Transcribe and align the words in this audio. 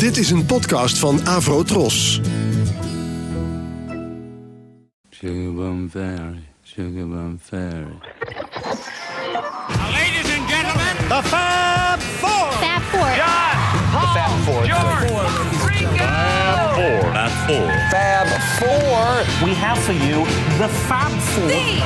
Dit 0.00 0.16
is 0.16 0.30
een 0.30 0.46
podcast 0.46 0.98
van 0.98 1.26
Avro 1.26 1.62
Tros. 1.62 2.20
Sugarbum 5.10 5.90
Fairy, 5.90 6.42
Sugarbum 6.62 7.38
Fairy. 7.42 7.98
Ladies 9.92 10.36
and 10.36 10.48
gentlemen, 10.48 10.96
the 11.08 11.20
Fab 11.22 12.00
Four. 12.00 12.52
Fab 12.52 12.82
Four. 12.82 13.14
John, 13.16 13.56
the 13.92 14.06
Fab 14.14 14.30
Four. 14.44 14.66
George, 14.66 15.10
Fab 15.98 16.74
Four. 16.74 17.00
Fab 17.12 17.30
Four. 17.46 17.68
Fab 17.90 18.26
We 19.44 19.54
have 19.54 19.78
for 19.78 19.92
you 19.92 20.24
the 20.58 20.68
Fab 20.68 21.10
Four. 21.10 21.48
The 21.48 21.80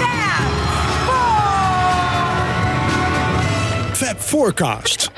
Fab 0.00 0.50
Four. 1.06 1.40
Fab 3.94 4.16
Forecast. 4.18 5.10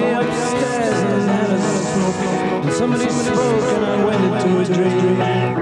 way 0.00 0.12
upstairs 0.14 0.94
and 0.94 1.30
had 1.30 1.50
a 1.50 1.60
smoke. 1.60 2.64
And 2.64 2.72
somebody 2.72 3.08
spoke 3.08 3.62
and 3.62 3.84
I 3.84 4.04
went 4.04 4.46
into 4.46 4.60
a 4.60 4.64
dream. 4.64 5.59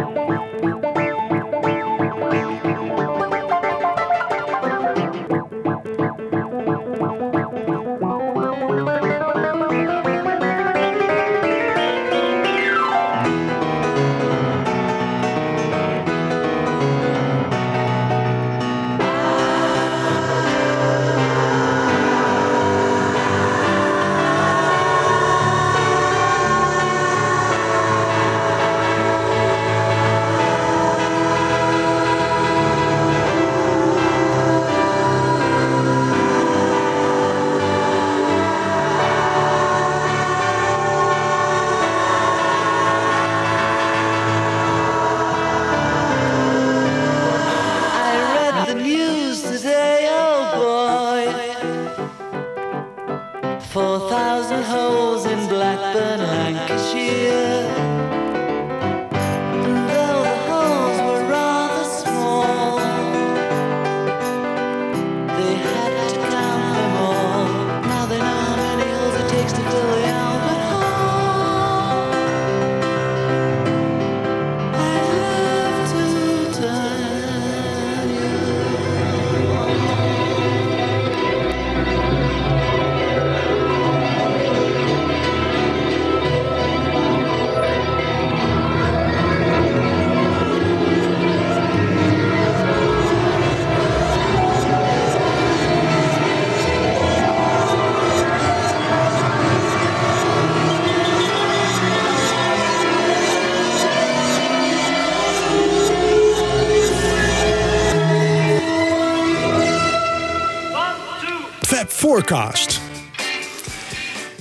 Forecast. 112.19 112.81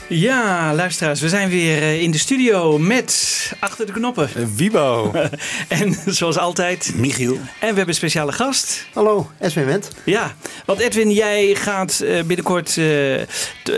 Ja, 0.09 0.73
luisteraars, 0.73 1.21
we 1.21 1.29
zijn 1.29 1.49
weer 1.49 1.81
eh, 1.81 2.01
in 2.01 2.11
de 2.11 2.17
studio 2.17 2.77
met 2.77 3.51
achter 3.59 3.85
de 3.85 3.91
knoppen. 3.91 4.29
Wiebo. 4.55 5.11
en 5.67 5.95
zoals 6.05 6.37
altijd. 6.37 6.91
Michiel. 6.95 7.33
En 7.35 7.41
we 7.59 7.65
hebben 7.65 7.87
een 7.87 7.93
speciale 7.93 8.31
gast. 8.31 8.85
Hallo, 8.93 9.31
Edwin 9.39 9.65
Wendt. 9.65 9.89
Ja, 10.03 10.35
want 10.65 10.79
Edwin, 10.79 11.11
jij 11.11 11.55
gaat 11.55 11.99
eh, 11.99 12.23
binnenkort 12.23 12.77
eh, 12.77 12.85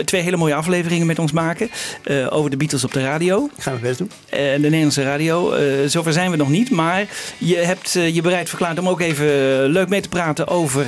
twee 0.04 0.22
hele 0.22 0.36
mooie 0.36 0.54
afleveringen 0.54 1.06
met 1.06 1.18
ons 1.18 1.32
maken. 1.32 1.70
eh, 2.04 2.26
over 2.32 2.50
de 2.50 2.56
Beatles 2.56 2.84
op 2.84 2.92
de 2.92 3.02
radio. 3.02 3.44
Ik 3.56 3.62
ga 3.62 3.70
mijn 3.70 3.82
best 3.82 3.98
doen. 3.98 4.10
Eh, 4.28 4.38
de 4.38 4.58
Nederlandse 4.58 5.02
radio. 5.02 5.52
Eh, 5.52 5.64
zover 5.86 6.12
zijn 6.12 6.30
we 6.30 6.36
nog 6.36 6.48
niet. 6.48 6.70
Maar 6.70 7.06
je 7.38 7.56
hebt 7.56 7.96
eh, 7.96 8.14
je 8.14 8.22
bereid 8.22 8.48
verklaard 8.48 8.78
om 8.78 8.88
ook 8.88 9.00
even 9.00 9.26
leuk 9.66 9.88
mee 9.88 10.00
te 10.00 10.08
praten 10.08 10.46
over 10.48 10.86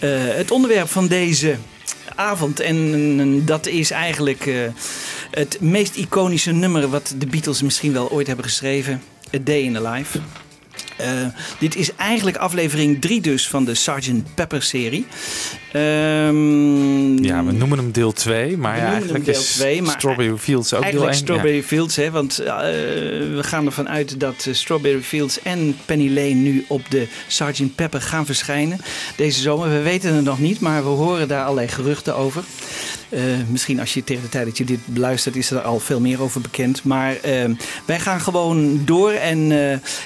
eh, 0.00 0.10
het 0.18 0.50
onderwerp 0.50 0.88
van 0.88 1.06
deze 1.08 1.56
avond. 2.14 2.60
En 2.60 3.44
dat 3.44 3.66
is 3.66 3.90
eigenlijk 3.90 4.46
eh, 4.46 4.56
het 5.30 5.60
meest 5.60 5.94
iconische 5.94 6.52
nummer 6.52 6.88
wat 6.88 7.14
de 7.18 7.26
Beatles 7.26 7.62
misschien 7.62 7.92
wel 7.92 8.10
ooit 8.10 8.26
hebben 8.26 8.44
geschreven. 8.44 9.02
A 9.34 9.38
Day 9.38 9.60
in 9.60 9.72
the 9.72 9.88
Life. 9.88 10.18
Eh, 10.96 11.08
dit 11.58 11.76
is 11.76 11.94
eigenlijk 11.94 12.36
aflevering 12.36 13.00
3 13.00 13.20
dus 13.20 13.48
van 13.48 13.64
de 13.64 13.74
Sgt. 13.74 14.34
Pepper 14.34 14.62
serie. 14.62 15.06
Ehm, 15.72 17.24
Ja, 17.24 17.44
we 17.44 17.52
noemen 17.52 17.78
hem 17.78 17.92
deel 17.92 18.12
2, 18.12 18.56
maar 18.56 18.76
ja, 18.76 18.92
eigenlijk 18.92 19.24
deel 19.24 19.34
is 19.34 19.52
twee, 19.52 19.82
maar 19.82 19.92
Strawberry 19.92 20.36
Fields 20.36 20.74
ook 20.74 20.80
deel 20.80 20.90
1. 20.90 20.98
Eigenlijk 20.98 21.26
Strawberry 21.30 21.62
Fields, 21.62 21.96
hè, 21.96 22.10
want 22.10 22.38
eh, 22.38 22.54
we 22.54 23.40
gaan 23.40 23.66
ervan 23.66 23.88
uit 23.88 24.20
dat 24.20 24.46
eh, 24.46 24.54
Strawberry 24.54 25.02
Fields 25.02 25.42
en 25.42 25.76
Penny 25.84 26.08
Lane 26.08 26.34
nu 26.34 26.64
op 26.68 26.90
de 26.90 27.06
Sgt. 27.26 27.74
Pepper 27.74 28.00
gaan 28.00 28.26
verschijnen 28.26 28.80
deze 29.16 29.40
zomer. 29.40 29.68
We 29.70 29.82
weten 29.82 30.14
het 30.14 30.24
nog 30.24 30.38
niet, 30.38 30.60
maar 30.60 30.82
we 30.82 30.88
horen 30.88 31.28
daar 31.28 31.42
allerlei 31.42 31.68
geruchten 31.68 32.16
over. 32.16 32.44
Misschien 33.50 33.80
als 33.80 33.94
je 33.94 34.04
tegen 34.04 34.22
de 34.22 34.28
tijd 34.28 34.44
dat 34.46 34.58
je 34.58 34.64
dit 34.64 34.78
beluistert, 34.84 35.36
is 35.36 35.50
er 35.50 35.60
al 35.60 35.78
veel 35.78 36.00
meer 36.00 36.22
over 36.22 36.40
bekend. 36.40 36.84
Maar 36.84 37.16
wij 37.84 38.00
gaan 38.00 38.20
gewoon 38.20 38.82
door. 38.84 39.10
En 39.10 39.52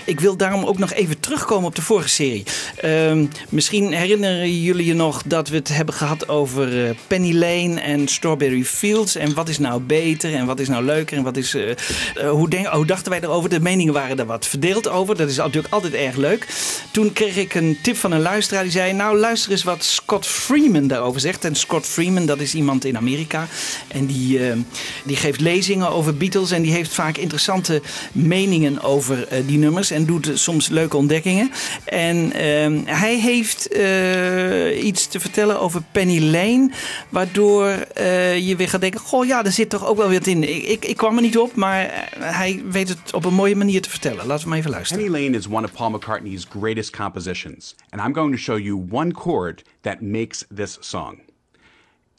ik 0.04 0.20
wil 0.20 0.36
daarom 0.36 0.64
ook 0.64 0.78
nog 0.80 0.92
even 0.92 1.20
terugkomen 1.20 1.66
op 1.68 1.74
de 1.74 1.82
vorige 1.82 2.08
serie. 2.08 2.44
Eh, 2.76 3.18
misschien 3.48 3.92
herinneren 3.92 4.60
jullie 4.62 4.86
je 4.86 4.94
nog 4.94 5.22
dat 5.26 5.48
we 5.48 5.56
het 5.56 5.68
hebben 5.68 5.94
gehad 5.94 6.28
over 6.28 6.84
eh, 6.86 6.90
Penny 7.06 7.34
Lane 7.34 7.80
en 7.80 8.08
Strawberry 8.08 8.64
Fields. 8.64 9.16
En 9.16 9.34
wat 9.34 9.48
is 9.48 9.58
nou 9.58 9.80
beter 9.80 10.34
en 10.34 10.46
wat 10.46 10.60
is 10.60 10.68
nou 10.68 10.84
leuker 10.84 11.16
en 11.16 11.22
wat 11.22 11.36
is. 11.36 11.54
eh, 11.54 11.70
eh, 11.70 12.30
hoe, 12.30 12.48
denk, 12.48 12.66
hoe 12.66 12.86
dachten 12.86 13.10
wij 13.10 13.20
erover? 13.20 13.50
De 13.50 13.60
meningen 13.60 13.92
waren 13.92 14.18
er 14.18 14.26
wat 14.26 14.46
verdeeld 14.46 14.88
over. 14.88 15.16
Dat 15.16 15.28
is 15.28 15.36
natuurlijk 15.36 15.74
altijd 15.74 15.94
erg 15.94 16.16
leuk. 16.16 16.46
Toen 16.90 17.12
kreeg 17.12 17.36
ik 17.36 17.54
een 17.54 17.78
tip 17.82 17.96
van 17.96 18.12
een 18.12 18.20
luisteraar 18.20 18.62
die 18.62 18.72
zei: 18.72 18.92
Nou, 18.92 19.18
luister 19.18 19.50
eens 19.50 19.62
wat 19.62 19.84
Scott 19.84 20.26
Freeman 20.26 20.86
daarover 20.86 21.20
zegt. 21.20 21.44
En 21.44 21.54
Scott 21.54 21.86
Freeman, 21.86 22.26
dat 22.26 22.40
is 22.40 22.54
iemand 22.54 22.84
in 22.84 22.96
Amerika. 22.96 23.48
En 23.88 24.06
die, 24.06 24.48
eh, 24.48 24.56
die 25.04 25.16
geeft 25.16 25.40
lezingen 25.40 25.90
over 25.90 26.16
Beatles. 26.16 26.50
En 26.50 26.62
die 26.62 26.72
heeft 26.72 26.92
vaak 26.92 27.16
interessante 27.16 27.82
meningen 28.12 28.82
over 28.82 29.28
die 29.46 29.58
nummers. 29.58 29.90
En 29.90 30.06
doet 30.06 30.30
soms 30.34 30.68
leuke 30.70 30.96
ontdekkingen. 30.96 31.50
En 31.84 32.32
ehm, 32.32 32.80
hij 32.84 33.18
heeft 33.18 33.68
eh, 33.68 34.84
iets 34.84 35.06
te 35.06 35.20
vertellen 35.20 35.60
over 35.60 35.82
Penny 35.92 36.20
Lane. 36.20 36.70
Waardoor 37.08 37.66
eh, 37.66 38.48
je 38.48 38.56
weer 38.56 38.68
gaat 38.68 38.80
denken: 38.80 39.00
Goh, 39.00 39.26
ja, 39.26 39.44
er 39.44 39.52
zit 39.52 39.70
toch 39.70 39.86
ook 39.86 39.96
wel 39.96 40.12
wat 40.12 40.26
in. 40.26 40.42
Ik, 40.42 40.62
ik, 40.62 40.84
ik 40.84 40.96
kwam 40.96 41.16
er 41.16 41.22
niet 41.22 41.38
op, 41.38 41.54
maar 41.54 41.84
eh, 41.84 42.36
hij 42.36 42.62
weet 42.70 42.88
het 42.88 43.14
op 43.14 43.24
een 43.24 43.34
mooie 43.34 43.56
manier 43.56 43.82
te 43.82 43.90
vertellen. 43.90 44.26
Laten 44.26 44.42
we 44.42 44.48
maar 44.48 44.58
even 44.58 44.70
luisteren. 44.70 45.04
Penny 45.04 45.24
Lane 45.24 45.36
is 45.36 45.46
one 45.46 45.64
of 45.64 45.72
Paul 45.72 45.90
McCartney's 45.90 46.46
greatest 46.60 46.96
compositions, 46.96 47.74
and 47.90 48.02
I'm 48.06 48.14
going 48.14 48.32
to 48.32 48.40
show 48.40 48.58
you 48.58 48.86
one 48.90 49.14
chord 49.14 49.62
that 49.80 50.00
makes 50.00 50.44
this 50.54 50.76
song. 50.80 51.20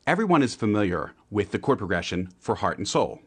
Everyone 0.03 0.43
is 0.43 0.55
familiar 0.55 1.13
with 1.27 1.49
the 1.49 1.59
chord 1.59 1.77
progression 1.77 2.29
for 2.39 2.55
Heart 2.55 2.77
and 2.77 2.87
Soul. 2.87 3.19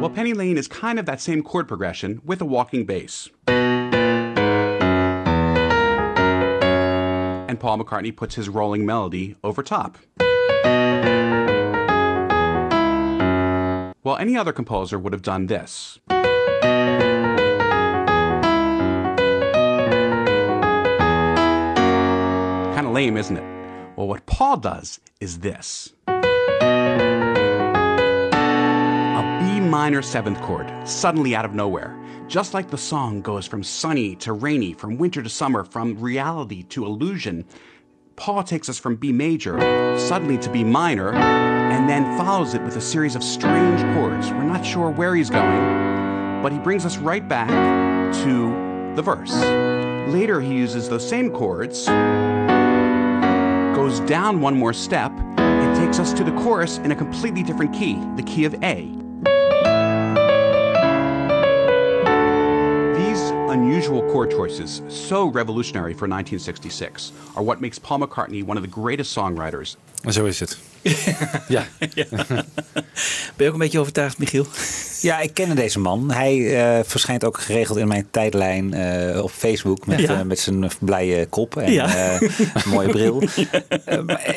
Well, 0.00 0.10
Penny 0.10 0.32
Lane 0.32 0.56
is 0.56 0.68
kind 0.68 1.00
of 1.00 1.06
that 1.06 1.20
same 1.20 1.42
chord 1.42 1.66
progression 1.66 2.22
with 2.24 2.40
a 2.40 2.44
walking 2.44 2.86
bass. 2.86 3.28
And 7.48 7.58
Paul 7.58 7.78
McCartney 7.78 8.14
puts 8.14 8.36
his 8.36 8.48
rolling 8.48 8.86
melody 8.86 9.34
over 9.42 9.60
top. 9.60 9.98
Well, 14.04 14.16
any 14.20 14.36
other 14.36 14.52
composer 14.52 15.00
would 15.00 15.12
have 15.12 15.22
done 15.22 15.46
this. 15.46 15.98
Kind 16.08 16.26
of 22.86 22.92
lame, 22.92 23.16
isn't 23.16 23.36
it? 23.36 23.42
Well, 23.96 24.06
what 24.06 24.24
Paul 24.26 24.58
does 24.58 25.00
is 25.20 25.40
this 25.40 25.92
minor 29.68 30.02
seventh 30.02 30.40
chord, 30.42 30.70
suddenly 30.88 31.36
out 31.36 31.44
of 31.44 31.54
nowhere. 31.54 31.96
Just 32.26 32.54
like 32.54 32.70
the 32.70 32.78
song 32.78 33.20
goes 33.20 33.46
from 33.46 33.62
sunny 33.62 34.16
to 34.16 34.32
rainy, 34.32 34.72
from 34.72 34.98
winter 34.98 35.22
to 35.22 35.28
summer, 35.28 35.64
from 35.64 35.98
reality 35.98 36.62
to 36.64 36.84
illusion, 36.84 37.44
Paul 38.16 38.42
takes 38.42 38.68
us 38.68 38.78
from 38.78 38.96
B 38.96 39.12
major 39.12 39.58
suddenly 39.98 40.38
to 40.38 40.50
B 40.50 40.64
minor 40.64 41.12
and 41.12 41.88
then 41.88 42.18
follows 42.18 42.54
it 42.54 42.62
with 42.62 42.76
a 42.76 42.80
series 42.80 43.14
of 43.14 43.22
strange 43.22 43.80
chords. 43.94 44.30
We're 44.30 44.42
not 44.42 44.66
sure 44.66 44.90
where 44.90 45.14
he's 45.14 45.30
going, 45.30 46.42
but 46.42 46.50
he 46.50 46.58
brings 46.58 46.84
us 46.84 46.96
right 46.98 47.26
back 47.26 47.48
to 48.24 48.94
the 48.96 49.02
verse. 49.02 49.32
Later, 50.12 50.40
he 50.40 50.54
uses 50.54 50.88
those 50.88 51.08
same 51.08 51.30
chords, 51.30 51.86
goes 53.76 54.00
down 54.00 54.40
one 54.40 54.56
more 54.56 54.72
step, 54.72 55.12
and 55.38 55.76
takes 55.76 56.00
us 56.00 56.12
to 56.14 56.24
the 56.24 56.32
chorus 56.32 56.78
in 56.78 56.90
a 56.90 56.96
completely 56.96 57.42
different 57.42 57.72
key, 57.72 58.02
the 58.16 58.22
key 58.22 58.44
of 58.44 58.54
A. 58.64 58.90
unusual 63.62 64.02
chord 64.10 64.32
choices, 64.32 64.80
so 64.88 65.30
revolutionary 65.32 65.94
for 65.94 66.08
1966, 66.08 67.12
are 67.34 67.44
what 67.44 67.60
makes 67.60 67.78
Paul 67.78 67.98
McCartney 67.98 68.42
one 68.46 68.56
of 68.60 68.64
the 68.64 68.80
greatest 68.80 69.10
songwriters. 69.10 69.76
Zo 70.08 70.24
is 70.24 70.40
het. 70.40 70.58
ja. 71.48 71.66
Ben 71.78 72.46
je 73.36 73.46
ook 73.46 73.52
een 73.52 73.58
beetje 73.58 73.78
overtuigd, 73.80 74.18
Michiel? 74.18 74.46
Ja, 75.00 75.20
ik 75.20 75.34
ken 75.34 75.56
deze 75.56 75.78
man. 75.78 76.10
Hij 76.10 76.56
eh, 76.78 76.84
verschijnt 76.84 77.24
ook 77.24 77.38
geregeld 77.40 77.78
in 77.78 77.88
mijn 77.88 78.06
tijdlijn 78.10 78.74
eh, 78.74 79.22
op 79.22 79.30
Facebook 79.30 79.86
met, 79.86 80.00
Ja. 80.00 80.18
eh, 80.18 80.22
met 80.24 80.38
zijn 80.38 80.70
blije 80.80 81.26
kop 81.26 81.56
en 81.56 81.72
Ja. 81.72 81.86
eh, 82.18 82.66
mooie 82.66 82.88
bril. 82.88 83.22
Maar, 84.06 84.36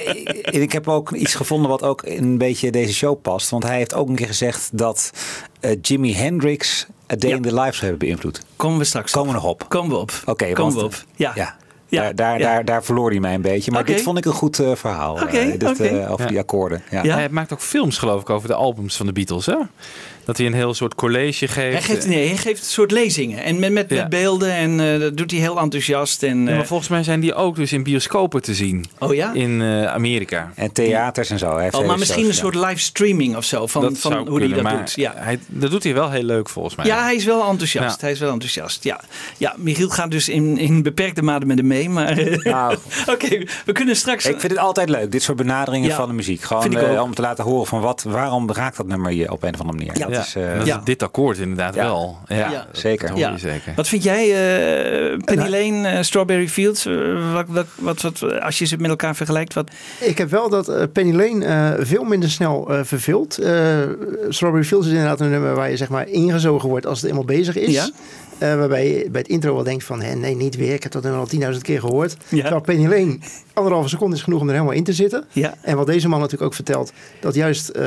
ik 0.52 0.72
heb 0.72 0.88
ook 0.88 1.12
iets 1.12 1.36
gevonden 1.36 1.70
wat 1.70 1.84
ook 1.84 2.02
een 2.06 2.38
beetje 2.38 2.72
deze 2.72 2.94
show 2.94 3.22
past. 3.22 3.50
Want 3.50 3.64
hij 3.64 3.78
heeft 3.78 3.94
ook 3.94 4.10
een 4.10 4.16
keer 4.16 4.28
gezegd 4.28 4.70
dat 4.74 5.12
eh, 5.60 5.72
Jimi 5.82 6.16
Hendrix 6.16 6.86
A 7.12 7.16
Day 7.16 7.30
Ja. 7.30 7.36
in 7.36 7.42
the 7.42 7.50
zou 7.50 7.72
hebben 7.76 7.98
beïnvloed. 7.98 8.42
Komen 8.56 8.78
we 8.78 8.84
straks 8.84 9.12
Komen 9.12 9.28
we 9.30 9.36
nog 9.36 9.46
op. 9.50 9.66
Komen 9.70 9.90
we 9.92 9.98
op. 9.98 10.12
Oké, 10.26 10.46
Komen 10.54 10.62
want- 10.62 10.74
we 10.76 10.84
op. 10.84 11.06
Ja. 11.16 11.32
Ja. 11.36 11.56
Ja, 11.88 12.02
Daar, 12.02 12.16
daar, 12.16 12.40
ja. 12.40 12.46
daar, 12.54 12.66
daar 12.66 12.84
verloor 12.84 13.10
hij 13.10 13.20
mij 13.20 13.34
een 13.34 13.42
beetje. 13.42 13.72
Maar 13.72 13.86
dit 13.86 14.02
vond 14.02 14.18
ik 14.18 14.26
een 14.26 14.32
goed 14.32 14.60
eh, 14.60 14.76
verhaal. 14.76 15.18
eh, 15.18 15.24
Oké, 15.24 15.58
dit, 15.58 15.70
oké. 15.70 15.84
eh, 15.84 16.12
over 16.12 16.24
Ja. 16.24 16.30
die 16.30 16.40
akkoorden. 16.40 16.82
Ja. 16.92 17.04
Ja. 17.04 17.14
Hij 17.16 17.30
maakt 17.30 17.54
ook 17.54 17.60
films, 17.62 17.98
geloof 17.98 18.22
ik, 18.22 18.30
over 18.30 18.48
de 18.48 18.54
albums 18.54 18.98
van 18.98 19.06
de 19.06 19.12
Beatles. 19.12 19.46
Hè? 19.46 19.56
Dat 20.26 20.38
hij 20.38 20.46
een 20.46 20.54
heel 20.54 20.74
soort 20.74 20.96
college 20.96 21.48
geeft. 21.48 21.74
Hij 21.74 21.82
geeft, 21.96 22.08
nee, 22.08 22.28
hij 22.28 22.38
geeft 22.38 22.60
een 22.60 22.70
soort 22.70 22.92
lezingen. 22.92 23.44
En 23.44 23.60
met, 23.60 23.72
met, 23.72 23.90
Ja. 23.90 23.96
met 23.96 24.10
beelden. 24.10 24.54
En 24.54 24.94
eh, 24.94 25.00
dat 25.00 25.18
doet 25.18 25.32
hij 25.32 25.40
heel 25.40 25.60
enthousiast. 25.60 26.24
En, 26.24 26.44
Ja, 26.44 26.50
eh, 26.50 26.56
maar 26.56 26.66
volgens 26.66 26.90
mij 26.90 27.04
zijn 27.04 27.20
die 27.20 27.34
ook 27.34 27.56
dus 27.56 27.74
in 27.74 27.84
bioscopen 27.84 28.42
te 28.42 28.54
zien. 28.54 28.86
oh 29.00 29.14
ja? 29.14 29.34
In 29.34 29.62
eh, 29.62 29.86
Amerika. 29.86 30.52
En 30.56 30.72
theaters 30.72 31.30
en 31.30 31.40
zo. 31.40 31.54
Hij 31.54 31.64
heeft 31.64 31.76
Oh, 31.76 31.86
maar 31.88 31.98
misschien 31.98 32.26
een 32.26 32.34
soort 32.34 32.56
livestreaming 32.56 33.36
of 33.36 33.44
zo. 33.44 33.68
Van, 33.68 33.82
dat 33.82 33.98
van 33.98 34.28
hoe 34.28 34.40
hij 34.40 34.48
dat 34.48 34.62
maar 34.62 34.78
doet. 34.78 34.94
Ja. 34.96 35.14
Hij, 35.16 35.40
dat 35.48 35.72
doet 35.72 35.84
hij 35.84 35.94
wel 35.94 36.12
heel 36.12 36.24
leuk 36.24 36.50
volgens 36.50 36.76
mij. 36.76 36.86
Ja, 36.86 37.04
hij 37.04 37.16
is 37.16 37.26
wel 37.26 37.48
enthousiast. 37.50 37.96
Ja. 37.96 38.02
Hij 38.02 38.12
is 38.12 38.20
wel 38.20 38.32
enthousiast. 38.32 38.84
Ja, 38.84 39.00
ja 39.38 39.56
Michiel 39.58 39.90
gaat 39.90 40.12
dus 40.12 40.30
in, 40.30 40.58
in 40.58 40.84
beperkte 40.84 41.22
mate 41.22 41.46
met 41.46 41.58
hem 41.58 41.68
mee. 41.68 41.90
Maar 41.90 42.18
eh, 42.18 42.44
Nou, 42.44 42.78
oké, 43.14 43.44
we 43.66 43.72
kunnen 43.72 43.96
straks. 43.96 44.26
Ik 44.26 44.40
vind 44.40 44.52
het 44.52 44.62
altijd 44.62 44.90
leuk, 44.90 45.12
dit 45.12 45.24
soort 45.24 45.38
benaderingen 45.38 45.90
Ja, 45.90 45.96
van 45.96 46.08
de 46.08 46.14
muziek. 46.14 46.42
Gewoon 46.42 46.78
eh, 46.78 47.02
om 47.02 47.16
te 47.16 47.22
laten 47.22 47.44
horen 47.44 47.68
van 47.68 47.82
wat, 47.82 48.04
waarom 48.08 48.52
raakt 48.52 48.78
dat 48.78 48.88
nummer 48.88 49.12
je 49.12 49.32
op 49.32 49.44
een 49.44 49.54
of 49.54 49.60
andere 49.60 49.78
manier. 49.78 49.98
Ja. 49.98 50.11
Dat 50.12 50.20
Ja, 50.34 50.42
is, 50.42 50.50
eh, 50.52 50.58
dat 50.58 50.66
Ja. 50.68 50.78
is 50.78 50.84
dit 50.84 51.04
akkoord 51.04 51.38
inderdaad 51.38 51.76
Ja. 51.76 51.84
wel. 51.84 52.18
Ja, 52.26 52.36
Ja, 52.36 52.50
dat- 52.52 52.66
zeker. 52.72 53.08
Dat 53.08 53.18
hoor 53.18 53.28
Ja. 53.28 53.38
zeker. 53.38 53.74
Wat 53.76 53.88
vind 53.88 54.04
jij, 54.04 54.24
eh 55.12 55.18
Penny 55.26 55.50
Lane, 55.50 55.88
eh, 55.88 56.02
Strawberry 56.04 56.48
Fields? 56.50 56.84
wat, 57.34 57.46
wat, 57.48 57.66
wat, 57.76 58.02
wat, 58.02 58.42
als 58.42 58.60
je 58.60 58.66
ze 58.66 58.78
met 58.78 58.90
elkaar 58.90 59.16
vergelijkt, 59.16 59.54
wat, 59.54 59.72
Ik 60.00 60.18
heb 60.18 60.30
wel 60.30 60.50
dat 60.50 60.92
Penny 60.94 61.14
Lane 61.14 61.46
eh, 61.46 61.86
veel 61.86 62.04
minder 62.04 62.30
snel 62.30 62.70
eh, 62.70 62.80
verveelt. 62.84 63.38
Eh, 63.38 63.78
Strawberry 64.30 64.66
Fields 64.66 64.86
is 64.88 64.92
inderdaad 64.94 65.20
een 65.20 65.30
nummer 65.30 65.56
waar 65.56 65.70
je 65.70 65.78
zeg 65.78 65.90
maar 65.90 66.08
ingezogen 66.08 66.70
wordt 66.70 66.86
als 66.86 67.02
het 67.02 67.10
eenmaal 67.10 67.26
bezig 67.26 67.56
is. 67.56 67.74
Ja. 67.74 67.90
Eh, 68.38 68.56
waarbij 68.56 68.88
je 68.88 69.10
bij 69.12 69.22
het 69.22 69.30
intro 69.30 69.54
wel 69.54 69.64
denkt 69.64 69.84
van, 69.84 70.02
hè, 70.02 70.16
nee, 70.16 70.36
niet 70.36 70.56
weer. 70.56 70.74
Ik 70.74 70.84
heb 70.84 70.92
dat 70.92 71.04
nummer 71.04 71.22
al 71.22 71.28
10.000 71.28 71.64
keer 71.64 71.80
gehoord. 71.80 72.16
Ja. 72.30 72.40
Terwijl 72.42 72.62
Penny 72.62 72.88
Lane, 72.88 73.18
anderhalve 73.62 73.90
seconde 73.90 74.16
is 74.16 74.22
genoeg 74.22 74.42
om 74.42 74.48
er 74.48 74.54
helemaal 74.54 74.74
in 74.76 74.84
te 74.84 74.94
zitten. 74.94 75.26
Ja. 75.32 75.54
En 75.62 75.76
wat 75.78 75.86
deze 75.88 76.08
man 76.08 76.20
natuurlijk 76.20 76.46
ook 76.46 76.54
vertelt, 76.56 76.92
dat 77.20 77.36
juist 77.36 77.70
eh, 77.70 77.86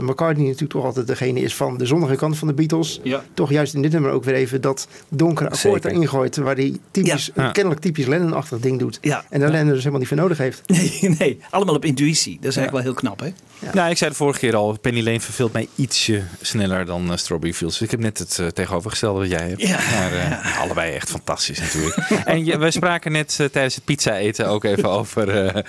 McCartney 0.00 0.44
natuurlijk 0.46 0.72
toch 0.72 0.84
altijd 0.84 1.06
degene 1.06 1.40
is 1.40 1.54
van 1.54 1.78
de 1.78 1.86
zonnige 1.86 2.14
kant 2.16 2.38
van 2.38 2.48
de 2.48 2.54
Beatles, 2.54 3.00
Ja. 3.02 3.22
toch 3.34 3.50
juist 3.50 3.74
in 3.74 3.82
dit 3.82 3.92
nummer 3.92 4.10
ook 4.10 4.24
weer 4.24 4.34
even 4.34 4.60
dat 4.60 4.88
donkere 5.08 5.50
akkoord 5.50 5.82
Zeker. 5.82 5.90
erin 5.90 6.08
gooit. 6.08 6.36
Waar 6.36 6.54
hij 6.54 6.76
typisch, 6.90 7.30
Ja. 7.34 7.50
kennelijk 7.50 7.80
typisch 7.82 8.06
Lennon-achtig 8.06 8.58
ding 8.60 8.78
doet. 8.78 8.98
Ja. 9.00 9.24
En 9.30 9.40
daar 9.40 9.50
Lennon 9.50 9.68
dus 9.68 9.78
helemaal 9.78 9.98
niet 9.98 10.08
voor 10.08 10.16
nodig 10.16 10.38
heeft. 10.38 10.62
Nee, 10.66 10.98
nee, 11.18 11.40
allemaal 11.50 11.74
op 11.74 11.84
intuïtie. 11.84 12.38
Dat 12.40 12.50
is 12.50 12.56
eigenlijk 12.56 12.70
wel 12.84 12.94
heel 12.94 13.02
knap, 13.02 13.20
hè? 13.20 13.32
Nou, 13.72 13.90
ik 13.90 13.96
zei 13.96 14.10
de 14.10 14.16
vorige 14.16 14.38
keer 14.38 14.56
al, 14.56 14.78
Penny 14.80 15.02
Lane 15.02 15.20
verveelt 15.20 15.52
mij 15.52 15.68
ietsje 15.74 16.22
sneller 16.40 16.84
dan 16.86 17.10
eh, 17.10 17.16
Strawberry 17.16 17.54
Fields. 17.54 17.74
Dus 17.78 17.84
ik 17.84 17.90
heb 17.90 18.00
net 18.00 18.18
het 18.18 18.38
eh, 18.38 18.46
tegenovergestelde 18.46 19.18
wat 19.20 19.30
jij 19.30 19.48
hebt. 19.48 19.60
Ja. 19.62 19.78
Maar 19.98 20.12
eh, 20.12 20.60
allebei 20.60 20.92
echt 20.94 21.10
fantastisch 21.10 21.58
natuurlijk. 21.60 21.96
en 22.24 22.44
je, 22.44 22.58
we 22.58 22.70
spraken 22.70 23.12
net 23.12 23.36
tijdens 23.52 23.74
het 23.74 23.84
pizza 23.84 24.16
eten 24.16 24.48
ook 24.48 24.64
even 24.64 24.88
over 24.88 25.09
eh, 25.16 25.62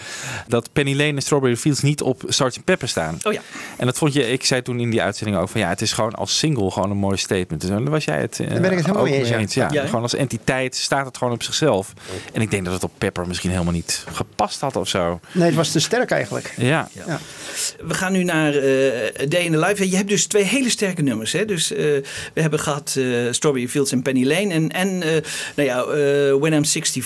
dat 0.47 0.69
Penny 0.73 0.95
Lane 0.95 1.13
en 1.15 1.21
Strawberry 1.21 1.55
Fields 1.55 1.81
niet 1.81 2.01
op 2.01 2.23
Sgt. 2.27 2.63
Pepper 2.63 2.87
staan. 2.87 3.17
Oh 3.23 3.33
ja. 3.33 3.41
En 3.77 3.85
dat 3.85 3.97
vond 3.97 4.13
je, 4.13 4.31
ik 4.31 4.45
zei 4.45 4.61
toen 4.61 4.79
in 4.79 4.89
die 4.89 5.01
uitzending 5.01 5.37
ook 5.37 5.49
van 5.49 5.61
ja, 5.61 5.69
het 5.69 5.81
is 5.81 5.93
gewoon 5.93 6.13
als 6.13 6.37
single 6.37 6.71
gewoon 6.71 6.91
een 6.91 6.97
mooi 6.97 7.17
statement. 7.17 7.61
Dus 7.61 7.69
daar 7.69 7.83
was 7.83 8.05
jij 8.05 8.19
het 8.19 8.39
eh, 8.39 8.49
Daar 8.49 8.61
ben 8.61 8.71
ik 8.71 8.77
het 8.77 8.85
helemaal 8.85 9.07
mee 9.07 9.33
eens, 9.33 9.53
ja. 9.53 9.67
Ja, 9.71 9.81
Ja, 9.81 9.85
gewoon 9.85 10.01
als 10.01 10.15
entiteit 10.15 10.75
staat 10.75 11.05
het 11.05 11.17
gewoon 11.17 11.33
op 11.33 11.43
zichzelf. 11.43 11.93
En 12.33 12.41
ik 12.41 12.51
denk 12.51 12.63
dat 12.65 12.73
het 12.73 12.83
op 12.83 12.91
Pepper 12.97 13.27
misschien 13.27 13.51
helemaal 13.51 13.73
niet 13.73 14.05
gepast 14.13 14.61
had 14.61 14.75
of 14.75 14.87
zo. 14.87 15.19
Nee, 15.31 15.45
het 15.45 15.55
was 15.55 15.71
te 15.71 15.79
sterk 15.79 16.11
eigenlijk. 16.11 16.53
Ja. 16.57 16.89
We 17.81 17.93
gaan 17.93 18.11
nu 18.11 18.23
naar 18.23 18.53
eh 18.55 19.27
Day 19.27 19.41
in 19.41 19.51
the 19.51 19.59
Life. 19.59 19.89
Je 19.89 19.95
hebt 19.95 20.09
dus 20.09 20.25
twee 20.25 20.43
hele 20.43 20.69
sterke 20.69 21.01
nummers. 21.01 21.31
Hè? 21.31 21.45
Dus, 21.45 21.71
eh, 21.71 21.77
we 22.33 22.41
hebben 22.41 22.59
gehad 22.59 22.95
eh, 22.97 23.05
Strawberry 23.31 23.67
Fields 23.67 23.91
en 23.91 24.01
Penny 24.01 24.25
Lane. 24.25 24.53
En, 24.53 24.69
en 24.69 25.03
eh, 25.03 25.09
nou 25.55 25.67
ja, 25.67 25.83
eh, 25.83 26.39
When 26.39 26.53
I'm 26.53 26.65
64 26.65 27.05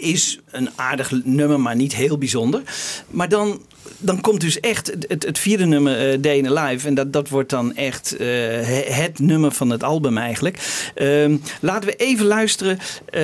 is 0.00 0.38
een 0.50 0.70
aardig 0.74 1.10
nummer, 1.24 1.60
maar 1.60 1.76
niet 1.76 1.94
heel 1.94 2.18
bijzonder. 2.18 2.62
Maar 3.10 3.28
dan, 3.28 3.62
dan 4.00 4.20
komt 4.20 4.40
dus 4.40 4.60
echt 4.60 4.92
het, 5.08 5.24
het, 5.24 5.38
vierde 5.38 5.64
nummer, 5.66 6.20
eh 6.20 6.36
in 6.36 6.44
the 6.44 6.52
Life. 6.52 6.86
En 6.86 6.94
dat, 6.94 7.12
dat 7.12 7.28
wordt 7.28 7.50
dan 7.50 7.76
echt 7.76 8.16
eh, 8.16 8.26
he- 8.26 8.92
het 8.92 9.18
nummer 9.18 9.52
van 9.52 9.70
het 9.70 9.82
album 9.82 10.18
eigenlijk. 10.18 10.58
Ehm, 10.94 11.36
laten 11.60 11.88
we 11.88 11.96
even 11.96 12.26
luisteren. 12.26 12.78
Eh, 13.06 13.20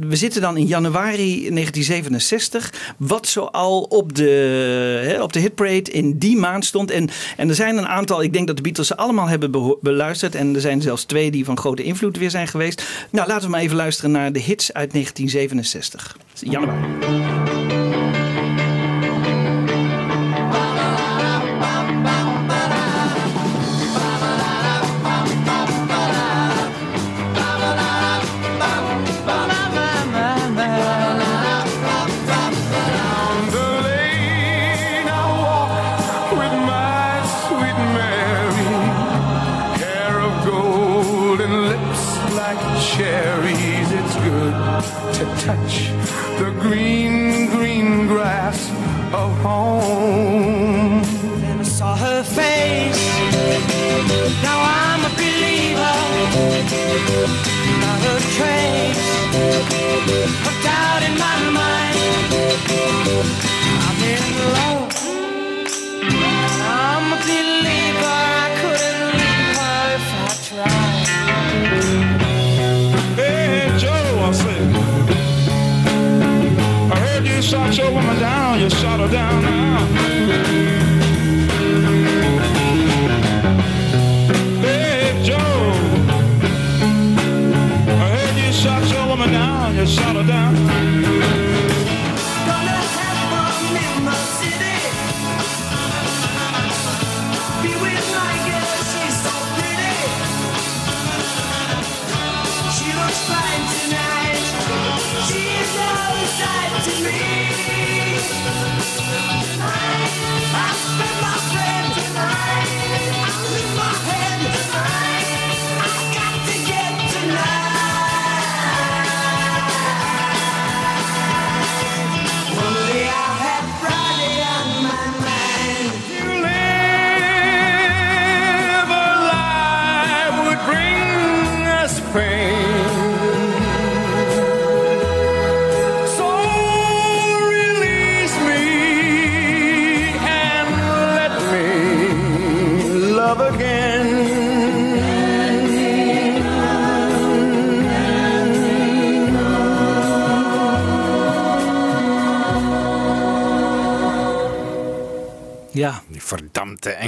we 0.00 0.16
zitten 0.16 0.40
dan 0.40 0.56
in 0.56 0.66
januari 0.66 1.50
1967. 1.50 2.94
Wat 2.96 3.26
zoal 3.26 3.82
op 3.82 4.14
de, 4.14 5.18
op 5.20 5.32
de 5.32 5.40
hitparade 5.40 5.90
in 5.90 6.18
die 6.18 6.36
maand 6.36 6.64
stond. 6.64 6.90
En, 6.90 7.08
en 7.36 7.48
er 7.48 7.54
zijn 7.54 7.76
een 7.76 7.88
aantal, 7.88 8.22
ik 8.22 8.32
denk 8.32 8.46
dat 8.46 8.56
de 8.56 8.62
Beatles 8.62 8.86
ze 8.86 8.96
allemaal 8.96 9.28
hebben 9.28 9.76
beluisterd. 9.80 10.34
En 10.34 10.54
er 10.54 10.60
zijn 10.60 10.82
zelfs 10.82 11.04
twee 11.04 11.30
die 11.30 11.44
van 11.44 11.58
grote 11.58 11.82
invloed 11.82 12.18
weer 12.18 12.30
zijn 12.30 12.48
geweest. 12.48 12.82
Nou, 13.10 13.28
laten 13.28 13.44
we 13.44 13.50
maar 13.50 13.60
even 13.60 13.76
luisteren 13.76 14.10
naar 14.10 14.32
de 14.32 14.40
hits 14.40 14.72
uit 14.72 14.92
1967. 14.92 16.16
Januari. 16.40 17.85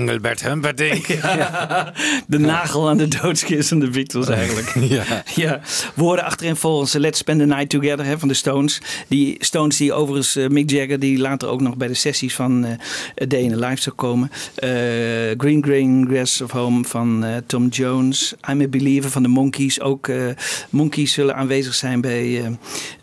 Engelbert 0.08 0.42
Humperdinck. 0.42 1.06
De 2.26 2.38
nagel 2.38 2.88
aan 2.88 2.96
de 2.96 3.08
doodskist 3.08 3.68
van 3.68 3.78
de 3.78 3.90
Beatles 3.90 4.28
eigenlijk. 4.28 4.74
ja. 4.96 5.04
Ja, 5.34 5.60
woorden 5.94 6.24
achterin 6.24 6.56
volgens 6.56 6.92
Let's 6.92 7.18
Spend 7.18 7.40
the 7.40 7.46
Night 7.46 7.68
Together 7.68 8.04
hè, 8.04 8.18
van 8.18 8.28
de 8.28 8.34
Stones. 8.34 8.80
Die 9.08 9.36
Stones 9.38 9.76
die 9.76 9.92
overigens 9.92 10.36
eh, 10.36 10.48
Mick 10.48 10.70
Jagger, 10.70 10.98
die 10.98 11.18
later 11.18 11.48
ook 11.48 11.60
nog 11.60 11.76
bij 11.76 11.88
de 11.88 11.94
sessies 11.94 12.34
van 12.34 12.64
eh 12.64 13.28
Day 13.28 13.40
in 13.40 13.50
the 13.50 13.58
Life 13.58 13.82
zou 13.82 13.96
komen. 13.96 14.30
Eh, 14.54 14.68
Green 15.36 15.62
Green 15.64 16.06
Grass 16.10 16.40
of 16.40 16.50
Home 16.50 16.84
van 16.84 17.24
Tom 17.46 17.68
Jones. 17.68 18.34
I'm 18.50 18.60
a 18.60 18.68
Believer 18.68 19.10
van 19.10 19.22
de 19.22 19.28
Monkees. 19.28 19.80
Ook 19.80 20.10
Monkees 20.70 21.12
zullen 21.12 21.34
aanwezig 21.34 21.74
zijn 21.74 22.00
bij 22.00 22.56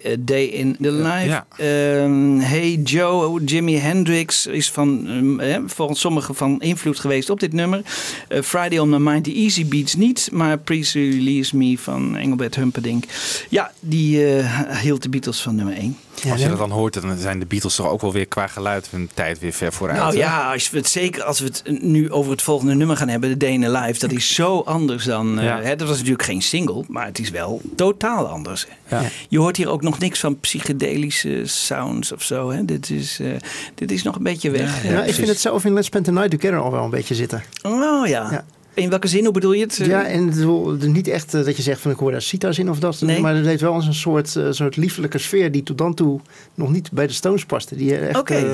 eh, 0.05 0.13
Day 0.19 0.43
in 0.43 0.77
the 0.81 0.91
Life. 0.91 1.25
Ja. 1.25 1.45
Ehm, 1.57 2.37
hey 2.39 2.73
Joe, 2.83 3.43
Jimi 3.43 3.77
Hendrix 3.77 4.47
is 4.47 4.71
van, 4.71 5.07
ehm, 5.39 5.67
volgens 5.67 5.99
sommigen 5.99 6.35
van 6.35 6.61
invloed 6.61 6.94
geweest 6.99 7.29
op 7.29 7.39
dit 7.39 7.53
nummer. 7.53 7.81
Eh, 8.27 8.41
Friday 8.41 8.77
on 8.77 8.89
my 8.89 8.97
Mind, 8.97 9.23
The 9.23 9.33
Easy 9.33 9.65
Beats 9.65 9.95
niet, 9.95 10.29
maar 10.31 10.57
Please 10.57 10.99
Release 10.99 11.57
Me 11.57 11.77
van 11.77 12.17
Engelbert 12.17 12.55
Humperdinck. 12.55 13.03
Ja, 13.49 13.71
die 13.79 14.25
eh, 14.25 14.79
hield 14.79 15.03
de 15.03 15.09
Beatles 15.09 15.41
van 15.41 15.55
nummer 15.55 15.73
1. 15.73 15.97
Als 16.31 16.41
je 16.41 16.47
dat 16.49 16.57
dan 16.57 16.71
hoort, 16.71 16.93
dan 17.01 17.17
zijn 17.17 17.39
de 17.39 17.45
Beatles 17.45 17.75
toch 17.75 17.87
ook 17.89 18.01
wel 18.01 18.11
weer 18.13 18.25
qua 18.25 18.47
geluid 18.47 18.87
hun 18.91 19.09
tijd 19.13 19.39
weer 19.39 19.53
ver 19.53 19.73
vooruit. 19.73 19.99
Nou 19.99 20.11
hè? 20.11 20.17
ja, 20.17 20.51
als 20.51 20.69
we 20.69 20.77
het, 20.77 20.87
zeker 20.87 21.23
als 21.23 21.39
we 21.39 21.45
het 21.45 21.81
nu 21.81 22.11
over 22.11 22.31
het 22.31 22.41
volgende 22.41 22.73
nummer 22.75 22.97
gaan 22.97 23.07
hebben, 23.07 23.29
de 23.29 23.37
Day 23.37 23.49
in 23.51 23.61
the 23.61 23.69
Life, 23.71 23.99
dat 23.99 24.11
is 24.11 24.33
zo 24.33 24.59
anders 24.65 25.03
dan. 25.05 25.39
eh, 25.39 25.45
Ja. 25.45 25.61
hè, 25.61 25.75
dat 25.75 25.87
was 25.87 25.97
natuurlijk 25.97 26.23
geen 26.23 26.41
single, 26.41 26.83
maar 26.87 27.05
het 27.05 27.19
is 27.19 27.29
wel 27.29 27.61
totaal 27.75 28.27
anders. 28.27 28.67
Ja. 28.87 29.01
Je 29.29 29.39
hoort 29.39 29.57
hier 29.57 29.69
ook 29.69 29.81
nog 29.81 29.99
niks 29.99 30.19
van 30.19 30.39
psychedelische 30.39 31.41
sounds 31.45 32.11
of 32.11 32.23
zo. 32.23 32.49
Hè? 32.51 32.65
Dit, 32.65 32.89
is, 32.89 33.19
eh, 33.19 33.27
dit 33.75 33.91
is 33.91 34.03
nog 34.03 34.15
een 34.15 34.23
beetje 34.23 34.49
weg. 34.49 34.83
Ja, 34.83 35.03
ik 35.03 35.13
vind 35.13 35.27
het 35.27 35.39
zelf 35.39 35.65
in 35.65 35.73
Let's 35.73 35.87
Spend 35.87 36.05
the 36.05 36.11
Night 36.11 36.31
Together 36.31 36.59
al 36.59 36.71
wel 36.71 36.83
een 36.83 36.89
beetje 36.89 37.15
zitten. 37.15 37.43
Oh 37.63 38.07
ja. 38.07 38.45
In 38.75 38.89
welke 38.89 39.07
zin, 39.07 39.23
hoe 39.23 39.33
bedoel 39.33 39.51
je 39.53 39.61
het? 39.63 39.75
Ja, 39.75 40.05
en 40.05 40.27
het 40.27 40.35
het 40.71 40.81
is 40.83 40.87
niet 40.89 41.07
echt 41.07 41.33
eh, 41.33 41.45
dat 41.45 41.55
je 41.55 41.61
zegt 41.61 41.81
van 41.81 41.91
ik 41.91 41.97
hoor 41.97 42.11
daar 42.11 42.21
cita's 42.21 42.57
in 42.57 42.69
of 42.69 42.79
dat. 42.79 43.01
Nee. 43.01 43.19
Maar 43.21 43.35
het 43.35 43.45
heeft 43.45 43.61
wel 43.61 43.75
eens 43.75 43.85
een 43.87 43.93
soort, 43.93 44.35
eh, 44.35 44.47
soort 44.49 44.75
liefelijke 44.75 45.17
sfeer 45.17 45.51
die 45.51 45.63
tot 45.63 45.77
dan 45.77 45.93
toe 45.93 46.19
nog 46.53 46.71
niet 46.71 46.91
bij 46.91 47.07
de 47.07 47.13
Stones 47.13 47.45
paste. 47.45 47.75
Die 47.75 47.97
echt 47.97 48.19
Oké. 48.19 48.33
eh, 48.35 48.51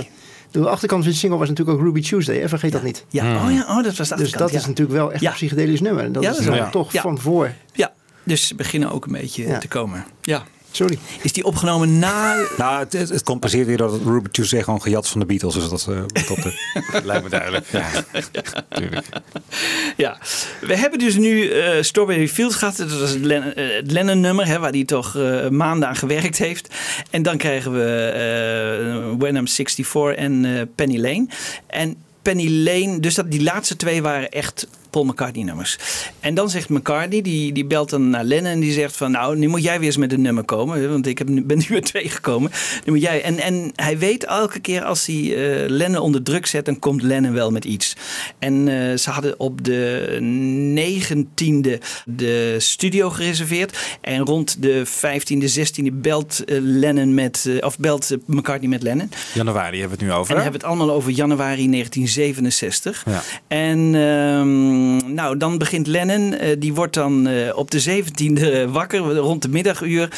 De 0.51 0.69
achterkant 0.69 1.03
van 1.03 1.11
de 1.11 1.17
single 1.17 1.37
was 1.39 1.49
natuurlijk 1.49 1.77
ook 1.77 1.83
Ruby 1.85 2.01
Tuesday, 2.01 2.37
hè? 2.39 2.49
vergeet 2.49 2.71
dat 2.71 2.83
niet. 2.83 3.05
Ja, 3.09 3.45
oh 3.45 3.51
ja, 3.51 3.61
oh, 3.61 3.83
dat 3.83 3.85
was 3.85 3.95
de 3.95 4.01
Dus 4.01 4.11
achterkant, 4.11 4.37
dat 4.39 4.51
ja. 4.51 4.57
is 4.57 4.65
natuurlijk 4.65 4.97
wel 4.97 5.11
echt 5.11 5.21
Ja. 5.21 5.29
een 5.29 5.35
psychedelisch 5.35 5.81
nummer. 5.81 6.03
En 6.03 6.11
dat 6.11 6.23
Ja, 6.23 6.29
is 6.29 6.35
dat 6.35 6.45
is 6.45 6.51
dan 6.51 6.59
waar. 6.61 6.71
toch 6.71 6.93
Ja. 6.93 7.01
van 7.01 7.19
voor. 7.19 7.51
Ja, 7.73 7.93
dus 8.23 8.47
ze 8.47 8.55
beginnen 8.55 8.91
ook 8.91 9.05
een 9.05 9.11
beetje 9.11 9.47
Ja. 9.47 9.57
te 9.57 9.67
komen. 9.67 10.05
Ja. 10.21 10.43
Sorry. 10.71 10.97
Is 11.21 11.33
die 11.33 11.43
opgenomen 11.43 11.99
na... 11.99 12.35
Nou, 12.57 12.79
het, 12.79 12.93
het, 12.93 13.09
het 13.09 13.23
compenseert 13.23 13.67
weer 13.67 13.77
dat 13.77 13.99
Ruby 14.05 14.29
Tuesday 14.29 14.63
gewoon 14.63 14.81
gejat 14.81 15.07
van 15.09 15.19
de 15.19 15.25
Beatles 15.25 15.55
is. 15.55 15.69
Dat, 15.69 15.87
eh, 15.89 16.01
dat, 16.27 16.37
eh, 16.37 17.03
Lijkt 17.05 17.23
me 17.23 17.29
duidelijk. 17.29 17.65
Ja, 17.71 17.89
natuurlijk. 18.69 19.05
Ja, 19.97 20.17
we 20.61 20.77
hebben 20.77 20.99
dus 20.99 21.15
nu 21.15 21.49
eh, 21.49 21.81
Strawberry 21.81 22.27
Fields 22.27 22.55
gehad. 22.55 22.75
Dat 22.77 22.99
was 22.99 23.09
het, 23.09 23.21
Len- 23.25 23.53
het 23.55 23.91
Lennon-nummer, 23.91 24.47
hè, 24.47 24.59
waar 24.59 24.71
hij 24.71 24.85
toch 24.85 25.15
eh, 25.17 25.47
maanden 25.49 25.87
aan 25.87 25.95
gewerkt 25.95 26.37
heeft. 26.37 26.75
En 27.09 27.23
dan 27.23 27.37
krijgen 27.37 27.71
we 27.73 28.05
eh 28.05 29.19
When 29.19 29.35
I'm 29.35 29.47
64 29.47 30.15
en 30.15 30.45
eh, 30.45 30.61
Penny 30.75 30.97
Lane. 30.99 31.27
En 31.67 31.95
Penny 32.21 32.63
Lane, 32.63 32.99
dus 32.99 33.15
dat, 33.15 33.31
die 33.31 33.43
laatste 33.43 33.75
twee 33.75 34.01
waren 34.01 34.29
echt 34.29 34.67
Paul 34.91 35.05
McCartney 35.05 35.43
nummers. 35.43 35.77
En 36.19 36.33
dan 36.33 36.49
zegt 36.49 36.69
McCartney, 36.69 37.21
die, 37.21 37.51
die 37.51 37.65
belt 37.65 37.89
dan 37.89 38.09
naar 38.09 38.23
Lennon 38.23 38.51
en 38.51 38.59
die 38.59 38.71
zegt 38.71 38.97
van 38.97 39.11
nou, 39.11 39.37
nu 39.37 39.47
moet 39.47 39.63
jij 39.63 39.77
weer 39.77 39.87
eens 39.87 39.97
met 39.97 40.11
een 40.11 40.21
nummer 40.21 40.43
komen. 40.43 40.89
Want 40.89 41.07
ik 41.07 41.17
heb, 41.17 41.27
ben 41.43 41.57
nu 41.57 41.65
met 41.69 41.85
twee 41.85 42.09
gekomen. 42.09 42.51
Nu 42.85 42.91
moet 42.91 43.01
jij. 43.01 43.23
En, 43.23 43.37
en 43.37 43.71
hij 43.75 43.97
weet 43.97 44.25
elke 44.25 44.59
keer 44.59 44.83
als 44.83 45.05
hij 45.05 45.15
eh, 45.15 45.69
Lennon 45.69 46.01
onder 46.01 46.23
druk 46.23 46.45
zet, 46.45 46.65
dan 46.65 46.79
komt 46.79 47.01
Lennon 47.01 47.33
wel 47.33 47.51
met 47.51 47.65
iets. 47.65 47.95
En 48.39 48.67
eh, 48.67 48.97
ze 48.97 49.09
hadden 49.09 49.39
op 49.39 49.63
de 49.63 50.19
19e 50.75 51.83
de 52.05 52.55
studio 52.57 53.09
gereserveerd. 53.09 53.97
En 54.01 54.25
rond 54.25 54.61
de 54.61 54.83
15e, 54.87 55.57
16e 55.59 55.93
belt 55.93 56.43
eh, 56.45 56.57
Lennon 56.61 57.13
met, 57.13 57.49
of 57.61 57.77
belt 57.77 58.17
McCartney 58.25 58.69
met 58.69 58.83
Lennon. 58.83 59.11
Januari 59.33 59.79
hebben 59.79 59.97
we 59.97 60.03
het 60.05 60.13
nu 60.13 60.19
over. 60.19 60.29
En 60.29 60.35
dan 60.35 60.43
hebben 60.43 60.61
we 60.61 60.67
het 60.67 60.77
allemaal 60.77 60.95
over 60.95 61.11
januari 61.11 61.69
1967. 61.69 63.03
Ja. 63.05 63.21
En 63.47 63.93
ehm, 64.81 65.13
nou, 65.13 65.37
dan 65.37 65.57
begint 65.57 65.87
Lennon. 65.87 66.33
eh, 66.33 66.55
die 66.59 66.73
wordt 66.73 66.93
dan 66.93 67.27
eh, 67.27 67.57
op 67.57 67.71
de 67.71 67.81
17e 67.81 68.69
wakker, 68.71 68.99
rond 68.99 69.41
de 69.41 69.49
middaguur. 69.49 70.09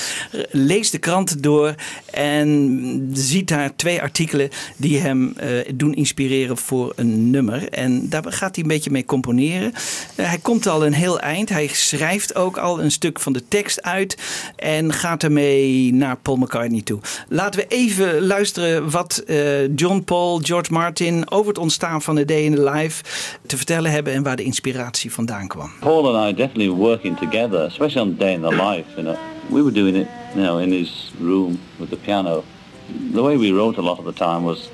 leest 0.51 0.91
de 0.91 0.97
krant 0.97 1.43
door 1.43 1.75
en 2.11 3.09
ziet 3.13 3.47
daar 3.47 3.75
twee 3.75 4.01
artikelen 4.01 4.49
die 4.77 4.99
hem 4.99 5.33
eh, 5.37 5.49
doen 5.75 5.93
inspireren 5.93 6.57
voor 6.57 6.93
een 6.95 7.29
nummer. 7.29 7.69
En 7.69 8.09
daar 8.09 8.23
gaat 8.27 8.55
hij 8.55 8.63
een 8.63 8.69
beetje 8.69 8.91
mee 8.91 9.05
componeren. 9.05 9.73
Hij 10.15 10.37
komt 10.37 10.67
al 10.67 10.85
een 10.85 10.93
heel 10.93 11.19
eind. 11.19 11.49
Hij 11.49 11.67
schrijft 11.67 12.35
ook 12.35 12.57
al 12.57 12.81
een 12.81 12.91
stuk 12.91 13.19
van 13.19 13.33
de 13.33 13.47
tekst 13.47 13.81
uit 13.81 14.17
en 14.55 14.93
gaat 14.93 15.23
ermee 15.23 15.93
naar 15.93 16.17
Paul 16.17 16.37
McCartney 16.37 16.81
toe. 16.81 16.99
Laten 17.29 17.59
we 17.59 17.67
even 17.67 18.21
luisteren 18.21 18.89
wat 18.89 19.23
John 19.75 20.01
Paul, 20.05 20.39
George 20.39 20.73
Martin 20.73 21.31
over 21.31 21.47
het 21.47 21.57
ontstaan 21.57 22.01
van 22.01 22.17
A 22.17 22.23
Day 22.23 22.43
in 22.43 22.55
the 22.55 22.63
Life 22.63 23.03
te 23.45 23.57
vertellen 23.57 23.91
hebben 23.91 24.13
en 24.13 24.23
waar 24.23 24.35
de 24.35 24.43
inspiratie 24.53 25.09
vandaan 25.09 25.49
kwam. 25.49 25.69
Paul 25.81 26.07
and 26.09 26.17
I 26.17 26.31
definitely 26.31 26.69
working 26.69 27.15
together, 27.15 27.61
especially 27.63 28.01
on 28.01 28.13
Day 28.13 28.33
in 28.33 28.41
the 28.43 28.51
Life. 28.51 28.85
You 28.95 29.03
know, 29.03 29.17
we 29.49 29.61
were 29.63 29.71
doing 29.71 29.95
it, 29.95 30.07
you 30.35 30.43
know, 30.43 30.59
in 30.59 30.71
his 30.71 31.11
room 31.19 31.59
with 31.79 31.89
the 31.89 31.97
piano. 31.97 32.43
The 33.11 33.23
way 33.23 33.35
we 33.37 33.51
wrote 33.51 33.77
a 33.77 33.81
lot 33.81 33.97
of 33.97 34.05
the 34.05 34.13
time 34.13 34.43
was 34.43 34.69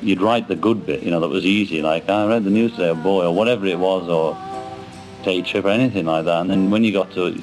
you'd 0.00 0.20
write 0.20 0.46
the 0.46 0.54
good 0.54 0.86
bit, 0.86 1.02
you 1.02 1.10
know, 1.10 1.20
that 1.20 1.28
was 1.28 1.44
easy, 1.44 1.82
like 1.82 2.08
I 2.08 2.26
read 2.28 2.44
the 2.44 2.50
news 2.50 2.72
today, 2.72 2.94
boy, 2.94 3.26
or 3.26 3.34
whatever 3.34 3.66
it 3.66 3.78
was, 3.78 4.08
or 4.08 4.36
a 5.26 5.42
trip 5.42 5.64
or 5.64 5.70
anything 5.70 6.06
like 6.06 6.24
that. 6.24 6.40
And 6.42 6.50
then 6.50 6.70
when 6.70 6.84
you 6.84 6.92
got 6.92 7.10
to 7.12 7.36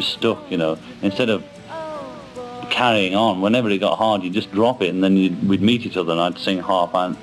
stuck, 0.00 0.38
you 0.50 0.58
know, 0.58 0.78
instead 1.02 1.30
of 1.30 1.42
carrying 2.70 3.14
on, 3.14 3.40
whenever 3.40 3.70
it 3.70 3.78
got 3.78 3.96
hard, 3.96 4.22
you 4.22 4.30
just 4.30 4.52
drop 4.52 4.82
it, 4.82 4.90
and 4.90 5.02
then 5.02 5.14
we'd 5.48 5.62
meet 5.62 5.86
each 5.86 5.96
other, 5.96 6.12
and 6.12 6.20
I'd 6.20 6.38
sing 6.38 6.60
half, 6.62 6.94
and 6.94 7.16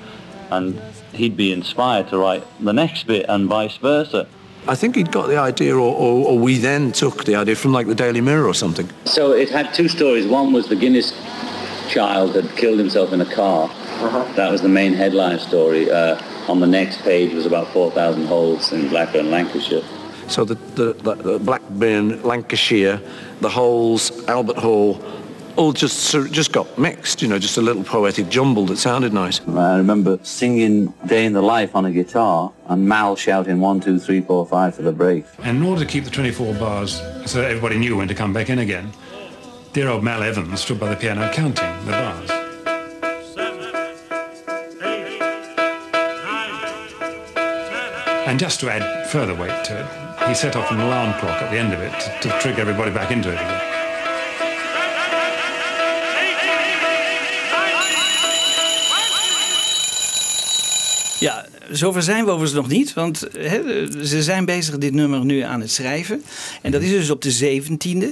and 0.50 0.78
he'd 1.12 1.36
be 1.36 1.52
inspired 1.52 2.08
to 2.08 2.18
write 2.18 2.44
the 2.60 2.72
next 2.72 3.06
bit, 3.06 3.26
and 3.28 3.48
vice 3.48 3.76
versa. 3.76 4.26
I 4.68 4.76
think 4.76 4.94
he'd 4.94 5.10
got 5.10 5.26
the 5.26 5.38
idea, 5.38 5.74
or, 5.74 5.80
or, 5.80 6.28
or 6.28 6.38
we 6.38 6.58
then 6.58 6.92
took 6.92 7.24
the 7.24 7.34
idea 7.34 7.56
from 7.56 7.72
like 7.72 7.88
the 7.88 7.94
Daily 7.94 8.20
Mirror 8.20 8.46
or 8.46 8.54
something. 8.54 8.88
So 9.04 9.32
it 9.32 9.50
had 9.50 9.74
two 9.74 9.88
stories. 9.88 10.26
One 10.26 10.52
was 10.52 10.68
the 10.68 10.76
Guinness 10.76 11.12
child 11.88 12.34
had 12.36 12.48
killed 12.56 12.78
himself 12.78 13.12
in 13.12 13.20
a 13.20 13.34
car. 13.34 13.68
That 14.36 14.50
was 14.50 14.62
the 14.62 14.68
main 14.68 14.94
headline 14.94 15.38
story. 15.40 15.90
Uh, 15.90 16.20
on 16.48 16.60
the 16.60 16.66
next 16.66 17.02
page 17.02 17.32
was 17.34 17.46
about 17.46 17.68
4,000 17.72 18.26
holes 18.26 18.72
in 18.72 18.88
Blackburn, 18.88 19.30
Lancashire. 19.30 19.82
So 20.28 20.44
the, 20.44 20.54
the, 20.54 20.92
the, 20.94 21.14
the 21.14 21.38
Blackburn, 21.38 22.22
Lancashire, 22.22 23.00
the 23.40 23.48
Holes, 23.48 24.26
Albert 24.28 24.56
Hall, 24.56 24.94
all 25.56 25.72
just 25.72 26.12
just 26.30 26.52
got 26.52 26.78
mixed. 26.78 27.22
You 27.22 27.28
know, 27.28 27.38
just 27.38 27.56
a 27.56 27.62
little 27.62 27.84
poetic 27.84 28.28
jumble 28.28 28.66
that 28.66 28.78
sounded 28.78 29.12
nice. 29.12 29.40
I 29.48 29.76
remember 29.76 30.18
singing 30.22 30.86
Day 31.06 31.24
in 31.24 31.32
the 31.32 31.42
Life 31.42 31.74
on 31.74 31.84
a 31.84 31.92
guitar 31.92 32.52
and 32.66 32.88
Mal 32.88 33.16
shouting 33.16 33.60
one, 33.60 33.80
two, 33.80 33.98
three, 33.98 34.20
four, 34.20 34.46
five 34.46 34.74
for 34.74 34.82
the 34.82 34.92
break. 34.92 35.24
And 35.38 35.58
in 35.58 35.62
order 35.62 35.84
to 35.84 35.90
keep 35.90 36.04
the 36.04 36.10
24 36.10 36.54
bars 36.54 37.00
so 37.26 37.40
that 37.40 37.50
everybody 37.50 37.78
knew 37.78 37.96
when 37.96 38.08
to 38.08 38.14
come 38.14 38.32
back 38.32 38.50
in 38.50 38.58
again, 38.58 38.92
dear 39.72 39.88
old 39.88 40.02
Mal 40.02 40.22
Evans 40.22 40.60
stood 40.60 40.80
by 40.80 40.88
the 40.88 40.96
piano 40.96 41.30
counting 41.32 41.86
the 41.86 41.92
bars. 41.92 42.30
And 48.26 48.40
just 48.40 48.60
to 48.60 48.70
add 48.70 49.10
further 49.10 49.34
weight 49.34 49.64
to 49.64 49.80
it, 49.80 50.28
he 50.28 50.34
set 50.34 50.56
off 50.56 50.70
an 50.70 50.80
alarm 50.80 51.12
clock 51.18 51.42
at 51.42 51.50
the 51.50 51.58
end 51.58 51.74
of 51.74 51.80
it 51.80 51.92
to, 52.00 52.28
to 52.28 52.38
trigger 52.40 52.62
everybody 52.62 52.90
back 52.90 53.10
into 53.10 53.28
it 53.28 53.34
again. 53.34 53.81
Ja, 61.22 61.46
zover 61.70 62.02
zijn 62.02 62.24
we 62.24 62.30
overigens 62.30 62.60
nog 62.60 62.68
niet. 62.68 62.94
Want 62.94 63.18
ze 64.02 64.22
zijn 64.22 64.44
bezig 64.44 64.78
dit 64.78 64.92
nummer 64.92 65.24
nu 65.24 65.40
aan 65.40 65.60
het 65.60 65.70
schrijven. 65.70 66.22
En 66.62 66.70
dat 66.70 66.82
is 66.82 66.90
dus 66.90 67.10
op 67.10 67.22
de 67.22 67.62
17e. 67.62 68.06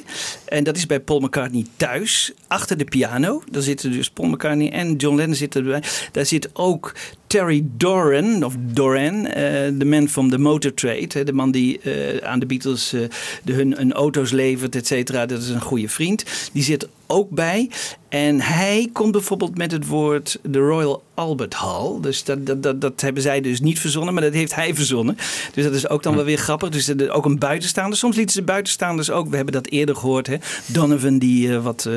En 0.45 0.65
dat 0.65 0.77
is 0.77 0.87
bij 0.87 1.01
Paul 1.01 1.21
McCartney 1.21 1.67
thuis, 1.77 2.33
achter 2.47 2.77
de 2.77 2.85
piano. 2.85 3.43
Daar 3.51 3.63
zitten 3.63 3.93
dus 3.93 4.11
Paul 4.11 4.29
McCartney 4.29 4.73
en 4.73 4.97
John 4.97 5.17
Lennon 5.17 5.35
zitten 5.35 5.65
erbij. 5.65 5.83
Daar 6.13 6.27
zit 6.27 6.51
ook 6.53 6.93
Terry 7.31 7.63
Doran, 7.77 8.45
of 8.45 8.55
Doran, 8.59 9.27
eh, 9.27 9.43
de 9.73 9.85
man 9.85 10.09
from 10.09 10.31
the 10.31 10.39
motor 10.39 10.75
trade. 10.75 11.25
De 11.25 11.33
man 11.33 11.51
die 11.51 11.81
eh, 11.81 12.29
aan 12.29 12.39
de 12.39 12.47
Beatles 12.47 12.93
eh, 12.93 13.01
de, 13.45 13.53
hun, 13.53 13.77
hun 13.77 13.93
auto's 13.93 14.31
levert, 14.31 14.77
et 14.77 14.87
cetera. 14.87 15.27
Dat 15.27 15.43
is 15.43 15.49
een 15.49 15.61
goede 15.61 15.89
vriend. 15.89 16.25
Die 16.53 16.63
zit 16.63 16.89
ook 17.07 17.31
bij. 17.31 17.71
En 18.09 18.41
hij 18.41 18.89
komt 18.93 19.13
bijvoorbeeld 19.13 19.59
met 19.59 19.73
het 19.73 19.87
woord 19.87 20.39
de 20.43 20.59
Royal 20.59 21.03
Albert 21.15 21.55
Hall. 21.55 22.01
Dus 22.01 22.25
dat, 22.25 22.47
dat, 22.47 22.63
dat, 22.63 22.81
dat 22.81 23.01
hebben 23.01 23.23
zij 23.23 23.41
dus 23.41 23.61
niet 23.61 23.81
verzonnen, 23.81 24.15
maar 24.15 24.23
dat 24.23 24.33
heeft 24.33 24.55
hij 24.55 24.75
verzonnen. 24.75 25.17
Dus 25.55 25.65
dat 25.65 25.75
is 25.75 25.89
ook 25.89 26.03
dan 26.03 26.15
wel 26.15 26.25
weer 26.25 26.39
grappig. 26.39 26.69
Dus 26.69 26.89
er- 26.89 27.11
ook 27.11 27.25
een 27.25 27.39
buitenstaander. 27.39 27.99
Soms 27.99 28.17
lieten 28.17 28.35
ze 28.35 28.43
buitenstaanders 28.43 29.11
ook. 29.11 29.29
We 29.29 29.37
hebben 29.37 29.55
dat 29.55 29.67
eerder 29.67 29.97
gehoord. 29.97 30.27
Hè? 30.27 30.37
Donovan 30.67 31.19
die 31.19 31.59
wat 31.59 31.89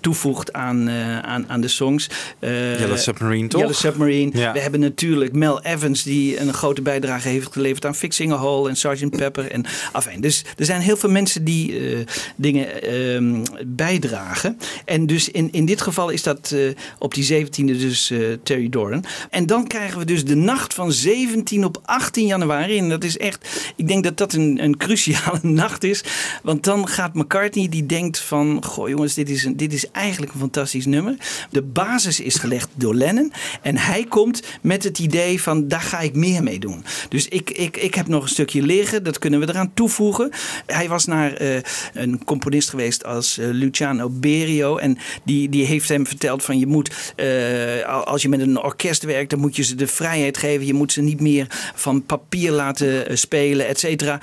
toevoegt 0.00 0.52
aan, 0.52 0.90
aan, 1.22 1.44
aan 1.48 1.60
de 1.60 1.68
songs. 1.68 2.08
Yellow 2.40 2.96
Submarine, 2.96 3.48
toch? 3.48 3.60
Yellow 3.60 3.76
Submarine. 3.76 4.30
We 4.52 4.60
hebben 4.60 4.80
natuurlijk 4.80 5.32
Mel 5.32 5.62
Evans 5.62 6.02
die 6.02 6.40
een 6.40 6.54
grote 6.54 6.82
bijdrage 6.82 7.28
heeft 7.28 7.52
geleverd 7.52 7.84
aan 7.84 7.94
Fixing 7.94 8.32
a 8.32 8.36
Hole 8.36 8.68
en 8.68 8.76
Sgt. 8.76 9.10
Pepper. 9.10 9.50
En, 9.50 9.64
afijn, 9.92 10.20
dus 10.20 10.44
er 10.56 10.64
zijn 10.64 10.80
heel 10.80 10.96
veel 10.96 11.10
mensen 11.10 11.44
die 11.44 11.78
eh, 11.78 11.98
dingen 12.36 12.82
ehm, 12.82 13.44
bijdragen. 13.66 14.58
En 14.84 15.06
dus 15.06 15.30
in, 15.30 15.48
in 15.52 15.64
dit 15.64 15.80
geval 15.80 16.10
is 16.10 16.22
dat 16.22 16.50
eh, 16.54 16.60
op 16.98 17.14
die 17.14 17.46
17e 17.46 17.64
dus 17.64 18.10
eh, 18.10 18.18
Terry 18.42 18.68
Doran. 18.68 19.04
En 19.30 19.46
dan 19.46 19.66
krijgen 19.66 19.98
we 19.98 20.04
dus 20.04 20.24
de 20.24 20.34
nacht 20.34 20.74
van 20.74 20.92
17 20.92 21.64
op 21.64 21.80
18 21.84 22.26
januari. 22.26 22.78
En 22.78 22.88
dat 22.88 23.04
is 23.04 23.18
echt, 23.18 23.72
ik 23.76 23.88
denk 23.88 24.04
dat 24.04 24.16
dat 24.16 24.32
een, 24.32 24.62
een 24.62 24.76
cruciale 24.76 25.38
nacht 25.62 25.84
is. 25.84 26.04
Want 26.42 26.64
dan 26.64 26.88
gaat 26.88 27.14
McCartney 27.14 27.68
die 27.68 27.86
denkt 27.86 28.18
van, 28.18 28.64
goh 28.64 28.88
jongens, 28.88 29.14
dit 29.14 29.30
is, 29.30 29.44
een, 29.44 29.56
dit 29.56 29.72
is 29.72 29.90
eigenlijk 29.90 30.32
een 30.32 30.40
fantastisch 30.40 30.86
nummer. 30.86 31.16
De 31.50 31.62
basis 31.62 32.20
is 32.20 32.34
gelegd 32.34 32.68
door 32.74 32.94
Lennon. 32.94 33.32
En 33.62 33.76
hij 33.76 34.04
komt 34.04 34.29
met 34.60 34.84
het 34.84 34.98
idee 34.98 35.42
van, 35.42 35.68
daar 35.68 35.80
ga 35.80 36.00
ik 36.00 36.14
meer 36.14 36.42
mee 36.42 36.58
doen. 36.58 36.84
Dus 37.08 37.28
ik, 37.28 37.50
ik, 37.50 37.76
ik 37.76 37.94
heb 37.94 38.06
nog 38.06 38.22
een 38.22 38.28
stukje 38.28 38.62
liggen, 38.62 39.02
dat 39.02 39.18
kunnen 39.18 39.40
we 39.40 39.48
eraan 39.48 39.70
toevoegen. 39.74 40.30
Hij 40.66 40.88
was 40.88 41.06
naar 41.06 41.32
eh, 41.32 41.56
een 41.94 42.24
componist 42.24 42.68
geweest 42.70 43.04
als 43.04 43.38
eh, 43.38 43.46
Luciano 43.50 44.08
Berio. 44.08 44.76
En 44.76 44.98
die, 45.22 45.48
die 45.48 45.64
heeft 45.64 45.88
hem 45.88 46.06
verteld 46.06 46.44
van, 46.44 46.58
je 46.58 46.66
moet, 46.66 47.12
eh, 47.16 48.04
als 48.04 48.22
je 48.22 48.28
met 48.28 48.40
een 48.40 48.62
orkest 48.62 49.02
werkt, 49.02 49.30
dan 49.30 49.38
moet 49.38 49.56
je 49.56 49.62
ze 49.62 49.74
de 49.74 49.86
vrijheid 49.86 50.38
geven. 50.38 50.66
Je 50.66 50.74
moet 50.74 50.92
ze 50.92 51.00
niet 51.00 51.20
meer 51.20 51.46
van 51.74 52.04
papier 52.06 52.50
laten 52.50 53.18
spelen, 53.18 53.66
et 53.68 53.78
cetera. 53.78 54.20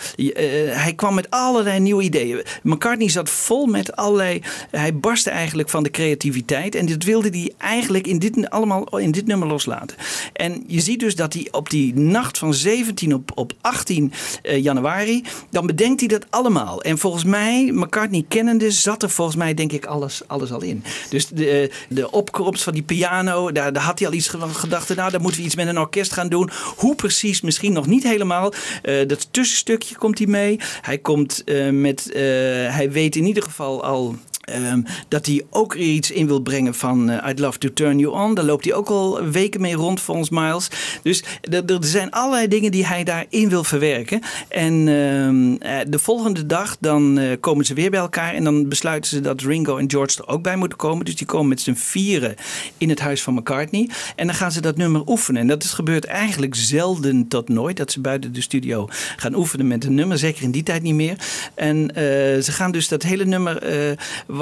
Hij 0.70 0.94
kwam 0.96 1.14
met 1.14 1.30
allerlei 1.30 1.80
nieuwe 1.80 2.04
ideeën. 2.04 2.44
McCartney 2.64 3.10
zat 3.10 3.30
vol 3.30 3.66
met 3.66 3.96
allerlei, 3.96 4.42
hij 4.72 4.96
barstte 4.96 5.30
eigenlijk 5.30 5.70
van 5.70 5.84
de 5.84 5.92
creativiteit. 5.92 6.76
En 6.76 6.86
dit 6.86 7.04
wilde 7.04 7.30
hij 7.30 7.54
eigenlijk 7.58 8.08
in 8.08 8.20
dit, 8.20 8.50
allemaal 8.50 8.98
in 8.98 9.12
dit 9.12 9.26
nummer 9.26 9.48
loslaten. 9.48 9.97
En 10.34 10.64
je 10.68 10.80
ziet 10.80 11.00
dus 11.00 11.16
dat 11.16 11.34
hij 11.34 11.48
op 11.52 11.70
die 11.70 11.96
nacht 11.96 12.38
van 12.38 12.54
17 12.54 13.14
op, 13.14 13.32
op 13.36 13.54
18 13.62 14.14
eh, 14.42 14.64
januari, 14.64 15.24
dan 15.50 15.66
bedenkt 15.66 16.00
hij 16.00 16.10
dat 16.10 16.26
allemaal. 16.30 16.82
En 16.82 16.98
volgens 16.98 17.24
mij, 17.24 17.72
McCartney 17.74 18.26
kennende, 18.28 18.72
zat 18.72 19.04
er 19.04 19.10
volgens 19.10 19.38
mij 19.38 19.54
denk 19.54 19.72
ik 19.72 19.86
alles, 19.86 20.22
alles 20.28 20.52
al 20.52 20.62
in. 20.62 20.84
Dus 21.10 21.28
de, 21.28 21.50
eh, 21.50 21.74
de 21.90 22.12
opkomst 22.12 22.64
van 22.64 22.74
die 22.74 22.84
piano, 22.84 23.52
daar, 23.52 23.74
daar 23.74 23.84
had 23.84 24.00
hij 24.00 24.08
al 24.08 24.14
iets 24.14 24.28
gedacht. 24.28 24.96
Nou, 24.96 25.12
daar 25.12 25.22
moeten 25.22 25.40
we 25.40 25.46
iets 25.46 25.56
met 25.56 25.68
een 25.68 25.80
orkest 25.80 26.14
gaan 26.14 26.30
doen. 26.30 26.50
Hoe 26.76 26.96
precies, 26.96 27.42
misschien 27.42 27.74
nog 27.74 27.88
niet 27.88 28.04
helemaal. 28.04 28.54
Eh, 28.82 29.08
dat 29.08 29.28
tussenstukje 29.32 29.96
komt 29.96 30.18
hij 30.18 30.28
mee. 30.28 30.60
Hij 30.82 30.98
komt 30.98 31.44
met, 31.72 32.10
hij 32.14 32.92
weet 32.92 33.16
in 33.16 33.26
ieder 33.26 33.44
geval 33.44 33.84
al. 33.84 34.16
Ehm, 34.48 34.82
dat 35.08 35.26
hij 35.26 35.46
ook 35.50 35.74
iets 35.74 36.12
in 36.12 36.28
wil 36.28 36.40
brengen 36.40 36.74
van 36.74 37.10
eh, 37.10 37.30
I'd 37.30 37.40
Love 37.40 37.58
to 37.58 37.74
Turn 37.74 38.00
You 38.00 38.14
On. 38.14 38.34
Daar 38.34 38.46
loopt 38.46 38.66
hij 38.66 38.74
ook 38.74 38.90
al 38.90 39.24
weken 39.24 39.62
mee 39.62 39.76
rond 39.76 40.02
volgens 40.02 40.30
Miles. 40.30 40.68
Dus 41.02 41.24
er 41.42 41.78
zijn 41.80 42.12
allerlei 42.12 42.48
dingen 42.48 42.72
die 42.72 42.86
hij 42.86 43.04
daarin 43.04 43.50
wil 43.50 43.64
verwerken. 43.64 44.22
En 44.48 44.88
ehm, 44.88 45.56
eh, 45.72 45.86
de 45.88 46.00
volgende 46.00 46.46
dag 46.46 46.78
dan 46.80 47.18
eh, 47.18 47.32
komen 47.40 47.66
ze 47.66 47.74
weer 47.74 47.90
bij 47.90 48.00
elkaar. 48.00 48.34
En 48.34 48.44
dan 48.44 48.70
besluiten 48.70 49.10
ze 49.10 49.22
dat 49.22 49.42
Ringo 49.42 49.78
en 49.78 49.90
George 49.92 50.22
er 50.22 50.28
ook 50.28 50.44
bij 50.44 50.56
moeten 50.56 50.78
komen. 50.78 51.06
Dus 51.06 51.16
die 51.16 51.28
komen 51.28 51.48
met 51.48 51.62
z'n 51.62 51.74
vieren 51.74 52.36
in 52.78 52.90
het 52.90 53.00
huis 53.00 53.24
van 53.24 53.34
McCartney. 53.34 53.90
En 54.16 54.26
dan 54.26 54.36
gaan 54.36 54.52
ze 54.52 54.62
dat 54.62 54.78
nummer 54.78 55.02
oefenen. 55.08 55.42
En 55.42 55.48
dat 55.48 55.64
is 55.64 55.74
gebeurt 55.74 56.06
eigenlijk 56.06 56.56
zelden 56.56 57.28
tot 57.28 57.50
nooit. 57.50 57.78
Dat 57.78 57.92
ze 57.92 58.00
buiten 58.00 58.34
de 58.34 58.42
studio 58.42 58.88
gaan 59.18 59.36
oefenen 59.36 59.68
met 59.68 59.86
een 59.86 59.94
nummer. 59.94 60.18
Zeker 60.18 60.44
in 60.44 60.52
die 60.52 60.64
tijd 60.64 60.82
niet 60.82 60.94
meer. 60.94 61.16
En 61.56 61.92
ze 62.44 62.52
gaan 62.52 62.72
dus 62.72 62.88
dat 62.88 63.04
hele 63.04 63.26
nummer, 63.26 63.62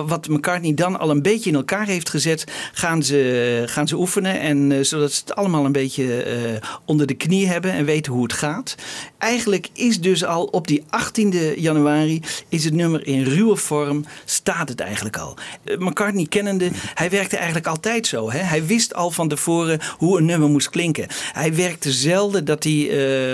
wat 0.04 0.28
McCartney 0.28 0.74
dan 0.74 1.00
al 1.00 1.10
een 1.10 1.22
beetje 1.22 1.50
in 1.50 1.56
elkaar 1.56 1.86
heeft 1.86 2.10
gezet, 2.10 2.44
gaan 2.74 3.04
ze, 3.04 3.64
gaan 3.66 3.88
ze 3.88 3.98
oefenen. 3.98 4.40
En 4.40 4.72
eh, 4.72 4.82
zodat 4.82 5.12
ze 5.12 5.22
het 5.22 5.36
allemaal 5.36 5.66
een 5.66 5.72
beetje 5.72 6.24
eh, 6.24 6.70
onder 6.86 7.08
de 7.08 7.14
knie 7.14 7.48
hebben 7.48 7.72
en 7.72 7.86
weten 7.86 8.14
hoe 8.14 8.24
het 8.24 8.34
gaat. 8.34 8.76
Eigenlijk 9.18 9.70
is 9.74 10.02
dus 10.02 10.24
al 10.24 10.44
op 10.44 10.68
die 10.68 10.84
18e 10.84 11.60
januari 11.60 12.22
is 12.50 12.64
het 12.64 12.74
nummer 12.74 13.08
in 13.08 13.24
ruwe 13.24 13.56
vorm, 13.56 14.06
staat 14.26 14.70
het 14.70 14.80
eigenlijk 14.80 15.18
al. 15.18 15.38
Eh, 15.64 15.78
McCartney 15.78 16.26
kennende, 16.26 16.70
hij 16.94 17.10
werkte 17.10 17.36
eigenlijk 17.36 17.68
altijd 17.68 18.08
zo. 18.08 18.32
Hè? 18.32 18.40
Hij 18.40 18.66
wist 18.66 18.94
al 18.94 19.12
van 19.12 19.28
tevoren 19.28 19.80
hoe 19.98 20.18
een 20.18 20.26
nummer 20.26 20.50
moest 20.50 20.70
klinken. 20.70 21.08
Hij 21.34 21.56
werkte 21.56 21.92
zelden 21.92 22.46
dat 22.46 22.64
hij 22.64 22.74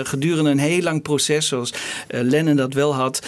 gedurende 0.04 0.50
een 0.50 0.58
heel 0.58 0.82
lang 0.82 1.02
proces, 1.02 1.46
zoals 1.48 1.74
Lennon 2.08 2.56
dat 2.56 2.74
wel 2.74 2.94
had, 2.94 3.22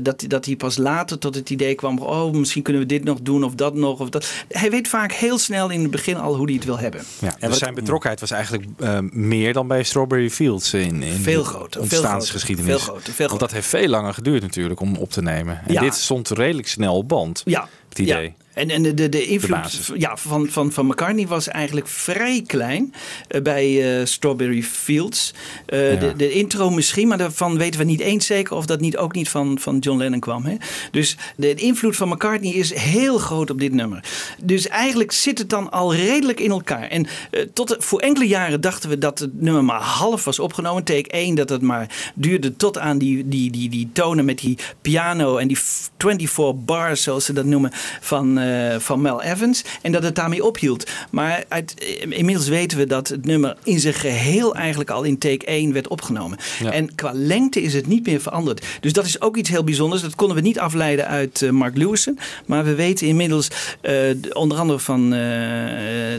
dat, 0.00 0.24
dat 0.28 0.44
hij 0.44 0.56
pas 0.56 0.76
later 0.76 1.18
tot 1.18 1.34
het 1.34 1.50
idee 1.50 1.74
kwam: 1.74 1.98
oh, 1.98 2.32
misschien 2.32 2.62
kunnen 2.70 2.88
we 2.88 2.94
dit 2.94 3.04
nog 3.04 3.18
doen 3.22 3.44
of 3.44 3.54
dat 3.54 3.74
nog. 3.74 4.00
Of 4.00 4.08
dat. 4.08 4.30
Hij 4.48 4.70
weet 4.70 4.88
vaak 4.88 5.12
heel 5.12 5.38
snel 5.38 5.70
in 5.70 5.82
het 5.82 5.90
begin 5.90 6.16
al 6.16 6.36
hoe 6.36 6.44
hij 6.46 6.54
het 6.54 6.64
wil 6.64 6.78
hebben. 6.78 7.02
Ja, 7.20 7.34
en 7.38 7.54
zijn 7.54 7.74
betrokkenheid 7.74 8.20
was 8.20 8.30
eigenlijk 8.30 8.64
eh, 8.78 8.98
meer 9.10 9.52
dan 9.52 9.66
bij 9.68 9.82
Strawberry 9.82 10.30
Fields 10.30 10.74
in, 10.74 11.02
in 11.02 11.12
Veel 11.12 11.42
de 11.42 11.48
groter, 11.48 11.70
veel 11.72 11.80
ontstaansgeschiedenis. 11.98 12.70
groter, 12.72 12.84
veel 12.86 12.94
groter, 12.94 13.12
veel 13.14 13.28
Want 13.28 13.40
dat 13.40 13.52
heeft 13.52 13.66
veel 13.66 13.88
langer 13.88 14.14
geduurd 14.14 14.42
natuurlijk 14.42 14.80
om 14.80 14.96
op 14.96 15.10
te 15.10 15.22
nemen. 15.22 15.60
En 15.66 15.72
Ja. 15.72 15.80
dit 15.80 15.94
stond 15.94 16.30
redelijk 16.30 16.68
snel 16.68 16.96
op 16.96 17.08
band. 17.08 17.42
Ja, 17.44 17.68
Het 17.88 17.98
idee. 17.98 18.24
Ja. 18.24 18.32
En, 18.60 18.70
en 18.70 18.82
de, 18.82 18.94
de, 18.94 19.08
de 19.08 19.24
invloed 19.26 19.90
ja, 19.94 20.16
van, 20.16 20.48
van, 20.48 20.72
van 20.72 20.86
McCartney 20.86 21.26
was 21.26 21.48
eigenlijk 21.48 21.88
vrij 21.88 22.42
klein 22.46 22.94
eh, 23.28 23.42
bij 23.42 23.98
eh, 24.00 24.06
Strawberry 24.06 24.62
Fields. 24.62 25.34
Eh, 25.66 25.92
Ja. 25.92 25.98
de, 25.98 26.16
de 26.16 26.30
intro 26.32 26.70
misschien, 26.70 27.08
maar 27.08 27.18
daarvan 27.18 27.58
weten 27.58 27.80
we 27.80 27.86
niet 27.86 28.00
eens 28.00 28.26
zeker 28.26 28.56
of 28.56 28.66
dat 28.66 28.80
niet 28.80 28.96
ook 28.96 29.14
niet 29.14 29.28
van, 29.28 29.58
van 29.58 29.78
John 29.78 29.98
Lennon 29.98 30.20
kwam. 30.20 30.44
Hè? 30.44 30.54
Dus 30.90 31.16
de 31.36 31.54
invloed 31.54 31.96
van 31.96 32.08
McCartney 32.08 32.52
is 32.52 32.74
heel 32.74 33.18
groot 33.18 33.50
op 33.50 33.60
dit 33.60 33.72
nummer. 33.72 34.04
Dus 34.42 34.68
eigenlijk 34.68 35.12
zit 35.12 35.38
het 35.38 35.50
dan 35.50 35.70
al 35.70 35.94
redelijk 35.94 36.40
in 36.40 36.50
elkaar. 36.50 36.88
En 36.88 37.06
tot, 37.52 37.76
voor 37.78 38.00
enkele 38.00 38.26
jaren 38.28 38.60
dachten 38.60 38.88
we 38.90 38.98
dat 38.98 39.18
het 39.18 39.40
nummer 39.42 39.64
maar 39.64 39.80
half 39.80 40.24
was 40.24 40.38
opgenomen. 40.38 40.84
Take 40.84 41.10
1, 41.10 41.34
dat 41.34 41.48
het 41.48 41.62
maar 41.62 42.12
duurde 42.14 42.56
tot 42.56 42.78
aan 42.78 42.98
die, 42.98 43.28
die, 43.28 43.50
die, 43.50 43.68
die 43.68 43.88
tonen 43.92 44.24
met 44.24 44.38
die 44.38 44.58
piano 44.82 45.36
en 45.36 45.48
die 45.48 45.56
f- 45.56 45.90
24 45.98 46.64
bars, 46.64 47.02
zoals 47.02 47.24
ze 47.24 47.32
dat 47.32 47.44
noemen, 47.44 47.70
van, 48.00 48.38
van 48.78 49.00
Mel 49.00 49.22
Evans. 49.22 49.64
En 49.82 49.92
dat 49.92 50.02
het 50.02 50.14
daarmee 50.14 50.44
ophield. 50.44 50.90
Maar 51.10 51.44
uit, 51.48 51.74
eh, 51.78 52.18
inmiddels 52.18 52.48
weten 52.48 52.78
we 52.78 52.86
dat 52.86 53.08
het 53.08 53.24
nummer 53.24 53.56
in 53.64 53.80
zijn 53.80 53.94
geheel 53.94 54.54
eigenlijk 54.54 54.90
al 54.90 55.02
in 55.02 55.18
take 55.18 55.50
1 55.50 55.72
werd 55.72 55.88
opgenomen. 55.88 56.38
Ja. 56.62 56.72
En 56.72 56.94
qua 56.94 57.10
lengte 57.14 57.62
is 57.62 57.74
het 57.74 57.86
niet 57.86 58.06
meer 58.06 58.20
veranderd. 58.20 58.66
Dus 58.80 58.92
dat 58.92 59.04
is 59.06 59.20
ook 59.20 59.36
iets 59.36 59.48
heel 59.50 59.64
bijzonders. 59.64 60.02
Dat 60.02 60.14
konden 60.14 60.36
we 60.36 60.42
niet 60.42 60.58
afleiden 60.58 61.06
uit 61.06 61.42
eh, 61.42 61.50
Mark 61.50 61.76
Lewison. 61.76 62.18
Maar 62.46 62.64
we 62.64 62.74
weten 62.74 63.06
inmiddels, 63.06 63.48
eh, 63.80 63.92
de- 63.92 64.30
onder 64.32 64.58
andere 64.58 64.78
van 64.78 65.04
eh, 65.04 65.18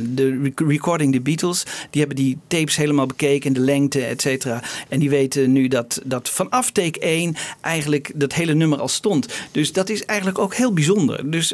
de 0.02 0.40
rec- 0.44 0.60
Recording 0.68 1.14
the 1.14 1.22
Beatles. 1.22 1.64
Die 1.90 2.00
hebben 2.02 2.16
die 2.24 2.38
tapes 2.48 2.76
helemaal 2.76 3.06
bekeken, 3.06 3.54
de 3.54 3.60
lengte, 3.60 4.04
et 4.06 4.22
cetera. 4.22 4.62
En 4.90 5.00
die 5.00 5.10
weten 5.10 5.52
nu 5.52 5.68
dat, 5.68 6.02
dat 6.06 6.30
vanaf 6.30 6.72
take 6.72 7.00
1 7.00 7.36
eigenlijk 7.62 8.12
dat 8.16 8.34
hele 8.34 8.54
nummer 8.54 8.80
al 8.80 8.88
stond. 8.88 9.28
Dus 9.52 9.74
dat 9.74 9.90
is 9.90 10.06
eigenlijk 10.06 10.40
ook 10.40 10.54
heel 10.56 10.74
bijzonder. 10.74 11.32
Dus 11.32 11.54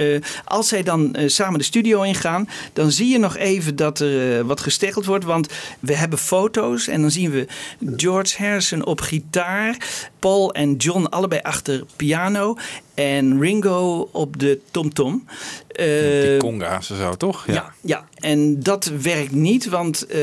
eh, 0.00 0.20
als 0.44 0.68
zij 0.68 0.82
dan 0.82 1.14
eh, 1.14 1.28
samen 1.28 1.58
de 1.58 1.64
studio 1.64 2.02
ingaan, 2.02 2.48
dan 2.72 2.90
zie 2.90 3.08
je 3.08 3.18
nog 3.18 3.36
even 3.36 3.76
dat 3.76 4.00
er 4.00 4.38
eh, 4.38 4.44
wat 4.44 4.60
gesteggeld 4.60 5.04
wordt. 5.04 5.24
Want 5.24 5.48
we 5.80 5.96
hebben 5.96 6.18
foto's 6.18 6.88
en 6.88 7.00
dan 7.00 7.10
zien 7.10 7.30
we 7.30 7.46
George 7.96 8.42
Harrison 8.42 8.84
op 8.84 9.00
gitaar, 9.00 9.76
Paul 10.18 10.52
en 10.52 10.76
John 10.76 11.04
allebei 11.04 11.40
achter 11.42 11.84
piano 11.96 12.56
en 13.00 13.40
Ringo 13.40 14.08
op 14.12 14.38
de 14.38 14.60
tom-tom. 14.70 15.26
Die 15.68 15.86
Eh, 16.34 16.38
conga's 16.38 16.86
zo, 16.86 17.14
toch? 17.16 17.44
ja, 17.46 17.72
ja, 17.80 18.04
en 18.14 18.62
dat 18.62 18.92
werkt 19.02 19.32
niet, 19.32 19.68
want 19.68 20.06
eh, 20.06 20.18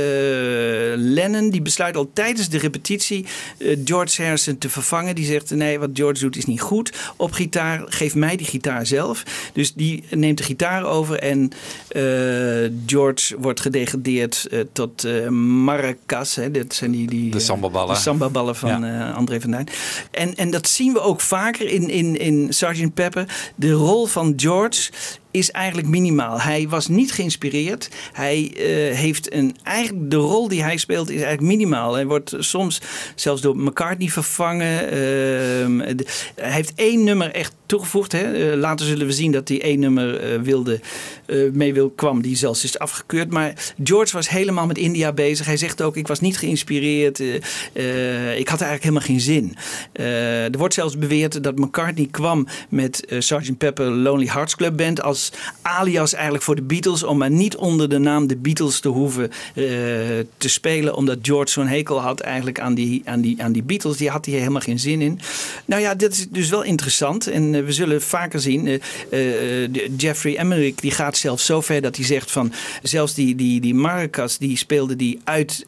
Lennon 0.95 1.49
die 1.49 1.61
besluit 1.61 1.95
al 1.97 2.09
tijdens 2.13 2.49
de 2.49 2.57
repetitie 2.57 3.25
eh, 3.57 3.77
George 3.85 4.21
Harrison 4.23 4.57
te 4.57 4.69
vervangen. 4.69 5.15
Die 5.15 5.25
zegt: 5.25 5.49
nee, 5.49 5.79
wat 5.79 5.89
George 5.93 6.19
doet 6.19 6.35
is 6.37 6.45
niet 6.45 6.61
goed 6.61 6.91
op 7.15 7.31
gitaar. 7.31 7.83
Geef 7.85 8.15
mij 8.15 8.35
die 8.35 8.45
gitaar 8.45 8.85
zelf. 8.85 9.23
Dus 9.53 9.73
die 9.73 10.03
neemt 10.09 10.37
de 10.37 10.43
gitaar 10.43 10.83
over 10.85 11.19
en 11.19 11.51
George 12.85 13.35
wordt 13.39 13.59
gedegradeerd 13.61 14.49
tot 14.73 15.07
maracas. 15.29 16.35
Hè. 16.35 16.51
Dat 16.51 16.73
zijn 16.73 16.91
die, 16.91 17.07
die 17.07 17.31
De 17.31 17.39
sambaballen. 17.39 17.95
de 17.95 18.01
sambaballen 18.01 18.55
van 18.55 18.83
André 19.13 19.41
van 19.41 19.51
Duin. 19.51 19.67
En, 20.11 20.35
en 20.35 20.51
dat 20.51 20.67
zien 20.67 20.93
we 20.93 20.99
ook 20.99 21.21
vaker 21.21 21.67
in, 21.69 21.89
in, 21.89 22.19
in 22.19 22.53
Sgt. 22.73 22.93
Pepper. 22.93 23.51
De 23.55 23.71
rol 23.71 24.05
van 24.05 24.33
George 24.35 24.89
is 25.37 25.51
eigenlijk 25.51 25.87
minimaal. 25.87 26.41
Hij 26.41 26.67
was 26.69 26.87
niet 26.87 27.11
geïnspireerd. 27.11 27.89
Hij 28.13 28.51
eh, 28.55 28.97
heeft 28.97 29.33
een 29.33 29.55
eigenlijk 29.63 30.11
de 30.11 30.15
rol 30.15 30.47
die 30.47 30.63
hij 30.63 30.77
speelt 30.77 31.09
is 31.09 31.21
eigenlijk 31.21 31.47
minimaal. 31.47 31.93
Hij 31.93 32.05
wordt 32.05 32.35
soms 32.39 32.81
zelfs 33.15 33.41
door 33.41 33.57
McCartney 33.57 34.09
vervangen. 34.09 34.91
Ehm, 34.91 35.79
hij 36.35 36.51
heeft 36.51 36.73
één 36.75 37.03
nummer 37.03 37.31
echt 37.31 37.53
toegevoegd. 37.65 38.11
Hè. 38.11 38.51
Eh, 38.51 38.57
later 38.57 38.85
zullen 38.85 39.07
we 39.07 39.13
zien 39.13 39.31
dat 39.31 39.47
hij 39.47 39.61
één 39.61 39.79
nummer 39.79 40.19
eh, 40.19 40.39
wilde, 40.39 40.79
mee 41.53 41.73
wil, 41.73 41.89
kwam, 41.89 42.21
die 42.21 42.35
zelfs 42.35 42.63
is 42.63 42.79
afgekeurd. 42.79 43.31
Maar 43.31 43.73
George 43.83 44.15
was 44.15 44.29
helemaal 44.29 44.65
met 44.65 44.77
India 44.77 45.11
bezig. 45.13 45.45
Hij 45.45 45.57
zegt 45.57 45.81
ook: 45.81 45.97
ik 45.97 46.07
was 46.07 46.19
niet 46.19 46.37
geïnspireerd. 46.37 47.19
ik 47.19 48.47
had 48.47 48.61
eigenlijk 48.61 48.83
helemaal 48.83 49.01
geen 49.01 49.19
zin. 49.19 49.55
Er 49.93 50.57
wordt 50.57 50.73
zelfs 50.73 50.97
beweerd 50.97 51.43
dat 51.43 51.57
McCartney 51.57 52.07
kwam 52.11 52.47
met 52.69 53.05
Sgt. 53.19 53.57
Pepper 53.57 53.85
Lonely 53.85 54.27
Hearts 54.27 54.55
Club 54.55 54.77
Band 54.77 55.01
als 55.01 55.26
alias 55.61 56.13
eigenlijk 56.13 56.43
voor 56.43 56.55
de 56.55 56.61
Beatles, 56.61 57.03
om 57.03 57.17
maar 57.17 57.31
niet 57.31 57.55
onder 57.55 57.89
de 57.89 57.97
naam 57.97 58.27
de 58.27 58.35
Beatles 58.37 58.79
te 58.79 58.87
hoeven 58.89 59.29
eh, 59.31 59.63
te 60.37 60.49
spelen, 60.49 60.95
omdat 60.95 61.17
George 61.21 61.51
zo'n 61.51 61.67
hekel 61.67 61.99
had 62.01 62.19
eigenlijk 62.19 62.59
aan 62.59 62.73
die, 62.73 63.01
aan, 63.05 63.21
die, 63.21 63.43
aan 63.43 63.51
die 63.51 63.63
Beatles. 63.63 63.97
Die 63.97 64.09
had 64.09 64.25
hij 64.25 64.35
helemaal 64.35 64.61
geen 64.61 64.79
zin 64.79 65.01
in. 65.01 65.19
Nou 65.65 65.81
ja, 65.81 65.95
dit 65.95 66.11
is 66.11 66.27
dus 66.29 66.49
wel 66.49 66.63
interessant 66.63 67.27
en 67.27 67.55
eh, 67.55 67.63
we 67.63 67.71
zullen 67.71 68.01
vaker 68.01 68.39
zien. 68.39 68.67
eh, 68.67 68.79
de- 69.09 69.93
Jeffrey 69.97 70.37
Emmerich 70.37 70.75
die 70.75 70.91
gaat 70.91 71.17
zelfs 71.17 71.45
zo 71.45 71.61
ver 71.61 71.81
dat 71.81 71.95
hij 71.95 72.05
zegt 72.05 72.31
van 72.31 72.53
zelfs 72.83 73.13
die, 73.13 73.35
die, 73.35 73.61
die 73.61 73.73
maracas 73.75 74.37
die 74.37 74.57
speelde 74.57 74.95
die 74.95 75.19
uit, 75.23 75.65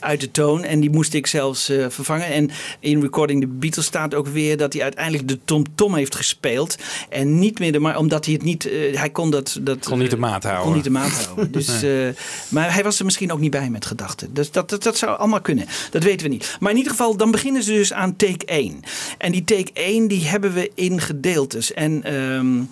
uit 0.00 0.20
de 0.20 0.30
toon 0.30 0.64
en 0.64 0.80
die 0.80 0.90
moest 0.90 1.14
ik 1.14 1.26
zelfs 1.26 1.64
vervangen. 1.88 2.26
En 2.26 2.50
in 2.80 3.00
Recording 3.00 3.40
the 3.40 3.46
Beatles 3.46 3.84
staat 3.86 4.14
ook 4.14 4.26
weer 4.28 4.56
dat 4.56 4.72
hij 4.72 4.82
uiteindelijk 4.82 5.28
de 5.28 5.38
tom-tom 5.44 5.94
heeft 5.94 6.14
gespeeld 6.14 6.76
en 7.08 7.38
niet 7.38 7.58
meer 7.58 7.72
de 7.72 7.78
maar 7.78 7.98
omdat 7.98 8.24
hij 8.24 8.34
het 8.34 8.42
niet, 8.42 8.65
eh, 8.66 8.98
hij 8.98 9.10
kon 9.10 9.30
dat, 9.30 9.58
dat 9.60 9.86
Kon 9.86 9.98
niet 9.98 10.10
de 10.10 10.16
maat 10.16 10.42
houden. 10.42 10.64
kon 10.64 10.74
niet 10.74 10.84
de 10.84 10.90
maat 10.90 11.24
houden. 11.24 11.52
Dus, 11.52 11.66
Nee. 11.80 12.08
eh, 12.08 12.14
maar 12.48 12.74
hij 12.74 12.82
was 12.82 12.98
er 12.98 13.04
misschien 13.04 13.32
ook 13.32 13.40
niet 13.40 13.50
bij 13.50 13.70
met 13.70 13.86
gedachten. 13.86 14.34
Dus 14.34 14.50
dat, 14.50 14.70
dat, 14.70 14.82
dat 14.82 14.96
zou 14.98 15.18
allemaal 15.18 15.40
kunnen. 15.40 15.66
Dat 15.90 16.02
weten 16.02 16.26
we 16.26 16.32
niet. 16.32 16.56
Maar 16.60 16.70
in 16.70 16.76
ieder 16.76 16.92
geval, 16.92 17.16
dan 17.16 17.30
beginnen 17.30 17.62
ze 17.62 17.72
dus 17.72 17.92
aan 17.92 18.16
take 18.16 18.44
1. 18.46 18.80
En 19.18 19.32
die 19.32 19.44
take 19.44 19.70
1 19.72 20.08
die 20.08 20.26
hebben 20.26 20.52
we 20.54 20.70
in 20.74 21.00
gedeeltes. 21.00 21.72
En 21.72 22.02
ehm, 22.04 22.62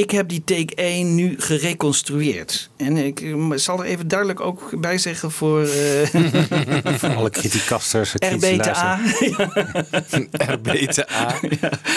ik 0.00 0.10
heb 0.10 0.28
die 0.28 0.44
take 0.44 0.74
1 0.74 1.14
nu 1.14 1.34
gereconstrueerd. 1.38 2.70
En 2.76 2.96
ik 2.96 3.20
eh, 3.20 3.50
zal 3.54 3.78
er 3.78 3.84
even 3.84 4.08
duidelijk 4.08 4.40
ook 4.40 4.80
bij 4.80 4.98
zeggen 4.98 5.30
voor... 5.30 5.62
eh, 5.62 6.08
Voor 7.00 7.14
alle 7.14 7.30
criticasters, 7.30 8.12
RBTA. 8.12 9.00
RBTA. 10.54 11.34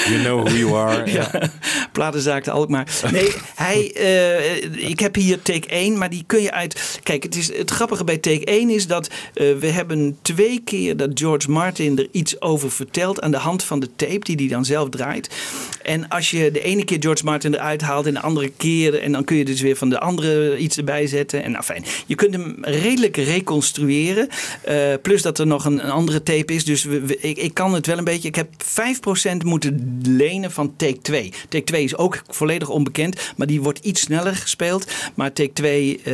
You 0.08 0.22
know 0.24 0.48
who 0.48 0.56
you 0.56 0.76
are. 0.76 1.12
Ja, 1.12 1.50
platenzaak 1.92 2.44
de 2.44 2.52
Alkmaar. 2.52 2.88
Nee, 3.12 3.32
hij, 3.56 3.92
eh, 3.94 4.90
ik 4.90 5.00
heb 5.00 5.16
hier 5.16 5.42
take 5.42 5.68
1, 5.68 5.98
maar 5.98 6.10
die 6.10 6.24
kun 6.28 6.42
je 6.42 6.52
uit... 6.52 7.00
Kijk, 7.04 7.24
het, 7.24 7.36
is, 7.36 7.58
het 7.58 7.72
grappige 7.72 8.04
bij 8.04 8.18
take 8.18 8.46
1 8.46 8.70
is 8.70 8.88
dat 8.88 9.10
eh, 9.34 9.58
we 9.60 9.68
hebben 9.68 10.18
twee 10.22 10.62
keer 10.64 10.98
dat 10.98 11.10
George 11.14 11.52
Martin 11.52 11.98
er 11.98 12.08
iets 12.12 12.42
over 12.42 12.72
vertelt 12.72 13.22
aan 13.22 13.32
de 13.32 13.38
hand 13.38 13.64
van 13.64 13.80
de 13.80 13.90
tape 13.96 14.20
die 14.20 14.36
hij 14.36 14.48
dan 14.48 14.66
zelf 14.66 14.90
draait. 14.90 15.30
En 15.82 16.08
als 16.10 16.32
je 16.32 16.52
de 16.52 16.62
ene 16.62 16.86
keer 16.86 16.98
George 17.00 17.26
Martin 17.26 17.54
eruit 17.54 17.82
haalt 17.82 17.93
en 18.02 18.14
de 18.14 18.20
andere 18.22 18.52
keer... 18.58 19.00
en 19.02 19.12
dan 19.12 19.24
kun 19.24 19.38
je 19.38 19.46
dus 19.46 19.62
weer 19.62 19.76
van 19.76 19.90
de 19.90 20.00
andere 20.00 20.58
iets 20.58 20.78
erbij 20.78 21.08
zetten. 21.08 21.44
En 21.44 21.52
nou 21.52 21.64
fijn, 21.64 21.84
je 22.06 22.16
kunt 22.16 22.34
hem 22.34 22.56
redelijk 22.62 23.18
reconstrueren. 23.18 24.28
Eh, 24.62 24.78
plus 25.02 25.22
dat 25.22 25.40
er 25.40 25.48
nog 25.48 25.66
een, 25.66 25.82
andere 25.82 26.24
tape 26.24 26.54
is. 26.54 26.66
Dus 26.66 26.84
we- 26.84 27.18
ik, 27.20 27.38
ik 27.38 27.54
kan 27.54 27.74
het 27.74 27.86
wel 27.86 27.98
een 27.98 28.04
beetje... 28.04 28.28
Ik 28.28 28.36
heb 28.36 28.48
5% 28.64 29.38
moeten 29.46 30.00
lenen 30.08 30.52
van 30.52 30.74
take 30.76 31.02
2. 31.02 31.32
Take 31.50 31.64
2 31.64 31.84
is 31.84 31.98
ook 31.98 32.22
volledig 32.30 32.70
onbekend, 32.70 33.20
maar 33.38 33.48
die 33.48 33.62
wordt 33.62 33.80
iets 33.86 34.02
sneller 34.02 34.36
gespeeld. 34.36 34.92
Maar 35.16 35.34
take 35.34 35.54
2 35.54 36.02
eh, 36.04 36.14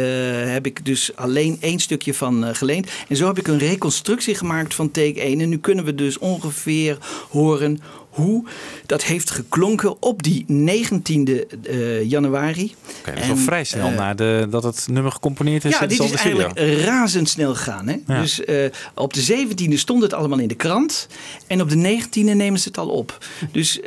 heb 0.51 0.65
ik 0.65 0.85
dus 0.85 1.11
alleen 1.15 1.57
één 1.59 1.79
stukje 1.79 2.13
van 2.13 2.45
eh, 2.45 2.55
geleend. 2.55 2.87
En 3.07 3.15
zo 3.15 3.27
heb 3.27 3.37
ik 3.39 3.47
een 3.47 3.57
reconstructie 3.59 4.35
gemaakt 4.35 4.73
van 4.73 4.91
take 4.91 5.21
1. 5.21 5.41
En 5.41 5.49
nu 5.49 5.57
kunnen 5.57 5.85
we 5.85 5.95
dus 5.95 6.17
ongeveer 6.17 6.97
horen 7.29 7.79
hoe 8.19 8.43
dat 8.85 9.03
heeft 9.03 9.31
geklonken 9.31 10.01
op 10.01 10.23
die 10.23 10.45
19e 10.47 11.57
eh, 11.63 12.09
januari. 12.09 12.75
Oké, 12.99 13.35
vrij 13.35 13.63
snel 13.63 13.87
eh, 13.87 13.95
na 13.95 14.13
de, 14.13 14.47
dat 14.49 14.63
het 14.63 14.87
nummer 14.91 15.11
gecomponeerd 15.11 15.65
is. 15.65 15.79
ja, 15.79 15.85
dit 15.85 15.99
is 15.99 16.11
eigenlijk 16.11 16.59
razendsnel 16.59 17.55
gegaan. 17.55 17.87
Hè? 17.87 17.95
Ja. 18.07 18.21
Dus 18.21 18.43
eh, 18.43 18.65
op 18.93 19.13
de 19.13 19.47
17e 19.47 19.73
stond 19.73 20.01
het 20.01 20.13
allemaal 20.13 20.39
in 20.39 20.47
de 20.47 20.55
krant. 20.55 21.07
En 21.47 21.61
op 21.61 21.69
de 21.69 21.99
19e 21.99 22.35
nemen 22.35 22.59
ze 22.59 22.67
het 22.67 22.77
al 22.77 22.89
op. 22.89 23.17
Dus 23.51 23.79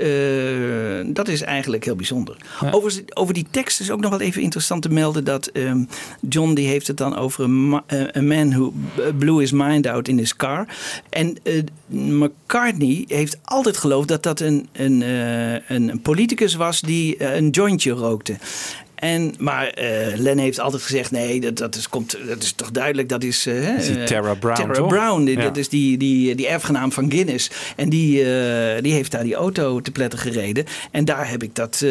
dat 1.06 1.28
is 1.28 1.42
eigenlijk 1.42 1.84
heel 1.84 1.96
bijzonder. 1.96 2.36
Over, 2.70 3.04
over 3.14 3.34
die 3.34 3.46
tekst 3.50 3.80
is 3.80 3.90
ook 3.90 4.00
nog 4.00 4.10
wel 4.10 4.20
even 4.20 4.42
interessant 4.42 4.82
te 4.82 4.88
melden 4.88 5.24
dat 5.24 5.46
ehm, 5.46 5.84
John 6.28 6.54
die 6.54 6.66
heeft 6.66 6.86
het 6.86 6.96
dan 6.96 7.16
over 7.16 7.44
een 7.44 7.80
a 8.16 8.22
man 8.22 8.50
who 8.50 8.72
blew 9.18 9.38
his 9.38 9.52
mind 9.52 9.86
out 9.86 10.08
in 10.08 10.18
his 10.18 10.36
car. 10.36 10.66
En 11.10 11.36
McCartney 11.86 13.04
heeft 13.08 13.38
altijd 13.44 13.76
geloofd 13.76 14.08
dat 14.08 14.21
dat 14.22 14.40
een, 14.40 14.68
een, 14.72 15.02
eh, 15.02 15.52
een, 15.52 15.88
een 15.88 16.00
politicus 16.02 16.54
was 16.54 16.80
die 16.80 17.16
eh, 17.16 17.34
een 17.36 17.48
jointje 17.50 17.90
rookte. 17.90 18.36
En, 18.94 19.34
maar 19.38 19.66
eh 19.66 20.16
Len 20.18 20.38
heeft 20.38 20.60
altijd 20.60 20.82
gezegd: 20.82 21.10
nee, 21.10 21.40
dat, 21.40 21.56
dat, 21.56 21.74
is, 21.74 21.88
komt, 21.88 22.16
dat 22.28 22.42
is 22.42 22.52
toch 22.52 22.70
duidelijk. 22.70 23.08
Dat 23.08 23.22
is, 23.24 23.46
is 23.46 23.86
die 23.86 24.04
Tara 24.04 24.34
Brown, 24.34 24.54
Tara 24.60 24.72
toch? 24.72 24.88
Brown, 24.88 25.24
die- 25.24 25.36
Ja. 25.36 25.42
dat 25.42 25.56
is 25.56 25.68
die, 25.68 25.96
die, 25.98 26.34
die 26.34 26.48
erfgenaam 26.48 26.92
van 26.92 27.10
Guinness. 27.10 27.50
En 27.76 27.88
die, 27.88 28.14
die 28.80 28.92
heeft 28.92 29.10
daar 29.10 29.22
die 29.22 29.34
auto 29.34 29.80
te 29.80 29.90
pletten 29.90 30.18
gereden. 30.18 30.64
En 30.90 31.04
daar 31.04 31.30
heb 31.30 31.42
ik 31.42 31.54
dat. 31.54 31.84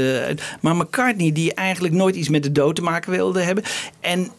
maar 0.61 0.75
McCartney, 0.75 1.31
die 1.31 1.53
eigenlijk 1.53 1.93
nooit 1.93 2.15
iets 2.15 2.29
met 2.29 2.43
de 2.43 2.51
dood 2.51 2.75
te 2.75 2.81
maken 2.81 3.11
wilde 3.11 3.41
hebben. 3.41 3.63
En 3.99 4.29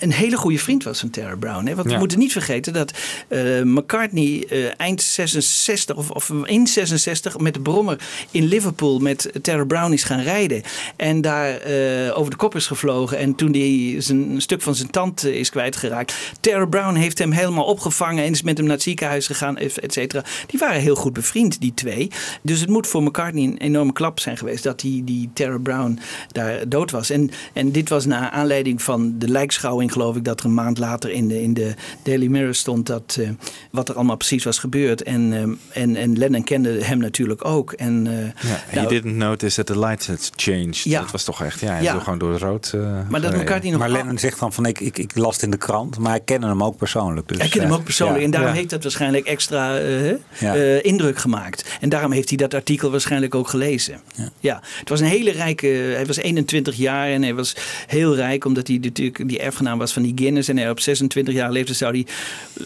een 0.00 0.12
hele 0.12 0.36
goede 0.36 0.58
vriend 0.58 0.84
was 0.84 1.00
van 1.00 1.10
Tara 1.10 1.36
Brown. 1.36 1.66
Hè? 1.66 1.74
Want 1.74 1.92
we 1.92 1.98
moeten 1.98 2.18
niet 2.18 2.32
vergeten 2.32 2.72
dat 2.72 2.92
eh, 3.28 3.62
McCartney 3.62 4.46
eh, 4.48 4.64
eind 4.76 5.02
66 5.02 5.96
of, 5.96 6.10
of 6.10 6.32
in 6.44 6.66
66 6.66 7.38
met 7.38 7.54
de 7.54 7.60
brommer 7.60 8.00
in 8.30 8.44
Liverpool 8.44 8.98
met 8.98 9.30
Tara 9.42 9.64
Brown 9.64 9.92
is 9.92 10.02
gaan 10.02 10.20
rijden. 10.20 10.62
En 10.96 11.20
daar 11.20 11.56
eh, 11.56 12.18
over 12.18 12.30
de 12.30 12.36
kop 12.36 12.54
is 12.54 12.66
gevlogen. 12.66 13.18
En 13.18 13.34
toen 13.34 13.52
hij 13.52 13.96
zijn, 13.98 14.30
een 14.30 14.40
stuk 14.40 14.62
van 14.62 14.74
zijn 14.74 14.90
tand 14.90 15.24
is 15.24 15.50
kwijtgeraakt. 15.50 16.14
Tara 16.40 16.66
Brown 16.66 16.94
heeft 16.94 17.18
hem 17.18 17.32
helemaal 17.32 17.64
opgevangen 17.64 18.24
en 18.24 18.30
is 18.30 18.42
met 18.42 18.56
hem 18.56 18.66
naar 18.66 18.74
het 18.74 18.84
ziekenhuis 18.84 19.26
gegaan, 19.26 19.56
et 19.56 19.92
cetera. 19.92 20.24
Die 20.46 20.58
waren 20.58 20.80
heel 20.80 20.94
goed 20.94 21.12
bevriend, 21.12 21.60
die 21.60 21.74
twee. 21.74 22.10
Dus 22.42 22.60
het 22.60 22.68
moet 22.68 22.86
voor 22.86 23.02
McCartney 23.02 23.44
een 23.44 23.58
enorme 23.58 23.92
klap 23.92 24.20
zijn 24.20 24.36
geweest 24.36 24.62
dat 24.62 24.80
die, 24.80 25.04
die 25.04 25.30
Tara 25.32 25.58
Brown 25.58 25.98
daar 26.28 26.68
dood 26.68 26.90
was. 26.90 27.10
En, 27.10 27.30
en 27.52 27.72
dit 27.72 27.88
was 27.88 28.06
naar 28.06 28.30
aanleiding 28.30 28.82
van 28.82 29.14
de 29.18 29.28
lijkschouwing, 29.28 29.89
geloof 29.92 30.16
ik, 30.16 30.24
dat 30.24 30.40
er 30.40 30.46
een 30.46 30.54
maand 30.54 30.78
later 30.78 31.10
in 31.10 31.28
de, 31.28 31.42
in 31.42 31.54
de 31.54 31.74
Daily 32.02 32.26
Mirror 32.26 32.54
stond 32.54 32.86
dat, 32.86 33.16
eh, 33.20 33.28
wat 33.70 33.88
er 33.88 33.94
allemaal 33.94 34.16
precies 34.16 34.44
was 34.44 34.58
gebeurd. 34.58 35.02
En, 35.02 35.32
eh, 35.72 35.82
en, 35.82 35.96
en 35.96 36.18
Lennon 36.18 36.44
kende 36.44 36.84
hem 36.84 36.98
natuurlijk 36.98 37.44
ook. 37.44 37.72
En, 37.72 38.06
eh, 38.06 38.48
Ja, 38.50 38.60
nou, 38.74 38.88
didn't 38.88 39.16
notice 39.16 39.56
that 39.56 39.66
the 39.66 39.78
lights 39.78 40.06
had 40.06 40.30
changed. 40.36 40.76
Ja. 40.78 41.00
Dat 41.00 41.10
was 41.10 41.24
toch 41.24 41.42
echt, 41.42 41.60
ja, 41.60 41.72
hij 41.72 41.82
Ja. 41.82 41.98
gewoon 41.98 42.18
door 42.18 42.32
het 42.32 42.42
rood 42.42 42.72
eh, 42.74 42.80
Maar 43.08 43.20
dat. 43.20 43.36
McCartney 43.36 43.70
nog 43.70 43.80
Maar 43.80 43.90
Lennon 43.90 44.18
zegt 44.18 44.40
dan 44.40 44.52
van 44.52 44.66
ik, 44.66 44.80
ik, 44.80 44.98
ik 44.98 45.16
las 45.16 45.34
het 45.34 45.42
in 45.42 45.50
de 45.50 45.56
krant, 45.56 45.98
maar 45.98 46.14
ik 46.14 46.24
ken 46.24 46.42
hem 46.42 46.62
ook 46.62 46.76
persoonlijk. 46.76 47.28
Dus, 47.28 47.38
Hij 47.38 47.48
kent 47.48 47.64
hem 47.64 47.72
ook 47.72 47.84
persoonlijk 47.84 48.18
ja. 48.18 48.24
en 48.24 48.30
daarom 48.30 48.50
Ja. 48.50 48.56
heeft 48.56 48.70
dat 48.70 48.82
waarschijnlijk 48.82 49.26
extra 49.26 49.78
eh, 49.78 50.08
Ja. 50.38 50.54
eh, 50.54 50.84
indruk 50.84 51.18
gemaakt. 51.18 51.64
En 51.80 51.88
daarom 51.88 52.12
heeft 52.12 52.28
hij 52.28 52.38
dat 52.38 52.54
artikel 52.54 52.90
waarschijnlijk 52.90 53.34
ook 53.34 53.48
gelezen. 53.48 54.00
Ja. 54.40 54.60
het 54.78 54.88
was 54.88 55.00
een 55.00 55.06
hele 55.06 55.30
rijke, 55.30 55.66
hij 55.66 56.06
was 56.06 56.16
21 56.16 56.76
jaar 56.76 57.08
en 57.08 57.22
hij 57.22 57.34
was 57.34 57.56
heel 57.86 58.14
rijk 58.16 58.44
omdat 58.44 58.66
hij 58.66 58.78
natuurlijk 58.82 59.28
die 59.28 59.38
erfgenaam 59.38 59.78
was 59.80 59.92
van 59.92 60.02
die 60.02 60.12
Guinness. 60.14 60.48
En 60.48 60.56
hij 60.56 60.70
op 60.70 60.80
26 60.80 61.34
jaar 61.34 61.52
leeftijd 61.52 61.76
zou 61.76 61.92
hij, 61.92 62.06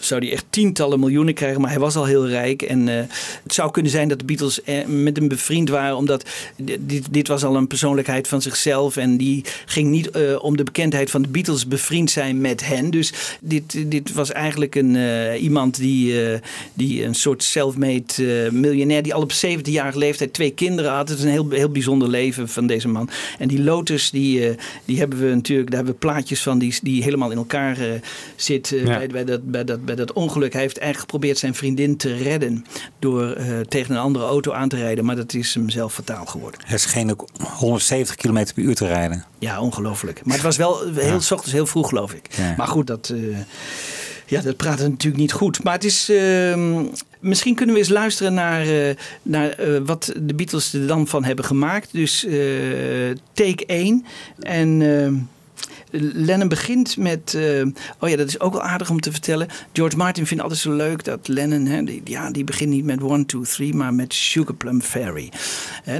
zou 0.00 0.20
hij 0.24 0.32
echt 0.32 0.44
tientallen 0.50 1.00
miljoenen 1.00 1.34
krijgen, 1.34 1.60
maar 1.60 1.70
hij 1.70 1.78
was 1.78 1.96
al 1.96 2.04
heel 2.04 2.28
rijk. 2.28 2.62
En 2.62 2.88
eh, 2.88 3.04
het 3.42 3.54
zou 3.54 3.70
kunnen 3.70 3.90
zijn 3.90 4.08
dat 4.08 4.18
de 4.18 4.24
Beatles 4.24 4.62
eh, 4.62 4.86
met 4.86 5.16
hem 5.16 5.28
bevriend 5.28 5.68
waren 5.68 5.96
omdat 5.96 6.28
dit, 6.56 7.06
dit 7.10 7.28
was 7.28 7.44
al 7.44 7.56
een 7.56 7.66
persoonlijkheid 7.66 8.28
van 8.28 8.42
zichzelf 8.42 8.96
en 8.96 9.16
die 9.16 9.44
ging 9.66 9.90
niet 9.90 10.10
eh, 10.10 10.44
om 10.44 10.56
de 10.56 10.64
bekendheid 10.64 11.10
van 11.10 11.22
de 11.22 11.28
Beatles 11.28 11.66
bevriend 11.66 12.10
zijn 12.10 12.40
met 12.40 12.66
hen. 12.66 12.90
Dus 12.90 13.12
dit, 13.40 13.90
dit 13.90 14.12
was 14.12 14.32
eigenlijk 14.32 14.74
een, 14.74 14.96
iemand 15.36 15.76
die, 15.76 16.14
die 16.74 17.04
een 17.04 17.14
soort 17.14 17.42
self-made 17.42 18.50
miljonair, 18.52 19.02
die 19.02 19.14
al 19.14 19.22
op 19.22 19.32
17-jarige 19.32 19.98
leeftijd 19.98 20.32
twee 20.32 20.50
kinderen 20.50 20.92
had. 20.92 21.08
Het 21.08 21.18
is 21.18 21.24
een 21.24 21.30
heel, 21.30 21.50
heel 21.50 21.68
bijzonder 21.68 22.08
leven 22.08 22.48
van 22.48 22.66
deze 22.66 22.88
man. 22.88 23.08
En 23.38 23.48
die 23.48 23.62
Lotus, 23.62 24.10
die, 24.10 24.56
die 24.84 24.98
hebben 24.98 25.18
we 25.18 25.34
natuurlijk, 25.34 25.70
daar 25.70 25.76
hebben 25.76 25.94
we 26.00 26.06
plaatjes 26.06 26.42
van 26.42 26.58
die, 26.58 26.74
die 26.82 27.02
helemaal 27.04 27.30
in 27.30 27.36
elkaar 27.36 27.78
eh 27.80 27.92
zit 28.36 28.72
eh, 28.72 28.84
Ja. 28.86 28.96
bij, 28.98 29.06
bij, 29.06 29.24
dat, 29.24 29.50
bij, 29.50 29.64
dat, 29.64 29.84
bij 29.84 29.94
dat 29.94 30.12
ongeluk. 30.12 30.52
Hij 30.52 30.62
heeft 30.62 30.78
eigenlijk 30.78 31.10
geprobeerd 31.10 31.38
zijn 31.38 31.54
vriendin 31.54 31.96
te 31.96 32.16
redden 32.16 32.64
door 32.98 33.30
eh, 33.32 33.60
tegen 33.60 33.94
een 33.94 34.00
andere 34.00 34.24
auto 34.24 34.52
aan 34.52 34.68
te 34.68 34.76
rijden, 34.76 35.04
maar 35.04 35.16
dat 35.16 35.34
is 35.34 35.54
hem 35.54 35.70
zelf 35.70 35.94
fataal 35.94 36.26
geworden. 36.26 36.60
Hij 36.64 36.78
scheen 36.78 37.10
ook 37.10 37.28
170 37.58 38.14
km 38.16 38.44
per 38.54 38.62
uur 38.64 38.74
te 38.74 38.86
rijden. 38.86 39.24
Ja, 39.38 39.60
ongelooflijk. 39.60 40.20
Maar 40.24 40.34
het 40.34 40.42
was 40.44 40.56
wel 40.56 40.92
heel, 40.94 41.20
s 41.20 41.30
ochtends 41.30 41.52
heel 41.54 41.66
vroeg, 41.66 41.88
geloof 41.88 42.12
ik. 42.12 42.26
Ja. 42.36 42.54
Maar 42.56 42.66
goed, 42.68 42.86
dat, 42.86 43.12
ja, 44.26 44.40
dat 44.40 44.56
praat 44.56 44.78
natuurlijk 44.78 45.16
niet 45.22 45.32
goed. 45.32 45.62
Maar 45.62 45.74
het 45.74 45.84
is. 45.84 46.08
ehm, 46.08 46.84
misschien 47.20 47.54
kunnen 47.54 47.74
we 47.74 47.80
eens 47.80 47.90
luisteren 47.90 48.34
naar, 48.34 48.66
naar 49.22 49.56
wat 49.84 50.12
de 50.20 50.34
Beatles 50.34 50.72
er 50.72 50.86
dan 50.86 51.06
van 51.06 51.24
hebben 51.24 51.44
gemaakt. 51.44 51.88
Dus 51.92 52.26
take 53.32 53.66
1. 53.66 54.04
En. 54.40 55.28
Lennon 56.00 56.48
begint 56.48 56.96
met. 56.96 57.34
eh, 57.34 57.66
oh 57.98 58.08
ja, 58.08 58.16
dat 58.16 58.28
is 58.28 58.40
ook 58.40 58.52
wel 58.52 58.62
aardig 58.62 58.90
om 58.90 59.00
te 59.00 59.10
vertellen. 59.10 59.48
George 59.72 59.96
Martin 59.96 60.26
vindt 60.26 60.42
altijd 60.42 60.60
zo 60.60 60.72
leuk 60.72 61.04
dat 61.04 61.28
Lennon. 61.28 61.66
Hè, 61.66 61.84
die, 61.84 62.00
ja, 62.04 62.30
die 62.30 62.44
begint 62.44 62.70
niet 62.70 62.84
met 62.84 63.00
1, 63.02 63.26
2, 63.26 63.42
3, 63.42 63.74
maar 63.74 63.94
met 63.94 64.14
Sugar 64.14 64.54
Plum 64.54 64.82
Fairy. 64.82 65.32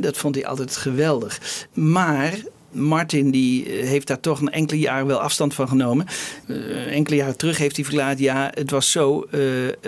Dat 0.01 0.17
vond 0.17 0.35
hij 0.35 0.47
altijd 0.47 0.77
geweldig. 0.77 1.67
Maar. 1.73 2.33
Martin 2.75 3.31
die 3.31 3.65
eh, 3.67 3.87
heeft 3.89 4.07
daar 4.07 4.21
toch 4.21 4.41
een 4.41 4.51
enkele 4.51 4.81
jaren 4.81 5.07
wel 5.07 5.21
afstand 5.21 5.55
van 5.55 5.69
genomen. 5.69 6.07
Eh, 6.47 6.57
enkele 6.93 7.17
jaren 7.17 7.37
terug 7.37 7.59
heeft 7.59 7.77
hij 7.77 7.85
verklaard: 7.85 8.19
ja, 8.19 8.51
het 8.55 8.71
was 8.71 8.91
zo. 8.91 9.27
eh 9.31 9.41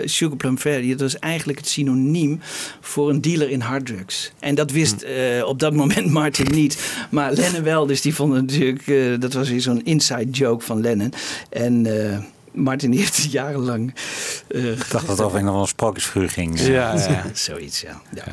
Sugar 0.05 0.37
Plum 0.37 0.57
Fairy, 0.57 0.89
dat 0.89 0.99
was 0.99 1.19
eigenlijk 1.19 1.59
het 1.59 1.67
synoniem 1.67 2.39
voor 2.81 3.09
een 3.09 3.21
dealer 3.21 3.49
in 3.49 3.59
harddrugs. 3.59 4.31
En 4.39 4.55
dat 4.55 4.71
wist 4.71 5.01
eh, 5.01 5.45
op 5.45 5.59
dat 5.59 5.73
moment 5.73 6.11
Martin 6.19 6.51
niet. 6.51 7.05
Maar 7.09 7.33
Lennon 7.33 7.63
wel, 7.63 7.85
dus 7.85 8.01
die 8.01 8.15
vond 8.15 8.33
het 8.33 8.41
natuurlijk. 8.41 9.21
dat 9.21 9.33
was 9.33 9.49
weer 9.49 9.61
zo'n 9.61 9.85
inside 9.85 10.29
joke 10.29 10.65
van 10.65 10.81
Lennon. 10.81 11.13
En. 11.49 11.85
Martin 12.57 12.91
heeft 12.91 13.31
jarenlang. 13.31 13.93
eh, 14.47 14.71
Ik 14.71 14.77
dacht 14.77 15.07
dat 15.07 15.17
het 15.17 15.21
over 15.21 15.37
een 15.37 15.43
of 15.45 15.49
andere 15.51 15.67
sprookjesfiguur 15.67 16.29
ging. 16.29 16.59
Ja, 16.59 16.93
ja. 16.93 17.23
Zoiets, 17.33 17.81
ja. 17.81 18.01
ja. 18.15 18.23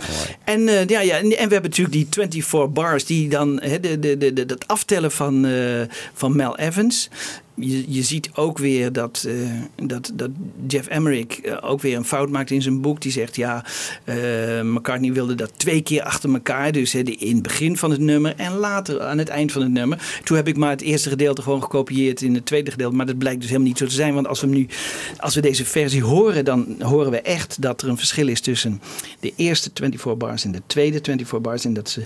En, 0.44 0.68
eh, 0.68 0.86
ja, 0.86 1.00
ja, 1.00 1.16
en 1.16 1.22
en 1.22 1.48
we 1.48 1.52
hebben 1.52 1.70
natuurlijk 1.70 1.92
die 1.92 2.06
24 2.10 2.72
bars, 2.72 3.04
die 3.04 3.28
dan 3.28 3.60
hè, 3.62 3.80
de, 3.80 3.98
de, 3.98 4.18
de, 4.18 4.32
de, 4.32 4.46
dat 4.46 4.68
aftellen 4.68 5.12
van, 5.12 5.44
eh, 5.46 5.82
van 6.14 6.36
Mel 6.36 6.58
Evans. 6.58 7.08
Je, 7.54 7.92
je 7.92 8.02
ziet 8.02 8.30
ook 8.34 8.58
weer 8.58 8.92
dat, 8.92 9.24
eh, 9.28 9.34
dat, 9.86 10.12
dat 10.14 10.30
Jeff 10.66 10.88
Emmerich 10.88 11.40
eh, 11.40 11.56
ook 11.60 11.80
weer 11.80 11.96
een 11.96 12.04
fout 12.04 12.30
maakt 12.30 12.50
in 12.50 12.62
zijn 12.62 12.80
boek. 12.80 13.00
Die 13.00 13.12
zegt, 13.12 13.36
ja, 13.36 13.64
eh, 14.04 14.60
McCartney 14.62 15.12
wilde 15.12 15.34
dat 15.34 15.52
twee 15.56 15.82
keer 15.82 16.02
achter 16.02 16.32
elkaar. 16.32 16.72
Dus 16.72 16.94
in 16.94 17.34
het 17.34 17.42
begin 17.42 17.76
van 17.76 17.90
het 17.90 18.00
nummer 18.00 18.34
en 18.36 18.52
later 18.52 19.02
aan 19.02 19.18
het 19.18 19.28
eind 19.28 19.52
van 19.52 19.62
het 19.62 19.70
nummer. 19.70 20.20
Toen 20.24 20.36
heb 20.36 20.48
ik 20.48 20.56
maar 20.56 20.70
het 20.70 20.80
eerste 20.80 21.08
gedeelte 21.08 21.42
gewoon 21.42 21.62
gekopieerd 21.62 22.22
in 22.22 22.34
het 22.34 22.46
tweede 22.46 22.70
gedeelte. 22.70 22.96
Maar 22.96 23.06
dat 23.06 23.18
blijkt 23.18 23.40
dus 23.40 23.48
helemaal 23.48 23.68
niet 23.68 23.78
zo 23.78 23.86
te 23.86 23.94
zijn. 23.94 24.14
Want 24.14 24.26
als 24.26 24.40
we, 24.40 24.46
nu, 24.46 24.66
als 25.16 25.34
we 25.34 25.40
deze 25.40 25.64
versie 25.64 26.02
horen, 26.02 26.44
dan 26.44 26.76
horen 26.78 27.10
we 27.10 27.20
echt 27.20 27.62
dat 27.62 27.82
er 27.82 27.88
een 27.88 27.98
verschil 27.98 28.28
is 28.28 28.40
tussen 28.40 28.80
de 29.20 29.32
eerste 29.36 29.70
24 29.74 30.16
bars 30.16 30.44
en 30.44 30.52
de 30.52 30.62
tweede 30.66 30.98
24 31.02 31.40
bars. 31.40 31.64
En 31.64 31.74
dat 31.74 31.88
ze 31.88 32.04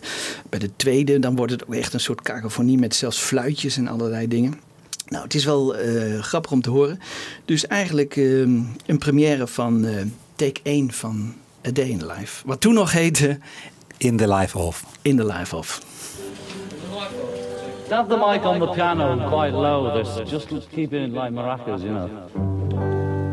bij 0.49 0.59
de 0.59 0.71
tweede, 0.77 1.19
dan 1.19 1.37
wordt 1.37 1.53
het 1.53 1.67
ook 1.67 1.75
echt 1.75 1.93
een 1.93 2.01
soort 2.01 2.23
kakofonie 2.23 2.79
met 2.79 2.95
zelfs 2.95 3.19
fluitjes 3.19 3.77
en 3.77 3.89
allerlei 3.89 4.29
dingen. 4.29 4.68
Nou, 5.09 5.25
het 5.25 5.35
is 5.35 5.45
wel 5.45 5.77
eh, 5.77 6.19
grappig 6.19 6.51
om 6.51 6.61
te 6.61 6.71
horen. 6.71 7.01
Dus 7.45 7.67
eigenlijk 7.67 8.17
eh, 8.17 8.41
een 8.41 8.99
première 8.99 9.47
van 9.47 9.85
eh, 9.85 9.95
take 10.35 10.61
1 10.63 10.93
van 10.93 11.35
A 11.67 11.71
Day 11.71 11.89
in 11.89 11.99
the 11.99 12.07
Life. 12.07 12.47
Wat 12.47 12.61
toen 12.61 12.75
nog 12.75 12.93
heette... 12.93 13.39
In 13.99 14.17
the 14.17 14.35
Life 14.35 14.59
of. 14.59 14.85
In 15.03 15.17
the 15.17 15.27
Life 15.27 15.57
of. 15.57 15.81
Have 17.89 18.09
the 18.09 18.17
mic 18.17 18.45
on 18.45 18.59
the 18.59 18.69
piano 18.75 19.29
quite 19.29 19.53
low. 19.53 19.93
There's 19.93 20.31
just 20.31 20.69
keeping 20.69 21.03
it 21.03 21.13
like 21.13 21.31
maracas, 21.31 21.83
you 21.83 21.91
know. 21.91 22.09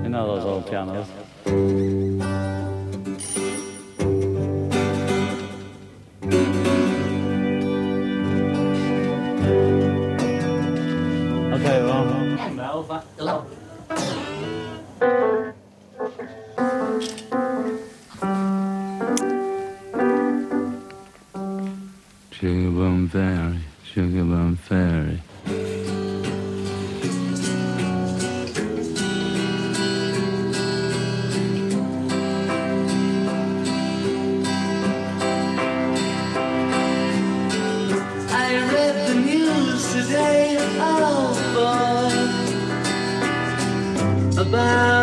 You 0.01 0.09
know 0.09 0.25
those 0.25 0.45
old 0.45 0.65
pianos. 0.65 1.07
Okay, 11.55 11.81
well. 11.83 13.47
Sugar 22.31 22.71
Bum 22.71 23.07
Fairy, 23.07 23.59
Sugar 23.85 24.23
Bum 24.25 24.57
Fairy. 24.57 25.21
About 44.55 44.94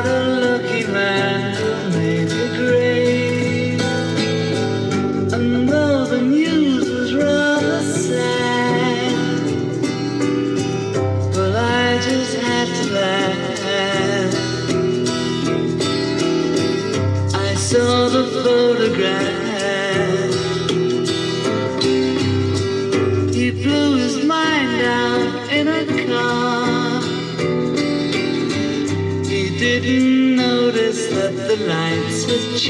A 32.64 32.68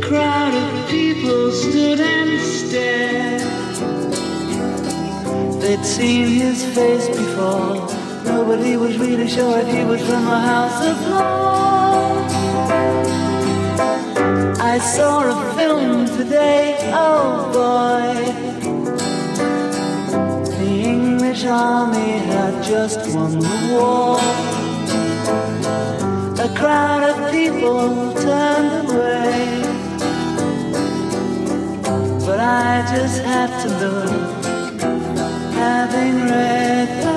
crowd 0.00 0.54
of 0.54 0.88
people 0.88 1.50
stood 1.50 1.98
and 1.98 2.40
stared. 2.40 3.40
They'd 5.60 5.84
seen 5.84 6.28
his 6.28 6.64
face 6.76 7.08
before. 7.08 7.88
Nobody 8.24 8.76
was 8.76 8.98
really 8.98 9.26
sure 9.26 9.58
if 9.58 9.66
he 9.66 9.84
was 9.84 10.00
from 10.02 10.28
a 10.28 10.40
house 10.40 10.80
of 10.86 11.08
law. 11.08 12.14
I 14.60 14.78
saw 14.78 15.24
a 15.26 15.54
film 15.56 16.06
today, 16.06 16.76
oh 16.92 17.50
boy. 17.52 18.14
The 20.56 20.82
English 20.84 21.44
army 21.46 22.18
had 22.30 22.62
just 22.62 23.00
won 23.12 23.40
the 23.40 23.70
war. 23.72 24.47
Crowd 26.58 27.04
of 27.04 27.30
people 27.30 28.12
turned 28.14 28.90
away. 28.90 29.62
But 32.26 32.40
I 32.40 32.84
just 32.92 33.22
had 33.22 33.50
to 33.62 33.68
look, 33.78 34.44
having 35.54 36.16
read 36.22 37.07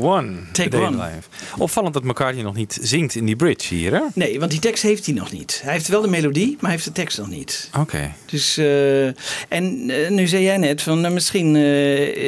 One. 0.00 0.49
Take 0.64 0.76
One. 0.86 0.96
Life. 0.96 1.28
Opvallend 1.58 1.94
dat 1.94 2.04
McCartney 2.04 2.42
nog 2.44 2.54
niet 2.54 2.78
zingt 2.82 3.14
in 3.14 3.24
die 3.24 3.36
bridge 3.36 3.74
hier, 3.74 3.92
hè? 3.92 4.00
Nee, 4.14 4.38
want 4.38 4.50
die 4.50 4.60
tekst 4.60 4.82
heeft 4.82 5.06
hij 5.06 5.14
nog 5.14 5.32
niet. 5.32 5.60
Hij 5.64 5.72
heeft 5.72 5.88
wel 5.88 6.00
de 6.00 6.08
melodie, 6.08 6.50
maar 6.50 6.58
hij 6.60 6.70
heeft 6.70 6.84
de 6.84 6.92
tekst 6.92 7.18
nog 7.18 7.28
niet. 7.28 7.70
Oké. 7.78 8.12
Dus, 8.26 8.56
eh, 8.56 9.06
en 9.48 9.90
eh, 9.90 10.10
nu 10.10 10.26
zei 10.26 10.42
jij 10.42 10.56
net, 10.56 10.82
van, 10.82 11.00
nou, 11.00 11.14
misschien 11.14 11.56
eh, 11.56 11.62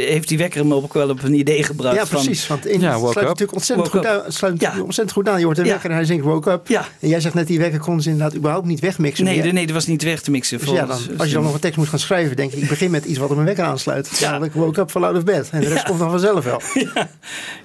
heeft 0.08 0.28
die 0.28 0.38
wekker 0.38 0.60
hem 0.60 0.74
ook 0.74 0.94
wel 0.94 1.08
op 1.10 1.22
een 1.22 1.34
idee 1.34 1.62
gebracht. 1.62 1.96
Ja, 1.96 2.06
van- 2.06 2.24
precies. 2.24 2.46
Want 2.46 2.66
in, 2.66 2.82
het 2.82 2.98
sluit 2.98 3.14
natuurlijk 3.26 3.52
ontzettend, 3.54 3.92
Woke 3.92 4.06
goed 4.06 4.16
up. 4.16 4.24
aan, 4.24 4.32
sluit 4.32 4.54
natuurlijk 4.54 4.84
ontzettend 4.84 5.16
goed 5.16 5.28
aan. 5.28 5.38
Je 5.38 5.44
hoort 5.44 5.58
een 5.58 5.64
Ja. 5.64 5.70
wekker 5.70 5.90
en 5.90 5.96
hij 5.96 6.04
zingt 6.04 6.24
woke 6.24 6.50
up. 6.50 6.68
Ja. 6.68 6.86
En 7.00 7.08
jij 7.08 7.20
zegt 7.20 7.34
net, 7.34 7.46
die 7.46 7.58
wekker 7.58 7.80
kon 7.80 8.02
ze 8.02 8.10
inderdaad 8.10 8.36
überhaupt 8.36 8.66
niet 8.66 8.80
wegmixen 8.80 9.24
Nee, 9.24 9.42
de- 9.42 9.52
nee, 9.52 9.66
dat 9.66 9.74
was 9.74 9.86
niet 9.86 10.02
weg 10.02 10.20
te 10.20 10.30
mixen. 10.30 10.58
Dus 10.58 10.68
ja, 10.70 10.86
dan, 10.86 10.98
als 11.18 11.28
je 11.28 11.34
dan 11.34 11.42
nog 11.42 11.54
een 11.54 11.60
tekst 11.60 11.78
moet 11.78 11.88
gaan 11.88 11.98
schrijven, 11.98 12.36
denk 12.36 12.52
ik, 12.52 12.62
ik 12.62 12.68
begin 12.68 12.90
met 12.90 13.04
iets 13.04 13.18
wat 13.18 13.28
op 13.28 13.34
mijn 13.34 13.46
wekker 13.46 13.64
aansluit. 13.64 14.18
Ja. 14.18 14.42
ik 14.42 14.52
woke 14.52 14.80
up 14.80 14.90
van 14.90 15.04
out 15.04 15.16
of 15.16 15.24
bed. 15.24 15.48
En 15.52 15.60
de 15.60 15.68
rest 15.68 15.84
komt 15.84 15.98
dan 15.98 16.10
vanzelf 16.10 16.44
wel. 16.44 16.60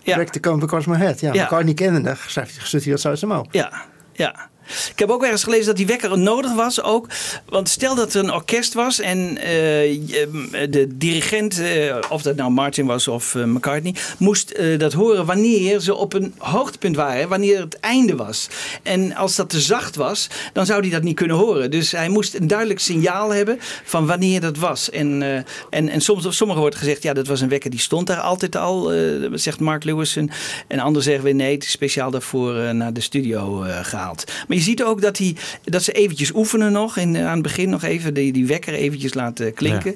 Ja. 0.03 0.24
Cone 0.41 0.57
because 0.60 0.89
my 0.89 0.97
head. 0.97 1.20
Ja, 1.20 1.34
Ja. 1.34 1.64
niet 1.64 1.76
kennende, 1.76 2.16
schrijft 2.28 2.51
hij, 2.51 2.82
dat 2.91 3.01
zo 3.01 3.10
uit 3.10 3.20
zijn 3.20 3.32
mouw. 3.32 3.45
Ja, 3.51 3.72
ja. 4.14 4.49
Ik 4.91 4.99
heb 4.99 5.09
ook 5.09 5.24
ergens 5.24 5.43
gelezen 5.43 5.65
dat 5.65 5.76
die 5.78 5.86
wekker 5.88 6.18
nodig 6.20 6.53
was 6.53 6.82
ook. 6.82 7.07
Want 7.49 7.70
stel 7.70 7.95
dat 7.95 8.13
er 8.13 8.24
een 8.24 8.34
orkest 8.34 8.74
was 8.74 8.99
en 8.99 9.38
eh, 9.38 9.84
je- 9.91 10.68
de 10.70 10.88
dirigent, 10.97 11.59
eh, 11.59 11.95
of 12.09 12.22
dat 12.22 12.36
nou 12.36 12.51
Martin 12.51 12.86
was 12.86 13.07
of 13.07 13.36
eh, 13.36 13.43
McCartney, 13.43 13.95
moest 14.18 14.49
eh, 14.51 14.80
dat 14.80 14.93
horen 14.93 15.26
wanneer 15.26 15.80
ze 15.80 15.95
op 15.95 16.13
een 16.13 16.34
hoogtepunt 16.38 16.95
waren. 16.95 17.30
Wanneer 17.30 17.59
het 17.59 17.80
einde 17.80 18.15
was. 18.15 18.47
En 18.84 19.15
als 19.15 19.36
dat 19.36 19.49
te 19.49 19.59
zacht 19.59 19.95
was, 19.95 20.28
dan 20.53 20.65
zou 20.65 20.82
hij 20.82 20.89
dat 20.89 21.03
niet 21.03 21.15
kunnen 21.15 21.38
horen. 21.38 21.72
Dus 21.72 21.91
hij 21.91 22.09
moest 22.09 22.34
een 22.36 22.47
duidelijk 22.47 22.80
signaal 22.80 23.34
hebben 23.34 23.57
van 23.84 24.05
wanneer 24.07 24.41
dat 24.41 24.57
was. 24.57 24.89
En, 24.89 25.22
eh, 25.22 25.36
en, 25.70 25.89
en 25.89 26.01
soms, 26.01 26.36
sommigen 26.38 26.61
wordt 26.61 26.76
gezegd, 26.78 27.03
ja 27.03 27.13
dat 27.13 27.28
was 27.28 27.41
een 27.41 27.49
wekker 27.49 27.70
die 27.70 27.80
stond 27.80 28.07
daar 28.07 28.20
altijd 28.20 28.55
al, 28.55 28.93
eh, 28.93 28.99
zegt 29.34 29.59
Mark 29.59 29.84
Lewis. 29.84 30.15
En, 30.15 30.30
en 30.68 30.80
anderen 30.80 31.03
zeggen 31.03 31.24
weer 31.24 31.36
nee, 31.36 31.53
het 31.53 31.63
is 31.63 31.72
speciaal 31.72 32.11
daarvoor 32.11 32.55
eh, 32.57 32.72
naar 32.72 32.93
de 32.93 33.01
studio 33.01 33.63
eh, 33.63 33.80
gehaald. 33.82 34.24
Je 34.58 34.64
ziet 34.64 34.84
ook 34.84 35.01
dat, 35.01 35.18
hij, 35.18 35.36
dat 35.64 35.84
ze 35.84 35.91
eventjes 35.91 36.34
oefenen 36.34 36.72
nog. 36.72 36.97
In, 36.97 37.18
aan 37.18 37.34
het 37.34 37.41
begin 37.41 37.70
nog 37.70 37.84
even 37.84 38.14
die, 38.14 38.32
die 38.32 38.45
wekker 38.45 38.74
eventjes 38.74 39.14
laten 39.14 39.53
klinken. 39.53 39.95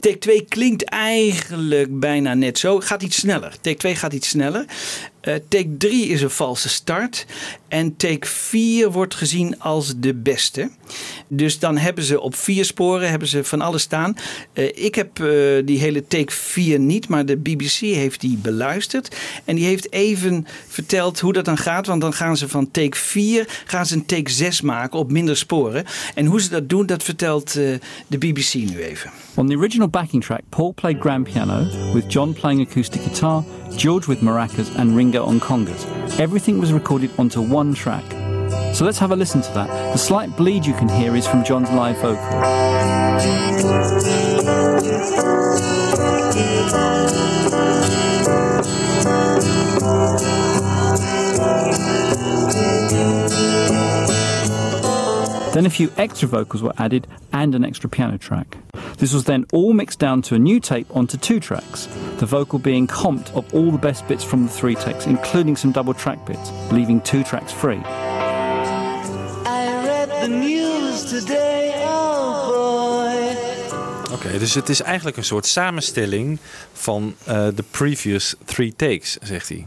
Take 0.00 0.18
2 0.18 0.44
klinkt 0.48 0.84
eigenlijk 0.84 2.00
bijna 2.00 2.34
net 2.34 2.58
zo. 2.58 2.80
Gaat 2.80 3.02
iets 3.02 3.16
sneller. 3.16 3.54
Take 3.60 3.76
2 3.76 3.94
gaat 3.94 4.12
iets 4.12 4.28
sneller. 4.28 4.64
Eh, 5.20 5.34
take 5.48 5.76
3 5.76 6.06
is 6.06 6.22
een 6.22 6.30
valse 6.30 6.68
start. 6.68 7.26
En 7.68 7.96
take 7.96 8.26
4 8.26 8.90
wordt 8.90 9.14
gezien 9.14 9.60
als 9.60 9.94
de 9.96 10.14
beste. 10.14 10.70
Dus 11.28 11.58
dan 11.58 11.76
hebben 11.76 12.04
ze 12.04 12.20
op 12.20 12.34
vier 12.34 12.64
sporen 12.64 13.10
hebben 13.10 13.28
ze 13.28 13.44
van 13.44 13.60
alles 13.60 13.82
staan. 13.82 14.16
Eh, 14.52 14.84
ik 14.84 14.94
heb 14.94 15.20
eh, 15.20 15.26
die 15.64 15.78
hele 15.78 16.06
take 16.06 16.32
4 16.32 16.80
niet, 16.80 17.08
maar 17.08 17.26
de 17.26 17.36
BBC 17.36 17.78
heeft 17.78 18.20
die 18.20 18.36
beluisterd. 18.36 19.16
En 19.44 19.56
die 19.56 19.64
heeft 19.64 19.92
even 19.92 20.46
verteld 20.68 21.20
hoe 21.20 21.32
dat 21.32 21.44
dan 21.44 21.58
gaat. 21.58 21.86
Want 21.86 22.00
dan 22.00 22.12
gaan 22.12 22.36
ze 22.36 22.48
van 22.48 22.70
take 22.70 22.96
4 22.96 23.62
gaan 23.66 23.86
ze 23.86 23.94
een 23.94 24.06
take 24.06 24.30
6 24.30 24.60
maken 24.60 24.98
op 24.98 25.10
minder 25.10 25.36
sporen. 25.36 25.84
En 26.14 26.26
hoe 26.26 26.40
ze 26.40 26.48
dat 26.48 26.68
doen, 26.68 26.86
dat 26.86 27.02
vertelt 27.02 27.52
de 27.52 28.18
BBC 28.18 28.54
nu 28.54 28.82
even. 28.82 29.10
On 29.34 29.48
the 29.48 29.56
original 29.56 29.88
backing 29.88 30.24
track, 30.24 30.40
Paul 30.48 30.72
played 30.72 31.00
grand 31.00 31.32
piano, 31.32 31.66
with 31.92 32.12
John 32.12 32.32
playing 32.32 32.68
acoustic 32.68 33.00
guitar, 33.02 33.44
George 33.76 34.06
with 34.06 34.20
maracas, 34.20 34.74
and 34.76 34.96
Ringo 34.96 35.24
on 35.24 35.40
congas. 35.40 36.18
Everything 36.20 36.58
was 36.58 36.72
recorded 36.72 37.10
onto 37.18 37.40
one 37.40 37.74
track. 37.74 38.04
So 38.74 38.84
let's 38.84 38.98
have 38.98 39.10
a 39.10 39.16
listen 39.16 39.40
to 39.42 39.52
that. 39.52 39.68
The 39.92 39.98
slight 39.98 40.36
bleed 40.36 40.64
you 40.64 40.74
can 40.74 40.88
hear 40.88 41.16
is 41.16 41.26
from 41.26 41.44
John's 41.44 41.70
live 41.70 41.98
vocal. 41.98 42.40
Then 55.52 55.66
a 55.66 55.70
few 55.70 55.90
extra 55.96 56.28
vocals 56.28 56.62
were 56.62 56.72
added 56.78 57.08
and 57.32 57.54
an 57.56 57.64
extra 57.64 57.88
piano 57.88 58.18
track. 58.18 58.56
This 58.98 59.12
was 59.12 59.24
then 59.24 59.46
all 59.52 59.72
mixed 59.72 59.98
down 59.98 60.22
to 60.22 60.36
a 60.36 60.38
new 60.38 60.60
tape 60.60 60.86
onto 60.94 61.16
two 61.16 61.40
tracks, 61.40 61.88
the 62.18 62.26
vocal 62.26 62.60
being 62.60 62.86
comped 62.86 63.34
of 63.34 63.52
all 63.52 63.72
the 63.72 63.78
best 63.78 64.06
bits 64.06 64.22
from 64.22 64.46
the 64.46 64.52
three 64.52 64.76
takes, 64.76 65.06
including 65.06 65.56
some 65.56 65.72
double 65.72 65.94
track 65.94 66.24
bits, 66.24 66.52
leaving 66.70 67.00
two 67.00 67.24
tracks 67.24 67.52
free. 67.52 67.80
I 69.44 69.86
read 69.86 70.08
the 70.22 70.28
news 70.28 71.04
today, 71.10 71.72
oh 71.84 72.46
boy. 72.48 74.14
Oké, 74.14 74.38
dus 74.38 74.54
het 74.54 74.68
is 74.68 74.82
eigenlijk 74.82 75.16
een 75.16 75.24
soort 75.24 75.46
samenstelling 75.46 76.38
van 76.72 77.14
eh, 77.24 77.48
de 77.54 77.64
previous 77.70 78.34
three 78.44 78.74
takes, 78.76 79.16
zegt 79.22 79.48
hij. 79.48 79.66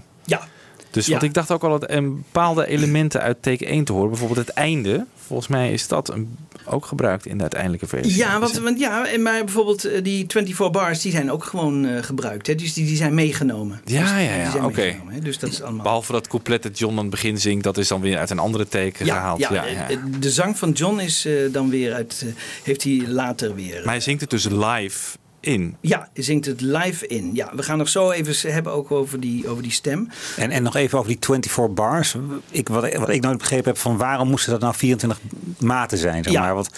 Dus 0.94 1.06
Ja. 1.06 1.12
want 1.12 1.24
ik 1.24 1.34
dacht 1.34 1.52
ook 1.52 1.64
al 1.64 1.80
dat 1.80 1.90
een 1.90 2.16
bepaalde 2.16 2.68
elementen 2.68 3.22
uit 3.22 3.42
take 3.42 3.66
1 3.66 3.84
te 3.84 3.92
horen. 3.94 4.10
Bijvoorbeeld 4.10 4.48
het 4.48 4.56
einde. 4.56 5.06
Volgens 5.28 5.48
mij 5.48 5.72
is 5.74 5.88
dat 5.88 6.10
een, 6.10 6.38
ook 6.66 6.86
gebruikt 6.86 7.26
in 7.26 7.36
de 7.36 7.42
uiteindelijke 7.42 7.88
versie. 7.88 8.16
Ja, 8.16 8.40
want, 8.40 8.58
want 8.60 8.80
ja, 8.80 9.08
en 9.08 9.22
maar 9.22 9.44
bijvoorbeeld 9.44 9.86
eh, 9.86 10.04
die 10.04 10.26
24 10.28 10.72
bars, 10.72 11.02
die 11.02 11.12
zijn 11.12 11.32
ook 11.32 11.44
gewoon 11.44 11.86
eh, 11.86 12.04
gebruikt. 12.04 12.48
Hè? 12.48 12.56
Dus 12.56 12.74
die, 12.74 12.86
die 12.86 12.96
zijn 12.96 13.14
meegenomen. 13.14 13.82
Dus 13.84 13.94
Ja, 13.94 14.18
die 14.18 14.26
ja, 14.26 14.36
ja, 14.36 14.52
zijn 14.52 14.64
oké. 14.66 14.96
Dus 15.22 15.40
dat 15.40 15.50
is 15.50 15.62
allemaal... 15.62 15.84
Behalve 15.84 16.12
dat 16.12 16.28
couplet 16.28 16.64
dat 16.64 16.80
John 16.80 16.94
aan 16.94 17.00
het 17.02 17.10
begin 17.10 17.38
zingt, 17.40 17.64
dat 17.64 17.78
is 17.78 17.88
dan 17.88 18.02
weer 18.02 18.18
uit 18.18 18.30
een 18.30 18.40
andere 18.40 18.68
take 18.68 19.06
Ja, 19.06 19.16
gehaald. 19.16 19.40
ja, 19.40 19.54
Ja, 19.54 19.66
eh, 19.66 19.90
ja. 19.90 20.00
de 20.20 20.30
zang 20.32 20.58
van 20.58 20.72
John 20.72 21.00
is 21.00 21.28
dan 21.52 21.70
weer 21.70 21.94
uit, 21.94 22.26
heeft 22.64 22.84
hij 22.84 23.04
later 23.08 23.56
weer. 23.56 23.76
Maar 23.84 23.94
hij 23.94 24.00
zingt 24.02 24.22
het 24.22 24.30
dus 24.30 24.44
live 24.50 25.18
in. 25.46 25.76
Ja, 25.82 26.10
zingt 26.14 26.46
het 26.46 26.62
live 26.62 27.08
in. 27.08 27.30
Ja, 27.34 27.52
we 27.56 27.64
gaan 27.64 27.78
nog 27.78 27.90
zo 27.90 28.12
even 28.12 28.52
hebben 28.54 28.72
ook 28.74 28.92
over 28.92 29.20
die, 29.20 29.48
over 29.50 29.64
die 29.64 29.72
stem. 29.72 30.10
En, 30.38 30.52
en 30.52 30.64
nog 30.64 30.76
even 30.76 30.98
over 30.98 31.10
die 31.10 31.18
24 31.22 31.74
bars. 31.74 32.16
Ik, 32.52 32.68
wat, 32.70 32.84
ik- 32.84 32.98
wat 32.98 33.10
ik 33.10 33.22
nooit 33.22 33.38
begrepen 33.38 33.66
heb, 33.72 33.78
van 33.78 33.98
waarom 33.98 34.30
moesten 34.30 34.52
dat 34.52 34.62
nou 34.62 34.74
24 34.76 35.20
maten 35.60 35.98
zijn? 35.98 36.24
Zeg 36.24 36.34
Ja. 36.34 36.42
maar. 36.42 36.54
Want, 36.56 36.70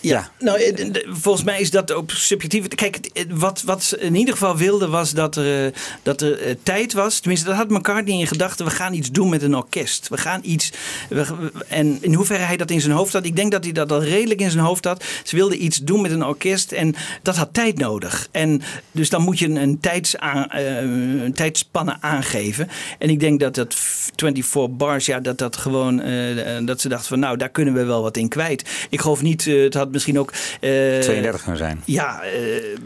Ja, 0.00 0.30
nou, 0.38 0.60
eh, 0.62 0.86
volgens 1.08 1.44
mij 1.44 1.60
is 1.60 1.70
dat 1.70 1.92
ook 1.92 2.10
subjectief. 2.10 2.68
Kijk, 2.68 3.08
het- 3.12 3.26
wat, 3.30 3.62
wat 3.62 3.82
ze 3.82 3.98
in 3.98 4.14
ieder 4.14 4.32
geval 4.34 4.56
wilden 4.56 4.90
was 4.90 5.12
dat 5.12 5.36
er, 5.36 5.66
eh, 5.66 5.72
dat 6.02 6.20
er 6.20 6.38
eh, 6.40 6.54
tijd 6.62 6.92
was. 6.92 7.18
Tenminste, 7.20 7.46
dat 7.46 7.56
had 7.56 7.70
McCartney 7.70 8.18
in 8.18 8.26
gedachten. 8.26 8.64
We 8.64 8.70
gaan 8.70 8.94
iets 8.94 9.10
doen 9.10 9.28
met 9.30 9.42
een 9.42 9.56
orkest. 9.56 10.08
We 10.08 10.16
gaan 10.16 10.40
iets. 10.44 10.72
we- 11.08 11.52
en 11.68 11.98
in 12.00 12.14
hoeverre 12.14 12.42
hij 12.44 12.56
dat 12.56 12.70
in 12.70 12.80
zijn 12.80 12.92
hoofd 12.92 13.12
had. 13.12 13.24
Ik 13.24 13.36
denk 13.36 13.50
dat 13.52 13.64
hij 13.64 13.72
dat 13.72 13.92
al 13.92 14.02
redelijk 14.02 14.40
in 14.40 14.50
zijn 14.50 14.64
hoofd 14.64 14.84
had. 14.84 15.04
Ze 15.24 15.36
wilden 15.36 15.64
iets 15.64 15.78
doen 15.78 16.00
met 16.02 16.10
een 16.10 16.24
orkest. 16.24 16.72
En 16.72 16.94
dat 17.22 17.36
had 17.36 17.48
tijd 17.54 17.78
nodig. 17.78 18.11
En 18.30 18.62
dus 18.92 19.08
dan 19.10 19.22
moet 19.22 19.38
je 19.38 19.46
een, 19.46 19.56
een, 19.56 19.80
tijds 19.80 20.14
een 20.18 21.32
tijdspanne 21.34 21.96
aangeven. 22.00 22.68
En 22.98 23.10
ik 23.10 23.20
denk 23.20 23.40
dat 23.40 23.54
dat 23.54 23.74
24 23.74 24.70
bars, 24.70 25.06
ja, 25.06 25.20
dat 25.20 25.38
dat 25.38 25.56
gewoon. 25.56 26.00
eh, 26.00 26.56
dat 26.64 26.80
ze 26.80 26.88
dachten 26.88 27.08
van 27.08 27.18
nou, 27.18 27.36
daar 27.36 27.48
kunnen 27.48 27.74
we 27.74 27.84
wel 27.84 28.02
wat 28.02 28.16
in 28.16 28.28
kwijt. 28.28 28.70
Ik 28.90 29.00
geloof 29.00 29.22
niet, 29.22 29.46
eh, 29.46 29.62
het 29.62 29.74
had 29.74 29.92
misschien 29.92 30.18
ook. 30.18 30.32
eh, 30.60 30.70
32 30.98 31.40
kunnen 31.42 31.58
zijn. 31.60 31.80
ja, 31.84 32.22
eh, 32.22 32.30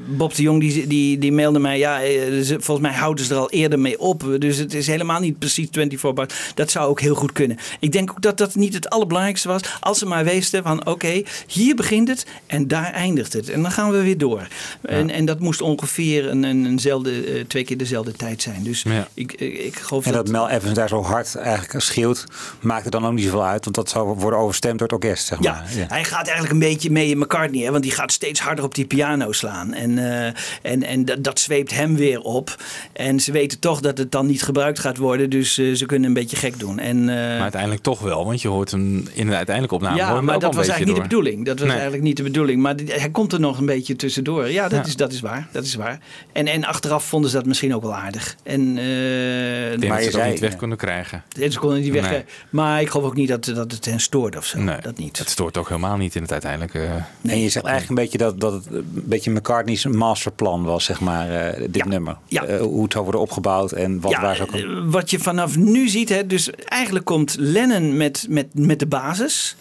Bob 0.09 0.35
de 0.35 0.43
Jong 0.43 0.61
die, 0.61 0.87
die, 0.87 1.19
die 1.19 1.33
mailde 1.33 1.59
mij. 1.59 1.79
Ja, 1.79 2.03
eh, 2.03 2.13
volgens 2.49 2.81
mij 2.89 2.93
houden 2.97 3.25
ze 3.25 3.35
er 3.35 3.41
al 3.41 3.51
eerder 3.51 3.79
mee 3.79 3.99
op. 4.01 4.37
Dus 4.39 4.57
het 4.57 4.75
is 4.75 4.87
helemaal 4.87 5.21
niet 5.21 5.39
precies 5.39 5.69
24 5.73 6.15
bars. 6.15 6.35
Dat 6.55 6.71
zou 6.71 6.89
ook 6.89 7.01
heel 7.01 7.15
goed 7.15 7.33
kunnen. 7.33 7.57
Ik 7.81 7.93
denk 7.93 8.11
ook 8.11 8.23
dat 8.23 8.39
dat 8.39 8.55
niet 8.55 8.75
het 8.75 8.91
allerbelangrijkste 8.91 9.49
was. 9.49 9.61
Als 9.81 9.99
ze 9.99 10.07
maar 10.07 10.25
wisten 10.25 10.63
van 10.63 10.87
oké, 10.87 11.23
hier 11.47 11.75
begint 11.75 12.09
het 12.09 12.27
en 12.47 12.69
daar 12.69 12.93
eindigt 12.93 13.33
het. 13.33 13.49
En 13.49 13.63
dan 13.63 13.71
gaan 13.71 13.91
we 13.91 14.03
weer 14.03 14.19
door. 14.19 14.47
En, 14.83 15.11
en 15.17 15.25
dat 15.25 15.41
moest 15.41 15.61
ongeveer 15.61 16.29
een, 16.31 16.43
een, 16.43 16.67
eenzelfde, 16.67 17.23
eh, 17.25 17.45
twee 17.45 17.65
keer 17.65 17.77
dezelfde 17.77 18.13
tijd 18.13 18.43
zijn. 18.43 18.63
Dus 18.63 18.83
Ja. 18.83 19.09
ik, 19.15 19.33
ik, 19.33 19.59
ik 19.59 19.77
geloof 19.77 20.07
En 20.07 20.13
dat... 20.13 20.25
dat 20.25 20.35
Mel 20.35 20.49
Evans 20.49 20.75
daar 20.75 20.89
zo 20.89 21.03
hard 21.03 21.35
eigenlijk 21.37 21.85
schreeuwt, 21.85 22.25
maakt 22.61 22.83
het 22.83 22.93
dan 22.93 23.07
ook 23.07 23.13
niet 23.13 23.25
zoveel 23.25 23.45
uit. 23.45 23.65
Want 23.65 23.77
dat 23.77 23.89
zou 23.91 24.07
worden 24.19 24.39
overstemd 24.39 24.79
door 24.79 24.89
het 24.89 25.05
orkest, 25.05 25.27
zeg 25.27 25.39
Ja, 25.43 25.53
maar. 25.53 25.65
hij 25.89 26.05
gaat 26.05 26.25
eigenlijk 26.27 26.53
een 26.53 26.69
beetje 26.69 26.91
mee 26.91 27.11
in 27.11 27.19
McCartney. 27.19 27.63
Hè, 27.65 27.71
want 27.71 27.83
die 27.83 27.93
gaat 27.93 28.13
steeds 28.13 28.41
harder 28.41 28.65
op 28.65 28.75
die 28.75 28.85
piano 28.87 29.33
slaan. 29.33 29.73
En, 29.75 29.99
eh, 29.99 30.33
en, 30.63 30.83
en 30.83 31.05
dat, 31.05 31.25
dat 31.25 31.41
zweept 31.41 31.75
hem 31.75 31.97
weer 31.97 32.21
op. 32.21 32.57
En 32.93 33.21
ze 33.21 33.33
weten 33.33 33.59
toch 33.59 33.81
dat 33.81 33.99
het 33.99 34.13
dan 34.13 34.27
niet 34.27 34.43
gebruikt 34.43 34.79
gaat 34.79 34.97
worden. 34.97 35.31
Dus 35.31 35.59
eh, 35.59 35.73
ze 35.75 35.87
kunnen 35.87 36.09
een 36.09 36.15
beetje 36.15 36.37
gek 36.37 36.59
doen. 36.59 36.79
En, 36.79 36.99
eh, 37.09 37.15
Maar 37.15 37.41
uiteindelijk 37.41 37.83
toch 37.83 38.01
wel, 38.01 38.25
want 38.25 38.43
je 38.43 38.49
hoort 38.49 38.71
hem 38.71 39.09
in 39.13 39.27
de 39.27 39.35
uiteindelijke 39.37 39.75
opname. 39.75 39.97
ja, 39.97 40.21
maar 40.21 40.39
dat 40.39 40.55
was 40.55 40.69
eigenlijk 40.69 40.87
niet 40.87 40.97
de 40.97 41.03
bedoeling. 41.17 41.45
Dat 41.45 41.55
was 41.59 41.63
Nee. 41.69 41.77
eigenlijk 41.77 42.03
niet 42.07 42.17
de 42.17 42.23
bedoeling. 42.23 42.63
Maar 42.63 42.75
hij 42.87 43.11
komt 43.11 43.33
er 43.33 43.41
nog 43.41 43.59
een 43.59 43.67
beetje 43.67 43.97
tussendoor. 43.97 44.51
Ja, 44.51 44.63
dat, 44.69 44.79
Ja. 44.79 44.85
Is, 44.87 44.97
dat 44.97 45.06
is 45.13 45.21
waar. 45.21 45.49
Dat 45.53 45.65
is 45.65 45.75
waar. 45.75 45.99
En, 46.33 46.47
en 46.47 46.65
achteraf 46.65 47.05
vonden 47.05 47.31
ze 47.31 47.37
dat 47.37 47.47
misschien 47.47 47.75
ook 47.75 47.83
wel 47.83 47.95
aardig. 47.95 48.37
En, 48.43 48.79
eh, 48.79 49.73
Ik 49.73 49.81
denk 49.81 49.93
dat 49.93 50.03
ze 50.13 50.19
ook 50.23 50.27
niet 50.31 50.41
weg 50.41 50.57
kunnen 50.57 50.77
krijgen. 50.77 51.23
En 51.41 51.53
ze 51.53 51.59
konden 51.59 51.81
niet 51.81 51.93
weg. 51.93 52.11
Nee. 52.11 52.25
Maar 52.51 52.81
ik 52.81 52.89
geloof 52.91 53.07
ook 53.07 53.15
niet 53.15 53.29
dat, 53.29 53.45
dat 53.45 53.73
het 53.73 53.85
hen 53.85 54.01
stoort 54.01 54.37
of 54.37 54.45
zo. 54.47 54.59
Nee, 54.59 54.81
dat 54.81 54.99
niet. 54.99 55.19
Het 55.19 55.29
stoort 55.29 55.57
ook 55.57 55.69
helemaal 55.69 55.97
niet 55.97 56.15
in 56.15 56.23
het 56.23 56.33
uiteindelijke. 56.33 56.79
eh, 56.79 57.33
En 57.33 57.41
je 57.41 57.49
zegt 57.49 57.67
eigenlijk 57.67 57.89
een 57.89 58.05
beetje 58.05 58.19
dat, 58.19 58.41
dat 58.41 58.53
het 58.53 58.67
een 58.73 58.85
beetje 59.05 59.31
McCartney's 59.31 59.85
masterplan 59.87 60.65
was, 60.65 60.85
zeg 60.85 61.01
maar, 61.01 61.31
eh, 61.31 61.63
dit 61.71 61.85
nummer. 61.85 62.17
Eh, 62.29 62.61
hoe 62.61 62.83
het 62.83 62.93
zou 62.93 63.05
worden 63.05 63.21
opgebouwd 63.23 63.73
en 63.73 64.01
wat 64.01 64.11
Ja, 64.11 64.21
waar 64.21 64.37
zou 64.37 64.49
eh, 64.53 64.83
wat 64.85 65.11
je 65.11 65.19
vanaf 65.19 65.57
nu 65.57 65.89
ziet, 65.89 66.09
hè, 66.09 66.27
dus 66.27 66.51
eigenlijk 66.51 67.05
komt 67.05 67.37
Lennon 67.39 67.97
met, 67.97 68.27
met, 68.29 68.47
met 68.55 68.79
de 68.79 68.87
basis. 68.87 69.57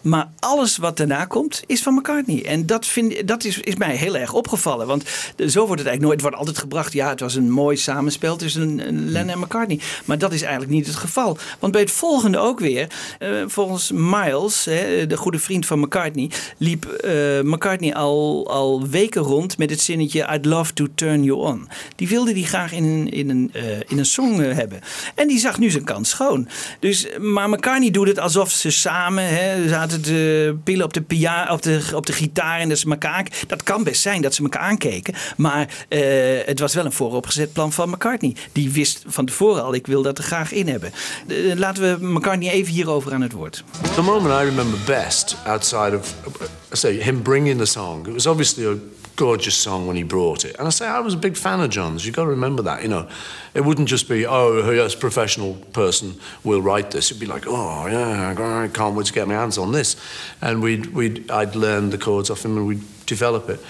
Maar 0.00 0.28
alles 0.38 0.76
wat 0.76 0.96
daarna 0.96 1.24
komt, 1.24 1.62
is 1.66 1.82
van 1.82 1.94
McCartney. 1.94 2.44
En 2.44 2.66
dat, 2.66 2.86
vind, 2.86 3.28
dat 3.28 3.44
is, 3.44 3.58
is 3.58 3.76
mij 3.76 3.96
heel 3.96 4.16
erg 4.16 4.32
opgevallen. 4.32 4.86
Want 4.86 5.02
zo 5.36 5.66
wordt 5.66 5.82
het 5.82 5.88
eigenlijk 5.88 6.00
nooit. 6.00 6.12
Het 6.12 6.22
wordt 6.22 6.36
altijd 6.36 6.58
gebracht. 6.58 6.92
Ja, 6.92 7.08
het 7.08 7.20
was 7.20 7.34
een 7.34 7.50
mooi 7.50 7.76
samenspel 7.76 8.36
tussen 8.36 8.62
een, 8.62 8.88
een 8.88 9.10
Lennon 9.10 9.30
en 9.30 9.38
McCartney. 9.38 9.80
Maar 10.04 10.18
dat 10.18 10.32
is 10.32 10.42
eigenlijk 10.42 10.72
niet 10.72 10.86
het 10.86 10.96
geval. 10.96 11.38
Want 11.58 11.72
bij 11.72 11.80
het 11.80 11.90
volgende 11.90 12.38
ook 12.38 12.60
weer. 12.60 12.86
eh, 13.18 13.30
volgens 13.46 13.90
Miles, 13.94 14.64
hè, 14.64 15.06
de 15.06 15.16
goede 15.16 15.38
vriend 15.38 15.66
van 15.66 15.78
McCartney. 15.78 16.30
liep 16.56 16.84
eh, 16.84 17.40
McCartney 17.42 17.94
al, 17.94 18.46
al 18.50 18.88
weken 18.88 19.22
rond 19.22 19.58
met 19.58 19.70
het 19.70 19.80
zinnetje. 19.80 20.28
I'd 20.32 20.44
love 20.44 20.72
to 20.72 20.86
turn 20.94 21.22
you 21.22 21.38
on. 21.38 21.68
Die 21.96 22.08
wilde 22.08 22.32
die 22.32 22.46
graag 22.46 22.72
in 22.72 22.84
een, 22.84 23.08
in 23.10 23.30
een, 23.30 23.50
eh, 23.52 23.78
in 23.88 23.98
een 23.98 24.06
song 24.06 24.40
eh, 24.40 24.56
hebben. 24.56 24.80
En 25.14 25.28
die 25.28 25.38
zag 25.38 25.58
nu 25.58 25.70
zijn 25.70 25.84
kans 25.84 26.08
schoon. 26.10 26.48
Dus, 26.78 27.06
maar 27.18 27.48
McCartney 27.48 27.90
doet 27.90 28.08
het 28.08 28.18
alsof 28.18 28.50
ze 28.50 28.70
samen 28.70 29.28
hè, 29.28 29.68
zaten 29.68 29.89
te 29.90 30.56
pillen 30.64 30.84
op 30.84 30.92
de, 30.92 31.02
pia, 31.02 31.52
op, 31.52 31.62
de, 31.62 31.90
op 31.94 32.06
de 32.06 32.12
gitaar 32.12 32.58
en 32.58 32.76
ze 32.76 32.90
elkaar... 32.90 33.26
Dat 33.46 33.62
kan 33.62 33.84
best 33.84 34.02
zijn 34.02 34.22
dat 34.22 34.34
ze 34.34 34.42
elkaar 34.42 34.62
aankeken. 34.62 35.14
Maar 35.36 35.86
eh, 35.88 36.00
het 36.44 36.58
was 36.58 36.74
wel 36.74 36.84
een 36.84 36.92
vooropgezet 36.92 37.52
plan 37.52 37.72
van 37.72 37.90
McCartney. 37.90 38.36
Die 38.52 38.70
wist 38.70 39.02
van 39.06 39.26
tevoren 39.26 39.62
al, 39.62 39.74
ik 39.74 39.86
wil 39.86 40.02
dat 40.02 40.18
er 40.18 40.24
graag 40.24 40.52
in 40.52 40.68
hebben. 40.68 40.92
Eh, 41.26 41.36
laten 41.56 41.82
we 41.82 42.06
McCartney 42.06 42.50
even 42.50 42.72
hierover 42.72 43.12
aan 43.12 43.22
het 43.22 43.32
woord. 43.32 43.64
The 43.94 44.02
moment 44.02 44.42
I 44.42 44.44
remember 44.44 44.78
best 44.86 45.36
outside 45.46 45.96
of, 45.96 46.14
uh, 46.40 46.46
say, 46.72 46.92
him 46.92 47.22
bringing 47.22 47.58
the 47.58 47.64
song, 47.64 48.06
it 48.06 48.12
was 48.12 48.26
obviously 48.26 48.66
a 48.66 48.76
gorgeous 49.20 49.54
song 49.54 49.86
when 49.86 49.96
he 49.96 50.02
brought 50.02 50.46
it. 50.46 50.56
And 50.58 50.66
I 50.66 50.70
say 50.70 50.86
I 50.86 51.00
was 51.00 51.12
a 51.12 51.18
big 51.18 51.36
fan 51.36 51.60
of 51.60 51.68
John's. 51.68 52.06
You've 52.06 52.16
got 52.16 52.24
to 52.24 52.30
remember 52.30 52.62
that, 52.62 52.82
you 52.82 52.88
know. 52.88 53.06
It 53.52 53.60
wouldn't 53.60 53.86
just 53.86 54.08
be, 54.08 54.24
oh, 54.24 54.70
yes, 54.70 54.94
professional 54.94 55.56
person 55.74 56.18
will 56.42 56.62
write 56.62 56.90
this. 56.90 57.10
It'd 57.10 57.20
be 57.20 57.26
like, 57.26 57.44
oh, 57.46 57.86
yeah, 57.86 58.30
I 58.30 58.68
can't 58.68 58.96
wait 58.96 59.04
to 59.08 59.12
get 59.12 59.28
my 59.28 59.34
hands 59.34 59.58
on 59.58 59.72
this. 59.72 59.96
And 60.40 60.62
we'd, 60.62 60.94
we'd, 60.94 61.30
I'd 61.30 61.54
learn 61.54 61.90
the 61.90 61.98
chords 61.98 62.30
off 62.30 62.46
him 62.46 62.56
and 62.56 62.66
we'd 62.66 62.82
develop 63.04 63.50
it. 63.50 63.60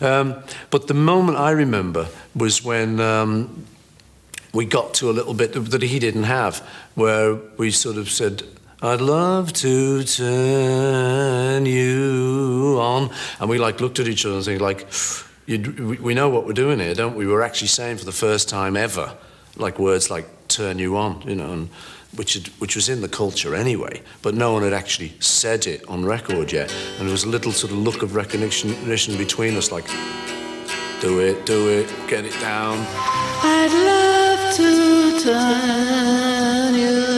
Um, 0.00 0.42
but 0.70 0.86
the 0.86 0.94
moment 0.94 1.36
I 1.36 1.50
remember 1.50 2.08
was 2.34 2.64
when 2.64 2.98
um, 2.98 3.66
we 4.54 4.64
got 4.64 4.94
to 4.94 5.10
a 5.10 5.12
little 5.12 5.34
bit 5.34 5.52
that 5.52 5.82
he 5.82 5.98
didn't 5.98 6.22
have, 6.22 6.66
where 6.94 7.34
we 7.58 7.70
sort 7.70 7.98
of 7.98 8.08
said, 8.08 8.42
I'd 8.84 9.00
love 9.00 9.50
to 9.54 10.04
turn 10.04 11.64
you 11.64 12.76
on. 12.78 13.10
And 13.40 13.48
we 13.48 13.56
like 13.56 13.80
looked 13.80 13.98
at 13.98 14.06
each 14.06 14.26
other 14.26 14.34
and 14.34 14.44
think 14.44 14.60
like, 14.60 14.86
we- 15.46 16.12
know 16.12 16.28
what 16.28 16.44
we're 16.44 16.52
doing 16.52 16.80
here, 16.80 16.92
don't 16.92 17.16
we? 17.16 17.26
We're 17.26 17.40
actually 17.40 17.68
saying 17.68 17.96
for 17.96 18.04
the 18.04 18.12
first 18.12 18.46
time 18.46 18.76
ever, 18.76 19.16
like 19.56 19.78
words 19.78 20.10
like 20.10 20.28
turn 20.48 20.78
you 20.78 20.98
on, 20.98 21.22
you 21.26 21.34
know, 21.34 21.50
and 21.50 21.70
which, 22.14 22.34
had, 22.34 22.48
which 22.58 22.76
was 22.76 22.90
in 22.90 23.00
the 23.00 23.08
culture 23.08 23.54
anyway, 23.54 24.02
but 24.20 24.34
no 24.34 24.52
one 24.52 24.62
had 24.62 24.74
actually 24.74 25.14
said 25.18 25.66
it 25.66 25.82
on 25.88 26.04
record 26.04 26.52
yet. 26.52 26.70
And 26.98 27.06
there 27.06 27.12
was 27.12 27.24
a 27.24 27.28
little 27.30 27.52
sort 27.52 27.72
of 27.72 27.78
look 27.78 28.02
of 28.02 28.14
recognition 28.14 28.68
recognition 28.68 29.16
between 29.16 29.56
us, 29.56 29.72
like, 29.72 29.86
do 31.00 31.20
it, 31.20 31.46
do 31.46 31.70
it, 31.70 31.88
get 32.06 32.26
it 32.26 32.38
down. 32.38 32.84
I'd 33.42 33.72
love 33.72 34.54
to 34.56 35.20
turn 35.24 36.74
you 36.74 37.13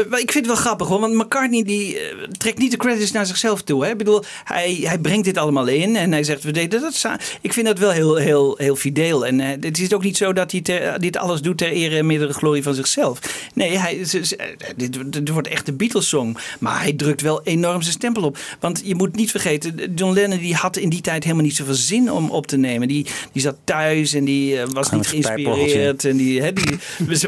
ik 0.00 0.32
vind 0.32 0.34
het 0.34 0.46
wel 0.46 0.56
grappig 0.56 0.86
hoor, 0.88 1.00
want 1.00 1.14
McCartney 1.14 1.62
die 1.62 1.98
eh, 1.98 2.16
trekt 2.38 2.58
niet 2.58 2.70
de 2.70 2.76
credits 2.76 3.12
naar 3.12 3.26
zichzelf 3.26 3.62
toe. 3.62 3.84
Hè? 3.84 3.90
Ik 3.90 3.98
bedoel, 3.98 4.24
hij, 4.44 4.78
hij 4.82 4.98
brengt 4.98 5.24
dit 5.24 5.36
allemaal 5.36 5.66
in 5.66 5.96
en 5.96 6.12
hij 6.12 6.24
zegt 6.24 6.42
we 6.42 6.50
deden 6.50 6.80
dat 6.80 6.94
samen. 6.94 7.20
Ik 7.40 7.52
vind 7.52 7.66
dat 7.66 7.78
wel 7.78 7.90
heel, 7.90 8.16
heel, 8.16 8.54
heel 8.58 8.76
fideel. 8.76 9.26
En 9.26 9.40
eh, 9.40 9.46
het 9.60 9.78
is 9.78 9.92
ook 9.92 10.02
niet 10.02 10.16
zo 10.16 10.32
dat 10.32 10.50
hij 10.52 10.60
ter- 10.60 11.00
dit 11.00 11.16
alles 11.16 11.40
doet 11.40 11.58
ter 11.58 11.68
ere 11.70 11.96
en 11.96 12.06
meerdere 12.06 12.32
glorie 12.32 12.62
van 12.62 12.74
zichzelf. 12.74 13.18
Nee, 13.54 13.78
hij, 13.78 14.04
ze- 14.04 14.24
ze- 14.26 14.36
eh, 14.36 14.46
dit, 14.76 15.12
dit 15.12 15.28
wordt 15.28 15.48
echt 15.48 15.66
de 15.66 15.72
Beatles 15.72 16.08
song. 16.08 16.36
Maar 16.60 16.80
hij 16.82 16.92
drukt 16.92 17.20
wel 17.20 17.40
enorm 17.44 17.80
zijn 17.82 17.94
stempel 17.94 18.22
op. 18.22 18.38
Want 18.60 18.82
je 18.84 18.94
moet 18.94 19.16
niet 19.16 19.30
vergeten, 19.30 19.92
John 19.94 20.12
Lennon 20.14 20.38
die 20.38 20.54
had 20.54 20.76
in 20.76 20.88
die 20.88 21.00
tijd 21.00 21.22
helemaal 21.24 21.44
niet 21.44 21.56
zoveel 21.56 21.74
zin 21.74 22.12
om 22.12 22.30
op 22.30 22.46
te 22.46 22.56
nemen. 22.56 22.88
Die, 22.88 23.06
die 23.32 23.42
zat 23.42 23.56
thuis 23.64 24.12
en 24.14 24.24
die 24.24 24.56
was 24.72 24.90
niet 24.90 25.06
geïnspireerd. 25.06 26.04
En 26.04 26.16
die, 26.16 26.42
hè, 26.42 26.52
die, 26.52 26.78
met 27.06 27.18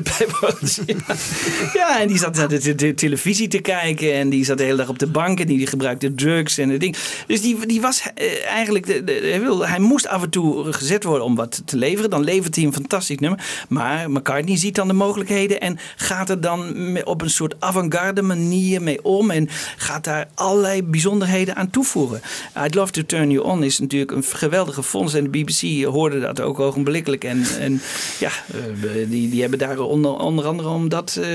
zijn. 0.63 0.87
Ja. 1.09 1.17
ja, 1.75 2.01
en 2.01 2.09
die 2.09 2.19
zat 2.19 2.35
naar 2.37 2.49
de, 2.49 2.58
de- 2.63 2.95
televisie 2.95 3.49
te 3.49 3.59
kijken. 3.59 4.15
En 4.15 4.29
die 4.29 4.45
zat 4.45 4.59
de 4.59 4.65
hele 4.65 4.77
dag 4.77 4.89
op 4.89 4.99
de 4.99 5.07
bank. 5.07 5.41
En 5.41 5.47
die 5.47 5.67
gebruikte 5.67 6.15
drugs 6.15 6.59
en 6.59 6.69
het 6.69 6.81
ding. 6.81 6.97
Dus 7.27 7.41
die, 7.41 7.67
die 7.67 7.81
was 7.81 8.03
eh, 8.15 8.47
eigenlijk... 8.47 8.87
De, 8.87 9.63
hij, 9.67 9.79
moest 9.79 10.09
af 10.09 10.23
en 10.23 10.31
toe 10.31 10.73
gezet 10.73 11.05
worden 11.05 11.25
om 11.25 11.35
wat 11.35 11.63
te 11.65 11.77
leveren. 11.77 12.11
Dan 12.11 12.25
levert 12.25 12.57
hij 12.57 12.65
een 12.65 12.73
fantastisch 12.73 13.19
nummer. 13.19 13.45
Maar 13.69 14.11
McCartney 14.11 14.57
ziet 14.57 14.75
dan 14.75 14.89
de 14.89 14.95
mogelijkheden. 14.95 15.61
En 15.61 15.79
gaat 15.97 16.31
er 16.31 16.41
dan 16.41 16.77
op 17.05 17.23
een 17.23 17.31
soort 17.31 17.55
avant-garde 17.59 18.23
manier 18.23 18.83
mee 18.83 19.05
om. 19.05 19.31
En 19.31 19.49
gaat 19.77 20.05
daar 20.05 20.29
allerlei 20.35 20.83
bijzonderheden 20.83 21.57
aan 21.57 21.71
toevoegen. 21.71 22.21
I'd 22.65 22.75
Love 22.75 22.93
to 22.93 23.03
Turn 23.07 23.31
You 23.31 23.45
On 23.45 23.63
is 23.63 23.79
natuurlijk 23.79 24.11
een 24.11 24.25
geweldige 24.25 24.83
fonds. 24.83 25.15
En 25.15 25.31
de 25.31 25.31
BBC 25.31 25.85
hoorde 25.85 26.21
dat 26.21 26.41
ook 26.41 26.61
ogenblikkelijk. 26.61 27.25
En, 27.25 27.45
en 27.61 27.81
ja, 28.19 28.31
eh, 28.47 29.09
die, 29.09 29.31
die 29.31 29.41
hebben 29.41 29.59
daar 29.59 29.79
onder, 29.79 30.11
onder 30.11 30.47
andere 30.47 30.69
omdat... 30.69 31.19
eh, 31.23 31.29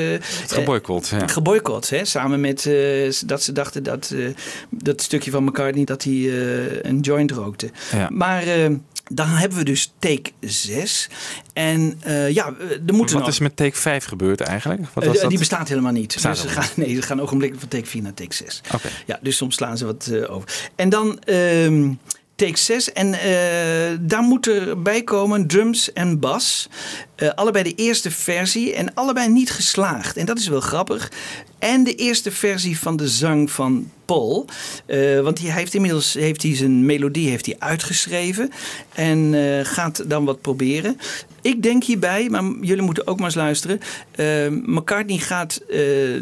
Geboycott, 0.47 1.12
ja. 1.19 1.27
Geboycott, 1.27 1.89
hè? 1.89 2.05
samen 2.05 2.39
met 2.41 2.65
eh, 2.65 3.13
dat 3.25 3.43
ze 3.43 3.51
dachten 3.51 3.83
dat 3.83 4.11
eh, 4.15 4.27
dat 4.69 5.01
stukje 5.01 5.31
van 5.31 5.43
McCartney 5.43 5.83
dat 5.83 6.03
hij 6.03 6.13
eh, 6.13 6.81
een 6.83 6.99
joint 6.99 7.31
rookte. 7.31 7.69
Ja. 7.91 8.09
Maar 8.09 8.43
dan 9.11 9.27
hebben 9.27 9.57
we 9.57 9.63
dus 9.63 9.93
take 9.99 10.31
6. 10.39 11.09
En 11.53 11.97
eh, 11.99 12.29
ja, 12.29 12.45
er 12.87 12.93
moeten 12.93 13.15
Wat 13.15 13.23
nog- 13.25 13.27
is 13.33 13.39
met 13.39 13.55
take 13.55 13.77
5 13.77 14.05
gebeurd 14.05 14.41
eigenlijk? 14.41 14.81
Wat 14.93 15.05
was 15.05 15.19
dat? 15.19 15.29
Die 15.29 15.39
bestaat 15.39 15.67
helemaal 15.69 15.91
niet. 15.91 16.13
Bestaat 16.13 16.31
dus 16.31 16.41
ze 16.41 16.47
gaan, 16.49 16.67
nee, 16.75 16.95
ze 16.95 17.01
gaan 17.01 17.21
ogenblikkelijk 17.21 17.69
van 17.69 17.79
take 17.79 17.91
4 17.91 18.01
naar 18.01 18.13
take 18.13 18.33
6. 18.33 18.61
Oké. 18.73 18.87
Ja, 19.05 19.19
dus 19.21 19.37
soms 19.37 19.55
slaan 19.55 19.77
ze 19.77 19.85
wat 19.85 20.11
over. 20.27 20.49
En 20.75 20.89
dan 20.89 21.19
ehm, 21.19 21.91
take 22.35 22.57
6. 22.57 22.91
En 22.91 23.13
eh, 23.13 23.97
daar 23.99 24.21
moet 24.21 24.47
erbij 24.47 25.03
komen 25.03 25.47
drums 25.47 25.93
en 25.93 26.19
bas. 26.19 26.69
Eh, 27.15 27.29
allebei 27.29 27.63
de 27.63 27.75
eerste 27.75 28.11
versie 28.11 28.73
en 28.73 28.93
allebei 28.93 29.29
niet 29.29 29.51
geslaagd. 29.51 30.17
En 30.17 30.25
dat 30.25 30.39
is 30.39 30.47
wel 30.47 30.59
grappig. 30.59 31.11
En 31.59 31.83
de 31.83 31.95
eerste 31.95 32.31
versie 32.31 32.79
van 32.79 32.97
de 32.97 33.07
zang 33.07 33.51
van 33.51 33.91
Paul. 34.05 34.45
Eh, 34.85 35.19
want 35.19 35.39
hij 35.39 35.51
heeft 35.51 35.73
inmiddels 35.73 36.13
heeft 36.13 36.43
hij 36.43 36.55
zijn 36.55 36.85
melodie 36.85 37.29
heeft 37.29 37.45
hij 37.45 37.55
uitgeschreven. 37.59 38.51
En 38.93 39.33
gaat 39.65 40.09
dan 40.09 40.25
wat 40.25 40.41
proberen. 40.41 40.97
Ik 41.43 41.63
denk 41.63 41.83
hierbij, 41.83 42.29
maar 42.29 42.43
jullie 42.61 42.83
moeten 42.83 43.07
ook 43.07 43.17
maar 43.17 43.25
eens 43.25 43.35
luisteren. 43.35 43.79
eh, 44.11 44.25
McCartney 44.49 45.17
gaat 45.17 45.61
eh, 45.69 45.77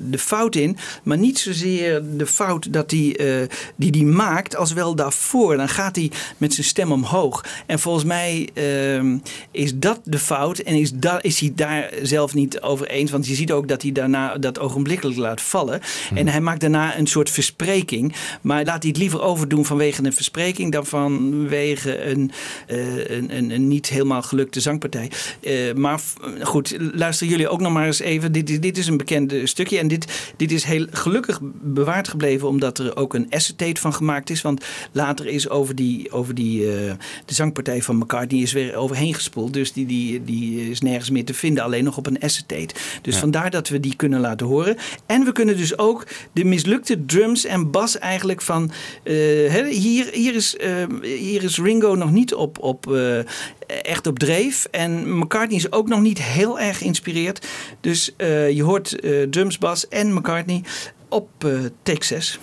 de 0.10 0.18
fout 0.18 0.56
in. 0.56 0.78
Maar 1.04 1.18
niet 1.18 1.40
zozeer 1.40 2.02
de 2.18 2.26
fout 2.26 2.74
dat 2.74 2.92
hij, 2.92 3.16
eh, 3.18 3.48
die 3.76 3.90
hij 3.92 4.14
maakt. 4.14 4.56
Als 4.56 4.74
wel 4.74 4.96
daarvoor. 4.96 5.58
Dan 5.58 5.70
gaat 5.70 5.96
hij 5.96 6.12
met 6.38 6.54
zijn 6.54 6.68
stem 6.68 6.92
omhoog. 6.92 7.46
En 7.66 7.80
volgens 7.80 8.06
mij 8.06 8.50
ehm, 8.54 9.18
is 9.52 9.76
dat 9.76 10.00
de 10.04 10.20
fout. 10.20 10.60
En 10.60 10.76
is, 10.76 10.92
da, 10.94 11.22
is 11.22 11.40
hij 11.40 11.52
daar 11.56 11.90
zelf 12.02 12.34
niet 12.34 12.62
over 12.62 12.88
eens. 12.88 13.12
Want 13.12 13.28
je 13.28 13.36
ziet 13.36 13.52
ook 13.52 13.68
dat 13.68 13.82
hij 13.82 13.92
daarna 13.92 14.38
dat 14.38 14.60
ogenblikkelijk 14.60 15.18
laat 15.18 15.42
vallen. 15.42 15.82
En 16.14 16.28
hij 16.28 16.42
maakt 16.42 16.62
daarna 16.62 16.98
een 16.98 17.08
soort 17.08 17.30
verspreking. 17.30 18.16
Maar 18.42 18.64
laat 18.64 18.82
hij 18.82 18.90
het 18.92 18.98
liever 18.98 19.22
overdoen 19.22 19.66
vanwege 19.66 20.04
een 20.06 20.14
verspreking. 20.14 20.72
Dan 20.72 20.86
vanwege 20.86 22.04
een, 22.06 22.32
eh, 22.68 23.10
een, 23.10 23.38
een, 23.38 23.50
een 23.50 23.68
niet 23.68 23.90
helemaal 23.90 24.22
gelukte 24.22 24.60
zangpartij. 24.60 25.11
Eh, 25.42 25.74
maar 25.74 26.00
goed, 26.42 26.76
luisteren 26.94 27.32
jullie 27.32 27.50
ook 27.50 27.62
nog 27.62 27.72
maar 27.74 27.86
eens 27.86 28.00
even. 28.00 28.32
Dit, 28.32 28.50
is- 28.50 28.60
dit 28.60 28.78
is 28.78 28.88
een 28.88 28.98
bekend 28.98 29.34
stukje. 29.44 29.78
En 29.80 29.88
dit, 29.88 30.32
dit 30.38 30.52
is 30.52 30.64
heel 30.64 30.86
gelukkig 30.92 31.40
bewaard 31.62 32.08
gebleven. 32.08 32.48
Omdat 32.48 32.78
er 32.80 32.96
ook 32.96 33.14
een 33.14 33.26
acetate 33.30 33.82
van 33.82 33.94
gemaakt 33.94 34.30
is. 34.30 34.42
Want 34.42 34.66
later 34.92 35.28
is 35.28 35.50
over 35.50 35.76
die, 35.76 36.12
over 36.12 36.36
die 36.36 36.72
eh, 36.76 36.92
de 37.26 37.34
zangpartij 37.34 37.82
van 37.82 37.98
McCartney 37.98 38.42
is 38.42 38.52
weer 38.54 38.76
overheen 38.76 39.14
gespoeld. 39.14 39.54
Dus 39.54 39.74
die, 39.74 39.86
die, 39.86 40.24
die 40.24 40.70
is 40.70 40.82
nergens 40.82 41.10
meer 41.10 41.26
te 41.26 41.34
vinden. 41.34 41.64
Alleen 41.64 41.84
nog 41.84 41.98
op 41.98 42.08
een 42.08 42.24
acetate. 42.24 42.76
Dus 43.02 43.14
Ja. 43.14 43.20
vandaar 43.20 43.50
dat 43.50 43.70
we 43.70 43.80
die 43.80 43.96
kunnen 43.96 44.20
laten 44.20 44.48
horen. 44.48 44.78
En 45.06 45.24
we 45.24 45.32
kunnen 45.32 45.58
dus 45.58 45.78
ook 45.78 46.08
de 46.34 46.44
mislukte 46.46 47.06
drums 47.06 47.46
en 47.46 47.72
bas 47.72 47.98
eigenlijk 48.00 48.42
van... 48.42 48.72
eh, 49.04 49.14
hier, 49.70 50.10
hier, 50.14 50.36
is, 50.36 50.56
hier 51.02 51.44
is 51.44 51.58
Ringo 51.58 51.96
nog 51.96 52.12
niet 52.12 52.34
op, 52.34 52.60
op, 52.60 52.98
echt 53.82 54.08
op 54.08 54.20
dreef. 54.20 54.68
En 54.72 55.18
McCartney 55.18 55.58
is 55.58 55.72
ook 55.72 55.88
nog 55.88 56.00
niet 56.00 56.22
heel 56.22 56.60
erg 56.60 56.78
geïnspireerd. 56.78 57.48
Dus 57.80 58.16
eh, 58.16 58.50
je 58.50 58.64
hoort 58.64 59.00
eh, 59.00 59.22
drums, 59.22 59.58
bas 59.58 59.88
en 59.88 60.14
McCartney 60.14 60.64
op 61.10 61.30
eh, 61.46 61.60
take 61.84 62.06
6. 62.06 62.40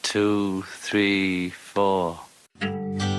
2, 0.00 0.62
3, 0.80 1.52
4. 1.72 3.11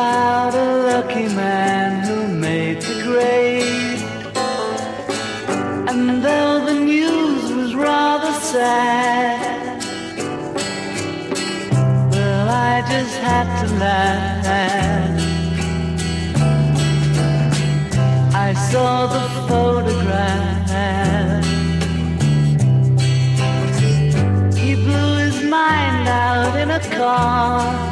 About 0.00 0.54
a 0.54 0.68
lucky 0.90 1.28
man 1.28 1.90
who 2.06 2.26
made 2.26 2.80
the 2.80 2.96
grade. 3.02 4.00
And 5.90 6.24
though 6.24 6.64
the 6.64 6.76
news 6.92 7.52
was 7.52 7.74
rather 7.74 8.32
sad, 8.52 9.82
well, 12.12 12.48
I 12.48 12.74
just 12.92 13.16
had 13.26 13.46
to 13.60 13.66
laugh. 13.84 15.20
I 18.48 18.54
saw 18.70 18.92
the 19.16 19.24
photograph. 19.48 20.58
He 24.62 24.70
blew 24.76 25.10
his 25.24 25.38
mind 25.44 26.08
out 26.08 26.54
in 26.62 26.70
a 26.70 26.80
car. 26.96 27.89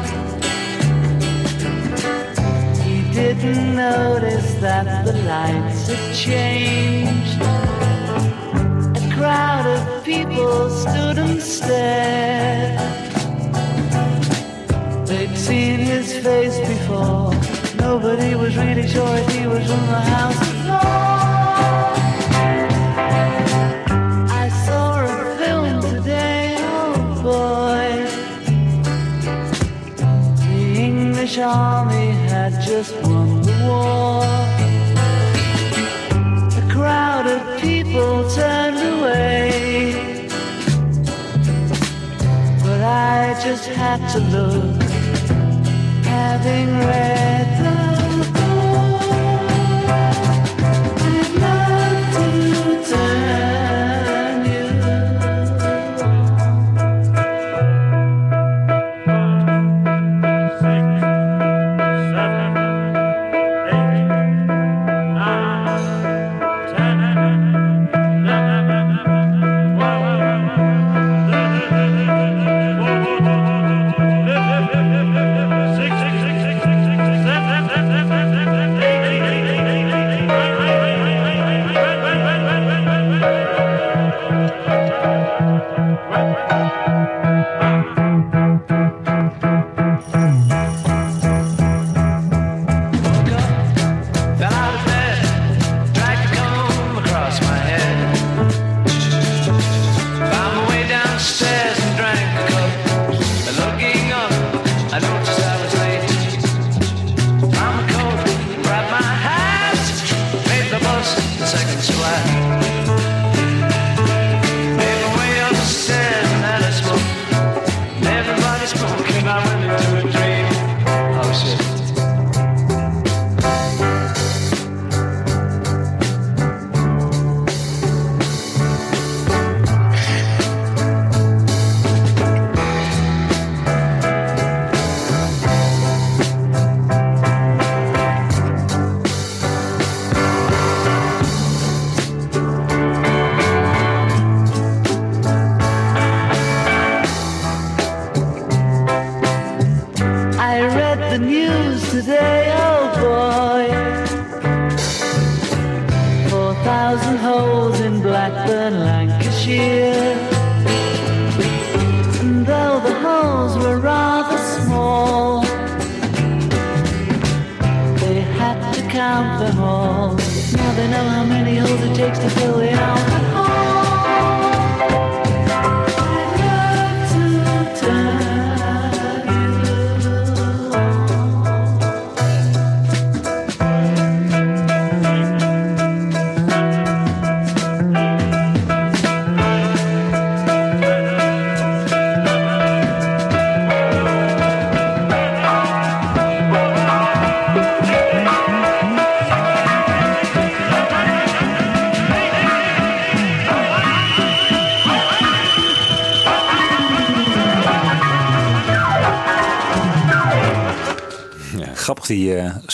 Didn't 3.39 3.75
notice 3.75 4.53
that 4.55 5.05
the 5.05 5.13
lights 5.23 5.87
had 5.87 6.15
changed. 6.15 7.41
A 9.01 9.15
crowd 9.15 9.65
of 9.65 10.03
people 10.03 10.69
stood 10.69 11.17
and 11.17 11.41
stared. 11.41 12.79
They'd 15.07 15.37
seen 15.37 15.79
his 15.79 16.17
face 16.17 16.59
before. 16.67 17.31
Nobody 17.77 18.35
was 18.35 18.57
really 18.57 18.87
sure 18.87 19.15
if 19.15 19.29
he 19.29 19.47
was 19.47 19.65
from 19.69 19.85
the 19.87 20.01
house 20.13 20.39
before. 20.39 20.99
I 24.43 24.49
saw 24.65 24.89
a 25.05 25.37
film 25.37 25.81
today, 25.81 26.57
oh 26.59 26.93
boy. 27.23 27.87
The 30.43 30.81
English 30.89 31.37
army 31.37 32.07
had 32.31 32.53
just 32.61 32.93
won 33.03 33.18
war. 33.69 34.23
A 36.61 36.63
crowd 36.75 37.25
of 37.35 37.41
people 37.61 38.13
turned 38.37 38.81
away. 38.93 39.51
But 42.63 42.81
I 42.81 43.39
just 43.45 43.67
had 43.79 43.99
to 44.13 44.19
look, 44.35 44.81
having 46.15 46.67
read 46.89 47.47
the 47.63 47.98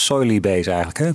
soily 0.06 0.40
bass 0.40 0.68
eigenlijk, 0.68 0.98
hè? 0.98 1.12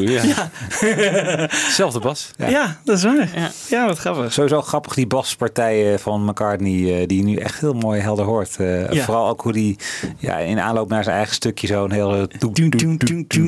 Ja. 0.00 1.48
Zelfde 1.70 1.98
bas. 2.00 2.30
Ja. 2.36 2.80
dat 2.84 2.96
is 2.96 3.02
waar. 3.04 3.52
Ja, 3.68 3.86
wat 3.86 3.98
grappig. 3.98 4.32
Sowieso 4.32 4.60
grappig 4.62 4.94
die 4.94 5.06
baspartijen 5.06 6.00
van 6.00 6.24
McCartney, 6.24 7.00
eh, 7.00 7.06
die 7.06 7.16
je 7.18 7.24
nu 7.24 7.36
echt 7.36 7.60
heel 7.60 7.72
mooi 7.72 8.00
helder 8.00 8.24
hoort. 8.24 8.56
Eh, 8.58 8.92
Ja. 8.92 9.04
Vooral 9.04 9.28
ook 9.28 9.40
hoe 9.40 9.52
die 9.52 9.78
ja, 10.18 10.36
in 10.38 10.60
aanloop 10.60 10.88
naar 10.88 11.04
zijn 11.04 11.16
eigen 11.16 11.34
stukje 11.34 11.66
zo'n 11.66 11.90
heel... 11.92 12.26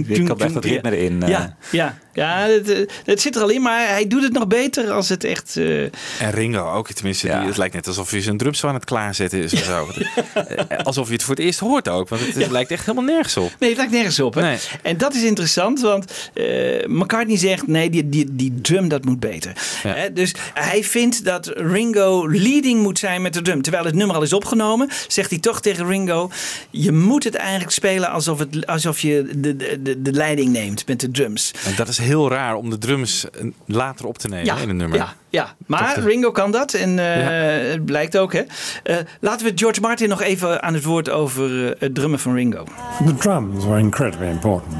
Ik 0.08 0.28
had 0.28 0.40
echt 0.40 0.54
dat 0.54 0.64
ritme 0.64 0.96
erin. 0.96 1.22
eh. 1.22 1.28
Ja, 1.28 1.56
ja. 1.70 1.94
Ja 2.12 2.46
het, 2.48 2.86
het 3.04 3.20
zit 3.20 3.36
er 3.36 3.42
al 3.42 3.48
in, 3.48 3.62
maar 3.62 3.88
hij 3.88 4.06
doet 4.06 4.22
het 4.22 4.32
nog 4.32 4.46
beter 4.46 4.90
als 4.90 5.08
het 5.08 5.24
echt... 5.24 5.56
eh, 5.56 5.82
En 5.82 6.30
Ringo 6.30 6.72
ook. 6.72 6.90
Tenminste, 6.92 7.26
die, 7.26 7.36
het 7.36 7.56
lijkt 7.56 7.74
net 7.74 7.86
alsof 7.86 8.10
hij 8.10 8.20
zijn 8.22 8.36
drums 8.36 8.64
aan 8.64 8.74
het 8.74 8.84
klaarzetten 8.84 9.42
is. 9.42 9.52
Of 9.52 9.58
zo. 9.64 9.88
Eh, 10.34 10.78
Alsof 10.84 11.06
je 11.06 11.12
het 11.12 11.22
voor 11.22 11.34
het 11.34 11.44
eerst 11.44 11.58
hoort 11.58 11.88
ook. 11.88 12.08
Want 12.08 12.26
het, 12.26 12.34
het 12.34 12.50
lijkt 12.50 12.70
echt 12.70 12.86
helemaal 12.86 13.14
nergens 13.14 13.36
op. 13.36 13.52
Nee, 13.58 13.68
het 13.68 13.78
lijkt 13.78 13.92
nergens 13.92 14.20
op. 14.20 14.34
Hè? 14.34 14.56
En 14.82 14.96
dat 14.96 15.14
is 15.14 15.22
interessant, 15.22 15.80
want 15.80 16.30
eh, 16.34 16.86
McCartney 16.86 17.36
zegt: 17.36 17.66
nee, 17.66 17.90
die, 17.90 18.08
die, 18.08 18.26
die 18.36 18.60
drum 18.60 18.88
dat 18.88 19.04
moet 19.04 19.20
beter. 19.20 19.52
Hè, 19.82 20.12
dus 20.12 20.34
hij 20.54 20.84
vindt 20.84 21.24
dat 21.24 21.46
Ringo 21.54 22.28
leading 22.28 22.82
moet 22.82 22.98
zijn 22.98 23.22
met 23.22 23.34
de 23.34 23.42
drum. 23.42 23.62
Terwijl 23.62 23.84
het 23.84 23.94
nummer 23.94 24.16
al 24.16 24.22
is 24.22 24.32
opgenomen, 24.32 24.88
zegt 25.08 25.30
hij 25.30 25.38
toch 25.38 25.60
tegen 25.60 25.86
Ringo: 25.86 26.30
je 26.70 26.92
moet 26.92 27.24
het 27.24 27.34
eigenlijk 27.34 27.70
spelen 27.72 28.10
alsof, 28.10 28.38
het, 28.38 28.66
alsof 28.66 29.00
je 29.00 29.30
de, 29.36 29.56
de, 29.56 29.82
de, 29.82 30.02
de 30.02 30.12
leiding 30.12 30.52
neemt 30.52 30.86
met 30.86 31.00
de 31.00 31.10
drums. 31.10 31.50
En 31.64 31.74
dat 31.76 31.88
is 31.88 31.98
heel 32.02 32.30
raar 32.30 32.54
om 32.54 32.70
de 32.70 32.78
drums 32.78 33.30
eh, 33.30 33.46
later 33.66 34.06
op 34.06 34.18
te 34.18 34.28
nemen 34.28 34.58
in 34.58 34.68
een 34.68 34.76
nummer. 34.76 34.98
Ja, 34.98 35.14
ja. 35.28 35.54
maar 35.66 35.94
Toch, 35.94 36.04
Ringo 36.04 36.30
kan 36.30 36.50
dat 36.50 36.74
en 36.74 36.98
eh, 36.98 37.70
het 37.70 37.84
blijkt 37.84 38.18
ook. 38.18 38.32
Hè. 38.32 38.42
Eh, 38.82 38.96
laten 39.20 39.46
we 39.46 39.52
George 39.54 39.80
Martin 39.80 40.08
nog 40.08 40.22
even 40.22 40.62
aan 40.62 40.74
het 40.74 40.84
woord 40.84 41.10
over 41.10 41.66
eh, 41.66 41.80
het 41.80 41.94
drummen 41.94 42.18
van 42.18 42.34
Ringo. 42.34 42.64
The 43.06 43.14
drums 43.14 43.64
were 43.64 43.78
incredibly 43.78 44.28
important. 44.28 44.74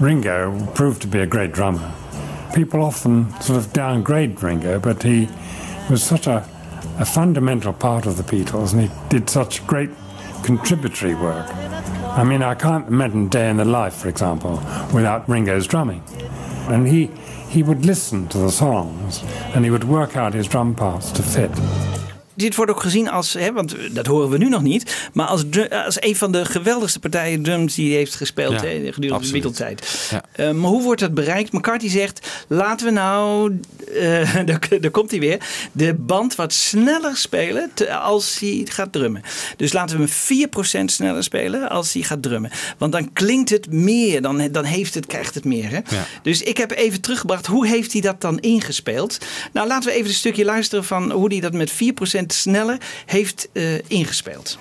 Ringo 0.00 0.52
proved 0.72 1.00
to 1.00 1.08
be 1.08 1.20
a 1.20 1.26
great 1.28 1.54
drummer. 1.54 2.00
people 2.52 2.80
often 2.80 3.28
sort 3.40 3.58
of 3.58 3.72
downgrade 3.72 4.42
Ringo, 4.42 4.78
but 4.78 5.02
he 5.02 5.28
was 5.90 6.02
such 6.02 6.26
a, 6.26 6.46
a 6.98 7.04
fundamental 7.04 7.72
part 7.72 8.06
of 8.06 8.16
the 8.16 8.22
Beatles 8.22 8.72
and 8.72 8.82
he 8.82 8.90
did 9.08 9.28
such 9.28 9.66
great 9.66 9.90
contributory 10.42 11.14
work. 11.14 11.46
I 12.16 12.24
mean, 12.24 12.42
I 12.42 12.54
can't 12.54 12.88
imagine 12.88 13.28
Day 13.28 13.48
in 13.48 13.56
the 13.56 13.64
Life, 13.64 13.94
for 13.94 14.08
example, 14.08 14.56
without 14.92 15.28
Ringo's 15.28 15.66
drumming. 15.66 16.02
And 16.68 16.86
he, 16.86 17.06
he 17.48 17.62
would 17.62 17.86
listen 17.86 18.28
to 18.28 18.38
the 18.38 18.50
songs 18.50 19.22
and 19.54 19.64
he 19.64 19.70
would 19.70 19.84
work 19.84 20.16
out 20.16 20.34
his 20.34 20.46
drum 20.46 20.74
parts 20.74 21.10
to 21.12 21.22
fit. 21.22 21.50
Dit 22.34 22.54
wordt 22.54 22.70
ook 22.70 22.80
gezien 22.80 23.10
als, 23.10 23.32
hè, 23.32 23.52
want 23.52 23.76
dat 23.92 24.06
horen 24.06 24.28
we 24.28 24.38
nu 24.38 24.48
nog 24.48 24.62
niet, 24.62 25.08
maar 25.12 25.26
als, 25.26 25.44
als 25.86 26.02
een 26.02 26.16
van 26.16 26.32
de 26.32 26.44
geweldigste 26.44 26.98
partijen 26.98 27.42
drums 27.42 27.74
die 27.74 27.94
heeft 27.94 28.14
gespeeld 28.14 28.52
Ja, 28.52 28.66
hè, 28.66 28.92
gedurende 28.92 29.26
de. 29.26 29.32
Beatle-tijd. 29.32 30.08
Ja. 30.10 30.22
Eh, 30.32 30.50
maar 30.50 30.70
hoe 30.70 30.82
wordt 30.82 31.00
dat 31.00 31.14
bereikt? 31.14 31.52
McCarthy 31.52 31.88
zegt, 31.88 32.44
laten 32.48 32.86
we 32.86 32.92
nou, 32.92 33.58
eh, 33.94 34.34
daar, 34.46 34.68
daar 34.80 34.90
komt 34.90 35.10
hij 35.10 35.20
weer, 35.20 35.40
de 35.72 35.94
band 35.94 36.34
wat 36.34 36.52
sneller 36.52 37.16
spelen 37.16 37.70
te- 37.74 37.94
als 37.94 38.38
hij 38.38 38.62
gaat 38.68 38.92
drummen. 38.92 39.22
Dus 39.56 39.72
laten 39.72 39.98
we 39.98 40.04
hem 40.28 40.48
4% 40.82 40.84
sneller 40.84 41.22
spelen 41.22 41.68
als 41.70 41.92
hij 41.92 42.02
gaat 42.02 42.22
drummen. 42.22 42.50
Want 42.78 42.92
dan 42.92 43.12
klinkt 43.12 43.50
het 43.50 43.72
meer, 43.72 44.22
dan, 44.22 44.48
dan 44.52 44.64
heeft 44.64 44.94
het, 44.94 45.06
krijgt 45.06 45.34
het 45.34 45.44
meer. 45.44 45.70
Hè? 45.70 45.76
Ja. 45.76 46.06
Dus 46.22 46.42
ik 46.42 46.56
heb 46.56 46.70
even 46.70 47.00
teruggebracht, 47.00 47.46
hoe 47.46 47.66
heeft 47.66 47.92
hij 47.92 48.00
dat 48.00 48.20
dan 48.20 48.38
ingespeeld? 48.38 49.18
Nou, 49.52 49.66
laten 49.68 49.88
we 49.90 49.94
even 49.96 50.08
een 50.08 50.14
stukje 50.14 50.44
luisteren 50.44 50.84
van 50.84 51.10
hoe 51.10 51.32
hij 51.32 51.40
dat 51.40 51.52
met 51.52 51.72
4% 51.72 51.76
sneller 52.32 52.80
heeft 53.06 53.48
eh, 53.52 53.90
ingespeeld. 53.90 54.58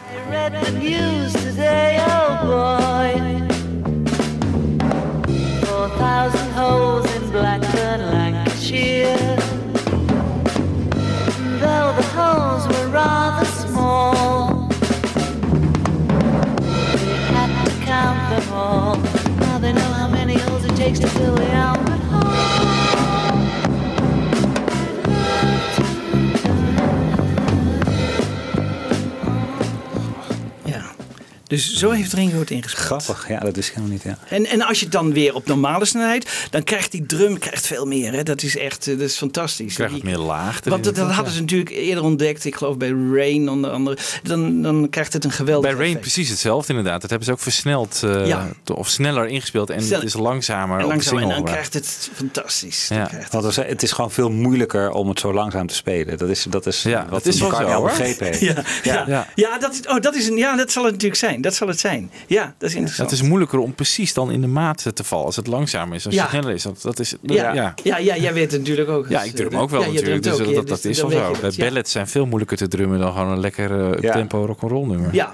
Dus 31.51 31.73
zo 31.73 31.89
heeft 31.89 32.13
Ringo 32.13 32.39
het 32.39 32.51
ingespeeld. 32.51 32.85
Grappig, 33.03 33.27
ja, 33.27 33.39
dat 33.39 33.57
ik 33.57 33.65
helemaal 33.65 33.89
niet. 33.89 34.03
Ja. 34.03 34.17
En, 34.29 34.45
en 34.45 34.61
als 34.61 34.77
je 34.79 34.83
het 34.83 34.93
dan 34.93 35.13
weer 35.13 35.35
op 35.35 35.45
normale 35.45 35.85
snelheid, 35.85 36.47
dan 36.49 36.63
krijgt 36.63 36.91
die 36.91 37.05
drum 37.05 37.37
krijgt 37.39 37.67
veel 37.67 37.85
meer. 37.85 38.13
Hè? 38.13 38.23
Dat 38.23 38.43
is 38.43 38.57
echt 38.57 38.87
eh, 38.87 38.97
dat 38.97 39.07
is 39.09 39.15
fantastisch. 39.17 39.73
Krijgt 39.73 39.93
Die- 39.93 40.01
het 40.03 40.11
meer 40.11 40.25
laag. 40.25 40.59
Want 40.63 40.83
dat, 40.83 40.95
dat 40.95 41.11
hadden 41.11 41.33
ze 41.33 41.39
natuurlijk 41.39 41.69
eerder 41.69 42.03
ontdekt. 42.03 42.45
Ik 42.45 42.55
geloof 42.55 42.77
bij 42.77 42.93
Rain 43.13 43.49
onder 43.49 43.71
andere. 43.71 43.97
Dan, 44.23 44.61
dan 44.61 44.87
krijgt 44.89 45.13
het 45.13 45.23
een 45.23 45.31
geweldig 45.31 45.69
Bij 45.69 45.71
Rain 45.79 45.85
effect. 45.95 46.01
precies 46.13 46.29
hetzelfde 46.29 46.73
inderdaad. 46.73 47.01
Dat 47.01 47.09
hebben 47.09 47.27
ze 47.27 47.33
ook 47.33 47.39
versneld 47.39 48.01
eh, 48.03 48.27
Ja. 48.27 48.49
of 48.73 48.87
sneller 48.89 49.27
ingespeeld 49.27 49.69
en 49.69 49.81
Snel- 49.83 49.99
het 49.99 50.07
is 50.07 50.13
langzamer 50.13 50.77
En 50.79 50.83
op 50.85 50.89
de 50.89 50.95
langzaam, 50.95 51.17
en 51.17 51.29
dan 51.29 51.43
krijgt 51.43 51.73
het 51.73 52.09
fantastisch. 52.13 52.87
Ja. 52.87 53.05
Krijgt 53.05 53.31
Want 53.33 53.55
het 53.55 53.83
is 53.83 53.91
gewoon 53.91 54.11
veel 54.11 54.29
moeilijker 54.31 54.91
om 54.91 55.09
het 55.09 55.19
zo 55.19 55.33
langzaam 55.33 55.67
te 55.67 55.75
spelen. 55.75 56.17
Dat 56.17 56.29
is, 56.29 56.45
dat 56.49 56.65
is 56.65 56.83
Ja, 56.83 57.05
wat 57.09 57.23
dat 57.23 57.33
is 57.33 57.41
al 57.43 57.83
begrepen 57.83 58.25
heeft. 58.25 58.39
Ja, 58.39 58.63
ja. 58.83 59.03
Ja. 59.07 59.27
Ja. 59.35 59.57
dat, 59.57 59.73
is, 59.73 59.87
oh, 59.87 59.99
dat, 59.99 60.15
is 60.15 60.27
een, 60.27 60.37
ja, 60.37 60.55
dat 60.55 60.71
zal 60.71 60.83
het 60.83 60.91
natuurlijk 60.91 61.19
zijn. 61.19 61.40
Dat 61.41 61.55
zal 61.55 61.67
het 61.67 61.79
zijn. 61.79 62.11
Ja, 62.27 62.53
dat 62.57 62.69
is 62.69 62.75
interessant. 62.75 63.09
Het 63.11 63.19
is 63.19 63.27
moeilijker 63.27 63.59
om 63.59 63.73
precies 63.75 64.13
dan 64.13 64.31
in 64.31 64.41
de 64.41 64.47
maat 64.47 64.85
te 64.93 65.03
vallen 65.03 65.25
als 65.25 65.35
het 65.35 65.47
langzamer 65.47 65.95
is. 65.95 66.05
Als 66.05 66.15
Ja. 66.15 66.21
het 66.21 66.29
sneller 66.31 66.53
is. 66.53 66.63
Dat, 66.63 66.81
dat 66.81 66.99
is 66.99 67.15
ja. 67.21 67.53
ja. 67.53 67.73
Ja. 67.83 67.97
Ja. 67.97 68.15
Jij 68.17 68.33
weet 68.33 68.51
het 68.51 68.59
natuurlijk 68.59 68.89
ook. 68.89 69.09
Ja, 69.09 69.21
ik 69.23 69.35
drum 69.35 69.57
ook 69.57 69.69
wel 69.69 69.81
natuurlijk. 69.91 70.23
Dus 70.23 70.31
ook, 70.33 70.37
dat, 70.39 70.47
ja, 70.47 70.53
dat 70.55 70.67
dus 70.67 70.85
is 70.85 71.01
wel 71.01 71.11
zo. 71.51 71.51
ballads 71.57 71.91
zijn 71.91 72.07
veel 72.07 72.25
moeilijker 72.25 72.57
te 72.57 72.67
drummen 72.67 72.99
dan 72.99 73.11
gewoon 73.13 73.27
een 73.31 73.39
lekker 73.39 74.01
Ja. 74.03 74.13
tempo 74.13 74.45
rock'n'roll 74.45 74.87
nummer. 74.87 75.13
Ja. 75.13 75.33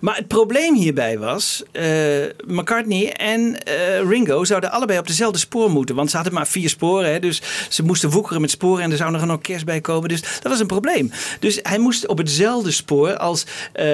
Maar 0.00 0.16
het 0.16 0.28
probleem 0.28 0.74
hierbij 0.74 1.18
was, 1.18 1.62
eh, 1.72 1.84
McCartney 2.46 3.12
en 3.12 3.62
eh, 3.64 4.08
Ringo 4.08 4.44
zouden 4.44 4.70
allebei 4.70 4.98
op 4.98 5.06
dezelfde 5.06 5.38
spoor 5.38 5.70
moeten. 5.70 5.94
Want 5.94 6.10
ze 6.10 6.16
hadden 6.16 6.34
maar 6.34 6.46
vier 6.46 6.68
sporen, 6.68 7.12
hè, 7.12 7.20
dus 7.20 7.42
ze 7.68 7.82
moesten 7.82 8.10
woekeren 8.10 8.40
met 8.40 8.50
sporen 8.50 8.82
en 8.84 8.90
er 8.90 8.96
zou 8.96 9.10
nog 9.10 9.22
een 9.22 9.30
orkest 9.30 9.64
bij 9.64 9.80
komen. 9.80 10.08
Dus 10.08 10.20
dat 10.20 10.42
was 10.52 10.60
een 10.60 10.66
probleem. 10.66 11.10
Dus 11.40 11.58
hij 11.62 11.78
moest 11.78 12.06
op 12.06 12.18
hetzelfde 12.18 12.70
spoor 12.70 13.16
als 13.16 13.44
eh, 13.72 13.84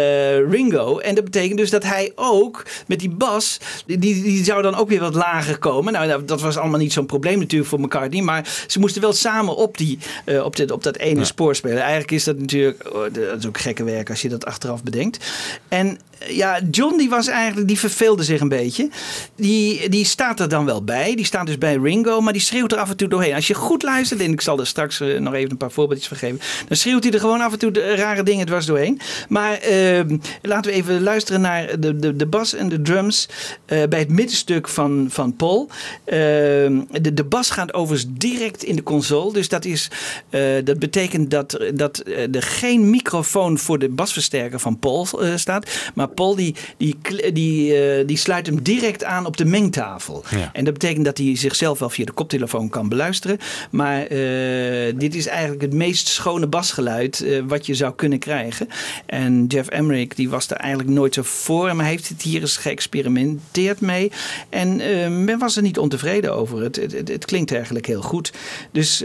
Ringo. 0.51 0.99
En 0.99 1.15
dat 1.15 1.25
betekent 1.25 1.59
dus 1.59 1.71
dat 1.71 1.83
hij 1.83 2.13
ook 2.15 2.65
met 2.87 2.99
die 3.01 3.11
bas, 3.11 3.59
die, 3.87 3.99
die 3.99 4.45
zou 4.45 4.63
dan 4.63 4.75
ook 4.75 4.89
weer 4.89 5.01
wat 5.01 5.15
lager 5.15 5.59
komen. 5.59 5.93
Nou, 5.93 6.09
dat- 6.09 6.29
dat 6.29 6.41
was 6.41 6.57
allemaal 6.57 6.81
niet 6.81 6.93
zo'n 6.93 7.07
probleem 7.07 7.39
natuurlijk 7.39 7.71
voor 7.71 7.81
McCartney. 7.81 8.23
Maar 8.23 8.49
ze 8.67 8.79
moesten 8.79 9.01
wel 9.03 9.13
samen 9.13 9.57
op, 9.57 9.79
die, 9.79 9.99
op, 10.43 10.57
dit, 10.57 10.71
op 10.71 10.83
dat 10.83 10.97
ene 10.97 11.25
spoor 11.25 11.55
spelen. 11.55 11.79
Eigenlijk 11.79 12.11
is 12.11 12.25
dat 12.25 12.39
natuurlijk, 12.39 12.91
oh, 12.95 13.03
dat 13.13 13.39
is 13.39 13.47
ook 13.47 13.59
gekke 13.59 13.85
werk 13.85 14.11
als 14.11 14.23
je 14.23 14.29
dat 14.29 14.45
achteraf 14.45 14.83
bedenkt. 14.83 15.25
En 15.69 15.96
eh, 16.19 16.37
ja, 16.37 16.61
John 16.71 16.97
die 16.97 17.09
was 17.09 17.27
eigenlijk, 17.27 17.69
die 17.69 17.79
verveelde 17.79 18.23
zich 18.23 18.41
een 18.41 18.49
beetje. 18.49 18.89
Die, 19.37 19.89
die 19.89 20.05
staat 20.05 20.41
er 20.41 20.49
dan 20.49 20.65
wel 20.65 20.85
bij. 20.85 21.15
Die 21.15 21.25
staat 21.25 21.47
dus 21.47 21.59
bij 21.59 21.77
Ringo, 21.77 22.21
maar 22.21 22.33
die 22.33 22.43
schreeuwt 22.43 22.73
er 22.73 22.79
af 22.79 22.91
en 22.91 22.97
toe 22.97 23.09
doorheen. 23.09 23.35
Als 23.35 23.47
je 23.47 23.55
goed 23.55 23.83
luistert, 23.83 24.21
en 24.21 24.33
ik 24.33 24.41
zal 24.41 24.59
er 24.59 24.67
straks 24.67 25.01
eh, 25.01 25.21
nog 25.21 25.35
even 25.35 25.51
een 25.51 25.57
paar 25.57 25.71
voorbeeldjes 25.71 26.09
van 26.09 26.17
geven. 26.17 26.41
Dan 26.69 26.77
schreeuwt 26.77 27.05
hij 27.05 27.13
er 27.13 27.21
gewoon 27.21 27.41
af 27.41 27.53
en 27.53 27.59
toe 27.59 27.71
de 27.71 27.95
rare 27.95 28.23
dingen 28.23 28.47
dwars 28.47 28.67
doorheen. 28.67 29.01
Maar 29.29 29.53
eh, 29.53 30.01
laten 30.43 30.71
we 30.71 30.77
even 30.77 31.03
luisteren 31.03 31.41
naar 31.41 31.81
de, 31.81 31.97
de, 31.97 32.17
de 32.17 32.27
bas 32.27 32.55
en 32.55 32.69
de 32.69 32.83
drums 32.83 33.29
eh, 33.65 33.83
bij 33.89 33.99
het 33.99 34.11
middenstuk 34.11 34.69
van, 34.69 35.07
van 35.11 35.37
Paul. 35.37 35.69
Eh, 36.05 36.17
de, 36.17 37.15
de 37.15 37.25
bas 37.25 37.51
gaat 37.51 37.75
overigens 37.75 38.13
direct 38.19 38.63
in 38.63 38.77
de 38.77 38.83
console. 38.83 39.33
Dus 39.33 39.49
dat, 39.49 39.65
is, 39.65 39.91
eh, 40.31 40.41
dat 40.65 40.79
betekent 40.79 41.31
dat, 41.31 41.59
dat 41.75 41.99
eh, 41.99 42.35
er 42.35 42.43
geen 42.43 42.91
microfoon 42.91 43.59
voor 43.59 43.79
de 43.79 43.89
basversterker 43.89 44.61
van 44.61 44.79
Paul 44.79 45.07
eh, 45.21 45.37
staat. 45.37 45.71
Maar 45.95 46.09
Paul 46.09 46.37
die, 46.37 46.55
die, 46.77 46.97
die, 47.33 47.75
eh, 47.75 48.07
die 48.07 48.17
sluit 48.17 48.47
hem 48.47 48.63
direct 48.63 49.05
aan 49.05 49.27
op 49.27 49.37
de 49.37 49.45
mengtafel. 49.45 50.25
Ja. 50.31 50.51
En 50.53 50.65
dat 50.65 50.73
betekent 50.73 51.05
dat 51.05 51.19
hij 51.19 51.37
zichzelf 51.37 51.79
wel 51.79 51.91
via 51.91 52.05
de 52.05 52.13
koptelefoon 52.13 52.69
kan 52.69 52.89
beluisteren. 52.89 53.39
Maar 53.71 54.03
eh, 54.03 54.95
dit 54.97 55.15
is 55.15 55.27
eigenlijk 55.27 55.63
het 55.63 55.73
meest 55.73 56.09
schone 56.09 56.47
basgeluid 56.47 57.21
eh, 57.21 57.43
wat 57.47 57.67
je 57.67 57.75
zou 57.75 57.95
kunnen 57.95 58.19
krijgen. 58.19 58.69
En 59.07 59.47
Jeff 59.47 59.69
Emmerich 59.69 60.15
die 60.15 60.29
was 60.29 60.51
er 60.51 60.57
eigenlijk 60.57 60.91
nooit 60.91 61.15
zo 61.15 61.23
voor. 61.23 61.67
Maar 61.67 61.85
hij 61.85 61.95
heeft 61.95 62.09
het 62.09 62.23
hier 62.23 62.41
eens 62.41 62.57
geëxperimenteerd 62.57 63.81
mee. 63.81 64.13
En 64.49 64.77
men 65.25 65.39
was 65.39 65.57
er 65.57 65.63
niet 65.63 65.79
ontevreden 65.79 66.35
over. 66.35 66.63
Het, 66.63 66.77
het, 66.77 67.09
het, 67.09 67.25
klinkt 67.25 67.53
eigenlijk 67.53 67.87
heel 67.87 68.03
goed. 68.03 68.33
Dus 68.73 69.05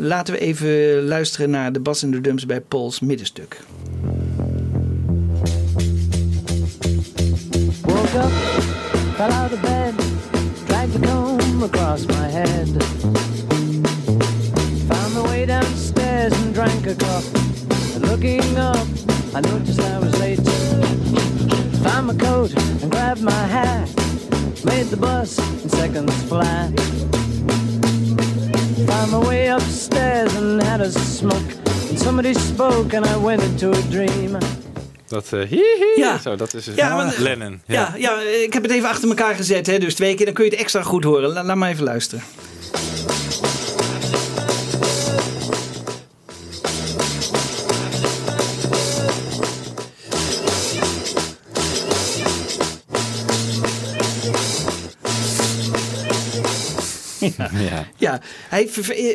laten 0.00 0.34
we 0.34 0.40
even 0.40 1.02
luisteren 1.02 1.50
naar 1.50 1.72
de 1.72 1.80
bas 1.80 2.02
en 2.02 2.10
de 2.10 2.20
drums 2.20 2.46
bij 2.46 2.60
Pauls 2.60 3.00
middenstuk. 3.00 3.60
Up, 8.18 8.32
fell 9.16 9.32
out 9.32 9.52
of 9.52 9.62
bed, 9.62 9.94
dragged 10.66 10.92
the 10.92 11.06
comb 11.06 11.62
across 11.62 12.06
my 12.06 12.28
head. 12.28 12.68
Found 14.88 15.14
my 15.14 15.22
way 15.30 15.46
downstairs 15.46 16.32
and 16.40 16.52
drank 16.52 16.86
a 16.86 16.94
cup. 16.94 17.24
And 17.94 18.02
looking 18.08 18.56
up, 18.56 18.86
I 19.34 19.40
noticed 19.40 19.80
I 19.80 19.98
was 20.00 20.18
late. 20.20 20.40
Found 21.84 22.08
my 22.08 22.14
coat 22.14 22.52
and 22.82 22.90
grabbed 22.90 23.22
my 23.22 23.44
hat. 23.56 23.88
Made 24.64 24.86
the 24.86 24.98
bus 24.98 25.38
in 25.62 25.68
seconds 25.68 26.22
flat. 26.24 26.70
Found 28.88 29.12
my 29.12 29.22
way 29.28 29.48
upstairs 29.48 30.34
and 30.34 30.60
had 30.62 30.80
a 30.80 30.90
smoke. 30.90 31.50
And 31.88 31.98
somebody 31.98 32.34
spoke 32.34 32.94
and 32.94 33.04
I 33.06 33.16
went 33.16 33.42
into 33.42 33.70
a 33.70 33.82
dream. 33.82 34.38
Dat, 35.08 35.32
eh, 35.32 35.50
Ja. 35.96 36.18
Zo, 36.18 36.36
dat 36.36 36.54
is 36.54 36.68
Ja, 36.76 36.94
maar- 36.94 37.14
Lennon. 37.18 37.60
Ja. 37.66 37.94
Ja, 37.96 38.20
ik 38.20 38.52
heb 38.52 38.62
het 38.62 38.72
even 38.72 38.88
achter 38.88 39.08
elkaar 39.08 39.34
gezet. 39.34 39.66
Hè, 39.66 39.78
dus 39.78 39.94
twee 39.94 40.14
keer, 40.14 40.24
dan 40.26 40.34
kun 40.34 40.44
je 40.44 40.50
het 40.50 40.60
extra 40.60 40.82
goed 40.82 41.04
horen. 41.04 41.32
La- 41.32 41.44
laat 41.44 41.56
maar 41.56 41.70
even 41.70 41.84
luisteren. 41.84 42.24
Ja. 57.20 57.50
Ja. 57.68 57.86
Ja, 57.96 58.20
hij, 58.48 58.62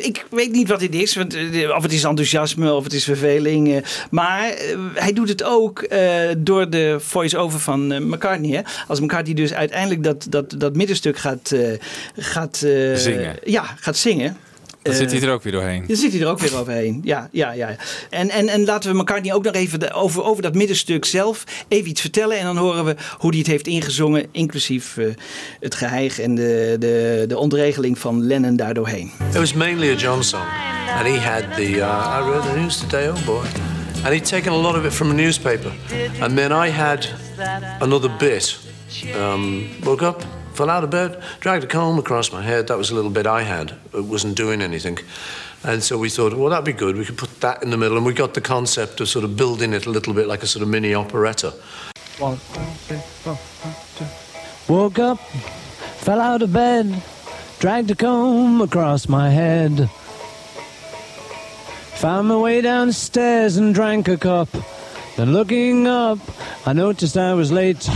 ik 0.02 0.26
weet 0.30 0.52
niet 0.52 0.68
wat 0.68 0.80
dit 0.80 0.94
is. 0.94 1.14
Want, 1.14 1.34
eh, 1.34 1.76
of 1.76 1.82
het 1.82 1.92
is 1.92 2.04
enthousiasme 2.04 2.72
of 2.72 2.84
het 2.84 2.92
is 2.92 3.04
verveling. 3.04 3.74
eh, 3.74 3.82
Maar 4.10 4.48
eh, 4.48 4.76
hij 4.94 5.12
doet 5.12 5.28
het 5.28 5.42
ook 5.42 5.88
door 6.38 6.70
de 6.70 6.96
voice-over 7.00 7.60
van 7.60 8.08
McCartney. 8.08 8.50
Hè? 8.56 8.60
Als 8.88 9.00
McCartney 9.00 9.34
dus 9.34 9.52
uiteindelijk 9.54 10.02
dat, 10.02 10.26
dat, 10.28 10.54
dat 10.58 10.76
middenstuk 10.76 11.18
gaat, 11.18 11.54
gaat, 12.16 12.56
Zingen. 12.94 13.36
Ja, 13.44 13.62
gaat 13.80 13.96
zingen. 13.96 14.36
Dan 14.84 14.92
Eh, 14.92 14.98
zit 14.98 15.10
hij 15.12 15.22
er 15.22 15.30
ook 15.32 15.42
weer 15.42 15.52
doorheen. 15.52 15.84
Dan 15.86 15.96
zit 15.96 16.12
hij 16.12 16.20
er 16.20 16.26
ook 16.28 16.38
weer 16.38 16.58
overheen. 16.60 17.00
Ja, 17.04 17.28
ja, 17.32 17.52
ja. 17.52 17.76
En, 18.10 18.30
en, 18.30 18.48
en 18.48 18.64
laten 18.64 18.92
we 18.92 18.98
elkaar 18.98 19.20
niet 19.20 19.32
ook 19.32 19.44
nog 19.44 19.54
even 19.54 19.80
de- 19.80 19.92
over, 19.92 20.22
over 20.24 20.42
dat 20.42 20.54
middenstuk 20.54 21.04
zelf 21.04 21.44
even 21.68 21.88
iets 21.90 22.00
vertellen. 22.00 22.38
En 22.38 22.44
dan 22.44 22.56
horen 22.56 22.84
we 22.84 22.96
hoe 23.18 23.30
hij 23.30 23.38
het 23.38 23.48
heeft 23.48 23.66
ingezongen, 23.66 24.26
inclusief 24.32 24.96
eh, 24.96 25.06
het 25.60 25.74
geheig 25.74 26.20
en 26.20 26.34
de, 26.34 26.76
de, 26.78 27.24
de 27.28 27.38
ontregeling 27.38 27.98
van 27.98 28.26
Lennon 28.26 28.56
daardoorheen. 28.56 29.10
It 29.28 29.34
was 29.34 29.52
mainly 29.52 29.90
a 29.92 29.94
John 29.96 30.22
song, 30.22 30.42
and 30.98 31.06
he 31.06 31.18
had 31.20 31.42
the 31.56 31.70
uh, 31.70 32.18
I 32.20 32.30
read 32.30 32.42
the 32.42 32.58
news 32.60 32.78
today, 32.78 33.08
oh 33.08 33.24
boy, 33.26 33.44
and 34.04 34.12
he'd 34.12 34.24
taken 34.28 34.52
a 34.52 34.56
lot 34.60 34.76
of 34.76 34.84
it 34.84 34.92
from 34.92 35.10
a 35.10 35.14
newspaper, 35.14 35.70
and 36.20 36.36
then 36.36 36.66
I 36.66 36.70
had 36.70 37.08
another 37.80 38.10
bit. 38.18 38.58
Um, 39.20 39.66
woke 39.82 40.06
up, 40.06 40.22
fell 40.54 40.70
out 40.70 40.84
of 40.84 40.90
bed, 40.90 41.22
dragged 41.40 41.64
a 41.64 41.66
comb 41.66 41.98
across 41.98 42.32
my 42.32 42.42
head. 42.42 42.68
That 42.68 42.78
was 42.78 42.90
a 42.90 42.94
little 42.94 43.10
bit 43.10 43.26
I 43.26 43.42
had. 43.42 43.72
It 43.92 44.04
wasn't 44.04 44.36
doing 44.36 44.62
anything. 44.62 44.98
And 45.62 45.82
so 45.82 45.96
we 45.98 46.10
thought, 46.10 46.34
well, 46.34 46.50
that'd 46.50 46.64
be 46.64 46.72
good. 46.72 46.96
We 46.96 47.04
could 47.04 47.16
put 47.16 47.40
that 47.40 47.62
in 47.62 47.70
the 47.70 47.76
middle, 47.76 47.96
and 47.96 48.04
we 48.04 48.12
got 48.12 48.34
the 48.34 48.40
concept 48.40 49.00
of 49.00 49.08
sort 49.08 49.24
of 49.24 49.36
building 49.36 49.72
it 49.72 49.86
a 49.86 49.90
little 49.90 50.12
bit 50.12 50.26
like 50.26 50.42
a 50.42 50.46
sort 50.46 50.62
of 50.62 50.68
mini 50.68 50.94
operetta. 50.94 51.54
One, 52.18 52.38
two, 52.86 52.94
one, 53.24 53.38
two. 53.96 54.72
Woke 54.72 54.98
up, 54.98 55.18
fell 55.18 56.20
out 56.20 56.42
of 56.42 56.52
bed, 56.52 57.02
dragged 57.58 57.90
a 57.90 57.94
comb 57.94 58.60
across 58.60 59.08
my 59.08 59.30
head. 59.30 59.88
Found 61.96 62.28
my 62.28 62.36
way 62.36 62.60
downstairs 62.60 63.56
and 63.56 63.74
drank 63.74 64.08
a 64.08 64.18
cup. 64.18 64.48
Then 65.16 65.32
looking 65.32 65.86
up, 65.86 66.18
I 66.66 66.72
noticed 66.72 67.16
I 67.16 67.32
was 67.34 67.50
late. 67.50 67.88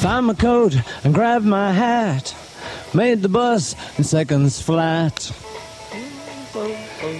Found 0.00 0.26
my 0.26 0.34
coat 0.34 0.74
and 1.04 1.14
grabbed 1.14 1.44
my 1.44 1.72
hat. 1.72 2.34
Made 2.94 3.20
the 3.20 3.28
bus 3.28 3.74
in 3.98 4.04
seconds 4.04 4.58
flat. 4.58 5.30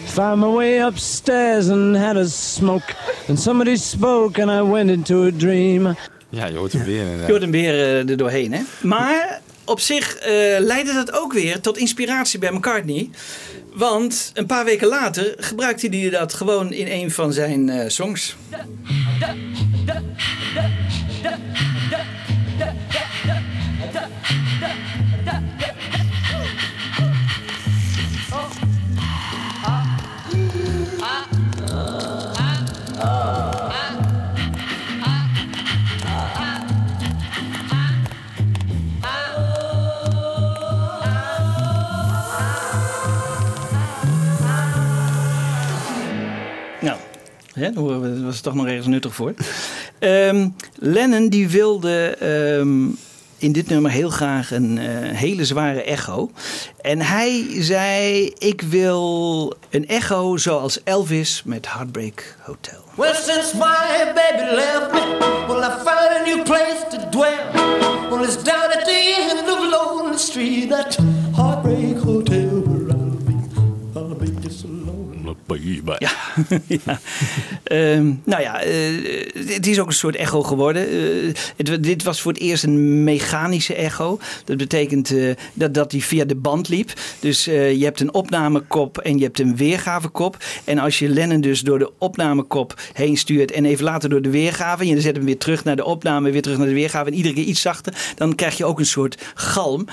Found 0.06 0.40
my 0.40 0.48
way 0.48 0.78
upstairs 0.78 1.68
and 1.68 1.94
had 1.94 2.16
a 2.16 2.26
smoke. 2.28 2.94
And 3.28 3.38
somebody 3.38 3.76
spoke 3.76 4.38
and 4.38 4.50
I 4.50 4.62
went 4.62 4.90
into 4.90 5.26
a 5.26 5.30
dream. 5.30 5.96
Ja, 6.28 6.46
je 6.46 6.56
hoort 6.56 6.72
hem 6.72 6.84
weer 6.84 7.00
inderdaad. 7.00 7.26
Je 7.26 7.30
hoort 7.30 7.42
hem 7.42 7.50
weer 7.50 7.74
eh, 7.74 8.08
er 8.08 8.16
doorheen, 8.16 8.52
hè? 8.52 8.60
Maar 8.82 9.40
op 9.64 9.80
zich 9.80 10.16
eh, 10.16 10.32
leidde 10.58 10.92
dat 10.92 11.12
ook 11.12 11.32
weer 11.32 11.60
tot 11.60 11.78
inspiratie 11.78 12.38
bij 12.38 12.52
McCartney. 12.52 13.10
Want 13.74 14.30
een 14.34 14.46
paar 14.46 14.64
weken 14.64 14.88
later 14.88 15.34
gebruikte 15.38 15.88
hij 15.88 16.10
dat 16.10 16.34
gewoon 16.34 16.72
in 16.72 16.86
een 16.86 17.10
van 17.10 17.32
zijn 17.32 17.68
eh, 17.68 17.88
songs. 17.88 18.36
Nou, 18.50 18.62
hè, 47.60 48.22
was 48.22 48.40
toch 48.40 48.54
nog 48.54 48.66
ergens 48.66 48.86
nuttig 48.86 49.14
voor. 49.14 49.34
Ehm, 49.98 50.48
Lennon 50.74 51.28
die 51.28 51.48
wilde 51.48 52.16
ehm, 52.20 52.88
in 53.40 53.52
dit 53.52 53.68
nummer 53.68 53.90
heel 53.90 54.10
graag 54.10 54.50
een 54.50 54.78
eh, 54.78 54.86
hele 55.16 55.44
zware 55.44 55.82
echo. 55.82 56.30
En 56.80 57.00
hij 57.00 57.46
zei, 57.58 58.26
ik 58.38 58.62
wil 58.62 59.54
een 59.70 59.88
echo 59.88 60.36
zoals 60.36 60.82
Elvis 60.82 61.42
met 61.44 61.72
Heartbreak 61.72 62.36
Hotel. 62.42 62.82
Well, 62.94 63.14
since 63.14 63.56
my 63.56 64.12
baby 64.14 64.54
left 64.54 64.92
me, 64.92 65.16
well, 65.48 65.62
I 65.62 65.70
found 65.84 66.10
a 66.16 66.22
new 66.24 66.42
place 66.42 66.84
to 66.90 67.08
dwell. 67.10 67.50
Well, 68.10 68.24
it's 68.24 68.42
down 68.42 68.72
at 68.72 68.84
the 68.84 69.28
end 69.30 69.48
of 69.48 69.70
Lonely 69.70 70.18
Street, 70.18 70.68
that 70.68 70.98
Ja. 76.84 77.00
Ehm, 77.64 78.12
nou 78.24 78.42
ja, 78.42 78.62
eh, 78.62 78.72
het 79.46 79.66
is 79.66 79.78
ook 79.80 79.86
een 79.86 79.92
soort 79.92 80.16
echo 80.16 80.42
geworden. 80.42 80.88
Eh, 81.56 81.74
dit 81.80 82.02
was 82.02 82.20
voor 82.20 82.32
het 82.32 82.40
eerst 82.40 82.64
een 82.64 83.04
mechanische 83.04 83.74
echo. 83.74 84.18
Dat 84.44 84.56
betekent 84.56 85.10
eh, 85.10 85.34
dat, 85.52 85.74
dat 85.74 85.90
die 85.90 86.04
via 86.04 86.24
de 86.24 86.34
band 86.34 86.68
liep. 86.68 86.92
Dus 87.20 87.44
je 87.44 87.80
hebt 87.80 88.00
een 88.00 88.14
opnamekop 88.14 88.98
en 88.98 89.18
je 89.18 89.24
hebt 89.24 89.40
een 89.40 89.56
weergavekop. 89.56 90.36
En 90.64 90.78
als 90.78 90.98
je 90.98 91.08
Lennon 91.08 91.40
dus 91.40 91.60
door 91.60 91.78
de 91.78 91.90
opnamekop 91.98 92.80
heen 92.92 93.16
stuurt 93.16 93.50
en 93.50 93.64
even 93.64 93.84
later 93.84 94.08
door 94.08 94.22
de 94.22 94.30
weergave... 94.30 94.82
en 94.82 94.88
je 94.88 95.00
zet 95.00 95.16
hem 95.16 95.24
weer 95.24 95.38
terug 95.38 95.64
naar 95.64 95.76
de 95.76 95.84
opname, 95.84 96.30
weer 96.30 96.42
terug 96.42 96.58
naar 96.58 96.66
de 96.66 96.74
weergave... 96.74 97.10
en 97.10 97.16
iedere 97.16 97.34
keer 97.34 97.44
iets 97.44 97.60
zachter, 97.60 97.94
dan 98.14 98.34
krijg 98.34 98.56
je 98.56 98.64
ook 98.64 98.78
een 98.78 98.86
soort 98.86 99.22
galm 99.34 99.86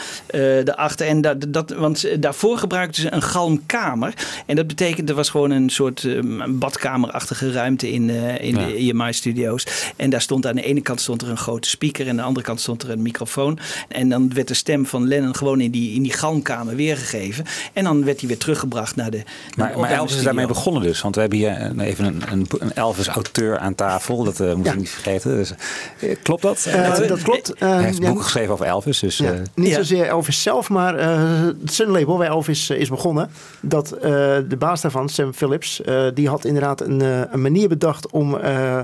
daarachter. 0.63 1.07
En 1.07 1.21
dat, 1.21 1.45
dat, 1.49 1.69
want 1.69 2.21
daarvoor 2.21 2.57
gebruikten 2.57 3.01
ze 3.01 3.13
een 3.13 3.21
galmkamer. 3.21 4.13
En 4.45 4.55
dat 4.55 4.67
betekent, 4.67 5.09
er 5.09 5.15
was 5.15 5.29
gewoon 5.29 5.46
een 5.51 5.69
soort 5.69 6.03
eh, 6.03 6.19
badkamerachtige 6.49 7.51
ruimte 7.51 7.91
in, 7.91 8.09
eh, 8.09 8.41
in 8.41 8.55
Ja. 8.59 8.65
de 8.65 8.73
EMI-studio's. 8.77 9.65
En 9.95 10.09
daar 10.09 10.21
stond 10.21 10.45
aan 10.47 10.55
de 10.55 10.63
ene 10.63 10.81
kant 10.81 11.01
stond 11.01 11.21
er 11.21 11.29
een 11.29 11.37
grote 11.37 11.69
speaker... 11.69 12.03
en 12.05 12.09
aan 12.09 12.15
de 12.17 12.21
andere 12.21 12.45
kant 12.45 12.61
stond 12.61 12.83
er 12.83 12.89
een 12.89 13.01
microfoon. 13.01 13.59
En 13.87 14.09
dan 14.09 14.33
werd 14.33 14.47
de 14.47 14.53
stem 14.53 14.85
van 14.85 15.07
Lennon 15.07 15.35
gewoon 15.35 15.61
in 15.61 15.71
die, 15.71 15.93
in 15.95 16.01
die 16.01 16.13
galmkamer 16.13 16.75
weergegeven. 16.75 17.45
En 17.73 17.83
dan 17.83 18.03
werd 18.05 18.19
hij 18.19 18.27
weer 18.27 18.37
teruggebracht 18.37 18.95
naar 18.95 19.11
de 19.11 19.17
naar 19.17 19.71
de 19.71 19.77
Maar, 19.77 19.89
maar 19.89 19.97
Elvis 19.99 20.15
is 20.15 20.23
daarmee 20.23 20.47
begonnen 20.47 20.81
dus. 20.81 21.01
Want 21.01 21.15
we 21.15 21.21
hebben 21.21 21.39
hier 21.39 21.61
een- 21.61 21.79
even 21.79 22.05
een, 22.05 22.21
een, 22.31 22.47
een 22.59 22.71
Elvis-auteur 22.73 23.57
aan 23.57 23.75
tafel. 23.75 24.23
Dat 24.23 24.39
eh 24.39 24.53
moet 24.53 24.65
je 24.65 24.75
niet 24.75 24.89
vergeten. 24.89 25.35
Dus, 25.35 25.53
eh, 25.99 26.15
klopt 26.23 26.41
dat? 26.41 26.65
Eh, 26.65 27.07
dat 27.07 27.21
klopt. 27.21 27.51
Hij 27.57 27.83
heeft 27.83 27.97
ja, 27.97 28.05
boeken 28.05 28.23
geschreven 28.23 28.53
over 28.53 28.65
Elvis. 28.65 28.99
Dus, 28.99 29.17
Ja, 29.17 29.31
eh, 29.33 29.39
niet 29.53 29.73
zozeer 29.73 30.05
Elvis 30.07 30.41
zelf, 30.41 30.69
maar 30.69 30.95
eh, 30.95 31.41
het 31.61 31.73
Sun 31.73 31.87
Label 31.89 32.17
waar 32.17 32.27
Elvis 32.27 32.69
is 32.69 32.89
begonnen. 32.89 33.29
Dat 33.61 33.91
eh, 33.91 34.01
de 34.47 34.55
baas 34.59 34.81
daarvan, 34.81 35.09
Sam 35.09 35.33
Phillips, 35.37 35.81
eh, 35.81 36.07
die 36.13 36.27
had 36.27 36.45
inderdaad 36.45 36.81
een, 36.81 37.01
eh, 37.01 37.21
een 37.31 37.41
manier 37.41 37.67
bedacht 37.67 38.11
om 38.11 38.37
eh, 38.37 38.79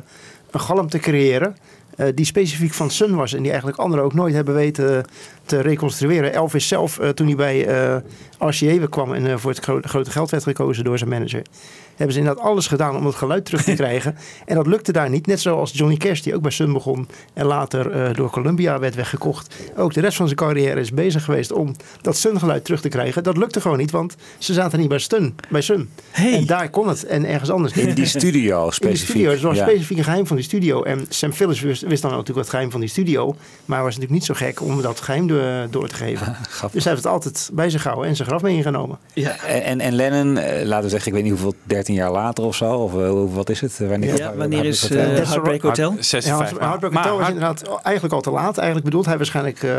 een 0.51 0.59
galm 0.59 0.89
te 0.89 0.99
creëren. 0.99 1.55
die 2.15 2.25
specifiek 2.25 2.73
van 2.73 2.89
Sun 2.89 3.15
was 3.15 3.33
en 3.33 3.41
die 3.41 3.49
eigenlijk 3.49 3.79
anderen 3.79 4.05
ook 4.05 4.13
nooit 4.13 4.33
hebben 4.33 4.53
weten 4.53 5.05
te 5.45 5.59
reconstrueren. 5.61 6.33
Elvis 6.33 6.67
zelf, 6.67 6.99
eh, 6.99 7.09
toen 7.09 7.27
hij 7.27 7.35
bij 7.35 7.65
eh 7.67 7.95
RCA 8.39 8.87
kwam 8.89 9.13
en 9.13 9.27
eh, 9.27 9.37
voor 9.37 9.51
het 9.51 9.59
gro- 9.63 9.79
grote 9.81 10.11
geld 10.11 10.29
werd 10.29 10.43
gekozen 10.43 10.83
door 10.83 10.97
zijn 10.97 11.09
manager, 11.09 11.41
hebben 11.95 12.13
ze 12.13 12.19
inderdaad 12.19 12.43
alles 12.45 12.67
gedaan 12.67 12.95
om 12.95 13.05
het 13.05 13.15
geluid 13.15 13.45
terug 13.45 13.63
te 13.63 13.73
krijgen. 13.83 14.15
en 14.45 14.55
dat 14.55 14.67
lukte 14.67 14.91
daar 14.91 15.09
niet. 15.09 15.27
Net 15.27 15.39
zoals 15.41 15.71
Johnny 15.73 15.97
Cash, 15.97 16.19
die 16.21 16.35
ook 16.35 16.41
bij 16.41 16.51
Sun 16.51 16.73
begon 16.73 17.07
en 17.33 17.45
later 17.45 17.91
eh, 17.91 18.13
door 18.15 18.29
Columbia 18.29 18.79
werd 18.79 18.95
weggekocht. 18.95 19.55
Ook 19.77 19.93
de 19.93 20.01
rest 20.01 20.17
van 20.17 20.25
zijn 20.25 20.37
carrière 20.37 20.79
is 20.79 20.91
bezig 20.91 21.23
geweest 21.23 21.51
om 21.51 21.75
dat 22.01 22.17
Sun-geluid 22.17 22.63
terug 22.65 22.81
te 22.81 22.89
krijgen. 22.89 23.23
Dat 23.23 23.37
lukte 23.37 23.61
gewoon 23.61 23.77
niet, 23.77 23.91
want 23.91 24.15
ze 24.37 24.53
zaten 24.53 24.79
niet 24.79 24.87
bij 24.89 24.99
Sun. 24.99 25.35
Bij 25.49 25.61
Sun. 25.61 25.89
En 26.11 26.45
daar 26.45 26.69
kon 26.69 26.87
het 26.87 27.05
en 27.05 27.25
ergens 27.25 27.49
anders 27.49 27.73
niet. 27.73 27.85
In 27.87 27.93
die 27.95 28.05
studio 28.05 28.57
In 28.57 28.63
die 28.63 28.73
specifiek. 28.73 29.09
studio. 29.09 29.29
Het 29.31 29.41
was 29.41 29.57
Ja. 29.57 29.67
specifiek 29.67 29.97
een 29.97 30.03
geheim 30.03 30.27
van 30.27 30.35
die 30.35 30.45
studio. 30.45 30.83
En 30.83 31.05
Sam 31.09 31.31
Phillips 31.33 31.61
wist, 31.61 31.81
wist 31.81 32.01
dan 32.01 32.11
natuurlijk 32.11 32.39
het 32.39 32.49
geheim 32.49 32.71
van 32.71 32.79
die 32.79 32.89
studio. 32.89 33.35
Maar 33.65 33.77
was 33.83 33.95
natuurlijk 33.95 34.11
niet 34.13 34.25
zo 34.25 34.33
gek 34.33 34.61
om 34.61 34.81
dat 34.81 34.99
geheim 35.01 35.27
door, 35.27 35.32
door 35.69 35.87
te 35.87 35.95
geven. 35.95 36.27
dus 36.71 36.83
hij 36.83 36.91
heeft 36.93 37.03
het 37.03 37.05
altijd 37.13 37.49
bij 37.53 37.69
zich 37.69 37.81
gehouden 37.81 38.09
en 38.09 38.15
zijn 38.15 38.27
graf 38.27 38.41
mee 38.41 38.55
ingenomen. 38.55 38.97
Ja. 39.13 39.35
En, 39.47 39.63
en, 39.63 39.79
en 39.79 39.93
Lennon, 39.95 40.37
eh, 40.37 40.65
laten 40.65 40.83
we 40.83 40.89
zeggen, 40.89 41.07
ik 41.07 41.13
weet 41.13 41.23
niet 41.23 41.31
hoeveel, 41.31 41.53
13 41.63 41.95
jaar 41.95 42.11
later 42.11 42.43
of 42.43 42.55
zo. 42.55 42.73
Of 42.75 42.93
eh, 42.93 43.09
hoe- 43.09 43.29
wat 43.33 43.49
is 43.49 43.61
het? 43.61 43.77
Wanneer, 43.79 44.17
Ja, 44.17 44.35
wanneer 44.35 44.65
is, 44.65 44.89
eh, 44.89 44.97
Heartbreak 45.05 45.61
Hotel? 45.61 45.95
Ja, 45.99 46.19
Heart- 46.37 46.59
Heartbreak 46.59 46.93
Hotel 46.93 47.19
is 47.19 47.27
inderdaad 47.27 47.63
eigenlijk 47.83 48.13
al 48.15 48.21
te 48.21 48.31
laat. 48.31 48.57
Eigenlijk 48.57 48.85
bedoelt 48.85 49.05
hij 49.05 49.17
waarschijnlijk 49.17 49.63
eh, 49.63 49.71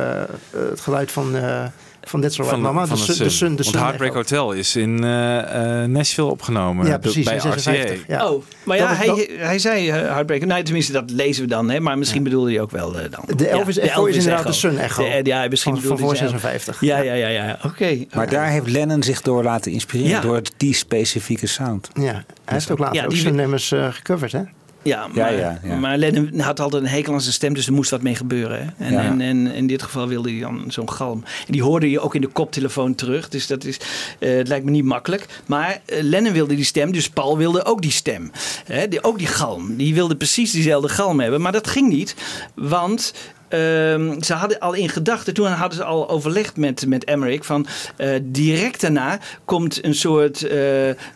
het 0.70 0.80
geluid 0.80 1.12
van, 1.12 1.36
eh 1.36 1.64
van 2.08 2.20
That's 2.20 2.38
Alright 2.40 2.60
Van, 2.62 2.72
Mama. 2.74 2.86
van 2.86 2.96
de 2.98 3.04
de 3.06 3.12
Sun- 3.12 3.24
de 3.24 3.30
Sun. 3.30 3.48
De 3.56 3.62
Want 3.62 3.66
Sun 3.68 3.78
Heartbreak 3.78 4.10
echo. 4.10 4.20
Hotel 4.20 4.52
is 4.52 4.76
in 4.76 5.04
eh, 5.04 5.82
eh, 5.82 5.88
Nashville 5.90 6.26
opgenomen. 6.30 6.86
Ja, 6.86 6.98
precies, 6.98 7.24
Bij 7.24 7.34
in 7.34 7.40
56, 7.40 8.00
RCA. 8.02 8.14
ja. 8.14 8.28
Oh, 8.30 8.42
maar 8.64 8.76
ja, 8.76 8.88
Dat 8.88 8.98
is 9.16 9.26
hij, 9.26 9.46
hij 9.46 9.58
zei 9.58 9.86
uh, 9.88 9.92
Heartbreak. 9.94 10.44
Nou, 10.44 10.62
tenminste, 10.62 10.92
dat 10.92 11.10
lezen 11.10 11.42
we 11.42 11.48
dan. 11.48 11.70
Hè, 11.70 11.80
maar 11.80 11.98
misschien 11.98 12.22
bedoelde 12.22 12.50
hij 12.50 12.60
ook 12.60 12.70
wel 12.70 12.98
eh, 12.98 13.10
dan. 13.10 13.36
De 13.36 13.48
Elvis 13.48 13.74
Ja, 13.76 13.82
echo 13.82 14.04
is 14.04 14.16
inderdaad 14.16 14.46
de 14.46 14.52
Sun 14.52 14.78
echo. 14.78 15.02
De- 15.04 15.20
ja, 15.22 15.46
misschien 15.50 15.80
Van- 15.80 15.98
voor 15.98 16.16
zelf. 16.16 16.30
56. 16.30 16.80
Ja, 16.80 16.98
ja, 16.98 17.12
ja. 17.14 17.28
ja. 17.28 17.58
Oké. 17.64 18.04
Maar 18.14 18.28
daar 18.30 18.48
heeft 18.48 18.70
Lennon 18.70 19.02
zich 19.02 19.20
door 19.22 19.42
laten 19.42 19.72
inspireren. 19.72 20.10
Ja. 20.10 20.20
Door 20.20 20.40
die 20.56 20.74
specifieke 20.74 21.46
sound. 21.46 21.88
Ja, 21.94 22.02
hij 22.02 22.22
heeft 22.44 22.70
ook 22.70 22.78
later 22.78 22.96
Ja, 22.96 23.04
ook 23.04 23.10
die- 23.10 23.20
zijn 23.20 23.34
nummers 23.34 23.72
eh, 23.72 23.92
gecoverd, 23.92 24.32
hè? 24.32 24.40
Ja, 24.84 25.08
maar, 25.08 25.34
ja, 25.34 25.60
ja. 25.62 25.76
maar 25.76 25.98
Lennon 25.98 26.40
had 26.40 26.60
altijd 26.60 26.82
een 26.82 26.88
hekel 26.88 27.12
aan 27.12 27.20
zijn 27.20 27.34
stem, 27.34 27.54
dus 27.54 27.66
er 27.66 27.72
moest 27.72 27.90
wat 27.90 28.02
mee 28.02 28.14
gebeuren. 28.14 28.74
Hè? 28.76 28.96
En, 28.96 28.98
en, 28.98 29.20
en 29.20 29.46
in 29.46 29.66
dit 29.66 29.82
geval 29.82 30.08
wilde 30.08 30.30
hij 30.30 30.40
dan 30.40 30.64
zo'n 30.68 30.90
galm. 30.90 31.24
En 31.46 31.52
die 31.52 31.62
hoorde 31.62 31.90
je 31.90 32.00
ook 32.00 32.14
in 32.14 32.20
de 32.20 32.26
koptelefoon 32.26 32.94
terug, 32.94 33.28
dus 33.28 33.46
dat 33.46 33.64
is, 33.64 33.80
eh, 34.18 34.36
het 34.36 34.48
lijkt 34.48 34.64
me 34.64 34.70
niet 34.70 34.84
makkelijk. 34.84 35.26
Maar 35.46 35.80
eh, 35.84 36.02
Lennon 36.02 36.32
wilde 36.32 36.54
die 36.54 36.64
stem, 36.64 36.92
dus 36.92 37.10
Paul 37.10 37.36
wilde 37.38 37.64
ook 37.64 37.82
die 37.82 37.90
stem. 37.90 38.30
Hè? 38.64 38.88
Die, 38.88 39.04
ook 39.04 39.18
die 39.18 39.26
galm. 39.26 39.76
Die 39.76 39.94
wilde 39.94 40.16
precies 40.16 40.50
diezelfde 40.50 40.88
galm 40.88 41.20
hebben, 41.20 41.40
maar 41.40 41.52
dat 41.52 41.66
ging 41.66 41.88
niet. 41.88 42.14
Want 42.54 43.14
ehm, 43.48 44.22
ze 44.22 44.34
hadden 44.34 44.58
al 44.58 44.72
in 44.72 44.88
gedachten, 44.88 45.34
toen 45.34 45.46
hadden 45.46 45.78
ze 45.78 45.84
al 45.84 46.08
overlegd 46.08 46.56
met, 46.56 46.86
met 46.86 47.04
Emmerich, 47.04 47.46
van 47.46 47.66
eh, 47.96 48.08
direct 48.22 48.80
daarna 48.80 49.18
komt 49.44 49.84
een 49.84 49.94
soort 49.94 50.42
eh, 50.42 50.60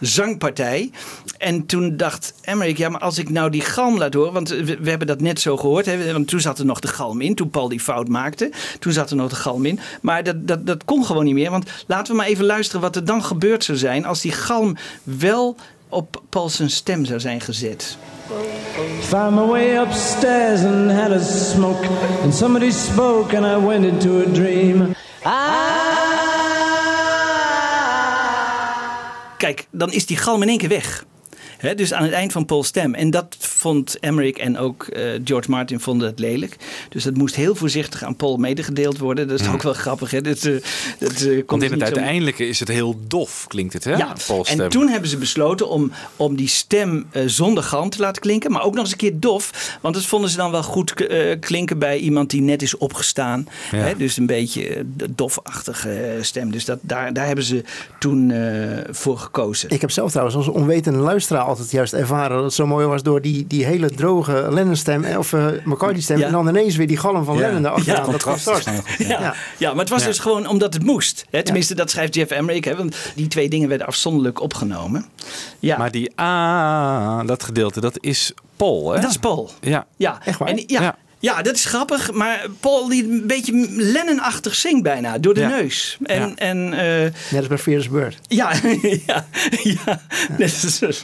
zangpartij. 0.01 0.91
En 1.39 1.67
toen 1.67 1.97
dacht 1.97 2.35
Emmerich, 2.41 2.77
ja, 2.77 2.89
maar 2.89 3.01
als 3.01 3.19
ik 3.19 3.31
nou 3.31 3.51
die 3.51 3.61
galm 3.61 3.99
laat 3.99 4.15
horen, 4.15 4.33
want 4.33 4.49
we, 4.49 4.79
hebben 4.83 5.07
dat 5.07 5.21
net 5.21 5.41
zo 5.41 5.57
gehoord, 5.57 5.87
hè, 5.87 6.13
want 6.13 6.29
toen 6.29 6.41
zat 6.41 6.59
er 6.59 6.65
nog 6.65 6.81
de 6.81 6.89
galm 6.89 7.21
in, 7.21 7.35
toen 7.35 7.51
Paul 7.51 7.69
die 7.69 7.81
fout 7.81 8.09
maakte, 8.09 8.51
toen 8.79 8.93
zat 8.93 9.11
er 9.11 9.17
nog 9.17 9.31
de 9.31 9.37
galm 9.37 9.67
in. 9.67 9.81
Maar 10.01 10.23
dat, 10.23 10.49
dat, 10.49 10.67
dat 10.67 10.85
kon 10.85 11.05
gewoon 11.05 11.25
niet 11.25 11.35
meer, 11.35 11.51
want 11.51 11.71
laten 11.87 12.13
we 12.13 12.19
maar 12.19 12.27
even 12.29 12.45
luisteren 12.45 12.81
wat 12.81 12.97
er 12.97 13.05
dan 13.05 13.25
gebeurd 13.25 13.65
zou 13.65 13.79
zijn 13.79 14.05
als 14.05 14.21
die 14.21 14.33
galm 14.33 14.77
wel 15.03 15.57
op 15.89 16.23
Paul 16.29 16.49
zijn 16.49 16.71
stem 16.71 17.05
zou 17.05 17.21
zijn 17.21 17.41
gezet. 17.41 17.99
Found 19.09 19.35
my 19.37 19.45
way 19.45 19.77
upstairs 19.77 20.63
and 20.63 20.91
had 20.91 21.13
a 21.13 21.21
smoke. 21.21 21.83
And 22.23 22.35
somebody 22.35 22.71
spoke 22.71 23.33
and 23.33 23.47
I 23.47 23.57
went 23.57 23.85
into 23.85 24.21
a 24.21 24.27
dream. 24.27 24.95
Kijk, 29.39 29.67
dan 29.71 29.93
is 29.93 30.07
die 30.07 30.17
galm 30.17 30.43
in 30.43 30.49
één 30.49 30.59
keer 30.59 30.69
weg. 30.69 31.05
Hè, 31.59 31.75
dus 31.75 31.93
aan 31.93 32.03
het 32.03 32.13
eind 32.13 32.33
van 32.33 32.45
Paul's 32.45 32.67
stem. 32.67 32.95
En 32.95 33.11
dat 33.11 33.37
vond 33.39 33.99
Emmerich 34.01 34.37
en 34.37 34.59
ook 34.59 34.83
eh, 34.87 35.03
George 35.25 35.51
Martin 35.51 35.81
vonden 35.81 36.09
het 36.09 36.19
lelijk. 36.19 36.57
Dus 36.89 37.05
dat 37.05 37.15
moest 37.17 37.35
heel 37.35 37.55
voorzichtig 37.55 38.03
aan 38.05 38.17
Paul 38.17 38.37
medegedeeld 38.37 38.99
worden. 38.99 39.29
Dat 39.29 39.41
is 39.41 39.47
Mm. 39.47 39.53
ook 39.55 39.63
wel 39.63 39.73
grappig. 39.73 40.11
Hè? 40.11 40.21
Dat, 40.21 40.45
eh, 40.45 40.53
dat, 40.99 41.13
eh, 41.13 41.27
komt 41.47 41.47
Want 41.47 41.63
in 41.63 41.73
het 41.73 41.83
uiteindelijke 41.83 42.47
is 42.49 42.61
het 42.61 42.69
heel 42.69 43.01
dof, 43.09 43.45
klinkt 43.49 43.73
het, 43.73 43.85
hè? 43.85 43.97
Ja, 43.97 44.13
Paul's 44.27 44.49
en 44.49 44.55
stem. 44.55 44.69
toen 44.69 44.89
hebben 44.89 45.09
ze 45.11 45.17
besloten 45.17 45.69
om, 45.69 45.93
om 46.17 46.37
die 46.37 46.49
stem 46.49 47.07
zonder 47.27 47.63
galm 47.63 47.91
te 47.91 47.99
laten 48.01 48.23
klinken. 48.23 48.53
Maar 48.53 48.63
ook 48.63 48.75
nog 48.75 48.83
eens 48.83 48.93
een 48.93 48.99
keer 48.99 49.21
dof. 49.21 49.77
Want 49.81 49.95
dat 49.95 50.05
vonden 50.05 50.31
ze 50.31 50.37
dan 50.37 50.51
wel 50.51 50.63
goed 50.63 51.07
eh, 51.07 51.39
klinken 51.41 51.79
bij 51.79 51.99
iemand 51.99 52.31
die 52.31 52.41
net 52.41 52.63
is 52.63 52.77
opgestaan. 52.77 53.49
Ja. 53.71 53.95
Dus 53.95 54.17
een 54.17 54.27
beetje 54.27 54.85
de 54.97 55.15
dofachtige 55.15 56.19
stem. 56.21 56.51
Dus 56.51 56.65
dat, 56.65 56.79
daar, 56.81 57.13
daar 57.13 57.27
hebben 57.27 57.45
ze 57.45 57.65
toen 57.99 58.31
eh, 58.31 58.79
voor 58.91 59.19
gekozen. 59.19 59.71
Ik 59.71 59.81
heb 59.81 59.91
zelf 59.91 60.11
trouwens 60.11 60.37
als 60.37 60.49
onwetende 60.49 60.99
luisteraar 60.99 61.43
altijd 61.49 61.71
juist 61.71 61.93
ervaren 61.93 62.37
dat 62.37 62.45
het 62.45 62.55
zo 62.55 62.67
mooi 62.67 62.87
was 62.87 63.03
door 63.03 63.21
die, 63.21 63.47
die 63.47 63.65
hele 63.65 63.91
droge 63.91 64.47
Lennon-stem 64.51 65.05
eh, 65.05 65.19
of 65.19 65.33
eh 65.33 65.47
McCartney-stem. 65.65 66.19
Ja. 66.19 66.27
En 66.27 66.33
dan 66.33 66.49
ineens 66.49 66.77
weer 66.77 66.87
die 66.87 66.97
galm 66.97 67.25
van 67.25 67.35
Ja. 67.37 67.41
Lennon 67.41 67.65
erachteraan. 67.67 68.05
Ja, 68.07 68.11
dat 68.13 68.23
contrast 68.23 68.69
is 68.99 69.07
Ja. 69.09 69.35
Ja. 69.59 69.71
maar 69.71 69.81
het 69.81 69.89
was 69.89 70.01
Ja. 70.01 70.07
dus 70.07 70.19
gewoon 70.19 70.47
omdat 70.47 70.75
het 70.75 70.83
moest. 70.85 71.25
Hè? 71.31 71.43
Tenminste, 71.43 71.75
dat 71.75 71.91
schrijft 71.91 72.15
Jeff 72.15 72.31
Emmerich. 72.31 72.65
Hè? 72.65 72.77
Want 72.77 72.97
die 73.15 73.27
twee 73.27 73.49
dingen 73.49 73.69
werden 73.69 73.87
afzonderlijk 73.87 74.41
opgenomen. 74.41 75.05
Ja. 75.59 75.79
Maar 75.79 75.91
die 75.91 76.21
A, 76.21 77.23
dat 77.25 77.43
gedeelte, 77.43 77.81
dat 77.81 77.99
is 78.01 78.33
Paul, 78.57 78.93
hè? 78.93 79.01
Dat 79.01 79.11
is 79.11 79.17
Paul. 79.17 79.51
Ja. 79.61 79.87
Ja, 79.97 80.19
En, 80.45 80.63
ja, 80.67 80.97
ja. 81.19 81.43
dat 81.43 81.55
is 81.55 81.65
grappig. 81.65 82.13
Maar 82.13 82.47
Paul 82.61 82.89
die 82.89 83.05
een 83.05 83.27
beetje 83.27 83.67
Lennon-achtig 83.77 84.55
zingt 84.55 84.83
bijna. 84.83 85.19
Door 85.19 85.35
de 85.35 85.41
Ja. 85.41 85.49
neus. 85.49 85.99
En, 86.03 86.21
Ja. 86.29 86.33
en, 86.35 86.73
eh, 86.73 87.03
Net 87.31 87.37
als 87.37 87.47
bij 87.47 87.59
Fearless 87.59 87.89
Bird. 87.89 88.19
ja, 88.29 88.53
ja, 89.07 89.27
ja. 89.63 90.03
Net 90.39 90.61
als 90.65 91.01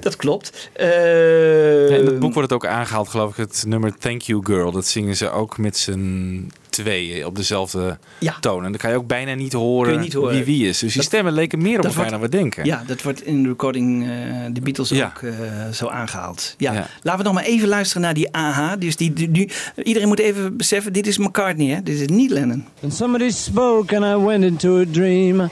dat 0.00 0.16
klopt. 0.16 0.70
Eh, 0.72 1.88
Ja, 1.88 1.96
in 1.96 2.06
het 2.06 2.18
boek 2.18 2.34
wordt 2.34 2.50
het 2.50 2.62
ook 2.62 2.66
aangehaald, 2.70 3.08
geloof 3.08 3.30
ik, 3.30 3.36
het 3.36 3.64
nummer 3.66 3.96
Thank 3.98 4.20
You 4.22 4.40
Girl. 4.44 4.72
Dat 4.72 4.86
zingen 4.86 5.16
ze 5.16 5.30
ook 5.30 5.58
met 5.58 5.76
z'n 5.76 6.50
tweeën 6.70 7.26
op 7.26 7.36
dezelfde 7.36 7.98
Ja. 8.18 8.36
toon. 8.40 8.64
En 8.64 8.70
dan 8.70 8.80
kan 8.80 8.90
je 8.90 8.96
ook 8.96 9.06
bijna 9.06 9.34
niet 9.34 9.52
horen, 9.52 10.00
niet 10.00 10.14
wie 10.14 10.44
wie 10.44 10.68
is. 10.68 10.78
Dus 10.78 10.88
die 10.88 10.96
Dat- 10.96 11.04
stemmen 11.04 11.32
leken 11.32 11.62
meer 11.62 11.78
op 11.78 11.84
elkaar 11.84 11.94
wordt- 11.96 12.10
dan 12.10 12.20
we 12.20 12.28
denken. 12.28 12.64
Ja, 12.64 12.82
dat 12.86 13.02
wordt 13.02 13.22
in 13.22 13.42
de 13.42 13.48
recording 13.48 14.02
uh, 14.02 14.08
de 14.52 14.60
Beatles 14.60 14.88
Ja. 14.88 15.06
ook 15.16 15.22
uh, 15.22 15.32
zo 15.72 15.86
aangehaald. 15.86 16.54
Ja. 16.58 16.72
Ja. 16.72 16.86
Laten 17.02 17.20
we 17.20 17.24
nog 17.26 17.34
maar 17.34 17.44
even 17.44 17.68
luisteren 17.68 18.02
naar 18.02 18.14
die 18.14 18.32
AH. 18.32 18.72
Dus 18.78 18.96
die, 18.96 19.12
die, 19.12 19.28
nu, 19.30 19.48
iedereen 19.82 20.08
moet 20.08 20.18
even 20.18 20.56
beseffen, 20.56 20.92
dit 20.92 21.06
is 21.06 21.18
McCartney, 21.18 21.66
hè? 21.74 21.82
Dit 21.82 22.00
is 22.00 22.06
niet 22.06 22.30
Lennon. 22.30 22.64
And 22.82 22.94
somebody 22.94 23.30
spoke 23.30 23.96
and 23.96 24.04
I 24.22 24.24
went 24.26 24.44
into 24.44 24.80
a 24.80 24.84
dream. 24.90 25.40
I 25.40 25.48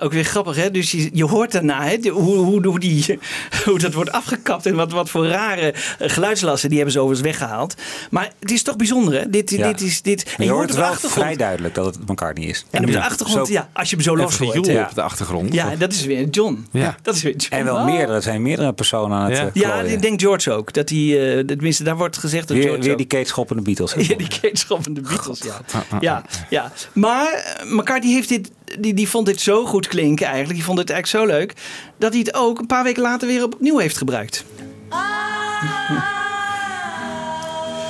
ook 0.00 0.12
weer 0.12 0.24
grappig, 0.24 0.56
hè? 0.56 0.70
Dus 0.70 0.90
je, 0.90 1.10
je 1.12 1.24
hoort 1.24 1.52
daarna 1.52 1.82
hè, 1.84 1.98
de- 1.98 2.08
hoe, 2.08 2.36
hoe, 2.36 2.66
hoe, 2.66 2.78
die, 2.80 3.18
hoe 3.64 3.78
dat 3.78 3.94
wordt 3.94 4.12
afgekapt 4.12 4.66
en 4.66 4.74
wat, 4.74 4.92
wat 4.92 5.10
voor 5.10 5.26
rare 5.26 5.72
eh, 5.72 6.10
geluidslassen 6.10 6.68
die 6.68 6.76
hebben 6.78 6.94
ze 6.94 7.00
overigens 7.00 7.28
weggehaald. 7.28 7.74
Maar 8.10 8.32
het 8.40 8.50
is 8.50 8.62
toch 8.62 8.76
bijzonder, 8.76 9.14
hè? 9.20 9.30
Dit, 9.30 9.50
Ja. 9.50 9.66
dit 9.66 9.80
is 9.80 10.02
dit. 10.02 10.34
Je 10.38 10.50
hoort 10.50 10.62
het 10.68 10.72
de 10.76 10.80
wel 10.82 10.90
achtergrond. 10.90 11.22
vrij 11.24 11.36
duidelijk 11.36 11.74
dat 11.74 11.84
het 11.84 12.08
McCartney 12.08 12.46
is. 12.46 12.64
En 12.70 12.80
op 12.80 12.86
de 12.86 12.92
Ja. 12.92 13.04
achtergrond, 13.04 13.46
Zo- 13.46 13.52
ja, 13.52 13.68
als 13.72 13.90
je 13.90 13.94
hem 13.96 14.04
zo 14.04 14.16
los 14.16 14.38
hoort. 14.38 14.66
hè. 14.66 14.82
op 14.82 14.94
de 14.94 15.02
achtergrond. 15.02 15.52
Ja, 15.54 15.76
dat 15.76 15.92
is 15.92 16.04
weer 16.04 16.28
John. 16.28 16.66
Ja. 16.72 16.96
Dat 17.02 17.14
is 17.14 17.22
weer 17.22 17.36
John. 17.36 17.54
En 17.54 17.64
wel 17.64 17.74
Oh. 17.76 17.84
meerdere, 17.84 18.12
er 18.12 18.22
zijn 18.22 18.42
meerdere 18.42 18.72
personen 18.72 19.16
aan 19.18 19.30
het 19.30 19.36
Ja. 19.36 19.50
ja. 19.52 19.82
Ja, 19.82 19.82
ik 19.82 20.02
denk 20.02 20.20
George 20.20 20.52
ook. 20.52 20.72
Dat 20.72 20.88
hij, 20.88 21.36
eh, 21.38 21.44
tenminste, 21.44 21.84
daar 21.84 21.96
wordt 21.96 22.16
gezegd 22.18 22.48
dat 22.48 22.56
weer, 22.56 22.66
George 22.66 22.82
weer 22.82 22.92
ook- 22.92 22.98
die 22.98 23.06
Kate 23.06 23.28
schoppende 23.28 23.62
Beatles. 23.62 23.92
Ja, 24.08 24.16
die 24.16 24.28
Kate 24.40 24.66
van 24.82 24.94
de 24.94 25.00
Beatles, 25.00 25.40
ja. 25.42 25.60
ja. 26.00 26.22
Ja, 26.50 26.72
maar 26.92 27.32
eh, 27.32 27.70
McCartney 27.72 28.12
heeft 28.12 28.28
dit, 28.28 28.50
die, 28.78 28.94
die 28.94 29.08
vond 29.08 29.26
dit 29.26 29.40
zo 29.40 29.64
goed 29.66 29.87
klinken 29.88 30.26
eigenlijk. 30.26 30.54
Die 30.54 30.64
vond 30.64 30.78
het 30.78 30.90
eigenlijk 30.90 31.24
zo 31.24 31.36
leuk. 31.36 31.52
Dat 31.98 32.12
hij 32.12 32.20
het 32.20 32.34
ook 32.34 32.58
een 32.58 32.66
paar 32.66 32.84
weken 32.84 33.02
later 33.02 33.28
weer 33.28 33.44
opnieuw 33.44 33.78
heeft 33.78 33.96
gebruikt. 33.96 34.44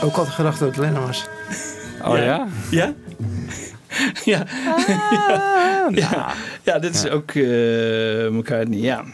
Ook 0.02 0.14
had 0.14 0.26
ik 0.26 0.32
gedacht 0.32 0.58
dat 0.58 0.68
het 0.68 0.76
Lennon 0.76 1.06
was. 1.06 1.26
Oh 2.04 2.16
ja? 2.16 2.46
Ja? 2.70 2.94
ja. 4.24 4.46
ja. 5.24 5.88
ja. 5.90 6.32
Ja, 6.62 6.78
dit 6.78 6.94
is 6.94 7.08
ook 7.08 7.30
eh 7.30 8.28
McCartney, 8.28 8.78
ja. 8.78 9.04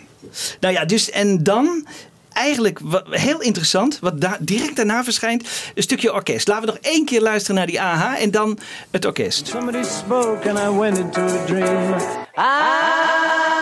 Nou 0.60 0.74
ja, 0.74 0.84
dus 0.84 1.10
en 1.10 1.42
dan 1.42 1.86
eigenlijk 2.34 2.78
wat, 2.82 3.04
heel 3.10 3.40
interessant, 3.40 3.98
wat 4.00 4.20
daar 4.20 4.38
direct 4.40 4.76
daarna 4.76 5.04
verschijnt, 5.04 5.48
een 5.74 5.82
stukje 5.82 6.12
orkest. 6.12 6.48
Laten 6.48 6.66
we 6.66 6.72
nog 6.72 6.92
één 6.92 7.04
keer 7.04 7.20
luisteren 7.20 7.56
naar 7.56 7.66
die 7.66 7.80
AH 7.80 8.20
en 8.22 8.30
dan 8.30 8.58
het 8.90 9.04
orkest. 9.04 9.46
Somebody 9.46 9.82
spoke 9.82 10.50
and 10.50 10.58
I 10.58 10.78
went 10.78 10.98
into 10.98 11.20
a 11.20 11.44
dream. 11.46 11.94
I 12.36 13.53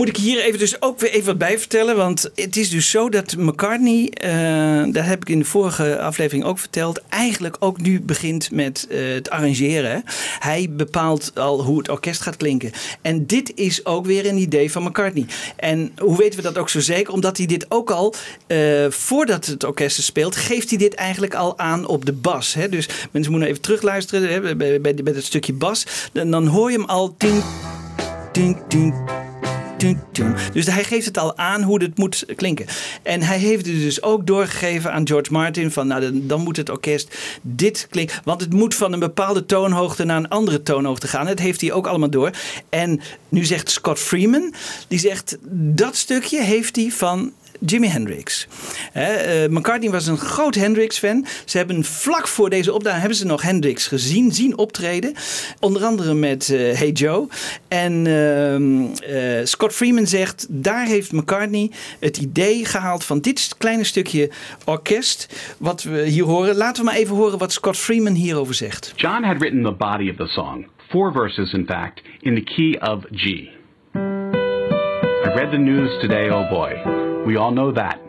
moet 0.00 0.08
ik 0.08 0.16
hier 0.16 0.40
even 0.42 0.58
dus 0.58 0.82
ook 0.82 1.00
weer 1.00 1.10
even 1.10 1.26
wat 1.26 1.38
bij 1.38 1.58
vertellen. 1.58 1.96
Want 1.96 2.30
het 2.34 2.56
is 2.56 2.70
dus 2.70 2.90
zo 2.90 3.08
dat 3.08 3.36
McCartney, 3.36 4.10
eh 4.10 4.82
dat 4.92 5.04
heb 5.04 5.20
ik 5.20 5.28
in 5.28 5.38
de 5.38 5.44
vorige 5.44 5.98
aflevering 5.98 6.44
ook 6.44 6.58
verteld, 6.58 7.00
eigenlijk 7.08 7.56
ook 7.58 7.80
nu 7.80 8.00
begint 8.00 8.50
met 8.50 8.86
eh, 8.90 8.98
het 9.14 9.30
arrangeren. 9.30 10.04
Hij 10.38 10.68
bepaalt 10.70 11.32
al 11.34 11.62
hoe 11.62 11.78
het 11.78 11.88
orkest 11.88 12.20
gaat 12.20 12.36
klinken. 12.36 12.72
En 13.02 13.26
dit 13.26 13.52
is 13.54 13.86
ook 13.86 14.06
weer 14.06 14.26
een 14.26 14.38
idee 14.38 14.72
van 14.72 14.82
McCartney. 14.82 15.26
En 15.56 15.92
hoe 15.98 16.16
weten 16.16 16.36
we 16.36 16.42
dat 16.42 16.58
ook 16.58 16.68
zo 16.68 16.80
zeker? 16.80 17.12
Omdat 17.12 17.36
hij 17.36 17.46
dit 17.46 17.66
ook 17.68 17.90
al, 17.90 18.14
eh, 18.46 18.58
voordat 18.88 19.46
het 19.46 19.64
orkest 19.64 20.02
speelt, 20.02 20.36
geeft 20.36 20.68
hij 20.68 20.78
dit 20.78 20.94
eigenlijk 20.94 21.34
al 21.34 21.58
aan 21.58 21.86
op 21.86 22.04
de 22.04 22.12
bas. 22.12 22.54
Hè? 22.54 22.68
Dus 22.68 22.88
mensen 23.10 23.32
moeten 23.32 23.50
even 23.50 23.62
terugluisteren 23.62 24.30
hè, 24.30 24.56
bij, 24.56 24.80
bij, 24.80 24.94
het 25.04 25.24
stukje 25.24 25.52
bas. 25.52 25.86
Dan, 26.12 26.46
hoor 26.46 26.70
je 26.70 26.76
hem 26.76 26.86
al 26.86 27.14
tien, 27.16 27.42
tun, 28.32 28.56
tun. 28.68 29.28
Dus 30.52 30.66
hij 30.66 30.84
geeft 30.84 31.06
het 31.06 31.18
al 31.18 31.36
aan 31.36 31.62
hoe 31.62 31.82
het 31.82 31.98
moet 31.98 32.24
klinken. 32.36 32.66
En 33.02 33.22
hij 33.22 33.38
heeft 33.38 33.66
het 33.66 33.74
dus 33.74 34.02
ook 34.02 34.26
doorgegeven 34.26 34.92
aan 34.92 35.06
George 35.06 35.32
Martin. 35.32 35.70
Van 35.70 35.86
nou, 35.86 36.26
dan, 36.26 36.40
moet 36.40 36.56
het 36.56 36.70
orkest 36.70 37.16
dit 37.42 37.86
klinken. 37.90 38.20
Want 38.24 38.40
het 38.40 38.52
moet 38.52 38.74
van 38.74 38.92
een 38.92 38.98
bepaalde 38.98 39.46
toonhoogte 39.46 40.04
naar 40.04 40.16
een 40.16 40.28
andere 40.28 40.62
toonhoogte 40.62 41.08
gaan. 41.08 41.26
Dat 41.26 41.38
heeft 41.38 41.60
hij 41.60 41.72
ook 41.72 41.86
allemaal 41.86 42.10
door. 42.10 42.30
En 42.68 43.00
nu 43.28 43.44
zegt 43.44 43.70
Scott 43.70 43.98
Freeman. 43.98 44.54
Die 44.88 44.98
zegt 44.98 45.38
dat 45.52 45.96
stukje 45.96 46.42
heeft 46.42 46.76
hij 46.76 46.90
van 46.90 47.32
Jimi 47.66 47.88
Hendrix. 47.88 48.46
Eh, 48.92 49.04
McCartney 49.48 49.90
was 49.90 50.06
een 50.06 50.16
groot 50.18 50.54
Hendrix-fan. 50.54 51.26
Ze 51.44 51.56
hebben 51.56 51.84
vlak 51.84 52.28
voor 52.28 52.50
deze 52.50 52.72
opname 52.72 52.98
hebben 52.98 53.16
ze 53.16 53.26
nog 53.26 53.42
Hendrix 53.42 53.86
gezien, 53.86 54.32
zien 54.32 54.58
optreden. 54.58 55.14
Onder 55.60 55.84
andere 55.84 56.14
met 56.14 56.48
eh, 56.50 56.78
Hey 56.78 56.90
Joe. 56.90 57.28
En 57.68 58.06
ehm, 58.06 58.84
eh, 59.14 59.44
Scott 59.44 59.74
Freeman 59.74 60.06
zegt, 60.06 60.46
daar 60.48 60.86
heeft 60.86 61.12
McCartney 61.12 61.70
het 62.00 62.16
idee 62.16 62.64
gehaald 62.64 63.04
van 63.04 63.20
dit 63.20 63.54
kleine 63.58 63.84
stukje 63.84 64.30
orkest 64.64 65.54
wat 65.58 65.82
we 65.82 66.02
hier 66.02 66.24
horen. 66.24 66.56
Laten 66.56 66.84
we 66.84 66.90
maar 66.90 66.98
even 66.98 67.16
horen 67.16 67.38
wat 67.38 67.52
Scott 67.52 67.76
Freeman 67.76 68.14
hierover 68.14 68.54
zegt. 68.54 68.92
John 68.96 69.22
had 69.22 69.36
written 69.36 69.62
the 69.62 69.72
body 69.72 70.10
of 70.10 70.16
the 70.16 70.26
song, 70.26 70.66
four 70.88 71.12
verses 71.12 71.52
in 71.52 71.66
fact, 71.66 72.02
in 72.20 72.34
the 72.34 72.42
key 72.54 72.90
of 72.90 73.04
G. 73.10 73.24
I 75.24 75.32
read 75.34 75.50
the 75.50 75.58
news 75.58 76.00
today, 76.00 76.30
oh 76.30 76.48
boy. 76.48 77.08
We 77.26 77.36
all 77.36 77.50
know 77.50 77.72
that. 77.72 78.00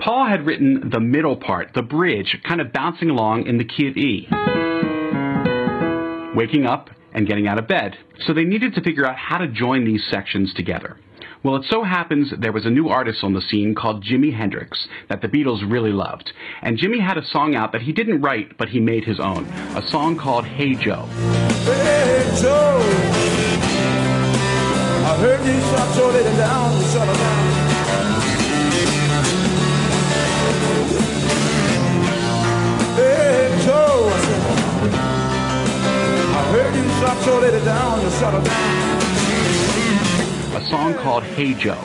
Paul 0.00 0.26
had 0.26 0.44
written 0.44 0.90
the 0.90 1.00
middle 1.00 1.36
part, 1.36 1.72
the 1.74 1.82
bridge, 1.82 2.36
kind 2.46 2.60
of 2.60 2.72
bouncing 2.72 3.10
along 3.10 3.46
in 3.46 3.58
the 3.58 3.64
key 3.64 3.88
of 3.88 3.96
E. 3.96 4.28
Waking 6.36 6.66
up 6.66 6.90
and 7.12 7.26
getting 7.26 7.46
out 7.46 7.58
of 7.58 7.68
bed. 7.68 7.96
So 8.26 8.34
they 8.34 8.44
needed 8.44 8.74
to 8.74 8.82
figure 8.82 9.06
out 9.06 9.16
how 9.16 9.38
to 9.38 9.48
join 9.48 9.84
these 9.84 10.04
sections 10.10 10.52
together. 10.52 10.98
Well, 11.42 11.56
it 11.56 11.64
so 11.68 11.84
happens 11.84 12.32
there 12.38 12.52
was 12.52 12.64
a 12.66 12.70
new 12.70 12.88
artist 12.88 13.22
on 13.22 13.34
the 13.34 13.42
scene 13.42 13.74
called 13.74 14.02
Jimi 14.02 14.34
Hendrix 14.34 14.88
that 15.08 15.20
the 15.20 15.28
Beatles 15.28 15.70
really 15.70 15.92
loved. 15.92 16.32
And 16.62 16.78
Jimmy 16.78 17.00
had 17.00 17.18
a 17.18 17.26
song 17.26 17.54
out 17.54 17.72
that 17.72 17.82
he 17.82 17.92
didn't 17.92 18.22
write, 18.22 18.56
but 18.56 18.70
he 18.70 18.80
made 18.80 19.04
his 19.04 19.20
own. 19.20 19.44
A 19.76 19.86
song 19.88 20.16
called 20.16 20.46
Hey 20.46 20.74
Joe. 20.74 21.06
Hey 21.64 22.30
Joe, 22.40 22.78
I 25.06 25.16
heard 25.20 25.46
you 25.46 25.60
shot 25.60 25.96
your 25.96 26.12
lady 26.12 26.36
down, 26.36 26.82
shut 26.92 27.06
her 27.06 27.14
down. 27.14 27.43
Down, 37.04 38.10
shut 38.18 38.44
down. 38.44 39.02
a 40.54 40.66
song 40.70 40.94
called 40.94 41.22
Hey 41.22 41.54
Joe. 41.54 41.82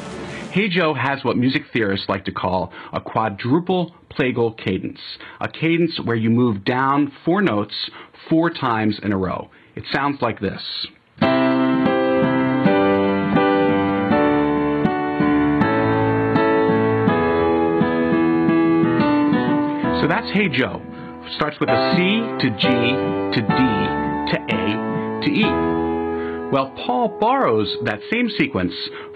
Hey 0.52 0.70
Joe 0.70 0.94
has 0.94 1.24
what 1.24 1.38
music 1.38 1.64
theorists 1.74 2.08
like 2.10 2.26
to 2.26 2.32
call 2.32 2.72
a 2.94 3.02
quadruple 3.02 3.96
plagal 4.12 4.58
cadence, 4.58 5.00
a 5.42 5.48
cadence 5.50 6.00
where 6.04 6.16
you 6.16 6.30
move 6.30 6.64
down 6.64 7.12
four 7.26 7.42
notes 7.42 7.90
four 8.30 8.50
times 8.50 9.00
in 9.04 9.12
a 9.12 9.18
row. 9.18 9.50
It 9.76 9.84
sounds 9.92 10.22
like 10.22 10.40
this. 10.40 10.62
So 20.02 20.08
that's 20.08 20.32
Hey 20.32 20.50
Joe. 20.50 20.82
Starts 21.36 21.60
with 21.60 21.70
a 21.70 21.94
C 21.96 22.22
to 22.42 22.50
G 22.58 22.68
to 23.34 23.42
D 23.42 23.54
to 24.32 24.38
A 24.56 24.89
to 25.22 25.30
eat. 25.30 26.52
Well, 26.52 26.72
Paul 26.86 27.18
borrows 27.20 27.76
that 27.84 28.00
same 28.10 28.30
sequence 28.30 28.74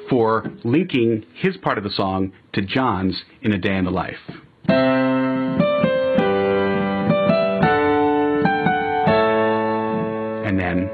for 0.09 0.51
linking 0.63 1.25
his 1.33 1.57
part 1.57 1.77
of 1.77 1.83
the 1.83 1.89
song 1.89 2.31
to 2.53 2.61
John's 2.61 3.23
in 3.41 3.53
A 3.53 3.57
Day 3.57 3.75
in 3.75 3.85
the 3.85 3.91
Life. 3.91 4.19
And 10.45 10.59
then 10.59 10.89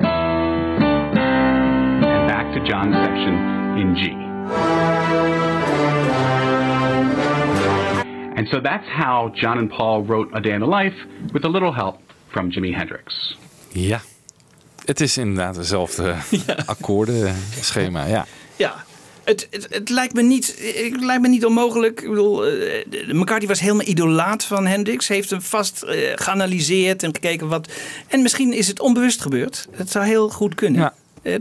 and 2.05 2.27
back 2.27 2.53
to 2.53 2.63
John's 2.65 2.95
section 2.95 3.33
in 3.77 3.95
G. 3.95 4.11
And 8.37 8.47
so 8.49 8.61
that's 8.61 8.87
how 8.87 9.33
John 9.35 9.57
and 9.57 9.69
Paul 9.69 10.03
wrote 10.03 10.29
A 10.33 10.39
Day 10.39 10.53
in 10.53 10.61
the 10.61 10.67
Life 10.67 10.95
with 11.33 11.43
a 11.43 11.49
little 11.49 11.73
help 11.73 11.99
from 12.31 12.49
Jimi 12.49 12.73
Hendrix. 12.73 13.35
Ja, 13.73 13.99
het 14.89 15.01
is 15.01 15.17
inderdaad 15.17 15.55
hetzelfde 15.55 16.15
akkoordenschema. 16.65 18.05
Ja. 18.05 18.25
Ja. 18.55 18.85
Het, 19.23 19.47
het, 19.51 19.67
het, 19.69 19.89
lijkt 19.89 20.13
me 20.13 20.21
niet, 20.21 20.55
het 20.91 21.03
lijkt 21.03 21.21
me 21.21 21.27
niet 21.27 21.45
onmogelijk. 21.45 22.01
Ik 22.01 22.09
bedoel, 22.09 22.47
uh, 22.47 23.13
McCarthy 23.13 23.47
was 23.47 23.59
helemaal 23.59 23.87
idolaat 23.87 24.43
van 24.43 24.67
Hendrix. 24.67 25.07
Heeft 25.07 25.29
hem 25.29 25.41
vast 25.41 25.83
uh, 25.83 25.91
geanalyseerd 26.15 27.03
en 27.03 27.13
gekeken 27.13 27.47
wat. 27.47 27.71
En 28.07 28.21
misschien 28.21 28.53
is 28.53 28.67
het 28.67 28.79
onbewust 28.79 29.21
gebeurd. 29.21 29.67
Het 29.71 29.91
zou 29.91 30.05
heel 30.05 30.29
goed 30.29 30.55
kunnen. 30.55 30.81
Ja. 30.81 30.93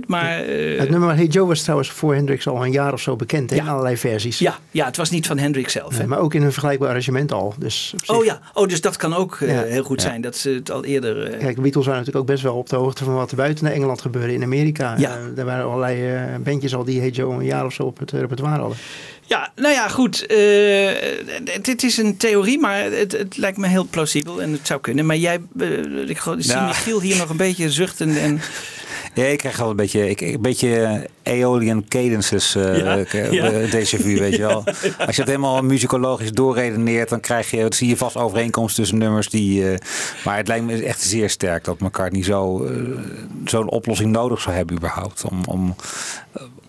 Maar, 0.07 0.49
uh, 0.49 0.79
het 0.79 0.91
nummer 0.91 1.15
Hey 1.15 1.27
Joe 1.27 1.47
was 1.47 1.63
trouwens 1.63 1.91
voor 1.91 2.15
Hendrix 2.15 2.47
al 2.47 2.65
een 2.65 2.73
jaar 2.73 2.93
of 2.93 3.01
zo 3.01 3.17
bekend 3.17 3.51
ja. 3.51 3.57
in 3.57 3.69
allerlei 3.69 3.97
versies. 3.97 4.39
Ja, 4.39 4.59
ja, 4.71 4.87
het 4.87 4.97
was 4.97 5.11
niet 5.11 5.27
van 5.27 5.39
Hendrix 5.39 5.73
zelf. 5.73 5.99
Nee, 5.99 6.07
maar 6.07 6.19
ook 6.19 6.35
in 6.35 6.43
een 6.43 6.53
vergelijkbaar 6.53 6.89
arrangement 6.89 7.33
al. 7.33 7.55
Dus 7.59 7.95
oh 8.07 8.25
ja, 8.25 8.41
oh, 8.55 8.69
dus 8.69 8.81
dat 8.81 8.97
kan 8.97 9.15
ook 9.15 9.39
uh, 9.41 9.55
ja. 9.55 9.63
heel 9.63 9.83
goed 9.83 10.03
ja. 10.03 10.09
zijn 10.09 10.21
dat 10.21 10.37
ze 10.37 10.51
het 10.51 10.71
al 10.71 10.85
eerder. 10.85 11.33
Uh... 11.33 11.39
Kijk, 11.39 11.57
de 11.57 11.63
Beatles 11.63 11.87
waren 11.87 12.01
natuurlijk 12.01 12.17
ook 12.17 12.35
best 12.35 12.43
wel 12.43 12.55
op 12.55 12.69
de 12.69 12.77
hoogte 12.77 13.05
van 13.05 13.15
wat 13.15 13.31
er 13.31 13.37
buiten 13.37 13.73
Engeland 13.73 14.01
gebeurde 14.01 14.33
in 14.33 14.43
Amerika. 14.43 14.95
Ja. 14.99 15.19
er 15.37 15.45
waren 15.45 15.65
allerlei 15.65 16.19
bandjes 16.39 16.75
al 16.75 16.85
die 16.85 17.01
Hey 17.01 17.11
Joe 17.11 17.35
een 17.35 17.45
jaar 17.45 17.65
of 17.65 17.73
zo 17.73 17.83
op 17.83 17.99
het 17.99 18.11
repertoire 18.11 18.61
hadden. 18.61 18.79
Ja, 19.27 19.53
nou 19.57 19.75
ja, 19.75 19.89
goed. 19.89 20.29
dit 21.63 21.83
is 21.83 21.97
een 21.97 22.17
theorie, 22.17 22.59
maar 22.59 22.83
het, 22.83 23.13
het, 23.13 23.37
lijkt 23.37 23.59
me 23.59 23.67
heel 23.67 23.87
plausibel 23.91 24.43
en 24.43 24.53
het 24.53 24.67
zou 24.67 24.81
kunnen. 24.81 25.07
Maar 25.07 25.17
jij, 25.17 25.41
ik 26.07 26.21
zie 26.39 26.55
nou. 26.55 26.67
Michiel 26.67 27.01
hier 27.01 27.17
nog 27.17 27.29
een 27.29 27.37
beetje 27.37 27.71
zuchten 27.71 28.17
en. 28.17 28.41
Ja, 29.15 29.25
ik 29.25 29.39
krijg 29.39 29.57
wel 29.57 29.71
een 29.71 29.77
beetje, 29.77 30.11
ik, 30.11 30.21
een 30.21 30.41
beetje 30.41 31.07
Aeolian 31.23 31.85
cadences, 31.89 32.57
uh, 32.57 32.79
ja, 32.79 32.95
ja. 33.31 33.51
déjà 33.67 34.01
vu, 34.01 34.19
weet 34.19 34.37
je 34.37 34.47
wel. 34.47 34.65
Als 35.07 35.17
je 35.17 35.23
het 35.23 35.31
helemaal 35.31 35.63
muzikologisch 35.63 36.33
doorredeneert, 36.33 37.09
dan 37.09 37.21
krijg 37.21 37.51
je, 37.51 37.67
zie 37.69 37.89
je 37.89 37.97
vast 37.97 38.17
overeenkomsten 38.17 38.83
tussen 38.83 38.99
nummers 38.99 39.29
die. 39.29 39.63
Uh, 39.63 39.77
maar 40.25 40.37
het 40.37 40.49
lijkt 40.49 40.65
me 40.65 40.85
echt 40.85 41.01
zeer 41.01 41.31
sterk 41.31 41.65
dat 41.65 41.81
McCartney 41.81 42.23
zo, 42.23 42.69
zo'n 43.45 43.71
oplossing 43.71 44.13
nodig 44.13 44.41
zou 44.41 44.57
hebben, 44.57 44.77
überhaupt. 44.77 45.25
Om, 45.25 45.41
om, 45.47 45.75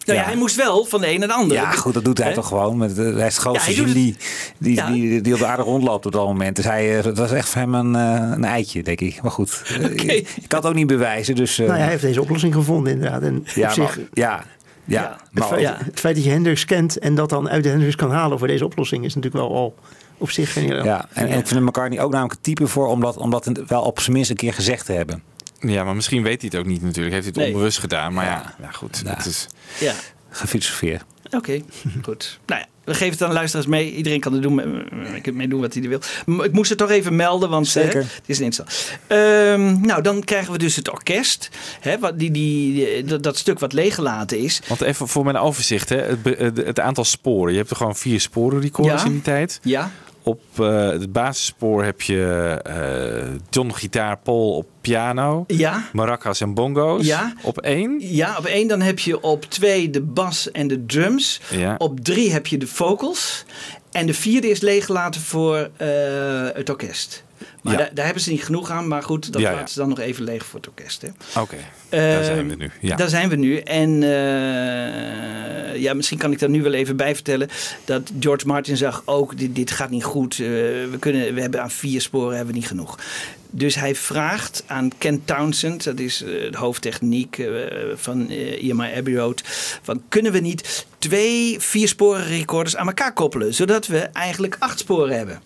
nou 0.06 0.20
ja, 0.20 0.26
hij 0.26 0.36
moest 0.36 0.56
wel 0.56 0.86
van 0.86 1.02
de 1.02 1.10
een 1.10 1.20
naar 1.20 1.28
de 1.28 1.34
ander. 1.34 1.58
Ja, 1.58 1.72
goed, 1.72 1.94
dat 1.94 2.06
doet 2.06 2.18
hij 2.18 2.28
He? 2.28 2.34
toch 2.34 2.48
gewoon. 2.48 2.78
Met, 2.78 2.98
hij 2.98 3.06
is 3.08 3.22
het 3.22 3.36
grootste 3.36 3.76
ja, 3.76 3.94
die, 3.94 4.16
die, 4.58 4.76
ja. 4.76 4.92
die, 4.92 5.22
die 5.22 5.34
op 5.34 5.40
de 5.40 5.46
aarde 5.46 5.64
rondloopt 5.64 6.06
op 6.06 6.12
dat 6.12 6.26
moment. 6.26 6.56
Dus 6.56 6.66
hij, 6.66 7.02
dat 7.02 7.18
was 7.18 7.32
echt 7.32 7.50
voor 7.50 7.62
hem 7.62 7.74
een, 7.74 7.94
een 7.94 8.44
eitje, 8.44 8.84
denk 8.84 9.02
ik. 9.02 9.22
Maar 9.22 9.32
goed, 9.32 9.62
okay. 9.76 9.92
ik, 9.92 10.30
ik 10.42 10.48
kan 10.48 10.60
het 10.60 10.68
ook 10.68 10.76
niet 10.76 10.88
bewijzen. 10.88 11.36
Dus, 11.36 11.58
nou, 11.58 11.72
hij 11.72 11.88
heeft 11.88 12.02
deze 12.02 12.22
oplossing 12.22 12.54
gevonden, 12.54 12.94
inderdaad. 12.94 13.22
En 13.22 13.46
ja, 13.56 13.68
op 13.68 13.74
zich, 13.74 13.98
maar, 13.98 14.06
ja, 14.14 14.44
ja, 14.86 15.02
ja, 15.02 15.18
het, 15.34 15.46
feit, 15.46 15.62
ja. 15.62 15.78
het 15.84 16.00
feit 16.00 16.16
dat 16.16 16.24
je 16.24 16.30
Hendrix 16.30 16.66
kent 16.66 17.00
en 17.00 17.16
dat 17.16 17.30
dan 17.30 17.50
uit 17.50 17.64
de 17.64 17.70
Hendrix 17.70 17.96
kan 17.96 18.12
halen 18.12 18.38
voor 18.40 18.48
deze 18.48 18.66
oplossing 18.66 19.06
is 19.06 19.16
natuurlijk 19.16 19.44
wel 19.44 19.56
al 19.56 19.76
op 20.18 20.32
zich 20.32 20.54
geniaal. 20.54 20.84
Ja, 20.84 21.08
en, 21.14 21.28
en 21.28 21.40
ik 21.40 21.48
vind 21.48 21.62
McCartney 21.62 22.02
ook 22.02 22.12
namelijk 22.12 22.34
het 22.34 22.44
type 22.44 22.68
voor 22.68 22.88
om 22.88 23.02
dat, 23.02 23.18
om 23.18 23.30
dat 23.30 23.52
wel 23.68 23.82
op 23.82 24.00
zijn 24.00 24.16
minst 24.16 24.30
een 24.30 24.36
keer 24.36 24.54
gezegd 24.54 24.86
te 24.86 24.92
hebben. 24.92 25.24
Ja, 25.60 25.84
maar 25.84 25.96
misschien 25.96 26.24
weet 26.24 26.42
hij 26.42 26.50
het 26.52 26.60
ook 26.60 26.66
niet 26.66 26.82
natuurlijk. 26.82 27.14
Heeft 27.14 27.26
hij 27.26 27.34
het 27.36 27.44
nee. 27.44 27.54
onbewust 27.54 27.80
gedaan. 27.80 28.14
Maar 28.14 28.26
ja, 28.26 28.56
ja, 28.62 28.72
goed. 28.72 29.02
Het 29.06 29.26
is... 29.26 29.48
ja. 29.80 29.94
Gefilosofeerd. 30.30 31.04
Oké, 31.26 31.36
okay, 31.36 31.64
goed. 32.08 32.40
Nou 32.46 32.62
ja, 32.62 32.68
we 32.84 32.94
geven 32.94 33.12
het 33.12 33.22
aan 33.22 33.30
de 33.30 33.36
luisteraars 33.36 33.68
mee. 33.68 33.94
Iedereen 33.94 34.20
kan 34.20 34.34
er 34.34 34.42
doen, 34.42 34.56
mee 35.34 35.48
doen 35.48 35.62
wat 35.62 35.74
hij 35.74 35.90
wil. 35.90 36.02
Ik 36.44 36.52
moest 36.52 36.70
het 36.70 36.78
toch 36.78 36.90
even 36.90 37.16
melden, 37.16 37.50
want 37.50 37.68
Zeker. 37.68 37.94
Hè, 37.94 38.00
het 38.00 38.24
is 38.26 38.40
een 38.40 38.46
interessant. 38.46 39.00
Um, 39.08 39.82
nou, 39.82 40.02
dan 40.02 40.24
krijgen 40.24 40.52
we 40.52 40.58
dus 40.58 40.76
het 40.76 40.92
orkest. 40.92 41.50
Hè, 41.80 42.00
wat 42.00 42.20
die, 42.20 42.32
die, 42.32 43.04
die, 43.04 43.20
dat 43.20 43.38
stuk 43.38 43.60
wat 43.60 43.74
leeggelaten 43.74 44.40
is. 44.40 44.62
Want 44.68 44.82
even 44.82 45.08
voor 45.08 45.24
mijn 45.24 45.38
overzicht, 45.38 45.90
hè, 45.90 45.98
het, 45.98 46.58
het 46.58 46.80
aantal 46.80 47.04
sporen. 47.04 47.52
Je 47.52 47.58
hebt 47.58 47.70
er 47.70 47.76
gewoon 47.76 47.96
vier 47.96 48.20
sporen 48.20 48.62
recorders 48.62 49.02
ja. 49.02 49.08
in 49.08 49.14
die 49.14 49.22
tijd. 49.22 49.60
Ja. 49.64 49.92
Op 50.30 50.42
uh, 50.60 50.90
het 50.90 51.12
basisspoor 51.12 51.84
heb 51.84 52.02
je 52.02 52.62
uh, 52.68 53.40
John 53.50 53.72
gitaar, 53.72 54.18
Paul 54.18 54.56
op 54.56 54.68
piano, 54.82 55.44
ja. 55.48 55.90
maracas 55.94 56.42
en 56.42 56.54
bongo's. 56.54 57.06
Ja. 57.06 57.34
Op 57.44 57.58
één. 57.58 57.96
Ja, 58.00 58.38
op 58.38 58.46
één 58.46 58.68
dan 58.68 58.82
heb 58.82 59.00
je 59.00 59.22
op 59.22 59.46
twee 59.46 59.90
de 59.90 60.02
bas 60.02 60.52
en 60.52 60.68
de 60.68 60.86
drums. 60.86 61.42
Ja. 61.50 61.76
Op 61.78 62.00
drie 62.00 62.32
heb 62.32 62.48
je 62.48 62.58
de 62.58 62.68
vocals. 62.68 63.46
En 63.92 64.06
de 64.06 64.14
vierde 64.14 64.50
is 64.50 64.62
leeggelaten 64.62 65.22
voor 65.22 65.58
uh, 65.58 65.68
het 66.54 66.70
orkest. 66.70 67.24
Maar 67.62 67.74
Ja. 67.74 67.80
daar, 67.80 67.90
daar 67.94 68.06
hebben 68.06 68.24
ze 68.24 68.30
niet 68.32 68.44
genoeg 68.44 68.70
aan. 68.70 68.88
Maar 68.88 69.04
goed, 69.04 69.34
dat 69.34 69.42
Ja, 69.42 69.52
laten 69.52 69.74
ze 69.74 69.80
dan 69.80 69.90
nog 69.90 70.00
even 70.00 70.24
leeg 70.24 70.46
voor 70.46 70.60
het 70.60 70.70
orkest. 70.70 71.04
Oké, 71.38 71.58
daar 71.90 72.24
zijn 72.24 72.48
we 72.50 72.56
nu. 72.56 72.72
Ja. 72.82 72.96
Daar 72.96 73.10
zijn 73.10 73.30
we 73.30 73.36
nu. 73.36 73.58
En 73.58 74.04
eh, 74.04 75.82
ja, 75.82 75.94
misschien 75.94 76.18
kan 76.18 76.32
ik 76.32 76.40
daar 76.40 76.50
nu 76.50 76.64
wel 76.64 76.74
even 76.74 76.96
bij 76.96 77.16
vertellen. 77.16 77.50
Dat 77.86 78.12
George 78.20 78.48
Martin 78.48 78.78
zag 78.78 79.02
ook, 79.06 79.38
dit, 79.38 79.56
dit 79.56 79.72
gaat 79.72 79.90
niet 79.90 80.04
goed. 80.04 80.34
Eh, 80.34 80.40
we, 80.40 80.96
kunnen, 81.00 81.34
we 81.34 81.42
hebben 81.42 81.62
aan 81.62 81.72
vier 81.72 82.02
sporen 82.02 82.36
hebben 82.36 82.54
we 82.54 82.60
niet 82.60 82.70
genoeg. 82.70 83.00
Dus 83.52 83.76
hij 83.76 83.96
vraagt 83.96 84.64
aan 84.68 84.92
Ken 84.98 85.22
Townsend, 85.26 85.84
dat 85.84 86.00
is 86.00 86.24
eh, 86.24 86.30
de 86.52 86.58
hoofdtechniek 86.58 87.42
van 87.96 88.30
EMI 88.30 88.94
Abbey 88.98 89.16
Road, 89.16 89.42
van 89.82 90.02
kunnen 90.10 90.32
we 90.32 90.40
niet 90.40 90.86
twee 90.98 91.60
viersporen 91.60 92.26
recorders 92.28 92.76
aan 92.76 92.88
elkaar 92.88 93.14
koppelen, 93.14 93.54
zodat 93.54 93.88
we 93.88 94.00
eigenlijk 94.00 94.56
acht 94.60 94.80
sporen 94.80 95.18
hebben. 95.18 95.42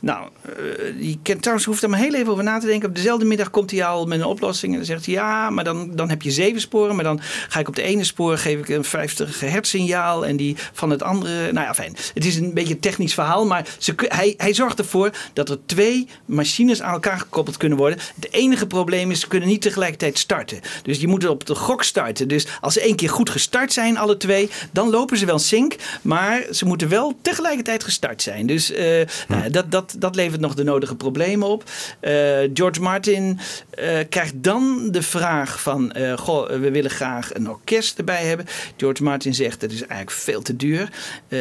Nou, 0.00 0.28
eh, 0.42 0.52
die 0.98 1.18
Ken 1.22 1.40
Townsend 1.40 1.64
hoeft 1.64 1.82
er 1.82 1.90
maar 1.90 1.98
heel 1.98 2.14
even 2.14 2.32
over 2.32 2.44
na 2.44 2.58
te 2.58 2.66
denken. 2.66 2.88
Op 2.88 2.94
dezelfde 2.94 3.24
middag 3.24 3.50
komt 3.50 3.70
hij 3.70 3.84
al 3.84 4.06
met 4.06 4.18
een 4.18 4.26
oplossing. 4.26 4.72
En 4.72 4.78
dan 4.78 4.86
zegt 4.86 5.06
hij, 5.06 5.14
ja, 5.14 5.50
maar 5.50 5.64
dan, 5.64 5.90
dan 5.94 6.08
heb 6.08 6.22
je 6.22 6.30
zeven 6.30 6.60
sporen. 6.60 6.94
Maar 6.94 7.04
dan 7.04 7.20
ga 7.48 7.60
ik 7.60 7.68
op 7.68 7.76
de 7.76 7.82
ene 7.82 8.04
spoor 8.04 8.38
geef 8.38 8.58
ik 8.58 8.68
een 8.68 8.84
50 8.84 9.40
hertz 9.40 9.70
signaal. 9.70 10.26
En 10.26 10.36
die 10.36 10.56
van 10.72 10.90
het 10.90 11.02
andere, 11.02 11.52
nou 11.52 11.66
ja, 11.66 11.74
fijn. 11.74 11.96
Het 12.14 12.24
is 12.24 12.36
een 12.36 12.54
beetje 12.54 12.74
een 12.74 12.80
technisch 12.80 13.14
verhaal. 13.14 13.46
Maar 13.46 13.66
ze, 13.78 13.94
hij, 13.96 14.34
hij 14.36 14.54
zorgt 14.54 14.78
ervoor 14.78 15.10
dat 15.32 15.48
er 15.48 15.58
twee 15.66 16.08
machines 16.24 16.82
aan 16.82 16.92
elkaar 16.92 17.18
gekoppeld 17.18 17.56
kunnen 17.56 17.78
worden. 17.78 17.98
Het 18.14 18.32
enige 18.32 18.66
probleem 18.66 19.10
is, 19.10 19.20
ze 19.20 19.28
kunnen 19.28 19.48
niet 19.48 19.62
tegelijkertijd 19.62 20.18
starten. 20.18 20.60
Dus 20.82 21.00
je 21.00 21.06
moet 21.06 21.28
op 21.28 21.46
de 21.46 21.54
gok 21.54 21.82
starten. 21.82 22.28
Dus 22.28 22.46
als 22.60 22.74
ze 22.74 22.80
één 22.80 22.96
keer 22.96 23.10
goed 23.10 23.30
gestart 23.30 23.72
zijn, 23.72 23.98
alle 23.98 24.16
twee, 24.16 24.50
dan 24.70 24.90
lopen 24.90 25.16
ze 25.16 25.26
wel 25.26 25.38
sync. 25.38 25.74
Maar 26.02 26.44
ze 26.50 26.66
moeten 26.66 26.88
wel 26.88 27.18
tegelijkertijd 27.22 27.84
gestart 27.84 28.22
zijn. 28.22 28.46
Dus 28.46 28.72
eh, 28.72 29.06
nou, 29.28 29.50
dat, 29.50 29.70
dat, 29.70 29.85
dat 29.98 30.14
levert 30.14 30.40
nog 30.40 30.54
de 30.54 30.64
nodige 30.64 30.96
problemen 30.96 31.48
op. 31.48 31.64
Eh, 32.00 32.12
George 32.54 32.80
Martin 32.80 33.38
eh, 33.70 33.98
krijgt 34.08 34.34
dan 34.36 34.88
de 34.90 35.02
vraag 35.02 35.60
van... 35.60 35.92
eh, 35.92 36.18
goh, 36.18 36.48
we 36.48 36.70
willen 36.70 36.90
graag 36.90 37.34
een 37.34 37.50
orkest 37.50 37.98
erbij 37.98 38.24
hebben. 38.24 38.46
George 38.76 39.02
Martin 39.02 39.34
zegt, 39.34 39.60
dat 39.60 39.70
is 39.70 39.80
eigenlijk 39.80 40.10
veel 40.10 40.42
te 40.42 40.56
duur. 40.56 40.90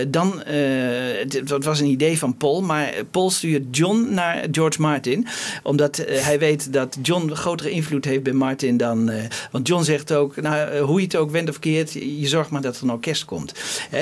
Dan, 0.08 0.42
het, 0.46 1.34
het 1.34 1.64
was 1.64 1.80
een 1.80 1.88
idee 1.88 2.18
van 2.18 2.38
Paul. 2.38 2.62
Maar 2.62 2.94
Paul 3.12 3.30
stuurt 3.30 3.78
John 3.78 4.08
naar 4.10 4.48
George 4.52 4.82
Martin. 4.82 5.28
Omdat 5.64 6.04
hij 6.08 6.40
weet 6.40 6.74
dat 6.74 6.98
John 7.02 7.32
grotere 7.32 7.70
invloed 7.70 8.06
heeft 8.06 8.24
bij 8.24 8.34
Martin 8.34 8.78
dan... 8.78 9.12
want 9.52 9.68
John 9.68 9.84
zegt 9.84 10.14
ook, 10.14 10.42
nou, 10.42 10.80
hoe 10.80 11.00
je 11.00 11.06
het 11.06 11.16
ook 11.16 11.32
wendt 11.32 11.50
of 11.50 11.60
keert... 11.60 11.94
je 11.94 12.28
zorgt 12.28 12.50
maar 12.50 12.62
dat 12.62 12.78
er 12.78 12.84
een 12.84 12.92
orkest 12.92 13.26
komt. 13.26 13.54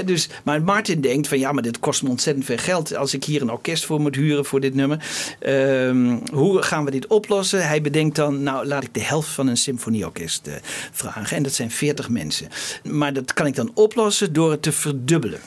Dus, 0.05 0.29
maar 0.43 0.61
Martin 0.61 1.01
denkt 1.01 1.27
van 1.27 1.39
ja, 1.39 1.51
maar 1.51 1.63
dit 1.63 1.79
kost 1.79 2.03
me 2.03 2.09
ontzettend 2.09 2.45
veel 2.45 2.57
geld... 2.57 2.95
als 2.95 3.13
ik 3.13 3.23
hier 3.23 3.41
een 3.41 3.51
orkest 3.51 3.85
voor 3.85 3.99
moet 3.99 4.15
huren 4.15 4.32
voor 4.41 4.60
dit 4.60 4.73
nummer. 4.73 5.05
Ehm, 5.39 6.18
hoe 6.31 6.61
gaan 6.61 6.85
we 6.85 6.91
dit 6.91 7.07
oplossen? 7.07 7.68
Hij 7.68 7.81
bedenkt 7.81 8.15
dan, 8.15 8.43
nou 8.43 8.65
laat 8.65 8.84
ik 8.84 8.93
de 8.93 9.03
helft 9.03 9.30
van 9.30 9.47
een 9.47 9.57
symfonieorkest 9.57 10.47
eh, 10.47 10.53
vragen. 10.91 11.38
En 11.38 11.43
dat 11.43 11.53
zijn 11.53 11.72
40 11.72 12.10
mensen. 12.10 12.47
Maar 12.84 13.14
dat 13.14 13.34
kan 13.34 13.45
ik 13.45 13.55
dan 13.55 13.72
oplossen 13.73 14.34
door 14.34 14.51
het 14.51 14.61
te 14.61 14.72
verdubbelen. 14.72 15.39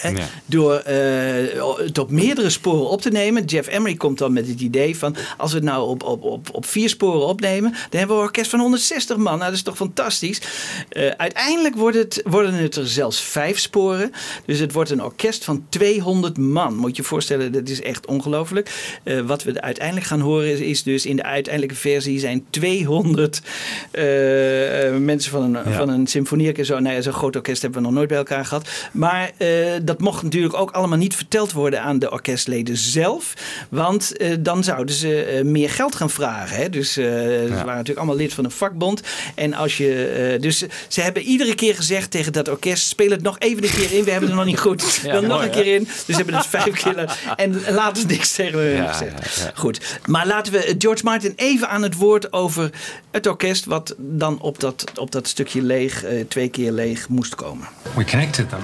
Hè? 0.00 0.12
Door 0.46 0.74
eh, 0.74 1.76
het 1.76 1.98
op 1.98 2.10
meerdere 2.10 2.50
sporen 2.50 2.88
op 2.88 3.00
te 3.00 3.10
nemen. 3.10 3.44
Jeff 3.44 3.68
Emery 3.68 3.94
komt 3.94 4.18
dan 4.18 4.32
met 4.32 4.48
het 4.48 4.60
idee 4.60 4.96
van... 4.96 5.16
als 5.36 5.50
we 5.50 5.56
het 5.56 5.66
nou 5.66 5.88
op, 5.88 6.02
op, 6.02 6.22
op, 6.22 6.48
op 6.52 6.66
vier 6.66 6.88
sporen 6.88 7.26
opnemen... 7.26 7.70
dan 7.70 7.98
hebben 7.98 8.16
we 8.16 8.22
een 8.22 8.28
orkest 8.28 8.50
van 8.50 8.60
160 8.60 9.16
man. 9.16 9.24
Nou, 9.24 9.44
dat 9.44 9.52
is 9.52 9.62
toch 9.62 9.76
fantastisch. 9.76 10.40
Eh, 10.88 11.08
uiteindelijk 11.08 11.76
wordt 11.76 11.96
het, 11.96 12.20
worden 12.24 12.54
het 12.54 12.76
er 12.76 12.88
zelfs 12.88 13.20
vijf 13.20 13.58
sporen. 13.58 14.12
Dus 14.46 14.58
het 14.58 14.72
wordt 14.72 14.90
een 14.90 15.02
orkest 15.02 15.44
van 15.44 15.64
200 15.68 16.38
man. 16.38 16.76
Moet 16.76 16.96
je 16.96 17.02
je 17.02 17.08
voorstellen, 17.08 17.52
dat 17.52 17.68
is 17.68 17.82
echt 17.82 18.06
ongelooflijk. 18.06 18.98
Eh, 19.02 19.20
wat 19.20 19.42
we 19.42 19.60
uiteindelijk 19.60 20.06
gaan 20.06 20.20
horen 20.20 20.52
is, 20.52 20.60
is 20.60 20.82
dus... 20.82 21.06
in 21.06 21.16
de 21.16 21.22
uiteindelijke 21.22 21.76
versie 21.80 22.18
zijn 22.18 22.44
200 22.50 23.42
eh, 23.90 24.86
eh, 24.86 24.96
mensen 24.96 25.30
van 25.30 25.42
een, 25.42 25.70
Ja. 25.70 25.76
van 25.76 25.88
een 25.88 26.06
symfonieorkest. 26.06 26.66
Zo, 26.66 26.78
nou 26.78 26.94
ja, 26.94 27.00
zo'n 27.00 27.12
groot 27.12 27.36
orkest 27.36 27.62
hebben 27.62 27.80
we 27.80 27.86
nog 27.86 27.96
nooit 27.96 28.08
bij 28.08 28.18
elkaar 28.18 28.44
gehad. 28.44 28.68
Maar 28.92 29.30
eh, 29.36 29.48
dat 29.90 30.00
mocht 30.00 30.22
natuurlijk 30.22 30.54
ook 30.54 30.70
allemaal 30.70 30.98
niet 30.98 31.16
verteld 31.16 31.52
worden 31.52 31.82
aan 31.82 31.98
de 31.98 32.10
orkestleden 32.10 32.76
zelf. 32.76 33.34
Want 33.68 34.16
eh, 34.16 34.36
dan 34.40 34.64
zouden 34.64 34.94
ze 34.94 35.22
eh, 35.24 35.44
meer 35.44 35.70
geld 35.70 35.94
gaan 35.94 36.10
vragen. 36.10 36.56
Hè? 36.56 36.70
Dus 36.70 36.96
eh, 36.96 37.04
ze 37.04 37.46
waren 37.50 37.66
natuurlijk 37.66 37.98
allemaal 37.98 38.16
lid 38.16 38.34
van 38.34 38.44
een 38.44 38.50
vakbond. 38.50 39.00
En 39.34 39.54
als 39.54 39.76
je. 39.76 40.06
eh, 40.34 40.40
dus 40.40 40.64
ze 40.88 41.00
hebben 41.00 41.22
iedere 41.22 41.54
keer 41.54 41.74
gezegd 41.74 42.10
tegen 42.10 42.32
dat 42.32 42.48
orkest: 42.48 42.86
speel 42.86 43.10
het 43.10 43.22
nog 43.22 43.38
even 43.38 43.62
een 43.64 43.70
keer 43.70 43.92
in. 43.92 44.04
We 44.04 44.10
hebben 44.10 44.28
het 44.28 44.38
nog 44.38 44.46
niet 44.46 44.58
goed. 44.60 45.00
Ja, 45.02 45.12
Dan 45.12 45.26
nog 45.26 45.42
een 45.42 45.50
hè? 45.50 45.62
keer 45.62 45.74
in. 45.74 45.84
Dus 45.84 46.04
ze 46.06 46.12
hebben 46.12 46.34
het 46.34 46.46
vijf 46.46 46.82
keer. 46.82 47.18
En 47.36 47.60
laten 47.70 48.02
ze 48.02 48.06
niks 48.08 48.32
tegen 48.32 48.58
hun 48.58 48.74
Ja, 48.76 48.92
gezegd. 48.92 49.36
ja, 49.36 49.44
ja. 49.44 49.50
Goed. 49.54 49.98
Maar 50.06 50.26
laten 50.26 50.52
we 50.52 50.74
George 50.78 51.04
Martin 51.04 51.32
even 51.36 51.68
aan 51.68 51.82
het 51.82 51.94
woord 51.96 52.32
over 52.32 52.70
het 53.10 53.26
orkest. 53.26 53.64
wat 53.64 53.94
dan 53.98 54.40
op 54.40 54.60
dat, 54.60 54.84
op 54.96 55.10
dat 55.12 55.28
stukje 55.28 55.62
leeg, 55.62 56.04
eh, 56.04 56.24
twee 56.28 56.48
keer 56.48 56.72
leeg 56.72 57.08
moest 57.08 57.34
komen. 57.34 57.68
We 57.96 58.04
connected 58.04 58.48
them 58.48 58.60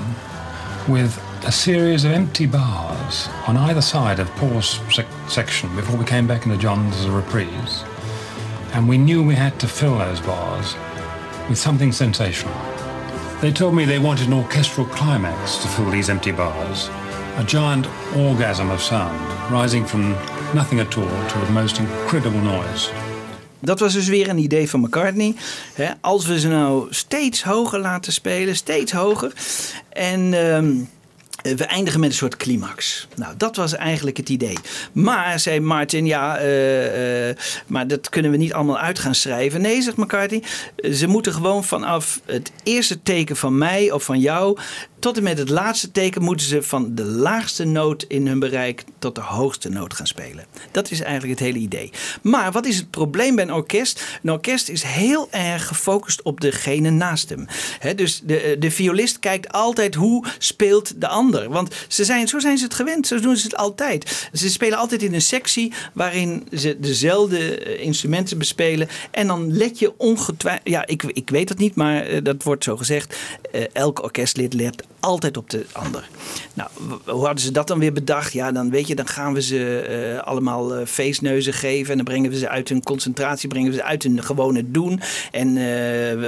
with 0.89 1.21
a 1.45 1.51
series 1.51 2.05
of 2.05 2.13
empty 2.13 2.47
bars 2.47 3.29
on 3.49 3.57
either 3.57 3.81
side 3.81 4.21
of 4.21 4.31
Paul's 4.37 4.81
sec- 4.95 5.07
section 5.29 5.75
before 5.75 5.97
we 5.97 6.05
came 6.05 6.27
back 6.27 6.47
into 6.47 6.57
John's 6.57 6.95
as 6.97 7.07
a 7.07 7.11
reprise. 7.11 7.83
And 8.73 8.89
we 8.89 8.97
knew 8.97 9.23
we 9.23 9.35
had 9.35 9.59
to 9.61 9.69
fill 9.69 9.99
those 9.99 10.21
bars 10.21 10.75
with 11.49 11.59
something 11.59 11.91
sensational. 11.91 12.55
They 13.41 13.53
told 13.53 13.75
me 13.75 13.85
they 13.85 13.99
wanted 13.99 14.29
an 14.29 14.35
orchestral 14.35 14.87
climax 14.87 15.59
to 15.59 15.69
fill 15.69 15.91
these 15.91 16.09
empty 16.09 16.33
bars, 16.33 16.89
a 17.37 17.45
giant 17.45 17.87
orgasm 18.17 18.71
of 18.71 18.81
sound, 18.81 19.21
rising 19.53 19.85
from 19.85 20.13
nothing 20.55 20.79
at 20.79 20.97
all 20.97 21.29
to 21.29 21.39
the 21.39 21.51
most 21.51 21.81
incredible 21.81 22.41
noise. 22.41 22.91
Dat 23.61 23.81
was 23.81 23.93
dus 23.93 24.09
weer 24.09 24.29
een 24.29 24.39
idee 24.39 24.71
van 24.71 24.81
McCartney. 24.81 25.35
Als 26.01 26.27
we 26.27 26.41
ze 26.41 26.49
nou 26.49 26.87
steeds 26.91 27.43
hoger 27.43 27.79
laten 27.79 28.13
spelen, 28.13 28.57
steeds 28.57 28.93
hoger. 28.93 29.33
En 29.89 30.35
ehm, 30.35 30.75
we 31.55 31.65
eindigen 31.65 32.01
met 32.01 32.09
een 32.09 32.17
soort 32.17 32.37
climax. 32.37 33.09
Nou, 33.17 33.35
dat 33.37 33.57
was 33.57 33.75
eigenlijk 33.75 34.17
het 34.17 34.29
idee. 34.29 34.57
Maar, 34.93 35.41
zei 35.41 35.61
Martin, 35.61 36.07
ja, 36.07 36.39
eh, 36.39 37.29
eh, 37.29 37.37
maar 37.67 37.87
dat 37.87 38.09
kunnen 38.09 38.31
we 38.31 38.37
niet 38.37 38.53
allemaal 38.53 38.79
uit 38.79 38.99
gaan 38.99 39.15
schrijven. 39.15 39.61
Nee, 39.61 39.83
zegt 39.83 39.97
McCartney, 39.97 40.43
ze 40.93 41.07
moeten 41.07 41.33
gewoon 41.33 41.65
vanaf 41.65 42.21
het 42.25 42.53
eerste 42.63 43.03
teken 43.03 43.37
van 43.37 43.59
mij 43.59 43.91
of 43.91 44.05
van 44.05 44.21
jou... 44.21 44.59
tot 44.99 45.17
en 45.17 45.23
met 45.23 45.39
het 45.39 45.49
laatste 45.49 45.91
teken 45.91 46.23
moeten 46.23 46.47
ze 46.47 46.63
van 46.63 46.95
de 46.95 47.05
laagste 47.05 47.65
noot 47.65 48.03
in 48.03 48.27
hun 48.27 48.39
bereik... 48.39 48.85
tot 48.99 49.15
de 49.15 49.21
hoogste 49.21 49.69
noot 49.69 49.95
gaan 49.95 50.07
spelen. 50.07 50.45
Dat 50.71 50.91
is 50.91 51.01
eigenlijk 51.01 51.39
het 51.39 51.49
hele 51.49 51.59
idee. 51.59 51.91
Maar 52.23 52.53
wat 52.53 52.67
is 52.67 52.77
het 52.77 52.91
probleem 52.91 53.35
bij 53.35 53.45
een 53.45 53.53
orkest? 53.53 54.19
Een 54.23 54.33
orkest 54.33 54.69
is 54.69 54.83
heel 54.83 55.29
erg 55.31 55.67
gefocust 55.67 56.23
op 56.23 56.41
degene 56.41 56.91
naast 56.91 57.29
hem. 57.29 57.47
Dus 57.97 58.21
de, 58.25 58.57
de 58.59 58.71
violist 58.71 59.19
kijkt 59.19 59.53
altijd 59.53 59.95
hoe 59.95 60.25
speelt 60.39 61.01
de 61.01 61.09
ander. 61.09 61.49
Want 61.49 61.75
ze 61.89 62.05
zijn, 62.05 62.29
zo 62.29 62.39
zijn 62.39 62.59
ze 62.59 62.65
het 62.65 62.75
gewend, 62.75 63.07
zo 63.07 63.21
doen 63.21 63.37
ze 63.37 63.45
het 63.45 63.57
altijd. 63.57 64.29
Ze 64.33 64.51
spelen 64.51 64.79
altijd 64.79 65.03
in 65.03 65.15
een 65.15 65.23
sectie 65.23 65.73
waarin 65.93 66.47
ze 66.53 66.77
dezelfde 66.81 67.59
eh, 67.59 67.85
instrumenten 67.85 68.39
bespelen. 68.39 68.89
En 69.11 69.27
dan 69.27 69.57
let 69.57 69.79
je 69.79 69.99
ongetwijfeld... 69.99 70.69
Ja, 70.69 70.87
ik, 70.87 71.03
ik 71.03 71.31
weet 71.31 71.49
het 71.49 71.59
niet, 71.59 71.75
maar 71.75 72.07
eh, 72.07 72.25
dat 72.25 72.43
wordt 72.43 72.65
zo 72.65 72.77
gezegd. 72.77 73.17
Eh, 73.53 73.65
elk 73.73 74.03
orkestlid 74.03 74.55
let 74.55 74.85
altijd 75.07 75.37
op 75.37 75.51
de 75.51 75.67
ander. 75.73 76.09
Nou, 76.55 76.71
hoe 77.05 77.25
hadden 77.25 77.45
ze 77.45 77.51
dat 77.51 77.67
dan 77.67 77.79
weer 77.79 77.93
bedacht? 77.93 78.33
Ja, 78.33 78.53
dan 78.53 78.71
weet 78.71 78.87
je, 78.87 78.95
dan 78.95 79.07
gaan 79.07 79.35
we 79.35 79.43
ze 79.43 79.79
eh, 79.81 80.27
allemaal 80.27 80.75
eh, 80.75 80.87
feestneuzen 80.87 81.53
geven. 81.53 81.91
En 81.91 81.97
dan 81.97 82.05
brengen 82.05 82.31
we 82.31 82.39
ze 82.39 82.49
uit 82.49 82.69
hun 82.69 82.83
concentratie, 82.83 83.49
brengen 83.49 83.71
we 83.71 83.77
ze 83.77 83.83
uit 83.83 84.03
hun 84.03 84.23
gewone 84.23 84.71
doen. 84.71 85.01
En 85.31 85.49
eh, 85.49 85.55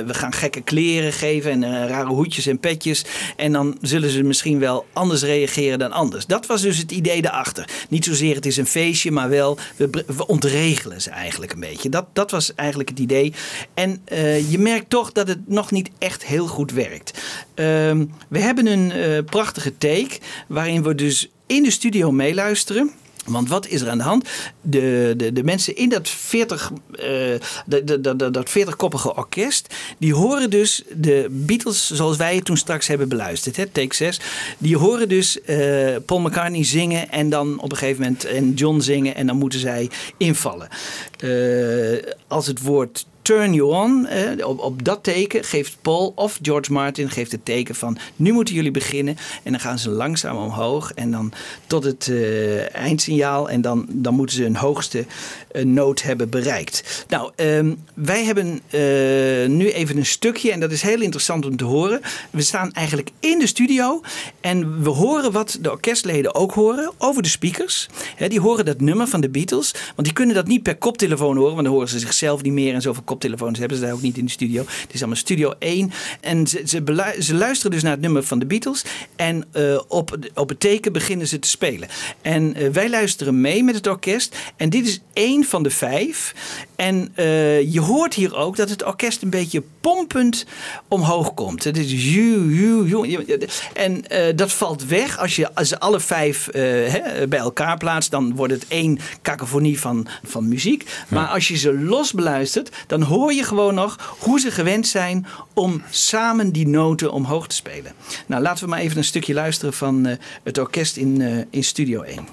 we, 0.07 0.15
gaan 0.15 0.33
gekke 0.33 0.61
kleren 0.61 1.13
geven 1.13 1.51
en 1.51 1.89
rare 1.89 2.09
hoedjes 2.09 2.47
en 2.47 2.59
petjes. 2.59 3.05
En 3.37 3.53
dan 3.53 3.79
zullen 3.81 4.11
ze 4.11 4.23
misschien 4.23 4.59
wel 4.59 4.87
anders 4.93 5.23
reageren 5.23 5.79
dan 5.79 5.93
anders. 5.93 6.27
Dat 6.27 6.47
was 6.47 6.63
dus 6.63 6.79
het 6.79 6.93
idee 6.93 7.23
daarachter. 7.23 7.69
Niet 7.89 8.05
zozeer 8.05 8.35
het 8.35 8.47
is 8.47 8.57
een 8.57 8.67
feestje, 8.67 9.11
maar 9.11 9.29
wel 9.29 9.59
we, 9.77 10.05
we 10.07 10.27
ontregelen 10.27 11.03
ze 11.03 11.11
eigenlijk 11.11 11.53
een 11.53 11.61
beetje. 11.61 11.89
Dat, 11.89 12.07
dat 12.13 12.31
was 12.31 12.55
eigenlijk 12.55 12.89
het 12.89 12.99
idee. 12.99 13.33
En 13.75 14.03
je 14.49 14.59
merkt 14.59 14.91
toch 14.91 15.13
dat 15.13 15.29
het 15.29 15.49
nog 15.49 15.71
niet 15.71 15.91
echt 15.99 16.25
heel 16.25 16.47
goed 16.47 16.73
werkt. 16.73 17.21
Ehm, 17.59 18.05
we 18.29 18.39
hebben 18.39 18.67
een 18.67 18.93
eh, 18.93 19.25
prachtige 19.25 19.79
take 19.79 20.19
waarin 20.47 20.83
we 20.83 20.95
dus 20.95 21.29
in 21.47 21.63
de 21.63 21.71
studio 21.71 22.11
meeluisteren. 22.11 22.91
Want 23.27 23.49
wat 23.49 23.67
is 23.67 23.81
er 23.81 23.89
aan 23.91 23.99
de 23.99 24.05
hand? 24.05 24.29
De, 24.61 25.15
de, 25.17 25.33
de 25.33 25.45
mensen 25.45 25.77
in 25.77 25.89
dat 25.89 26.09
40, 26.09 26.71
eh, 26.93 26.99
de, 27.67 27.85
de, 27.85 28.01
de, 28.01 28.17
de- 28.17 28.31
dat 28.31 28.51
40-koppige 28.59 29.15
orkest, 29.17 29.75
die 29.99 30.15
horen 30.15 30.51
dus 30.51 30.83
de 30.97 31.27
Beatles 31.31 31.91
zoals 31.91 32.17
wij 32.17 32.35
het 32.35 32.45
toen 32.45 32.57
straks 32.57 32.87
hebben 32.87 33.09
beluisterd, 33.09 33.57
hè, 33.57 33.67
take 33.67 33.95
6. 33.95 34.21
Die 34.59 34.77
horen 34.77 35.09
dus 35.09 35.41
eh, 35.43 35.57
Paul 36.07 36.21
McCartney 36.21 36.65
zingen 36.65 37.11
en 37.11 37.31
dan 37.31 37.61
op 37.61 37.71
een 37.73 37.79
gegeven 37.79 38.03
moment 38.03 38.25
en 38.25 38.53
John 38.55 38.81
zingen 38.81 39.15
en 39.15 39.27
dan 39.27 39.37
moeten 39.37 39.61
zij 39.61 39.91
invallen. 40.17 40.69
Eh, 41.19 42.13
als 42.27 42.47
het 42.47 42.63
woord 42.63 43.07
Turn 43.29 43.53
You 43.53 43.75
On, 43.75 44.07
eh, 44.07 44.47
op, 44.47 44.59
op 44.59 44.85
dat 44.85 45.03
teken 45.03 45.45
geeft 45.45 45.77
Paul 45.83 46.13
of 46.15 46.39
George 46.43 46.73
Martin 46.73 47.11
geeft 47.11 47.33
het 47.33 47.45
teken 47.45 47.75
van 47.75 47.99
nu 48.17 48.33
moeten 48.33 48.55
jullie 48.55 48.71
beginnen. 48.71 49.17
En 49.43 49.51
dan 49.53 49.61
gaan 49.61 49.79
ze 49.79 49.91
langzaam 49.91 50.37
omhoog 50.37 50.93
en 50.93 51.11
dan 51.11 51.33
tot 51.67 51.85
het 51.85 52.09
eh, 52.09 52.75
eindsignaal. 52.75 53.51
En 53.51 53.61
dan, 53.61 53.87
dan 53.89 54.15
moeten 54.15 54.37
ze 54.37 54.45
een 54.45 54.57
hoogste 54.57 55.05
eh, 55.51 55.65
noot 55.65 56.03
hebben 56.03 56.31
bereikt. 56.31 57.05
Nou, 57.09 57.33
ehm, 57.37 57.75
wij 57.95 58.25
hebben 58.25 58.61
nu 59.57 59.71
even 59.71 59.97
een 59.97 60.07
stukje 60.07 60.53
en 60.53 60.61
dat 60.61 60.73
is 60.73 60.83
heel 60.83 61.01
interessant 61.01 61.47
om 61.47 61.57
te 61.57 61.65
horen. 61.65 62.01
We 62.31 62.43
staan 62.43 62.73
eigenlijk 62.73 63.11
in 63.21 63.39
de 63.39 63.47
studio 63.47 64.01
en 64.41 64.83
we 64.83 64.91
horen 64.91 65.33
wat 65.33 65.59
de 65.61 65.71
orkestleden 65.71 66.35
ook 66.35 66.53
horen 66.53 66.93
over 66.99 67.23
de 67.23 67.29
speakers. 67.29 67.89
Die 68.29 68.41
horen 68.41 68.65
dat 68.65 68.81
nummer 68.81 69.07
van 69.07 69.21
de 69.21 69.29
Beatles, 69.29 69.73
want 69.73 70.05
die 70.05 70.13
kunnen 70.13 70.35
dat 70.35 70.47
niet 70.47 70.63
per 70.63 70.77
koptelefoon 70.77 71.37
horen, 71.37 71.53
want 71.55 71.65
dan 71.65 71.73
horen 71.73 71.89
ze 71.89 71.99
zichzelf 71.99 72.43
niet 72.43 72.53
meer 72.53 72.75
en 72.75 72.83
zoveel 72.83 73.03
koptelefoons 73.19 73.59
hebben 73.59 73.79
ze 73.79 73.85
daar 73.85 73.93
ook 73.93 74.03
niet 74.03 74.19
in 74.19 74.25
de 74.25 74.31
studio. 74.31 74.65
Het 74.67 74.93
is 74.95 74.99
allemaal 74.99 75.17
Studio 75.17 75.55
1 75.59 75.93
en 76.21 76.47
ze, 76.47 76.63
ze, 77.19 77.35
luisteren 77.35 77.71
dus 77.71 77.83
naar 77.83 77.93
het 77.93 78.01
nummer 78.01 78.23
van 78.23 78.39
de 78.39 78.47
Beatles 78.47 78.85
en 79.17 79.45
eh, 79.53 79.81
op, 79.89 80.19
op 80.35 80.49
het 80.49 80.61
teken 80.61 80.93
beginnen 80.93 81.29
ze 81.29 81.39
te 81.39 81.49
spelen. 81.49 81.89
En 82.23 82.55
eh, 82.55 82.69
wij 82.69 82.91
luisteren 82.91 83.41
mee 83.41 83.65
met 83.65 83.75
het 83.75 83.87
orkest 83.87 84.37
en 84.57 84.71
dit 84.71 84.87
is 84.87 85.01
één 85.13 85.45
van 85.45 85.63
de 85.63 85.71
vijf. 85.71 86.35
En 86.77 87.11
eh, 87.15 87.73
je 87.73 87.81
hoort 87.81 88.15
hier 88.15 88.37
ook 88.37 88.57
dat 88.57 88.71
het 88.71 88.85
orkest 88.85 89.23
een 89.23 89.31
beetje 89.31 89.63
pompend 89.81 90.47
omhoog 90.89 91.35
komt. 91.35 91.65
Het 91.65 91.77
is 91.77 91.91
ju, 91.91 92.55
ju, 92.55 92.85
ju. 92.87 93.27
En 93.75 94.05
dat 94.37 94.53
valt 94.53 94.85
weg 94.85 95.19
als 95.19 95.37
je 95.37 95.55
als 95.55 95.69
ze 95.69 95.81
alle 95.81 96.01
vijf 96.01 96.49
hè, 96.53 97.29
bij 97.29 97.39
elkaar 97.39 97.77
plaatst. 97.77 98.11
Dan 98.11 98.35
wordt 98.35 98.53
het 98.53 98.65
één 98.69 98.99
kakofonie 99.23 99.81
van, 99.81 100.07
van 100.25 100.49
muziek. 100.49 100.85
Maar 101.09 101.27
als 101.27 101.49
je 101.49 101.57
ze 101.57 101.79
los 101.79 102.13
beluistert, 102.13 102.71
dan 102.87 103.03
hoor 103.09 103.33
je 103.33 103.43
gewoon 103.43 103.75
nog 103.75 104.17
hoe 104.19 104.41
ze 104.41 104.51
gewend 104.51 104.87
zijn 104.87 105.27
om 105.55 105.83
samen 105.91 106.53
die 106.53 106.69
noten 106.69 107.13
omhoog 107.13 107.47
te 107.47 107.55
spelen. 107.55 107.93
Nou, 108.27 108.43
laten 108.43 108.65
we 108.65 108.71
maar 108.71 108.79
even 108.79 108.97
een 108.97 109.05
stukje 109.05 109.35
luisteren 109.35 109.73
van 109.73 110.07
eh, 110.07 110.17
het 110.43 110.59
orkest 110.59 110.97
in, 110.97 111.21
eh, 111.21 111.45
in 111.51 111.65
Studio 111.65 112.03
1. 112.03 112.27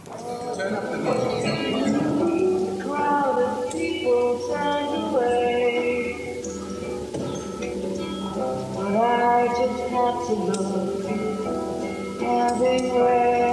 Crowded 2.80 3.72
people 3.72 4.40
turned 4.48 4.94
away. 5.04 6.16
But 8.76 9.20
I 9.20 9.48
just 9.60 9.90
had 9.92 10.16
to 10.28 10.34
look, 10.34 11.06
having 12.22 13.45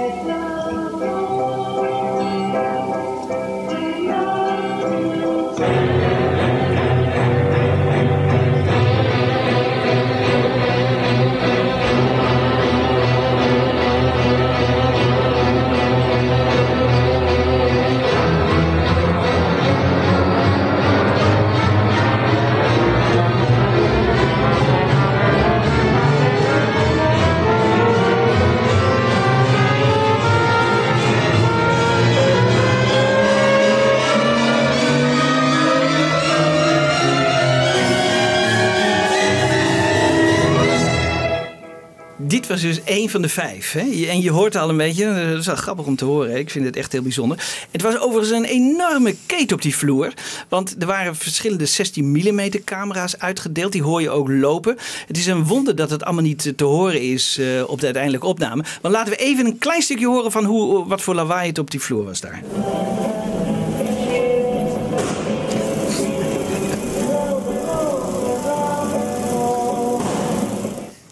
Dit 42.43 42.51
was 42.51 42.61
dus 42.61 42.83
één 42.83 43.09
van 43.09 43.21
de 43.21 43.29
vijf. 43.29 43.71
Hè? 43.71 43.79
En 44.09 44.21
je 44.21 44.31
hoort 44.31 44.55
al 44.55 44.69
een 44.69 44.77
beetje, 44.77 45.05
dat 45.29 45.39
is 45.39 45.45
wel 45.45 45.55
grappig 45.55 45.85
om 45.85 45.95
te 45.95 46.05
horen. 46.05 46.37
Ik 46.37 46.49
vind 46.49 46.65
het 46.65 46.75
echt 46.75 46.91
heel 46.91 47.01
bijzonder. 47.01 47.45
Het 47.71 47.81
was 47.81 47.99
overigens 47.99 48.37
een 48.37 48.43
enorme 48.45 49.15
keten 49.25 49.55
op 49.55 49.61
die 49.61 49.75
vloer. 49.75 50.13
Want 50.49 50.75
er 50.79 50.87
waren 50.87 51.15
verschillende 51.15 51.65
16 51.65 52.11
mm 52.11 52.49
camera's 52.63 53.17
uitgedeeld. 53.17 53.71
Die 53.71 53.83
hoor 53.83 54.01
je 54.01 54.09
ook 54.09 54.29
lopen. 54.29 54.77
Het 55.07 55.17
is 55.17 55.25
een 55.25 55.45
wonder 55.45 55.75
dat 55.75 55.89
het 55.89 56.03
allemaal 56.03 56.23
niet 56.23 56.53
te 56.55 56.63
horen 56.63 57.01
is 57.01 57.37
eh, 57.37 57.63
op 57.67 57.79
de 57.79 57.85
uiteindelijke 57.85 58.27
opname. 58.27 58.63
Want 58.81 58.93
laten 58.93 59.13
we 59.13 59.19
even 59.19 59.45
een 59.45 59.57
klein 59.57 59.81
stukje 59.81 60.07
horen 60.07 60.31
van 60.31 60.45
hoe, 60.45 60.87
wat 60.87 61.01
voor 61.01 61.15
lawaai 61.15 61.47
het 61.47 61.59
op 61.59 61.71
die 61.71 61.79
vloer 61.79 62.03
was 62.03 62.21
daar. 62.21 62.43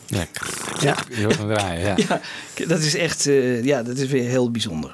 Ja. 0.07 0.50
Ja. 0.81 0.95
Je 1.09 1.23
hoort 1.23 1.37
hem 1.37 1.53
draaien, 1.53 1.81
ja. 1.81 2.19
Ja, 2.55 2.65
dat 2.67 2.79
is 2.79 2.95
echt 2.95 3.27
eh, 3.27 3.63
ja, 3.63 3.83
dat 3.83 3.97
is 3.97 4.09
weer 4.09 4.29
heel 4.29 4.51
bijzonder. 4.51 4.93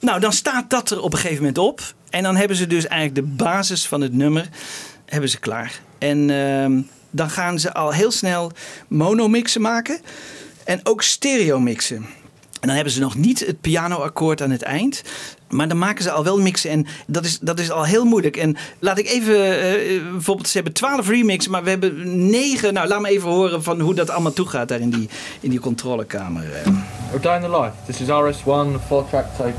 Nou, 0.00 0.20
dan 0.20 0.32
staat 0.32 0.70
dat 0.70 0.90
er 0.90 1.00
op 1.00 1.12
een 1.12 1.18
gegeven 1.18 1.38
moment 1.38 1.58
op. 1.58 1.94
En 2.10 2.22
dan 2.22 2.36
hebben 2.36 2.56
ze 2.56 2.66
dus 2.66 2.86
eigenlijk 2.86 3.28
de 3.28 3.34
basis 3.44 3.86
van 3.86 4.00
het 4.00 4.12
nummer 4.12 4.48
hebben 5.04 5.30
ze 5.30 5.38
klaar. 5.38 5.80
En 5.98 6.30
ehm, 6.30 6.80
dan 7.10 7.30
gaan 7.30 7.58
ze 7.58 7.74
al 7.74 7.92
heel 7.92 8.10
snel 8.10 8.52
monomixen 8.88 9.60
maken. 9.60 10.00
En 10.64 10.80
ook 10.82 11.02
stereo 11.02 11.60
mixen. 11.60 12.06
En 12.60 12.68
dan 12.68 12.74
hebben 12.74 12.92
ze 12.92 13.00
nog 13.00 13.14
niet 13.14 13.46
het 13.46 13.60
pianoakkoord 13.60 14.42
aan 14.42 14.50
het 14.50 14.62
eind. 14.62 15.02
Maar 15.50 15.68
dan 15.68 15.78
maken 15.78 16.02
ze 16.02 16.10
al 16.10 16.24
wel 16.24 16.38
mixen. 16.40 16.70
En 16.70 16.86
dat 17.06 17.24
is, 17.24 17.38
dat 17.38 17.58
is 17.58 17.70
al 17.70 17.84
heel 17.84 18.04
moeilijk. 18.04 18.36
En 18.36 18.56
laat 18.78 18.98
ik 18.98 19.06
even, 19.06 19.60
eh, 19.60 20.02
bijvoorbeeld, 20.12 20.48
ze 20.48 20.54
hebben 20.56 20.72
12 20.72 21.08
remixen, 21.08 21.50
maar 21.50 21.62
we 21.64 21.70
hebben 21.70 22.28
9. 22.30 22.74
Nou, 22.74 22.88
laat 22.88 23.00
me 23.00 23.08
even 23.08 23.28
horen 23.30 23.62
van 23.62 23.80
hoe 23.80 23.94
dat 23.94 24.10
allemaal 24.10 24.32
toegaat 24.32 24.68
daar 24.68 24.80
in 24.80 24.90
die, 24.90 25.08
in 25.40 25.50
die 25.50 25.60
controlekamer. 25.60 26.52
eh. 26.52 26.72
We're 27.10 27.20
down 27.20 27.40
the 27.42 27.50
line. 27.50 27.72
This 27.86 28.00
is 28.00 28.08
RS1, 28.08 28.86
four 28.86 29.08
track 29.08 29.26
tape. 29.36 29.54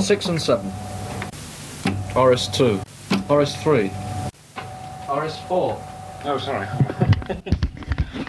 Six 0.00 0.28
and 0.28 0.42
seven. 0.42 0.72
RS2. 2.14 2.80
RS3. 3.28 3.90
RS4. 5.08 5.50
Oh, 5.50 6.38
sorry. 6.38 6.68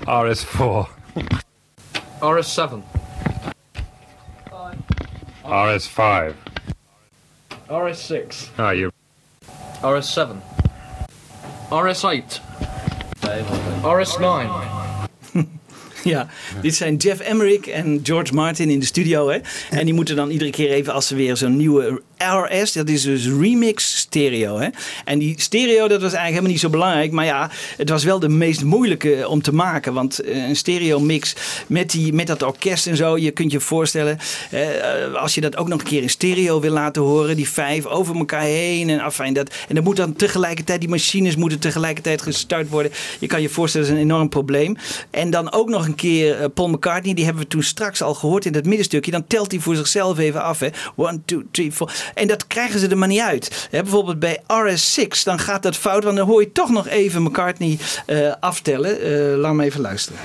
RS4. 0.34 0.88
RS7. 2.22 3.01
RS5. 5.52 6.34
RS6. 7.68 8.52
Ah, 8.56 8.74
you. 8.74 8.92
RS7. 9.82 10.28
RS8. 11.70 12.40
RS9. 13.84 14.50
Ja, 16.04 16.28
dit 16.62 16.76
zijn 16.76 16.96
Jeff 16.96 17.20
Emmerich 17.20 17.68
en 17.68 18.00
George 18.04 18.34
Martin 18.34 18.70
in 18.70 18.80
de 18.80 18.86
studio. 18.86 19.30
Hè? 19.30 19.40
En 19.70 19.86
die 19.86 19.94
moeten 19.94 20.16
dan 20.16 20.30
iedere 20.30 20.50
keer 20.50 20.70
even, 20.72 20.94
als 20.94 21.08
ze 21.08 21.16
weer 21.16 21.38
zo'n 21.38 21.58
nieuwe 21.58 22.02
RS, 22.22 22.72
dat 22.72 22.90
is 22.90 23.02
dus 23.02 23.28
remix 23.28 23.98
stereo. 23.98 24.60
Hè? 24.60 24.68
En 25.06 25.20
die 25.20 25.34
stereo, 25.38 25.88
dat 25.88 26.02
was 26.02 26.14
eigenlijk 26.14 26.28
helemaal 26.28 26.52
niet 26.52 26.60
zo 26.60 26.70
belangrijk. 26.70 27.12
Maar 27.12 27.26
ja, 27.26 27.50
het 27.78 27.90
was 27.90 28.04
wel 28.04 28.20
de 28.20 28.30
meest 28.30 28.64
moeilijke 28.64 29.28
om 29.28 29.42
te 29.42 29.54
maken. 29.54 29.94
Want 29.94 30.20
eh, 30.20 30.48
een 30.48 30.56
stereo 30.56 31.00
mix 31.00 31.36
met, 31.68 31.92
die, 31.92 32.14
met 32.14 32.28
dat 32.28 32.44
orkest 32.44 32.88
en 32.88 32.96
zo, 32.96 33.18
je 33.18 33.32
kunt 33.32 33.52
je 33.52 33.60
voorstellen, 33.60 34.18
eh, 34.52 35.14
als 35.14 35.36
je 35.36 35.42
dat 35.42 35.58
ook 35.58 35.68
nog 35.68 35.80
een 35.80 35.86
keer 35.86 36.02
in 36.02 36.10
stereo 36.10 36.60
wil 36.60 36.72
laten 36.72 37.02
horen, 37.02 37.36
die 37.36 37.50
vijf 37.50 37.86
over 37.86 38.16
elkaar 38.16 38.42
heen. 38.42 38.90
En, 38.90 39.00
afijn, 39.00 39.34
dat, 39.34 39.54
en 39.68 39.76
dan 39.76 39.84
moet 39.84 39.96
dan 39.96 40.14
tegelijkertijd, 40.14 40.80
die 40.80 40.90
machines 40.90 41.36
moeten 41.36 41.60
tegelijkertijd 41.60 42.22
gestart 42.22 42.70
worden. 42.70 42.92
Je 43.20 43.28
kan 43.28 43.42
je 43.42 43.50
voorstellen, 43.50 43.88
dat 43.88 43.96
is 43.96 44.02
een 44.02 44.10
enorm 44.10 44.30
probleem. 44.30 44.78
En 45.10 45.30
dan 45.30 45.52
ook 45.52 45.70
nog 45.70 45.86
een 45.86 45.96
keer 45.96 46.40
eh, 46.40 46.46
Paul 46.54 46.70
McCartney, 46.70 47.14
die 47.14 47.26
hebben 47.26 47.44
we 47.44 47.50
toen 47.50 47.64
straks 47.64 48.02
al 48.02 48.14
gehoord 48.14 48.46
in 48.46 48.52
dat 48.52 48.66
middenstukje. 48.66 49.12
Dan 49.12 49.28
telt 49.28 49.52
hij 49.52 49.60
voor 49.60 49.76
zichzelf 49.76 50.18
even 50.18 50.44
af. 50.44 50.60
Hè. 50.60 50.70
One, 50.96 51.20
two, 51.26 51.42
three, 51.52 51.72
four. 51.72 51.92
En 52.14 52.28
dat 52.28 52.48
krijgen 52.48 52.80
ze 52.80 52.88
er 52.88 52.98
maar 52.98 53.08
niet 53.08 53.20
uit. 53.20 53.68
Hè, 53.72 53.82
bijvoorbeeld 53.82 54.20
bij 54.20 54.38
RS6, 54.48 55.24
dan 55.24 55.40
gaat 55.40 55.64
dat 55.64 55.78
fout, 55.78 56.04
want 56.04 56.18
dan 56.18 56.28
hoor 56.28 56.42
je 56.42 56.52
toch 56.52 56.70
nog 56.70 56.88
even 56.88 57.24
McCartney 57.24 57.78
eh, 58.06 58.32
aftellen. 58.40 59.02
Eh, 59.02 59.38
laat 59.38 59.54
me 59.54 59.64
even 59.64 59.82
luisteren. 59.82 60.20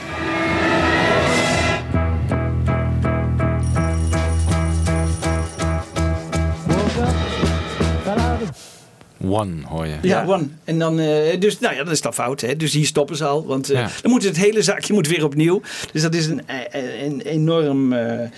One 9.28 9.52
hoor 9.64 9.86
je. 9.86 9.94
Ja, 10.02 10.24
one. 10.26 10.46
En 10.64 10.78
dan, 10.78 10.98
eh, 11.00 11.40
dus, 11.40 11.58
nou 11.58 11.74
ja, 11.74 11.84
dat 11.84 11.92
is 11.92 12.00
dan 12.00 12.14
fout. 12.14 12.40
Hè? 12.40 12.56
Dus 12.56 12.72
hier 12.72 12.86
stoppen 12.86 13.16
ze 13.16 13.24
al. 13.24 13.46
Want 13.46 13.70
eh, 13.70 13.78
Ja. 13.80 13.88
dan 14.02 14.10
moet 14.10 14.24
het 14.24 14.36
hele 14.36 14.62
zaakje 14.62 14.92
moet 14.92 15.08
weer 15.08 15.24
opnieuw. 15.24 15.60
Dus 15.92 16.02
dat 16.02 16.14
is 16.14 16.26
een, 16.26 16.42
een, 16.70 17.04
een 17.04 17.20
enorm. 17.20 17.92
eh, 17.92 18.28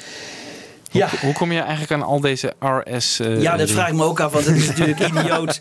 Ja. 0.90 1.08
Hoe, 1.10 1.18
hoe 1.20 1.32
kom 1.32 1.52
je 1.52 1.60
eigenlijk 1.60 1.92
aan 1.92 2.02
al 2.02 2.20
deze 2.20 2.52
RS? 2.60 3.20
eh, 3.20 3.42
Ja, 3.42 3.56
dat 3.56 3.70
vraag 3.70 3.88
ik 3.88 3.94
me 3.94 4.04
ook 4.04 4.20
af, 4.20 4.32
want 4.32 4.44
het 4.44 4.56
is 4.56 4.66
natuurlijk 4.66 5.00
idioot. 5.08 5.60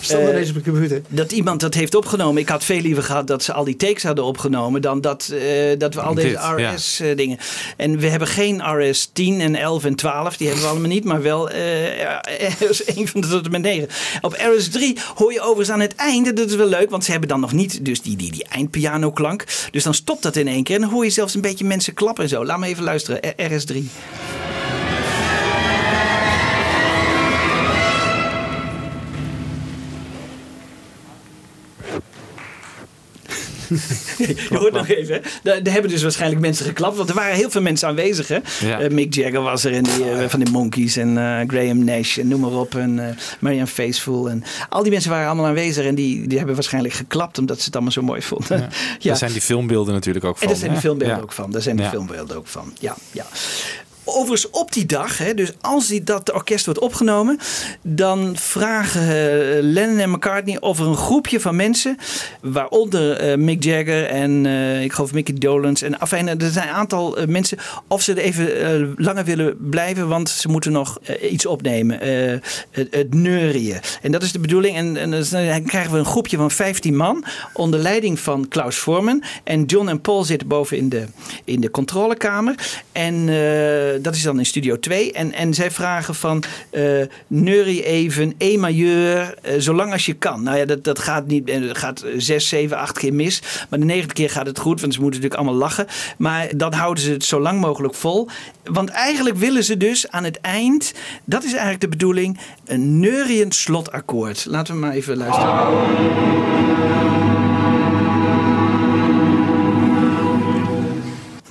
Stonden 0.00 0.28
eh, 0.28 0.34
deze 0.34 0.48
op 0.56 0.64
de 0.64 0.70
computer? 0.70 1.02
Dat 1.08 1.32
iemand 1.32 1.60
dat 1.60 1.74
heeft 1.74 1.94
opgenomen. 1.94 2.42
Ik 2.42 2.48
had 2.48 2.64
veel 2.64 2.80
liever 2.80 3.02
gehad 3.02 3.26
dat 3.26 3.42
ze 3.42 3.52
al 3.52 3.64
die 3.64 3.76
takes 3.76 4.02
hadden 4.02 4.24
opgenomen. 4.24 4.82
dan 4.82 5.00
dat, 5.00 5.28
eh, 5.32 5.78
dat 5.78 5.94
we 5.94 6.00
al 6.00 6.14
Dit, 6.14 6.24
deze 6.24 6.38
ja. 6.56 6.72
RS-dingen. 6.74 7.38
En 7.76 7.98
we 7.98 8.06
hebben 8.06 8.28
geen 8.28 8.62
RS 8.90 9.10
10 9.12 9.40
en 9.40 9.54
11 9.54 9.84
en 9.84 9.94
12. 9.94 10.36
Die 10.36 10.46
hebben 10.46 10.64
we 10.64 10.70
allemaal 10.70 10.88
niet. 10.90 11.04
Maar 11.04 11.22
wel 11.22 11.50
eh 11.50 12.48
RS 12.70 12.84
1 12.84 13.08
van 13.08 13.20
de 13.20 13.28
tot 13.28 13.44
en 13.44 13.50
met 13.50 13.62
9. 13.62 13.88
Op 14.20 14.36
RS 14.56 14.68
3 14.68 14.96
hoor 15.14 15.32
je 15.32 15.40
overigens 15.40 15.70
aan 15.70 15.80
het 15.80 15.94
einde. 15.94 16.32
Dat 16.32 16.48
is 16.48 16.54
wel 16.54 16.66
leuk, 16.68 16.90
want 16.90 17.04
ze 17.04 17.10
hebben 17.10 17.28
dan 17.28 17.40
nog 17.40 17.52
niet 17.52 17.84
dus 17.84 18.02
die, 18.02 18.16
die, 18.16 18.30
die 18.32 18.44
eindpiano-klank. 18.50 19.44
Dus 19.70 19.82
dan 19.82 19.94
stopt 19.94 20.22
dat 20.22 20.36
in 20.36 20.48
één 20.48 20.62
keer. 20.64 20.74
En 20.74 20.80
dan 20.80 20.90
hoor 20.90 21.04
je 21.04 21.10
zelfs 21.10 21.34
een 21.34 21.40
beetje 21.40 21.64
mensen 21.64 21.94
klappen 21.94 22.22
en 22.24 22.28
zo. 22.30 22.44
Laat 22.44 22.58
me 22.58 22.66
even 22.66 22.84
luisteren. 22.84 23.20
RS 23.36 23.64
3. 23.64 23.88
Je 34.18 34.46
hoort 34.58 34.72
nog 34.72 34.88
even. 34.88 35.22
Daar, 35.42 35.62
daar 35.62 35.72
hebben 35.72 35.90
dus 35.90 36.02
waarschijnlijk 36.02 36.40
mensen 36.40 36.64
geklapt. 36.66 36.96
Want 36.96 37.08
er 37.08 37.14
waren 37.14 37.34
heel 37.36 37.50
veel 37.50 37.62
mensen 37.62 37.88
aanwezig. 37.88 38.28
Hè? 38.28 38.38
Ja. 38.60 38.80
Eh, 38.80 38.90
Mick 38.90 39.14
Jagger 39.14 39.40
was 39.42 39.64
er. 39.64 39.72
En 39.72 39.82
die, 39.82 40.10
eh, 40.10 40.28
van 40.28 40.40
de 40.40 40.50
Monkeys. 40.50 40.96
En 40.96 41.18
eh, 41.18 41.48
Graham 41.48 41.84
Nash. 41.84 42.18
En 42.18 42.28
noem 42.28 42.40
maar 42.40 42.52
op. 42.52 42.74
En 42.74 43.08
eh 43.08 43.16
Marianne 43.40 43.66
Faithfull. 43.66 44.26
En 44.26 44.42
al 44.68 44.82
die 44.82 44.92
mensen 44.92 45.10
waren 45.10 45.26
allemaal 45.26 45.46
aanwezig. 45.46 45.84
En 45.84 45.94
die, 45.94 46.26
die 46.26 46.36
hebben 46.36 46.54
waarschijnlijk 46.54 46.94
geklapt. 46.94 47.38
Omdat 47.38 47.58
ze 47.58 47.64
het 47.64 47.74
allemaal 47.74 47.92
zo 47.92 48.02
mooi 48.02 48.22
vonden. 48.22 48.60
Ja. 48.60 48.68
Daar 49.08 49.16
zijn 49.16 49.32
die 49.32 49.40
filmbeelden 49.40 49.94
natuurlijk 49.94 50.24
ook 50.24 50.38
van. 50.38 50.42
En 50.42 50.48
daar 50.48 50.56
zijn 50.58 50.70
de 50.70 50.76
hè? 50.76 50.82
filmbeelden 50.82 51.16
Ja. 51.16 51.22
ook 51.22 51.32
van. 51.32 51.50
Daar 51.50 51.62
zijn 51.62 51.76
de 51.76 51.82
Ja. 51.82 51.88
filmbeelden 51.90 52.36
ook 52.36 52.46
van. 52.46 52.72
Ja, 52.78 52.96
ja. 53.12 53.26
Overigens 54.12 54.50
op 54.50 54.72
die 54.72 54.86
dag, 54.86 55.18
hè, 55.18 55.34
dus 55.34 55.52
als 55.60 55.88
die, 55.88 56.02
dat 56.04 56.32
orkest 56.32 56.64
wordt 56.64 56.80
opgenomen, 56.80 57.38
dan 57.82 58.36
vragen 58.36 59.00
eh, 59.00 59.62
Lennon 59.62 59.98
en 59.98 60.10
McCartney 60.10 60.60
of 60.60 60.78
er 60.78 60.86
een 60.86 60.96
groepje 60.96 61.40
van 61.40 61.56
mensen, 61.56 61.96
waaronder 62.40 63.16
eh, 63.16 63.36
Mick 63.36 63.64
Jagger 63.64 64.06
en 64.06 64.46
eh, 64.46 64.82
ik 64.82 64.92
geloof 64.92 65.12
Mickey 65.12 65.34
Dolenz 65.34 65.82
en 65.82 65.98
afijn, 65.98 66.28
er 66.28 66.50
zijn 66.50 66.68
een 66.68 66.74
aantal 66.74 67.16
mensen, 67.26 67.58
of 67.88 68.02
ze 68.02 68.12
er 68.12 68.18
even 68.18 68.94
langer 68.96 69.24
willen 69.24 69.56
blijven, 69.70 70.08
want 70.08 70.28
ze 70.28 70.48
moeten 70.48 70.72
nog 70.72 70.98
iets 71.30 71.46
opnemen, 71.46 71.98
het, 72.70 72.88
het 72.90 73.14
neurien. 73.14 73.80
En 74.02 74.12
dat 74.12 74.22
is 74.22 74.32
de 74.32 74.38
bedoeling. 74.38 74.76
En, 74.76 74.96
en 74.96 75.10
dan 75.10 75.64
krijgen 75.64 75.92
we 75.92 75.98
een 75.98 76.04
groepje 76.04 76.36
van 76.36 76.50
15 76.50 76.96
man 76.96 77.24
onder 77.52 77.80
leiding 77.80 78.20
van 78.20 78.48
Klaus 78.48 78.76
Vormen. 78.76 79.22
En 79.44 79.64
John 79.64 79.88
en 79.88 80.00
Paul 80.00 80.24
zitten 80.24 80.48
boven 80.48 80.76
in 80.76 80.88
de, 80.88 81.06
in 81.44 81.60
de 81.60 81.70
controlekamer. 81.70 82.54
En 82.92 83.28
dat 84.02 84.14
is 84.14 84.22
dan 84.22 84.38
in 84.38 84.46
studio 84.46 84.78
2. 84.78 85.12
En, 85.12 85.32
en 85.32 85.54
zij 85.54 85.70
vragen 85.70 86.14
van 86.14 86.42
eh 86.70 86.82
neurie 87.26 87.84
even, 87.84 88.34
E 88.38 88.56
majeur, 88.56 89.34
eh, 89.42 89.54
zolang 89.58 89.92
als 89.92 90.06
je 90.06 90.14
kan. 90.14 90.42
Nou 90.42 90.56
ja, 90.56 90.64
dat, 90.64 90.84
dat 90.84 90.98
gaat 90.98 91.26
niet, 91.26 91.50
het 91.50 91.78
gaat 91.78 92.04
zes, 92.16 92.48
zeven, 92.48 92.76
acht 92.76 92.98
keer 92.98 93.14
mis. 93.14 93.42
Maar 93.70 93.78
de 93.78 93.84
negende 93.84 94.14
keer 94.14 94.30
gaat 94.30 94.46
het 94.46 94.58
goed, 94.58 94.80
want 94.80 94.94
ze 94.94 95.00
moeten 95.00 95.20
natuurlijk 95.20 95.48
allemaal 95.48 95.68
lachen. 95.68 95.86
Maar 96.18 96.56
dan 96.56 96.72
houden 96.72 97.04
ze 97.04 97.10
het 97.12 97.24
zo 97.24 97.40
lang 97.40 97.60
mogelijk 97.60 97.94
vol. 97.94 98.28
Want 98.64 98.88
eigenlijk 98.88 99.36
willen 99.36 99.64
ze 99.64 99.76
dus 99.76 100.10
aan 100.10 100.24
het 100.24 100.40
eind, 100.40 100.92
dat 101.24 101.44
is 101.44 101.50
eigenlijk 101.50 101.80
de 101.80 101.88
bedoeling, 101.88 102.38
een 102.64 103.00
neuriënd 103.00 103.54
slotakkoord. 103.54 104.46
Laten 104.48 104.74
we 104.74 104.80
maar 104.80 104.92
even 104.92 105.16
luisteren. 105.16 105.58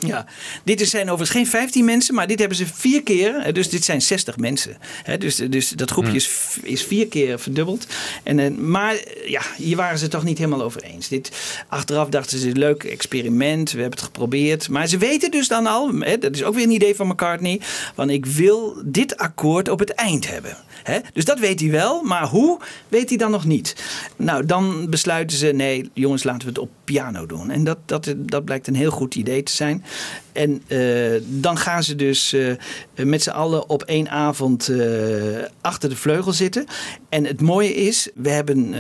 Ja, 0.06 0.26
dit 0.64 0.82
is- 0.82 0.90
zijn 0.90 1.10
overigens 1.10 1.38
geen 1.38 1.48
15 1.48 1.86
mensen, 1.86 2.16
maar 2.16 2.28
dit 2.28 2.40
hebben 2.40 2.58
ze 2.58 2.66
vier 2.74 3.04
keer. 3.04 3.42
hè, 3.44 3.52
Dus 3.52 3.70
dit 3.70 3.84
zijn 3.84 4.02
60 4.02 4.38
mensen. 4.38 4.78
Dus, 5.20 5.36
dus 5.36 5.70
dat 5.70 5.92
groepje 5.92 6.14
is, 6.16 6.28
v- 6.28 6.58
is 6.64 6.84
vier 6.84 7.08
keer 7.08 7.40
verdubbeld. 7.40 7.88
En, 8.24 8.40
eh, 8.40 8.52
maar 8.52 8.94
eh, 8.96 9.30
ja, 9.30 9.42
hier 9.58 9.76
waren 9.76 9.98
ze 9.98 10.04
het 10.04 10.12
toch 10.14 10.24
niet 10.24 10.38
helemaal 10.38 10.62
over 10.62 10.82
eens. 10.84 11.08
Dit, 11.08 11.32
achteraf 11.68 12.10
dachten 12.10 12.40
ze, 12.40 12.52
leuk 12.52 12.84
experiment, 12.84 13.72
we 13.72 13.80
hebben 13.82 13.98
het 13.98 14.08
geprobeerd. 14.08 14.70
Maar 14.70 14.88
ze 14.88 14.98
weten 14.98 15.32
dus 15.32 15.48
dan 15.48 15.68
al, 15.68 15.92
hè, 16.00 16.18
dat 16.18 16.36
is 16.36 16.44
ook 16.44 16.54
weer 16.56 16.64
een 16.64 16.72
idee 16.72 16.96
van 16.96 17.08
McCartney, 17.08 17.60
van 17.96 18.10
ik 18.10 18.26
wil 18.26 18.82
dit 18.86 19.18
akkoord 19.18 19.70
op 19.70 19.80
het 19.80 19.90
eind 19.94 20.28
hebben. 20.30 20.58
Hè? 20.84 21.00
Dus 21.14 21.26
dat 21.26 21.40
weet 21.40 21.60
hij 21.60 21.70
wel, 21.70 22.04
maar 22.04 22.28
hoe 22.28 22.60
weet 22.88 23.10
hij 23.10 23.18
dan 23.18 23.32
nog 23.32 23.46
niet. 23.46 23.76
Nou, 24.16 24.46
dan 24.46 24.90
besluiten 24.90 25.38
ze, 25.38 25.48
nee 25.48 25.90
jongens, 25.94 26.24
laten 26.24 26.42
we 26.42 26.48
het 26.48 26.58
op 26.58 26.70
piano 26.84 27.26
doen. 27.26 27.50
En 27.52 27.64
dat, 27.64 27.78
dat, 27.86 28.14
dat 28.18 28.46
blijkt 28.46 28.68
een 28.68 28.76
heel 28.76 28.92
goed 28.92 29.16
idee 29.16 29.44
te 29.44 29.52
zijn. 29.52 29.84
En 30.32 30.62
eh, 30.68 31.22
dan 31.26 31.58
gaan 31.58 31.84
ze 31.84 31.96
dus 31.96 32.34
eh, 32.34 32.54
met 32.96 33.24
z'n 33.24 33.30
allen 33.30 33.70
op 33.70 33.84
één 33.84 34.10
avond 34.10 34.68
eh, 34.68 34.78
achter 35.62 35.90
de 35.90 35.96
vleugel 35.96 36.34
zitten. 36.34 36.66
En 37.10 37.26
het 37.26 37.42
mooie 37.42 37.74
is, 37.74 38.10
we 38.16 38.30
hebben 38.30 38.76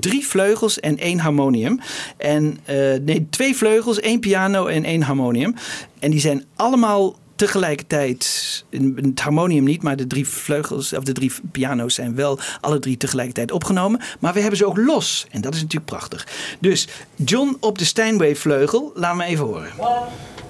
drie 0.00 0.26
vleugels 0.26 0.80
en 0.80 0.98
één 0.98 1.18
harmonium. 1.18 1.80
En 2.16 2.58
nee, 3.02 3.26
twee 3.30 3.56
vleugels, 3.56 4.00
één 4.00 4.20
piano 4.20 4.66
en 4.66 4.84
één 4.84 5.02
harmonium. 5.02 5.54
En 5.98 6.10
die 6.10 6.20
zijn 6.20 6.44
allemaal 6.56 7.16
tegelijkertijd, 7.36 8.64
het 8.96 9.20
harmonium 9.20 9.64
niet, 9.64 9.82
maar 9.82 9.96
de 9.96 10.06
drie 10.06 10.28
vleugels 10.28 10.92
of 10.92 11.04
de 11.04 11.12
drie 11.12 11.32
piano's 11.52 11.94
zijn 11.94 12.14
wel 12.14 12.38
alle 12.60 12.78
drie 12.78 12.96
tegelijkertijd 12.96 13.52
opgenomen. 13.52 14.00
Maar 14.20 14.32
we 14.32 14.40
hebben 14.40 14.58
ze 14.58 14.66
ook 14.66 14.76
los. 14.76 15.26
En 15.30 15.40
dat 15.40 15.54
is 15.54 15.60
natuurlijk 15.60 15.90
prachtig. 15.90 16.26
Dus 16.60 16.88
John 17.16 17.56
op 17.60 17.78
de 17.78 17.84
Steinway 17.84 18.36
vleugel, 18.36 18.92
laat 18.94 19.16
me 19.16 19.24
even 19.24 19.44
horen. 19.44 19.70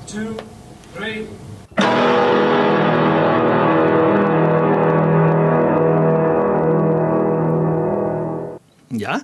Two, 0.06 0.34
three. 0.94 1.26
Ja. 8.88 9.22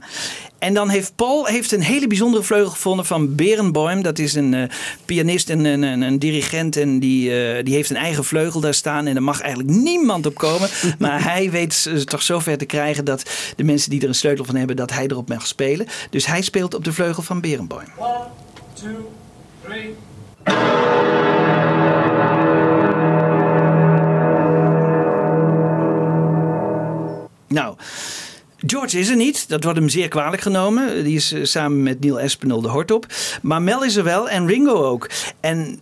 En 0.58 0.74
dan 0.74 0.88
heeft 0.88 1.12
Paul 1.16 1.46
heeft 1.46 1.72
een 1.72 1.82
hele 1.82 2.06
bijzondere 2.06 2.42
vleugel 2.42 2.70
gevonden 2.70 3.06
van 3.06 3.34
Berenboim. 3.34 4.02
Dat 4.02 4.18
is 4.18 4.34
een 4.34 4.54
eh, 4.54 4.62
pianist 5.04 5.50
en 5.50 5.64
een, 5.64 5.82
een, 5.82 6.02
een 6.02 6.18
dirigent. 6.18 6.76
En 6.76 6.98
die, 6.98 7.42
eh, 7.42 7.64
die 7.64 7.74
heeft 7.74 7.90
een 7.90 7.96
eigen 7.96 8.24
vleugel 8.24 8.60
daar 8.60 8.74
staan. 8.74 9.06
En 9.06 9.16
er 9.16 9.22
mag 9.22 9.40
eigenlijk 9.40 9.74
niemand 9.74 10.26
op 10.26 10.34
komen. 10.34 10.68
maar 10.98 11.22
hij 11.22 11.50
weet 11.50 11.84
het 11.84 12.08
toch 12.08 12.22
zover 12.22 12.58
te 12.58 12.64
krijgen 12.64 13.04
dat 13.04 13.30
de 13.56 13.64
mensen 13.64 13.90
die 13.90 14.00
er 14.00 14.08
een 14.08 14.14
sleutel 14.14 14.44
van 14.44 14.56
hebben, 14.56 14.76
dat 14.76 14.92
hij 14.92 15.06
erop 15.06 15.28
mag 15.28 15.46
spelen. 15.46 15.86
Dus 16.10 16.26
hij 16.26 16.42
speelt 16.42 16.74
op 16.74 16.84
de 16.84 16.92
vleugel 16.92 17.22
van 17.22 17.40
Berenboim. 17.40 17.88
One, 17.98 18.26
two, 18.74 19.10
three. 19.64 19.94
Nou, 27.48 27.76
George 28.66 28.98
is 28.98 29.08
er 29.08 29.16
niet. 29.16 29.48
Dat 29.48 29.64
wordt 29.64 29.78
hem 29.78 29.88
zeer 29.88 30.08
kwalijk 30.08 30.42
genomen. 30.42 31.04
Die 31.04 31.16
is 31.16 31.32
eh, 31.32 31.44
samen 31.44 31.82
met 31.82 32.00
Neil 32.00 32.20
Espinel 32.20 32.60
de 32.60 32.68
hort 32.68 32.90
op. 32.90 33.06
Maar 33.42 33.62
Mel 33.62 33.84
is 33.84 33.96
er 33.96 34.04
wel 34.04 34.28
en 34.28 34.46
Ringo 34.46 34.74
ook. 34.84 35.10
En 35.40 35.76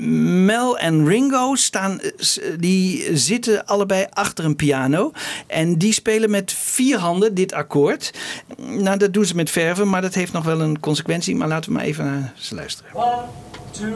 Mel 0.45 0.79
en 0.79 1.07
Ringo 1.07 1.55
staan, 1.55 2.01
eh, 2.01 2.11
s- 2.17 2.41
die 2.59 3.17
zitten 3.17 3.67
allebei 3.67 4.07
achter 4.11 4.45
een 4.45 4.57
piano. 4.57 5.13
En 5.47 5.79
die 5.79 5.93
spelen 5.93 6.31
met 6.31 6.53
vier 6.53 6.99
handen 6.99 7.35
dit 7.35 7.53
akkoord. 7.53 8.13
Nou, 8.59 8.99
dat 8.99 9.13
doen 9.13 9.25
ze 9.25 9.35
met 9.35 9.51
verven, 9.51 9.89
maar 9.89 10.03
dat 10.03 10.15
heeft 10.15 10.33
nog 10.33 10.45
wel 10.45 10.61
een 10.61 10.81
consequentie. 10.81 11.37
Maar 11.37 11.49
laten 11.49 11.71
we 11.71 11.77
maar 11.77 11.85
even 11.87 12.05
naar 12.05 12.33
ze 12.37 12.55
luisteren. 12.55 12.95
One, 12.95 13.23
two, 13.71 13.93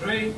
three. 0.00 0.34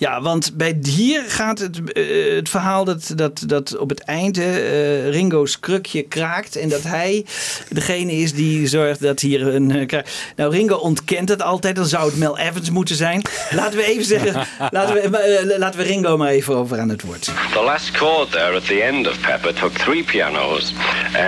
Ja, 0.00 0.20
want 0.20 0.56
bij 0.56 0.78
hier 0.82 1.22
gaat 1.26 1.58
het, 1.58 1.92
eh, 1.92 2.34
het 2.34 2.48
verhaal 2.48 2.84
dat, 2.84 3.12
dat, 3.14 3.42
dat 3.46 3.76
op 3.76 3.88
het 3.88 4.00
eind 4.04 4.38
eh, 4.38 5.08
Ringo's 5.08 5.60
krukje 5.60 6.02
kraakt. 6.02 6.56
En 6.56 6.68
dat 6.68 6.82
hij 6.82 7.24
degene 7.68 8.12
is 8.12 8.32
die 8.34 8.66
zorgt 8.66 9.00
dat 9.00 9.20
hier 9.20 9.46
een. 9.54 9.88
eh, 9.88 10.00
nou, 10.36 10.50
Ringo 10.52 10.76
ontkent 10.76 11.28
het 11.28 11.42
altijd. 11.42 11.76
Dan 11.76 11.86
zou 11.86 12.06
het 12.06 12.16
Mel 12.16 12.38
Evans 12.38 12.70
moeten 12.70 12.96
zijn. 12.96 13.22
Laten 13.50 13.78
we 13.78 13.84
even 13.84 14.04
zeggen. 14.04 14.46
laten, 14.70 14.94
we, 14.94 15.18
eh, 15.18 15.58
laten 15.58 15.80
we 15.80 15.86
Ringo 15.86 16.16
maar 16.16 16.28
even 16.28 16.54
over 16.56 16.80
aan 16.80 16.88
het 16.88 17.02
woord. 17.02 17.24
The 17.52 17.62
last 17.62 17.96
chord 17.96 18.30
there 18.30 18.56
at 18.56 18.66
the 18.66 18.82
end 18.82 19.08
of 19.08 19.20
Pepper 19.20 19.54
took 19.54 19.72
three 19.72 20.02
pianos 20.04 20.72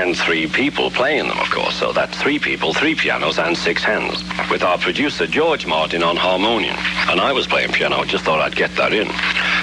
and 0.05 0.17
three 0.25 0.49
people 0.49 0.91
playing 0.91 1.29
them, 1.29 1.39
of 1.41 1.49
course. 1.49 1.77
So 1.77 1.93
that's 1.93 2.17
three 2.19 2.39
people, 2.39 2.73
three 2.73 2.95
pianos, 2.95 3.39
and 3.39 3.57
six 3.57 3.85
hands. 3.85 4.25
With 4.51 4.63
our 4.63 4.79
producer 4.79 5.27
George 5.31 5.67
Martin 5.67 6.03
on 6.03 6.17
harmonium. 6.17 6.77
And 7.11 7.21
I 7.21 7.33
was 7.33 7.47
playing 7.47 7.73
piano, 7.73 8.05
just 8.05 8.25
thought 8.25 8.41
I'd 8.47 8.61
get 8.63 8.77
that 8.77 8.93
in. 8.93 9.09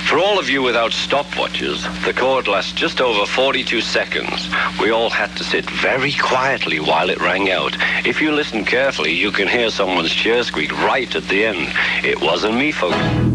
For 0.09 0.19
all 0.19 0.37
of 0.39 0.49
you 0.49 0.61
without 0.61 0.91
stopwatches, 0.91 1.79
the 2.03 2.11
chord 2.11 2.49
lasts 2.49 2.73
just 2.73 2.99
over 2.99 3.25
42 3.25 3.79
seconds. 3.79 4.49
We 4.81 4.91
all 4.91 5.09
had 5.09 5.33
to 5.37 5.43
sit 5.45 5.69
very 5.69 6.11
quietly 6.11 6.81
while 6.81 7.09
it 7.09 7.21
rang 7.21 7.49
out. 7.49 7.77
If 8.05 8.21
you 8.21 8.33
listen 8.33 8.65
carefully, 8.65 9.13
you 9.13 9.31
can 9.31 9.47
hear 9.47 9.69
someone's 9.69 10.13
chair 10.13 10.43
squeak 10.43 10.73
right 10.83 11.15
at 11.15 11.29
the 11.29 11.45
end. 11.45 11.73
It 12.03 12.19
wasn't 12.21 12.55
me, 12.55 12.73
folks. 12.73 13.28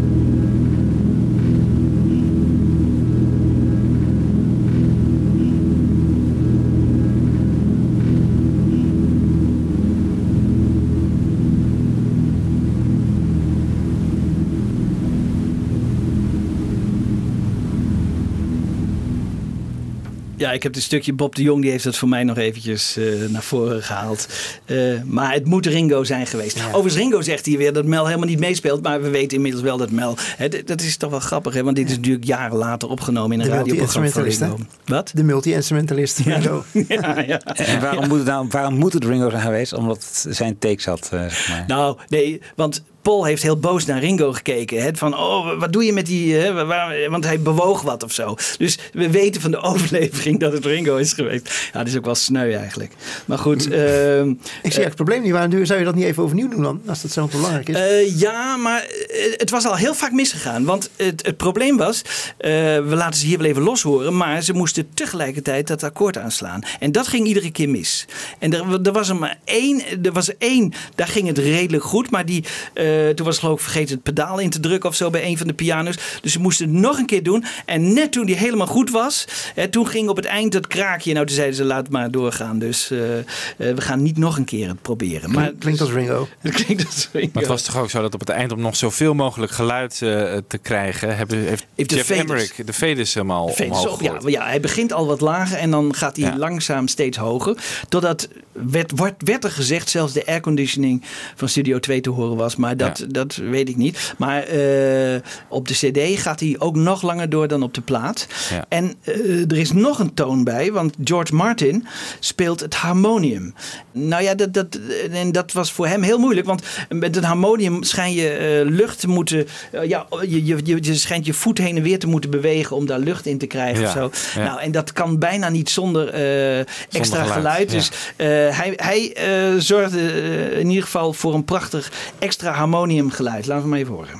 Ja, 20.45 20.51
ik 20.51 20.63
heb 20.63 20.73
het 20.73 20.83
stukje 20.83 21.13
Bob 21.13 21.35
de 21.35 21.43
Jong, 21.43 21.61
die 21.61 21.71
heeft 21.71 21.83
het 21.83 21.97
voor 21.97 22.09
mij 22.09 22.23
nog 22.23 22.37
eventjes 22.37 22.97
eh, 22.97 23.05
naar 23.29 23.43
voren 23.43 23.83
gehaald. 23.83 24.27
Eh, 24.65 24.77
maar 25.05 25.33
het 25.33 25.45
moet 25.45 25.65
Ringo 25.65 26.03
zijn 26.03 26.27
geweest. 26.27 26.57
Overigens, 26.65 26.95
Ringo 26.95 27.21
zegt 27.21 27.45
hier 27.45 27.57
weer 27.57 27.73
dat 27.73 27.85
Mel 27.85 28.05
helemaal 28.05 28.27
niet 28.27 28.39
meespeelt. 28.39 28.81
Maar 28.81 29.01
we 29.01 29.09
weten 29.09 29.37
inmiddels 29.37 29.63
wel 29.63 29.77
dat 29.77 29.91
Mel... 29.91 30.17
Hè, 30.37 30.63
dat 30.63 30.81
is 30.81 30.97
toch 30.97 31.09
wel 31.09 31.19
grappig, 31.19 31.53
hè? 31.53 31.63
Want 31.63 31.75
dit 31.75 31.89
is 31.89 31.95
natuurlijk 31.95 32.25
jaren 32.25 32.57
later 32.57 32.89
opgenomen 32.89 33.39
in 33.39 33.45
een 33.45 33.51
radioprogramma 33.51 34.09
van? 34.09 34.23
Ringo. 34.23 34.57
Wat? 34.85 35.11
De 35.13 35.23
multi-instrumentalist. 35.23 36.19
Ringo. 36.19 36.63
ja, 36.87 37.19
ja. 37.19 37.39
En 37.39 37.81
waarom 37.81 38.07
moet, 38.07 38.17
het 38.17 38.27
nou, 38.27 38.47
waarom 38.49 38.73
moet 38.73 38.93
het 38.93 39.05
Ringo 39.05 39.29
zijn 39.29 39.41
geweest? 39.41 39.73
Omdat 39.73 39.95
het 39.95 40.35
zijn 40.35 40.57
takes 40.57 40.85
had, 40.85 41.09
eh, 41.11 41.19
zeg 41.19 41.49
maar. 41.49 41.63
Nou, 41.67 41.97
nee, 42.07 42.41
want 42.55 42.83
Paul 43.05 43.23
heeft 43.25 43.43
heel 43.43 43.57
boos 43.57 43.85
naar 43.85 43.99
Ringo 43.99 44.33
gekeken. 44.33 44.81
Hè? 44.81 44.89
Van, 44.93 45.17
oh, 45.17 45.59
wat 45.59 45.73
doe 45.73 45.83
je 45.85 45.93
met 45.93 46.05
die... 46.05 46.35
Hè? 46.35 46.53
Waar- 46.53 46.65
waar- 46.65 47.09
want 47.09 47.23
hij 47.25 47.39
bewoog 47.39 47.81
wat 47.81 48.03
of 48.03 48.11
zo. 48.11 48.35
Dus 48.57 48.79
we 48.93 49.09
weten 49.09 49.41
van 49.41 49.51
de 49.51 49.61
overlevering 49.71 50.39
dat 50.39 50.53
het 50.53 50.65
Ringo 50.65 50.95
is 50.95 51.13
geweest. 51.13 51.69
Ja, 51.73 51.79
dat 51.79 51.87
is 51.87 51.97
ook 51.97 52.05
wel 52.05 52.15
sneu 52.15 52.53
eigenlijk. 52.53 52.93
Maar 53.25 53.37
goed. 53.37 53.69
ehm, 53.71 54.29
Ik 54.63 54.71
zie 54.73 54.83
het 54.83 54.95
probleem 54.95 55.21
niet. 55.21 55.31
Waarom 55.31 55.65
zou 55.65 55.79
je 55.79 55.85
dat 55.85 55.95
niet 55.95 56.03
even 56.03 56.23
overnieuw 56.23 56.49
doen 56.49 56.61
dan? 56.63 56.81
Als 56.87 57.01
dat 57.01 57.11
zo 57.11 57.27
belangrijk 57.31 57.69
is. 57.69 57.75
Eh, 57.75 58.19
ja, 58.19 58.57
maar 58.57 58.83
eh, 58.83 59.33
het 59.37 59.49
was 59.49 59.65
al 59.65 59.75
heel 59.75 59.93
vaak 59.93 60.11
misgegaan. 60.11 60.65
Want 60.65 60.89
het, 60.95 61.25
het 61.25 61.37
probleem 61.37 61.77
was, 61.77 62.01
eh, 62.37 62.49
we 62.79 62.95
laten 62.95 63.19
ze 63.19 63.25
hier 63.25 63.37
wel 63.37 63.47
even 63.47 63.61
los 63.61 63.81
horen, 63.81 64.17
maar 64.17 64.41
ze 64.41 64.53
moesten 64.53 64.87
tegelijkertijd 64.93 65.67
dat 65.67 65.83
akkoord 65.83 66.17
aanslaan. 66.17 66.61
En 66.79 66.91
dat 66.91 67.07
ging 67.07 67.27
iedere 67.27 67.51
keer 67.51 67.69
mis. 67.69 68.05
En 68.39 68.53
er, 68.53 68.79
er 68.83 68.91
was 68.91 69.09
er 69.09 69.15
maar 69.15 69.37
één, 69.43 69.81
er 70.03 70.11
was 70.11 70.37
één, 70.37 70.73
daar 70.95 71.07
ging 71.07 71.27
het 71.27 71.37
redelijk 71.37 71.83
goed, 71.83 72.09
maar 72.09 72.25
die, 72.25 72.43
eh, 72.73 72.93
toen 73.15 73.25
was 73.25 73.37
geloof 73.37 73.57
ik 73.57 73.63
vergeten 73.63 73.95
het 73.95 74.03
pedaal 74.03 74.39
in 74.39 74.49
te 74.49 74.59
drukken 74.59 74.89
of 74.89 74.95
zo 74.95 75.09
bij 75.09 75.25
een 75.25 75.37
van 75.37 75.47
de 75.47 75.53
piano's. 75.53 75.95
Dus 76.21 76.31
ze 76.31 76.39
moesten 76.39 76.67
het 76.67 76.75
nog 76.75 76.97
een 76.97 77.05
keer 77.05 77.23
doen. 77.23 77.43
En 77.65 77.93
net 77.93 78.11
toen 78.11 78.25
die 78.25 78.35
helemaal 78.35 78.67
goed 78.67 78.91
was, 78.91 79.27
hè, 79.55 79.67
toen 79.67 79.87
ging 79.87 80.09
op 80.09 80.15
het 80.15 80.25
eind 80.25 80.51
dat 80.51 80.67
kraakje. 80.67 81.13
Nou, 81.13 81.25
toen 81.25 81.35
zeiden 81.35 81.55
ze 81.55 81.63
laat 81.63 81.89
maar 81.89 82.11
doorgaan. 82.11 82.59
Dus 82.59 82.91
eh, 82.91 83.17
eh, 83.17 83.25
we 83.57 83.81
gaan 83.81 84.03
niet 84.03 84.17
nog 84.17 84.37
een 84.37 84.43
keer 84.45 84.67
het 84.67 84.81
proberen. 84.81 85.31
Maar, 85.31 85.51
Klinkt 85.59 85.81
als 85.81 85.91
Ringo. 85.91 86.27
Het 86.39 86.53
klinkt 86.53 86.85
als 86.85 87.09
Ringo. 87.11 87.29
Maar 87.33 87.41
het 87.41 87.51
was 87.51 87.63
toch 87.63 87.77
ook 87.77 87.89
zo 87.89 88.01
dat 88.01 88.13
op 88.13 88.19
het 88.19 88.29
eind 88.29 88.51
om 88.51 88.61
nog 88.61 88.75
zoveel 88.75 89.13
mogelijk 89.13 89.51
geluid 89.51 89.91
eh, 89.91 90.37
te 90.47 90.57
krijgen, 90.61 91.17
hebben, 91.17 91.37
heeft, 91.37 91.65
Heeft 91.75 91.89
de 91.89 91.95
Jeff 91.95 92.07
Faders- 92.07 92.29
Emmerich 92.29 92.65
de 92.65 92.73
Faders 92.73 93.13
helemaal 93.13 93.43
op, 93.45 94.01
ja, 94.01 94.19
ja, 94.25 94.45
hij 94.45 94.59
begint 94.59 94.93
al 94.93 95.05
wat 95.05 95.21
lager 95.21 95.57
en 95.57 95.71
dan 95.71 95.95
gaat 95.95 96.17
hij 96.17 96.37
langzaam 96.37 96.87
steeds 96.87 97.17
hoger. 97.17 97.57
Totdat 97.89 98.27
werd, 98.51 98.91
wordt, 98.95 99.15
werd 99.17 99.43
er 99.43 99.51
gezegd 99.51 99.89
zelfs 99.89 100.13
de 100.13 100.25
airconditioning 100.25 101.03
van 101.35 101.49
Studio 101.49 101.79
2 101.79 102.01
te 102.01 102.09
horen 102.09 102.37
was. 102.37 102.55
Maar 102.55 102.77
dat, 102.77 102.84
dat 103.07 103.35
weet 103.35 103.69
ik 103.69 103.75
niet. 103.75 104.13
Maar 104.17 104.43
eh, 104.43 105.21
op 105.47 105.67
de 105.67 105.73
cd 105.73 106.19
gaat 106.21 106.39
hij 106.39 106.55
ook 106.59 106.75
nog 106.75 107.01
langer 107.01 107.29
door 107.29 107.47
dan 107.47 107.63
op 107.63 107.73
de 107.73 107.81
plaat. 107.81 108.27
Ja. 108.49 108.65
En 108.69 108.93
eh, 109.03 109.41
er 109.51 109.57
is 109.57 109.71
nog 109.71 109.99
een 109.99 110.13
toon 110.13 110.43
bij, 110.43 110.71
want 110.71 110.93
George 111.03 111.35
Martin 111.35 111.87
speelt 112.19 112.59
het 112.59 112.73
harmonium. 112.75 113.53
Nou 113.91 114.23
ja, 114.23 114.33
dat, 114.35 114.53
dat, 114.53 114.79
en 115.11 115.31
dat 115.31 115.51
was 115.51 115.71
voor 115.71 115.87
hem 115.87 116.01
heel 116.01 116.17
moeilijk. 116.19 116.47
Want 116.47 116.63
met 116.89 117.15
een 117.15 117.23
harmonium 117.23 117.83
schijn 117.83 118.13
je 118.13 118.29
eh, 118.29 118.69
lucht 118.71 118.99
te 118.99 119.07
moeten... 119.07 119.47
eh, 119.71 119.89
ja, 119.89 120.05
je, 120.21 120.45
je, 120.45 120.57
je, 120.63 120.77
je 120.81 120.95
schijnt 120.95 121.25
je 121.25 121.33
voet 121.33 121.57
heen 121.57 121.75
en 121.77 121.83
weer 121.83 121.99
te 121.99 122.07
moeten 122.07 122.29
bewegen 122.29 122.75
om 122.75 122.85
daar 122.85 122.99
lucht 122.99 123.25
in 123.25 123.37
te 123.37 123.45
krijgen 123.47 123.81
Ja, 123.81 123.87
of 123.87 123.93
zo. 123.93 124.39
Nou, 124.39 124.59
en 124.59 124.71
dat 124.71 124.93
kan 124.93 125.19
bijna 125.19 125.49
niet 125.49 125.69
zonder 125.69 126.09
eh, 126.09 126.59
extra 126.91 127.23
geluid. 127.23 127.69
Dus 127.69 127.91
eh, 128.15 128.27
hij, 128.27 128.73
hij 128.75 129.13
eh, 129.13 129.59
zorgde 129.59 129.99
eh, 129.99 130.59
in 130.59 130.67
ieder 130.67 130.83
geval 130.83 131.13
voor 131.13 131.33
een 131.33 131.45
prachtig 131.45 131.91
extra 132.19 132.53
harmoniumgeluid. 132.75 133.45
Laten 133.45 133.63
we 133.63 133.69
maar 133.69 133.79
even 133.79 133.93
horen. 133.93 134.19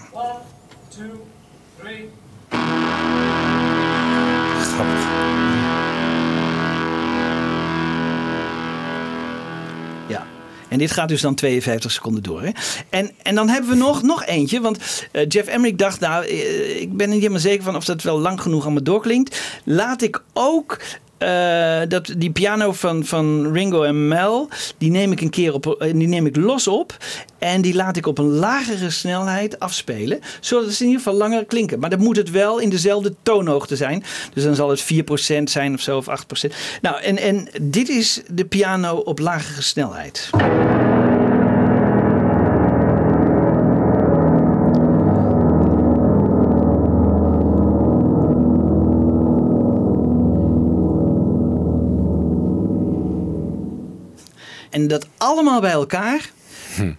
Ja. 10.08 10.26
En 10.70 10.78
dit 10.78 10.92
gaat 10.92 11.10
dus 11.10 11.22
dan 11.22 11.36
52 11.36 11.92
seconden 11.92 12.24
door. 12.24 12.42
Hè? 12.42 12.50
En, 12.90 13.12
en 13.24 13.36
dan 13.36 13.50
hebben 13.50 13.70
we 13.70 13.76
nog, 13.76 14.02
nog 14.02 14.26
eentje. 14.26 14.62
Want 14.62 15.08
eh, 15.12 15.26
Jeff 15.28 15.48
Emmerich 15.48 15.76
dacht, 15.76 16.00
nou, 16.00 16.26
eh, 16.26 16.82
ik 16.82 16.98
ben 16.98 17.06
er 17.06 17.12
niet 17.12 17.22
helemaal 17.22 17.40
zeker 17.40 17.64
van 17.64 17.76
of 17.76 17.86
dat 17.86 18.02
wel 18.02 18.20
lang 18.20 18.42
genoeg 18.42 18.64
allemaal 18.64 18.84
doorklinkt. 18.84 19.60
Laat 19.64 20.02
ik 20.02 20.24
ook 20.34 20.80
eh, 21.18 21.82
dat, 21.88 22.14
die 22.18 22.32
piano 22.32 22.72
van, 22.72 23.06
van 23.06 23.52
Ringo 23.54 23.84
en 23.84 24.08
Mel, 24.08 24.50
die 24.78 24.92
neem 24.92 25.12
ik 25.12 25.22
een 25.22 25.30
keer 25.30 25.54
op, 25.54 25.68
eh, 25.68 25.94
die 25.94 26.08
neem 26.08 26.26
ik 26.26 26.36
los 26.36 26.68
op. 26.68 26.98
En 27.38 27.62
die 27.62 27.76
laat 27.76 27.98
ik 27.98 28.08
op 28.08 28.18
een 28.18 28.30
lagere 28.30 28.90
snelheid 28.90 29.60
afspelen. 29.60 30.20
Zodat 30.40 30.74
ze 30.74 30.84
in 30.84 30.90
ieder 30.90 31.04
geval 31.04 31.20
langer 31.20 31.46
klinken. 31.46 31.80
Maar 31.80 31.90
dan 31.90 32.00
moet 32.00 32.18
het 32.18 32.32
wel 32.32 32.60
in 32.60 32.70
dezelfde 32.70 33.16
toonhoogte 33.24 33.76
zijn. 33.76 34.04
Dus 34.34 34.44
dan 34.44 34.56
zal 34.56 34.70
het 34.70 34.84
4% 34.84 35.44
zijn 35.44 35.74
of 35.74 35.82
zo, 35.82 35.98
of 35.98 36.08
8%. 36.48 36.54
Nou, 36.82 37.02
en, 37.02 37.18
en 37.18 37.48
dit 37.62 37.90
is 37.90 38.22
de 38.32 38.46
piano 38.46 38.96
op 38.96 39.20
lagere 39.20 39.62
snelheid. 39.62 40.30
En 54.86 54.92
dat 54.92 55.08
allemaal 55.18 55.62
bij 55.62 55.72
elkaar 55.72 56.30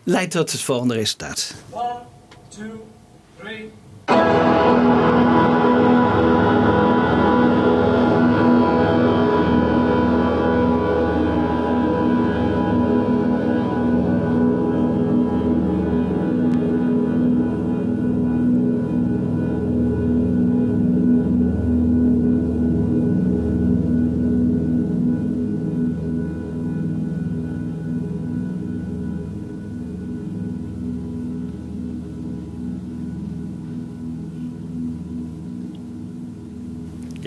leidt 0.05 0.31
tot 0.31 0.53
het 0.53 0.61
volgende 0.61 0.95
resultaat. 0.95 1.55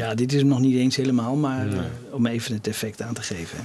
Ja, 0.10 0.15
dit 0.15 0.34
is 0.34 0.44
nog 0.44 0.60
niet 0.60 0.76
eens 0.76 0.95
helemaal, 0.95 1.36
maar 1.36 1.68
eh, 1.68 1.80
om 2.11 2.26
even 2.26 2.53
het 2.53 2.68
effect 2.68 3.02
aan 3.02 3.14
te 3.14 3.22
geven. 3.22 3.57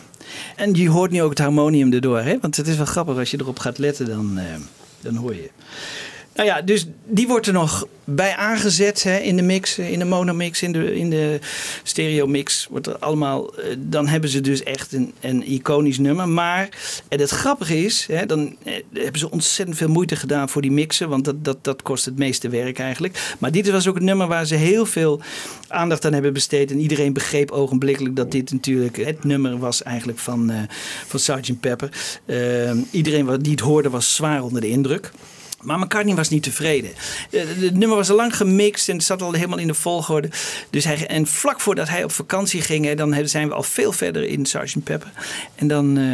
En 0.56 0.74
je 0.74 0.88
hoort 0.88 1.10
nu 1.10 1.22
ook 1.22 1.30
het 1.30 1.38
harmonium 1.38 1.92
erdoor, 1.92 2.20
hè? 2.20 2.38
want 2.40 2.56
het 2.56 2.66
is 2.66 2.76
wel 2.76 2.86
grappig 2.86 3.16
als 3.16 3.30
je 3.30 3.40
erop 3.40 3.58
gaat 3.58 3.78
letten, 3.78 4.06
dan, 4.06 4.38
eh, 4.38 4.44
dan 5.00 5.16
hoor 5.16 5.34
je. 5.34 5.50
Nou 6.34 6.48
ja, 6.48 6.62
dus 6.62 6.86
die 7.04 7.26
wordt 7.26 7.46
er 7.46 7.52
nog 7.52 7.86
bij 8.04 8.36
aangezet 8.36 9.02
hè, 9.02 9.16
in 9.18 9.36
de 9.36 9.42
mix, 9.42 9.78
in 9.78 9.98
de 9.98 10.04
monomix, 10.04 10.62
in 10.62 10.72
de, 10.72 10.96
in 10.96 11.10
de 11.10 11.38
stereomix. 11.82 12.66
Wordt 12.70 12.86
er 12.86 12.98
allemaal, 12.98 13.54
eh, 13.54 13.76
dan 13.78 14.06
hebben 14.06 14.30
ze 14.30 14.40
dus 14.40 14.62
echt 14.62 14.92
een, 15.20 15.50
iconisch 15.50 15.98
nummer. 15.98 16.28
Maar 16.28 16.68
en 17.08 17.20
het 17.20 17.30
grappige 17.30 17.84
is, 17.84 18.06
hè, 18.06 18.26
dan 18.26 18.56
eh, 18.62 18.72
hebben 18.92 19.18
ze 19.18 19.30
ontzettend 19.30 19.76
veel 19.76 19.88
moeite 19.88 20.16
gedaan 20.16 20.48
voor 20.48 20.62
die 20.62 20.70
mixen. 20.70 21.08
Want 21.08 21.24
dat, 21.24 21.44
dat, 21.44 21.64
dat 21.64 21.82
kost 21.82 22.04
het 22.04 22.18
meeste 22.18 22.48
werk 22.48 22.78
eigenlijk. 22.78 23.36
Maar 23.38 23.50
dit 23.50 23.70
was 23.70 23.88
ook 23.88 23.96
een 23.96 24.04
nummer 24.04 24.26
waar 24.26 24.46
ze 24.46 24.54
heel 24.54 24.86
veel 24.86 25.20
aandacht 25.68 26.04
aan 26.04 26.12
hebben 26.12 26.32
besteed. 26.32 26.70
En 26.70 26.80
iedereen 26.80 27.12
begreep 27.12 27.50
ogenblikkelijk 27.50 28.16
dat 28.16 28.30
dit 28.30 28.52
natuurlijk 28.52 28.96
het 28.96 29.24
nummer 29.24 29.58
was 29.58 29.82
eigenlijk 29.82 30.18
van, 30.18 30.50
eh 30.50 30.58
van 31.06 31.20
Sgt. 31.20 31.60
Pepper. 31.60 31.88
Eh, 32.24 32.70
iedereen 32.90 33.42
die 33.42 33.52
het 33.52 33.60
hoorde 33.60 33.90
was 33.90 34.14
zwaar 34.14 34.42
onder 34.42 34.60
de 34.60 34.68
indruk. 34.68 35.12
Maar 35.64 35.78
McCartney 35.78 36.14
was 36.14 36.28
niet 36.28 36.42
tevreden. 36.42 36.90
Eh, 37.30 37.40
Het 37.40 37.74
nummer 37.76 37.96
was 37.96 38.10
al 38.10 38.16
lang 38.16 38.36
gemixt 38.36 38.88
en 38.88 38.94
het 38.96 39.04
zat 39.04 39.22
al 39.22 39.32
helemaal 39.32 39.58
in 39.58 39.66
de 39.66 39.74
volgorde. 39.74 40.28
Dus 40.70 40.84
hij, 40.84 41.06
en 41.06 41.26
vlak 41.26 41.60
voordat 41.60 41.88
hij 41.88 42.04
op 42.04 42.12
vakantie 42.12 42.60
ging, 42.60 42.92
dan 42.94 43.28
zijn 43.28 43.48
we 43.48 43.54
al 43.54 43.62
veel 43.62 43.92
verder 43.92 44.24
in 44.24 44.46
Sgt. 44.46 44.84
Pepper. 44.84 45.10
En 45.54 45.68
dan, 45.68 45.98
eh, 45.98 46.04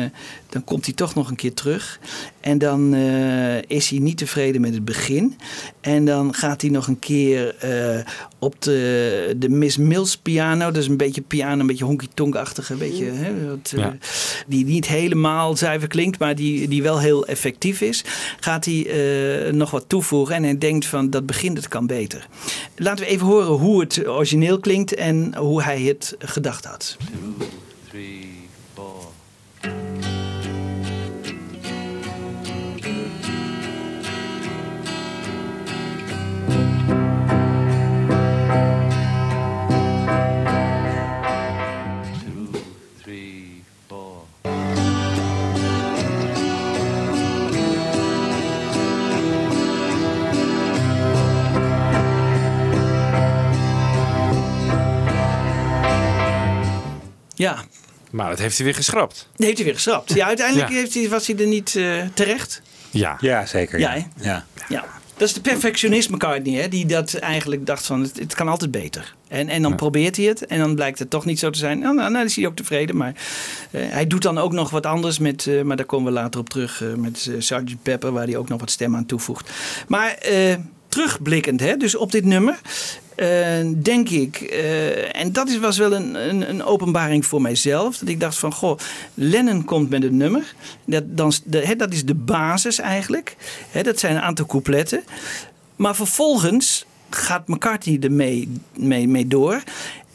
dan 0.51 0.65
komt 0.65 0.85
hij 0.85 0.95
toch 0.95 1.15
nog 1.15 1.31
een 1.31 1.37
keer 1.37 1.55
terug. 1.55 2.01
En 2.41 2.59
dan 2.59 2.95
eh, 2.95 3.63
is 3.63 3.89
hij 3.91 3.99
niet 3.99 4.17
tevreden 4.17 4.61
met 4.61 4.75
het 4.75 4.85
begin. 4.85 5.37
En 5.81 6.05
dan 6.05 6.35
gaat 6.35 6.61
hij 6.61 6.71
nog 6.71 6.87
een 6.87 6.99
keer 6.99 7.57
eh, 7.57 8.05
op 8.39 8.63
de, 8.63 9.35
de 9.37 9.49
Miss 9.49 9.77
Mills 9.77 10.17
piano. 10.17 10.65
Dat 10.65 10.83
is 10.83 10.89
een 10.89 10.97
beetje 10.97 11.21
piano, 11.21 11.61
een 11.61 11.67
beetje 11.67 11.85
honky-tonk-achtige. 11.85 12.75
Beetje, 12.75 13.05
hè, 13.05 13.49
wat, 13.49 13.73
eh. 13.77 13.87
Die 14.47 14.65
niet 14.65 14.87
helemaal 14.87 15.57
zuiver 15.57 15.89
klinkt, 15.89 16.19
maar 16.19 16.35
die, 16.35 16.69
die 16.69 16.83
wel 16.83 16.99
heel 16.99 17.27
effectief 17.27 17.81
is. 17.81 18.05
Gaat 18.41 18.65
hij 18.65 18.87
eh, 18.87 19.53
nog 19.53 19.71
wat 19.71 19.85
toevoegen. 19.87 20.35
En 20.35 20.43
hij 20.43 20.59
denkt 20.59 20.87
van 20.87 21.11
dat 21.11 21.27
begin, 21.27 21.55
dat 21.55 21.69
kan 21.69 21.87
beter. 21.87 22.27
Laten 22.77 23.05
we 23.05 23.11
even 23.11 23.27
horen 23.27 23.47
hoe 23.47 23.81
het 23.81 24.09
origineel 24.09 24.59
klinkt 24.59 24.95
en 24.95 25.37
hoe 25.37 25.63
hij 25.63 25.83
het 25.83 26.17
gedacht 26.19 26.65
had. 26.65 26.97
three, 27.91 28.40
Ja. 57.41 57.65
Maar 58.11 58.29
dat 58.29 58.39
heeft 58.39 58.57
hij 58.57 58.65
weer 58.67 58.75
geschrapt. 58.75 59.29
Dat 59.37 59.47
heeft 59.47 59.57
hij 59.57 59.67
weer 59.67 59.75
geschrapt. 59.75 60.15
Ja, 60.15 60.27
uiteindelijk 60.27 60.69
Ja. 60.69 60.75
Heeft 60.75 60.95
hij, 60.95 61.09
was 61.09 61.27
hij 61.27 61.37
er 61.37 61.47
niet 61.47 61.77
eh, 61.77 62.03
terecht. 62.15 62.62
Ja, 62.91 63.17
ja 63.21 63.47
zeker. 63.47 63.79
Ja, 63.79 63.95
Ja, 63.95 64.07
ja. 64.21 64.45
Ja. 64.69 64.85
Dat 65.17 65.29
is 65.29 65.35
de 65.35 65.41
perfectionist 65.41 66.11
McCartney, 66.11 66.61
hè? 66.61 66.69
die 66.69 66.87
dat 66.87 67.15
eigenlijk 67.15 67.67
dacht 67.67 67.87
van 67.87 68.03
het, 68.03 68.19
het 68.19 68.35
kan 68.35 68.49
altijd 68.49 68.71
beter. 68.71 69.15
En, 69.29 69.49
en 69.49 69.62
dan 69.62 69.77
probeert 69.77 70.17
hij 70.17 70.27
het 70.27 70.47
en 70.47 70.59
dan 70.59 70.75
blijkt 70.75 70.99
het 70.99 71.11
toch 71.11 71.25
niet 71.25 71.39
zo 71.39 71.51
te 71.51 71.59
zijn. 71.59 71.79
Nou, 71.79 71.95
nou, 71.95 72.12
dan 72.12 72.25
is 72.25 72.37
hij 72.37 72.47
ook 72.47 72.57
tevreden. 72.57 72.97
Maar 72.97 73.15
eh, 73.71 73.83
hij 73.89 74.07
doet 74.07 74.23
dan 74.23 74.39
ook 74.39 74.53
nog 74.53 74.71
wat 74.71 74.87
anders 74.87 75.19
met, 75.19 75.47
eh, 75.47 75.62
maar 75.62 75.77
daar 75.77 75.87
komen 75.87 76.12
we 76.12 76.19
later 76.19 76.41
op 76.41 76.49
terug, 76.49 76.83
eh, 76.83 76.95
met 76.95 77.31
Sgt. 77.39 77.83
Pepper, 77.83 78.12
waar 78.12 78.27
hij 78.27 78.37
ook 78.37 78.49
nog 78.49 78.61
wat 78.61 78.71
stem 78.71 78.97
aan 78.97 79.07
toevoegt. 79.07 79.51
Maar 79.89 80.15
eh, 80.15 80.55
terugblikkend, 80.91 81.61
hè, 81.61 81.77
dus 81.77 81.97
op 81.97 82.12
dit 82.12 82.25
nummer. 82.25 82.61
eh, 83.15 83.67
denk 83.77 84.09
ik, 84.09 84.37
eh, 84.41 85.21
en 85.21 85.33
dat 85.33 85.49
is, 85.49 85.59
was 85.59 85.79
wel 85.79 85.93
een, 85.93 86.15
een, 86.29 86.51
een 86.51 86.65
openbaring 86.65 87.27
voor 87.27 87.43
mijzelf. 87.43 87.99
Dat 87.99 88.09
ik 88.09 88.21
dacht 88.21 88.39
van, 88.39 88.53
goh, 88.53 88.79
Lennon 89.15 89.65
komt 89.65 89.91
met 89.91 90.05
een 90.05 90.17
nummer. 90.17 90.55
Dat, 90.85 91.03
dan, 91.07 91.33
de, 91.45 91.59
hè, 91.59 91.77
dat 91.77 91.93
is 91.93 92.05
de 92.05 92.15
basis 92.15 92.79
eigenlijk. 92.79 93.37
Hè, 93.71 93.83
dat 93.83 93.99
zijn 93.99 94.17
een 94.17 94.23
aantal 94.23 94.47
coupletten. 94.47 95.03
Maar 95.77 95.97
vervolgens 95.97 96.85
gaat 97.11 97.49
McCartney 97.49 97.99
ermee 98.01 98.49
mee, 98.77 99.09
mee 99.09 99.27
door. 99.27 99.62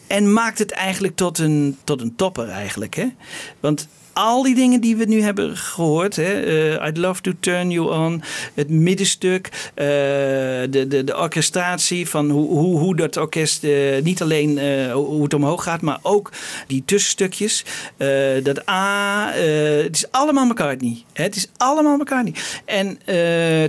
En 0.08 0.34
maakt 0.34 0.60
het 0.60 0.72
eigenlijk 0.72 1.16
tot 1.16 1.38
een, 1.38 1.78
tot 1.84 2.02
een 2.02 2.16
topper 2.16 2.50
eigenlijk. 2.50 2.96
Hè? 2.96 3.08
Want 3.60 3.88
al 4.16 4.44
die 4.44 4.56
dingen 4.56 4.82
die 4.82 4.96
we 4.96 5.06
nu 5.06 5.22
hebben 5.22 5.58
gehoord. 5.58 6.16
Hè, 6.16 6.42
eh, 6.42 6.88
I'd 6.88 6.98
love 6.98 7.22
to 7.22 7.32
turn 7.40 7.72
you 7.72 7.94
on. 7.94 8.24
Het 8.54 8.70
middenstuk. 8.70 9.50
eh, 9.74 9.86
de, 10.70 10.86
de, 10.88 11.04
de 11.04 11.18
orchestratie 11.18 12.10
van 12.10 12.30
hoe, 12.30 12.50
hoe, 12.50 12.80
hoe 12.80 12.96
dat 12.96 13.18
orkest 13.18 13.64
eh, 13.64 14.02
niet 14.04 14.22
alleen 14.22 14.60
hoe 14.92 15.24
het 15.24 15.34
omhoog 15.34 15.64
gaat. 15.64 15.82
Maar 15.82 16.00
ook 16.02 16.32
die 16.68 16.84
tussenstukjes. 16.86 17.66
dat 18.44 18.70
A. 18.70 19.32
het 19.84 19.96
is 19.96 20.12
allemaal 20.12 20.46
McCartney. 20.46 21.04
Hè, 21.14 21.24
het 21.24 21.36
is 21.36 21.48
allemaal 21.58 21.98
McCartney. 21.98 22.34
En 22.66 22.98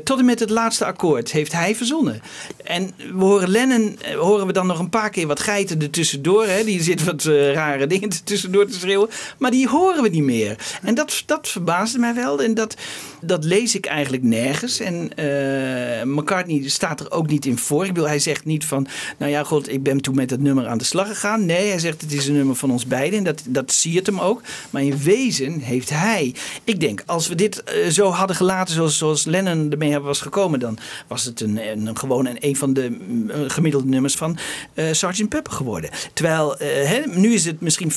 tot 0.05 0.19
en 0.19 0.25
met 0.25 0.41
het 0.41 0.51
laatste 0.51 0.85
akkoord 0.85 1.33
heeft 1.33 1.53
hij 1.53 1.75
verzonnen. 1.75 2.21
En 2.65 2.93
we 2.97 3.25
horen 3.25 3.49
Lennon, 3.49 3.99
horen 4.17 4.47
we 4.47 4.53
dan 4.53 4.67
nog 4.67 4.79
een 4.79 4.89
paar 4.89 5.11
keer 5.11 5.27
wat 5.27 5.41
geiten 5.41 5.83
er 5.83 5.91
tussendoor. 5.91 6.47
Hè? 6.47 6.65
Die 6.65 6.83
zit 6.83 7.05
wat 7.05 7.23
rare 7.53 7.87
dingen 7.87 8.11
tussendoor 8.25 8.67
te 8.67 8.79
schreeuwen. 8.79 9.09
Maar 9.39 9.51
die 9.51 9.69
horen 9.69 10.03
we 10.03 10.09
niet 10.09 10.23
meer. 10.23 10.36
En 10.83 10.95
dat, 10.95 11.23
dat 11.27 11.49
verbaasde 11.49 11.99
mij 11.99 12.15
wel. 12.15 12.43
En 12.43 12.55
dat, 12.55 12.77
dat 13.21 13.45
lees 13.45 13.75
ik 13.75 13.87
eigenlijk 13.87 14.23
nergens. 14.23 14.81
En 14.81 15.17
eh, 15.17 16.05
McCartney 16.05 16.69
staat 16.69 17.01
er 17.01 17.11
ook 17.11 17.29
niet 17.29 17.47
in 17.47 17.59
voor. 17.59 17.85
Ik 17.85 17.93
bedoel, 17.93 18.09
hij 18.09 18.19
zegt 18.19 18.45
niet 18.45 18.65
van, 18.65 18.87
nou 19.19 19.31
ja, 19.31 19.43
god, 19.43 19.73
ik 19.73 19.83
ben 19.83 20.01
toen 20.01 20.15
met 20.15 20.29
dat 20.29 20.39
nummer 20.39 20.67
aan 20.67 20.79
de 20.79 20.85
slag 20.85 21.09
gegaan. 21.09 21.47
Nee, 21.47 21.69
hij 21.69 21.79
zegt, 21.79 22.01
het 22.01 22.13
is 22.13 22.27
een 22.27 22.35
nummer 22.35 22.57
van 22.57 22.71
ons 22.71 22.87
beiden. 22.87 23.19
En 23.19 23.25
dat, 23.25 23.43
dat 23.47 23.73
zie 23.73 23.93
je 23.93 24.01
hem 24.05 24.21
ook. 24.21 24.43
Maar 24.71 24.83
in 24.83 24.99
wezen 24.99 25.61
heeft 25.61 25.91
hij... 25.91 26.35
Ik 26.65 26.81
denk, 26.81 27.03
als 27.07 27.29
we 27.29 27.35
dit 27.35 27.63
eh, 27.65 27.89
zo 27.89 28.11
hadden 28.11 28.37
gelaten 28.37 28.75
zoals, 28.75 28.99
zoals 28.99 29.25
Lennon 29.25 29.71
ermee 29.71 29.99
was 29.99 30.21
gekomen... 30.21 30.61
dan 30.61 30.79
was 31.07 31.25
het 31.25 31.41
een, 31.41 31.71
een, 31.71 31.99
gewoon 31.99 32.27
een, 32.27 32.37
een 32.41 32.57
van 32.57 32.73
de 32.73 32.97
mm, 33.09 33.31
eh, 33.31 33.41
gemiddelde 33.47 33.89
nummers 33.89 34.15
van 34.15 34.39
eh 34.75 34.85
Sgt. 34.93 35.29
Pepper 35.29 35.53
geworden. 35.53 35.91
Terwijl, 36.13 36.57
nu 37.11 37.33
is 37.33 37.45
het 37.45 37.61
misschien 37.61 37.93
35% 37.93 37.95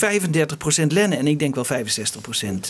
Lennon... 0.88 1.18
en 1.18 1.28
ik 1.28 1.40
denk 1.40 1.56
wel 1.56 1.66
65% 1.66 1.70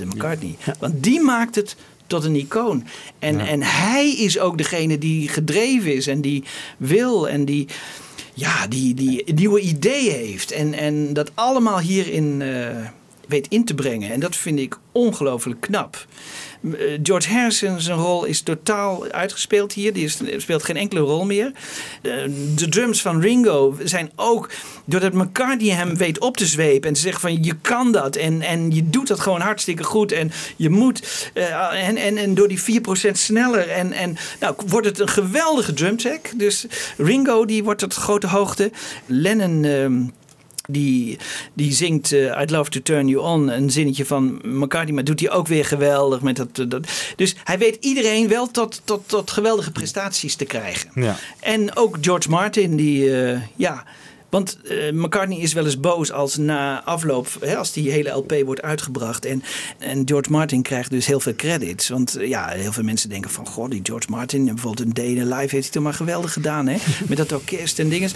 McCartney. 0.06 0.56
Want 0.80 1.04
die 1.04 1.22
maakt 1.22 1.56
het 1.56 1.76
tot 2.08 2.24
een 2.24 2.36
icoon. 2.36 2.86
En, 3.20 3.40
en 3.40 3.62
hij 3.64 4.12
is 4.12 4.40
ook 4.40 4.58
degene 4.58 4.98
die 4.98 5.28
gedreven 5.28 5.96
is 5.96 6.08
en 6.08 6.22
die 6.22 6.44
wil 6.78 7.30
en 7.30 7.46
die, 7.46 7.68
ja, 8.34 8.68
die, 8.68 8.94
die 8.94 9.34
nieuwe 9.34 9.60
ideeën 9.60 10.16
heeft. 10.16 10.52
En, 10.52 10.74
en 10.74 11.14
dat 11.14 11.32
allemaal 11.34 11.80
hierin 11.80 12.42
eh, 12.42 12.76
weet 13.28 13.48
in 13.48 13.66
te 13.66 13.76
brengen. 13.76 14.12
En 14.12 14.20
dat 14.20 14.36
vind 14.36 14.60
ik 14.60 14.78
ongelooflijk 14.92 15.62
knap. 15.62 16.08
Eh, 16.64 17.00
George 17.04 17.30
Harrison 17.30 17.82
zijn 17.82 17.98
rol 17.98 18.26
is 18.26 18.42
totaal 18.42 19.12
uitgespeeld 19.12 19.74
hier. 19.74 19.94
Die 19.94 20.10
speelt 20.38 20.64
geen 20.64 20.78
enkele 20.78 21.00
rol 21.00 21.26
meer. 21.26 21.52
Eh, 22.02 22.12
de 22.56 22.70
drums 22.70 23.02
van 23.02 23.22
Ringo 23.22 23.78
zijn 23.84 24.12
ook... 24.16 24.50
doordat 24.86 25.14
McCartney 25.14 25.76
hem 25.76 25.96
weet 25.96 26.20
op 26.20 26.38
te 26.38 26.46
zwepen... 26.46 26.88
en 26.88 26.94
te 26.94 27.00
zeggen 27.00 27.22
van 27.22 27.44
je 27.44 27.56
kan 27.62 27.92
dat 27.92 28.16
en, 28.16 28.42
en 28.42 28.72
je 28.72 28.90
doet 28.90 29.08
dat 29.08 29.20
gewoon 29.20 29.42
hartstikke 29.42 29.84
goed... 29.84 30.12
en 30.12 30.32
je 30.56 30.70
moet... 30.70 31.32
eh, 31.34 31.88
en, 31.88 31.98
en, 31.98 32.18
en 32.18 32.34
door 32.34 32.48
die 32.48 32.82
4% 32.82 33.12
sneller... 33.12 33.70
En, 33.70 33.92
en 33.92 34.18
nou, 34.40 34.56
wordt 34.68 34.88
het 34.88 35.00
een 35.00 35.10
geweldige 35.10 35.74
drumtrack. 35.74 36.32
Dus 36.36 36.66
Ringo 36.98 37.46
die 37.46 37.64
wordt 37.64 37.80
tot 37.80 37.94
grote 37.94 38.28
hoogte. 38.28 38.72
Lennon... 39.06 39.64
ehm, 39.64 40.02
die, 40.70 41.18
die 41.54 41.74
zingt 41.74 42.12
eh, 42.12 42.42
I'd 42.42 42.50
Love 42.50 42.70
to 42.70 42.80
Turn 42.84 43.08
You 43.08 43.24
On, 43.24 43.50
een 43.50 43.72
zinnetje 43.72 44.06
van 44.06 44.40
McCartney, 44.44 44.94
maar 44.94 45.04
doet 45.04 45.20
hij 45.20 45.32
ook 45.32 45.48
weer 45.48 45.66
geweldig. 45.66 46.22
Met 46.22 46.36
dat, 46.36 46.70
dat. 46.70 46.88
Dus 47.16 47.36
hij 47.44 47.58
weet 47.58 47.78
iedereen 47.80 48.28
wel 48.28 48.52
tot, 48.52 48.82
tot, 48.84 49.04
tot 49.06 49.32
geweldige 49.32 49.72
prestaties 49.72 50.36
te 50.36 50.46
krijgen. 50.46 50.92
Ja. 50.96 51.16
En 51.40 51.76
ook 51.76 51.98
George 52.02 52.30
Martin, 52.30 52.76
die, 52.76 53.22
eh, 53.22 53.42
ja. 53.56 53.84
Want 54.30 54.58
eh, 54.64 54.92
McCartney 54.92 55.38
is 55.38 55.54
wel 55.54 55.66
eens 55.66 55.80
boos 55.80 56.12
als 56.12 56.38
na 56.38 56.84
afloop, 56.84 57.28
hè, 57.40 57.58
als 57.58 57.72
die 57.72 57.92
hele 57.92 58.10
LP 58.10 58.34
wordt 58.46 58.62
uitgebracht. 58.62 59.26
En, 59.26 59.44
en 59.78 60.02
George 60.06 60.32
Martin 60.32 60.62
krijgt 60.62 60.90
dus 60.90 61.06
heel 61.06 61.20
veel 61.20 61.36
credits. 61.36 61.90
Want 61.90 62.16
eh, 62.16 62.28
ja, 62.28 62.48
heel 62.48 62.72
veel 62.72 62.84
mensen 62.84 63.10
denken 63.10 63.30
van, 63.32 63.48
goh, 63.48 63.70
die 63.70 63.80
George 63.84 64.08
Martin, 64.10 64.46
bijvoorbeeld 64.46 64.88
een 64.88 64.94
Day 64.94 65.06
in 65.06 65.28
Live, 65.28 65.38
heeft 65.40 65.52
hij 65.52 65.62
toch 65.70 65.84
maar 65.84 65.94
geweldig 65.94 66.34
gedaan, 66.34 66.68
hè? 66.68 66.78
Met 67.10 67.18
dat 67.18 67.32
orkest 67.32 67.80
en 67.80 67.90
dingen. 67.90 68.10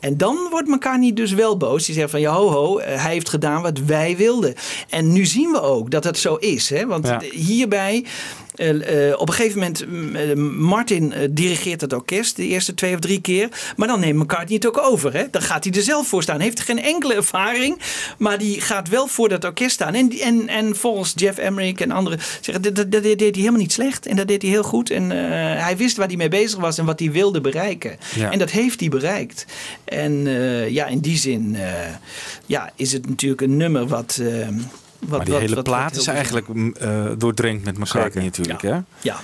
En 0.00 0.16
dan 0.16 0.46
wordt 0.50 0.68
McCartney 0.68 1.12
dus 1.12 1.32
wel 1.32 1.56
boos. 1.56 1.84
Die 1.86 1.94
zegt 1.94 2.10
van, 2.10 2.20
ja, 2.20 2.32
ho, 2.32 2.48
ho, 2.50 2.78
eh, 2.78 3.02
hij 3.02 3.12
heeft 3.12 3.28
gedaan 3.28 3.62
wat 3.62 3.78
wij 3.78 4.16
wilden. 4.16 4.54
En 4.88 5.12
nu 5.12 5.24
zien 5.26 5.50
we 5.50 5.60
ook 5.60 5.90
dat 5.90 6.02
dat 6.02 6.18
zo 6.18 6.34
is, 6.34 6.70
hè? 6.70 6.86
Want 6.86 7.06
Ja. 7.06 7.20
hierbij 7.20 8.04
eh, 8.58 9.08
eh, 9.10 9.20
op 9.20 9.28
een 9.28 9.34
gegeven 9.34 9.58
moment, 9.58 9.86
mm, 9.86 10.16
eh, 10.16 10.34
Martin 10.56 11.14
dirigeert 11.30 11.80
het 11.80 11.92
orkest 11.92 12.36
de 12.36 12.46
eerste 12.46 12.74
twee 12.74 12.94
of 12.94 13.00
drie 13.00 13.20
keer. 13.20 13.48
Maar 13.76 13.88
dan 13.88 14.00
neemt 14.00 14.18
McCartney 14.18 14.54
het 14.54 14.66
ook 14.66 14.78
over. 14.78 15.12
Hè? 15.12 15.24
Dan 15.30 15.42
gaat 15.42 15.64
hij 15.64 15.72
er 15.72 15.82
zelf 15.82 16.08
voor 16.08 16.22
staan. 16.22 16.40
Heeft 16.40 16.60
geen 16.60 16.82
enkele 16.82 17.14
ervaring, 17.14 17.78
maar 18.18 18.38
die 18.38 18.60
gaat 18.60 18.88
wel 18.88 19.06
voor 19.06 19.28
dat 19.28 19.44
orkest 19.44 19.70
staan. 19.70 19.94
En, 19.94 20.10
en, 20.10 20.48
en 20.48 20.76
volgens 20.76 21.12
Jeff 21.14 21.38
Emmerich 21.38 21.74
en 21.78 21.90
anderen 21.90 22.18
zeggen 22.40 22.62
dat, 22.62 22.76
dat, 22.76 22.92
dat 22.92 23.02
deed 23.02 23.20
hij 23.20 23.30
helemaal 23.32 23.60
niet 23.60 23.72
slecht. 23.72 24.06
En 24.06 24.16
dat 24.16 24.28
deed 24.28 24.42
hij 24.42 24.50
heel 24.50 24.62
goed. 24.62 24.90
En 24.90 25.10
hij 25.60 25.76
wist 25.76 25.96
waar 25.96 26.06
hij 26.06 26.16
mee 26.16 26.28
bezig 26.28 26.58
was 26.58 26.78
en 26.78 26.84
wat 26.84 26.98
hij 26.98 27.12
wilde 27.12 27.40
bereiken. 27.40 27.96
Ja. 28.14 28.30
En 28.32 28.38
dat 28.38 28.50
heeft 28.50 28.80
hij 28.80 28.88
bereikt. 28.88 29.46
En 29.84 30.22
ja, 30.72 30.86
in 30.86 31.00
die 31.00 31.16
zin 31.16 31.56
ja, 32.46 32.72
is 32.76 32.92
het 32.92 33.08
natuurlijk 33.08 33.40
een 33.40 33.56
nummer 33.56 33.86
wat... 33.86 34.20
wat 34.98 35.10
maar 35.10 35.24
die 35.24 35.32
wat- 35.32 35.42
hele 35.42 35.54
wat- 35.54 35.64
plaat 35.64 35.96
is 35.96 36.06
eigenlijk 36.06 36.46
eh, 36.80 37.04
doordrenkt 37.18 37.64
met 37.64 37.78
McCartney 37.78 38.24
natuurlijk. 38.24 38.62
Hè? 38.62 38.76
Ja. 39.00 39.16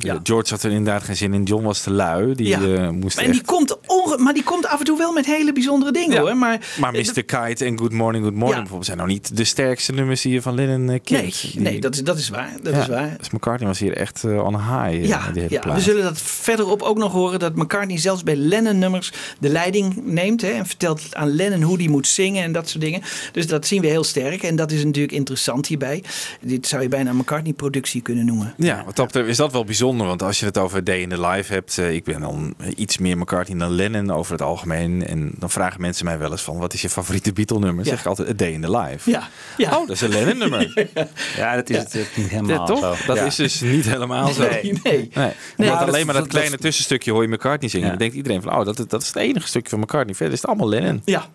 Eh, 0.00 0.14
George 0.22 0.50
had 0.50 0.62
er 0.62 0.70
inderdaad 0.70 1.02
geen 1.02 1.16
zin 1.16 1.34
in. 1.34 1.42
John 1.42 1.64
was 1.64 1.80
te 1.82 1.90
lui. 1.90 2.34
Die 2.34 2.46
Ja. 2.46 2.60
eh, 2.60 2.88
moest 2.90 3.18
En 3.18 3.24
echt... 3.24 3.32
die 3.32 3.42
komt 3.44 3.76
onge- 3.86 4.18
maar 4.18 4.34
die 4.34 4.42
komt 4.42 4.66
af 4.66 4.78
en 4.78 4.84
toe 4.84 4.98
wel 4.98 5.12
met 5.12 5.26
hele 5.26 5.52
bijzondere 5.52 5.92
dingen 5.92 6.18
hoor. 6.18 6.36
Maar, 6.36 6.66
Maar 6.80 6.92
Mr. 6.92 7.22
Kite 7.24 7.64
en 7.64 7.78
Good 7.78 7.92
Morning, 7.92 8.24
Good 8.24 8.34
Morning 8.34 8.48
Ja. 8.50 8.56
bijvoorbeeld 8.56 8.84
zijn 8.84 8.96
nou 8.96 9.08
niet 9.10 9.36
de 9.36 9.44
sterkste 9.44 9.92
nummers 9.92 10.20
die 10.22 10.32
je 10.32 10.42
van 10.42 10.54
Lennon 10.54 10.80
eh, 10.80 10.86
nee, 10.86 10.98
kent. 11.00 11.40
Die- 11.52 11.60
nee 11.60 11.80
dat, 11.80 11.94
is, 11.94 12.02
dat 12.04 12.18
is 12.18 12.28
waar. 12.28 12.52
Dat 12.62 12.74
Ja, 12.74 12.80
is 12.80 12.86
waar. 12.88 13.14
Dus 13.18 13.30
McCartney 13.30 13.68
was 13.68 13.78
hier 13.78 13.96
echt 13.96 14.24
eh, 14.24 14.44
on 14.44 14.54
high. 14.54 15.06
Ja, 15.06 15.30
die 15.32 15.42
hele 15.42 15.54
ja, 15.54 15.60
plaat. 15.60 15.74
we 15.76 15.80
zullen 15.82 16.02
dat 16.02 16.18
verderop 16.20 16.82
ook 16.82 16.98
nog 16.98 17.12
horen. 17.12 17.38
Dat 17.38 17.54
McCartney 17.54 17.98
zelfs 17.98 18.22
bij 18.22 18.36
Lennon-nummers 18.36 19.12
de 19.38 19.48
leiding 19.48 20.00
neemt. 20.04 20.40
Hè, 20.42 20.48
en 20.50 20.66
vertelt 20.66 21.14
aan 21.14 21.28
Lennon 21.34 21.62
hoe 21.62 21.78
die 21.78 21.90
moet 21.90 22.06
zingen 22.06 22.42
en 22.42 22.52
dat 22.52 22.68
soort 22.68 22.84
dingen. 22.84 23.02
Dus 23.32 23.46
dat 23.46 23.66
zien 23.66 23.80
we 23.80 23.86
heel 23.86 24.04
sterk. 24.04 24.42
En 24.42 24.56
dat 24.56 24.70
is 24.70 24.84
natuurlijk 24.84 25.05
interessant 25.12 25.66
hierbij. 25.66 26.02
Dit 26.40 26.66
zou 26.66 26.82
je 26.82 26.88
bijna 26.88 27.10
een 27.10 27.16
McCartney-productie 27.16 28.02
kunnen 28.02 28.24
noemen. 28.26 28.54
Ja, 28.56 28.82
wat 28.84 28.96
dat 28.96 29.06
betreft 29.06 29.28
is 29.28 29.36
dat 29.36 29.52
wel 29.52 29.64
bijzonder. 29.64 30.06
Want 30.06 30.22
als 30.22 30.40
je 30.40 30.46
het 30.46 30.58
over 30.58 30.84
Day 30.84 31.00
in 31.00 31.08
the 31.08 31.20
Life 31.26 31.52
hebt. 31.52 31.78
eh, 31.78 31.94
ik 31.94 32.04
ben 32.04 32.20
dan 32.20 32.54
iets 32.76 32.98
meer 32.98 33.18
McCartney 33.18 33.58
dan 33.58 33.70
Lennon 33.70 34.10
over 34.10 34.32
het 34.32 34.42
algemeen. 34.42 35.06
En 35.06 35.30
dan 35.38 35.50
vragen 35.50 35.80
mensen 35.80 36.04
mij 36.04 36.18
wel 36.18 36.30
eens 36.30 36.42
van... 36.42 36.58
wat 36.58 36.74
is 36.74 36.82
je 36.82 36.88
favoriete 36.88 37.32
Beatle-nummer? 37.32 37.84
Ja. 37.84 37.90
zeg 37.90 38.00
ik 38.00 38.06
altijd 38.06 38.28
A 38.28 38.32
Day 38.32 38.50
in 38.52 38.60
the 38.60 38.70
Life. 38.78 39.10
Ja, 39.10 39.28
ja. 39.56 39.70
Oh, 39.78 39.86
dat 39.86 39.90
is 39.96 40.00
een 40.00 40.08
Lennon-nummer. 40.10 40.72
Ja, 41.36 41.54
dat 41.54 41.70
is 41.70 41.76
het 41.76 41.94
eh, 41.94 42.00
niet 42.16 42.28
helemaal 42.28 42.50
Ja, 42.58 42.64
toch? 42.64 42.78
zo. 42.78 43.06
Dat 43.06 43.16
Ja. 43.16 43.24
is 43.24 43.34
dus 43.36 43.60
niet 43.60 43.84
helemaal 43.84 44.32
zo. 44.32 44.40
Nee. 44.48 44.62
Nee. 44.62 44.80
Nee. 44.82 45.08
Nee, 45.14 45.32
Want 45.68 45.78
dat- 45.80 45.88
alleen 45.88 46.04
maar 46.06 46.14
dat 46.14 46.22
dat- 46.22 46.32
kleine 46.32 46.50
dat- 46.50 46.60
tussenstukje 46.60 47.10
hoor 47.12 47.22
je 47.22 47.28
McCartney 47.28 47.70
zingen. 47.70 47.84
Ja. 47.86 47.90
Dan 47.92 48.00
denkt 48.00 48.14
iedereen 48.16 48.42
van, 48.42 48.58
oh, 48.58 48.64
dat, 48.64 48.84
dat 48.88 49.02
is 49.02 49.06
het 49.08 49.16
enige 49.16 49.46
stukje 49.48 49.70
van 49.70 49.78
McCartney. 49.78 50.14
Verder 50.14 50.34
is 50.34 50.40
het 50.40 50.48
allemaal 50.50 50.68
Lennon. 50.68 51.02
Ja, 51.04 51.26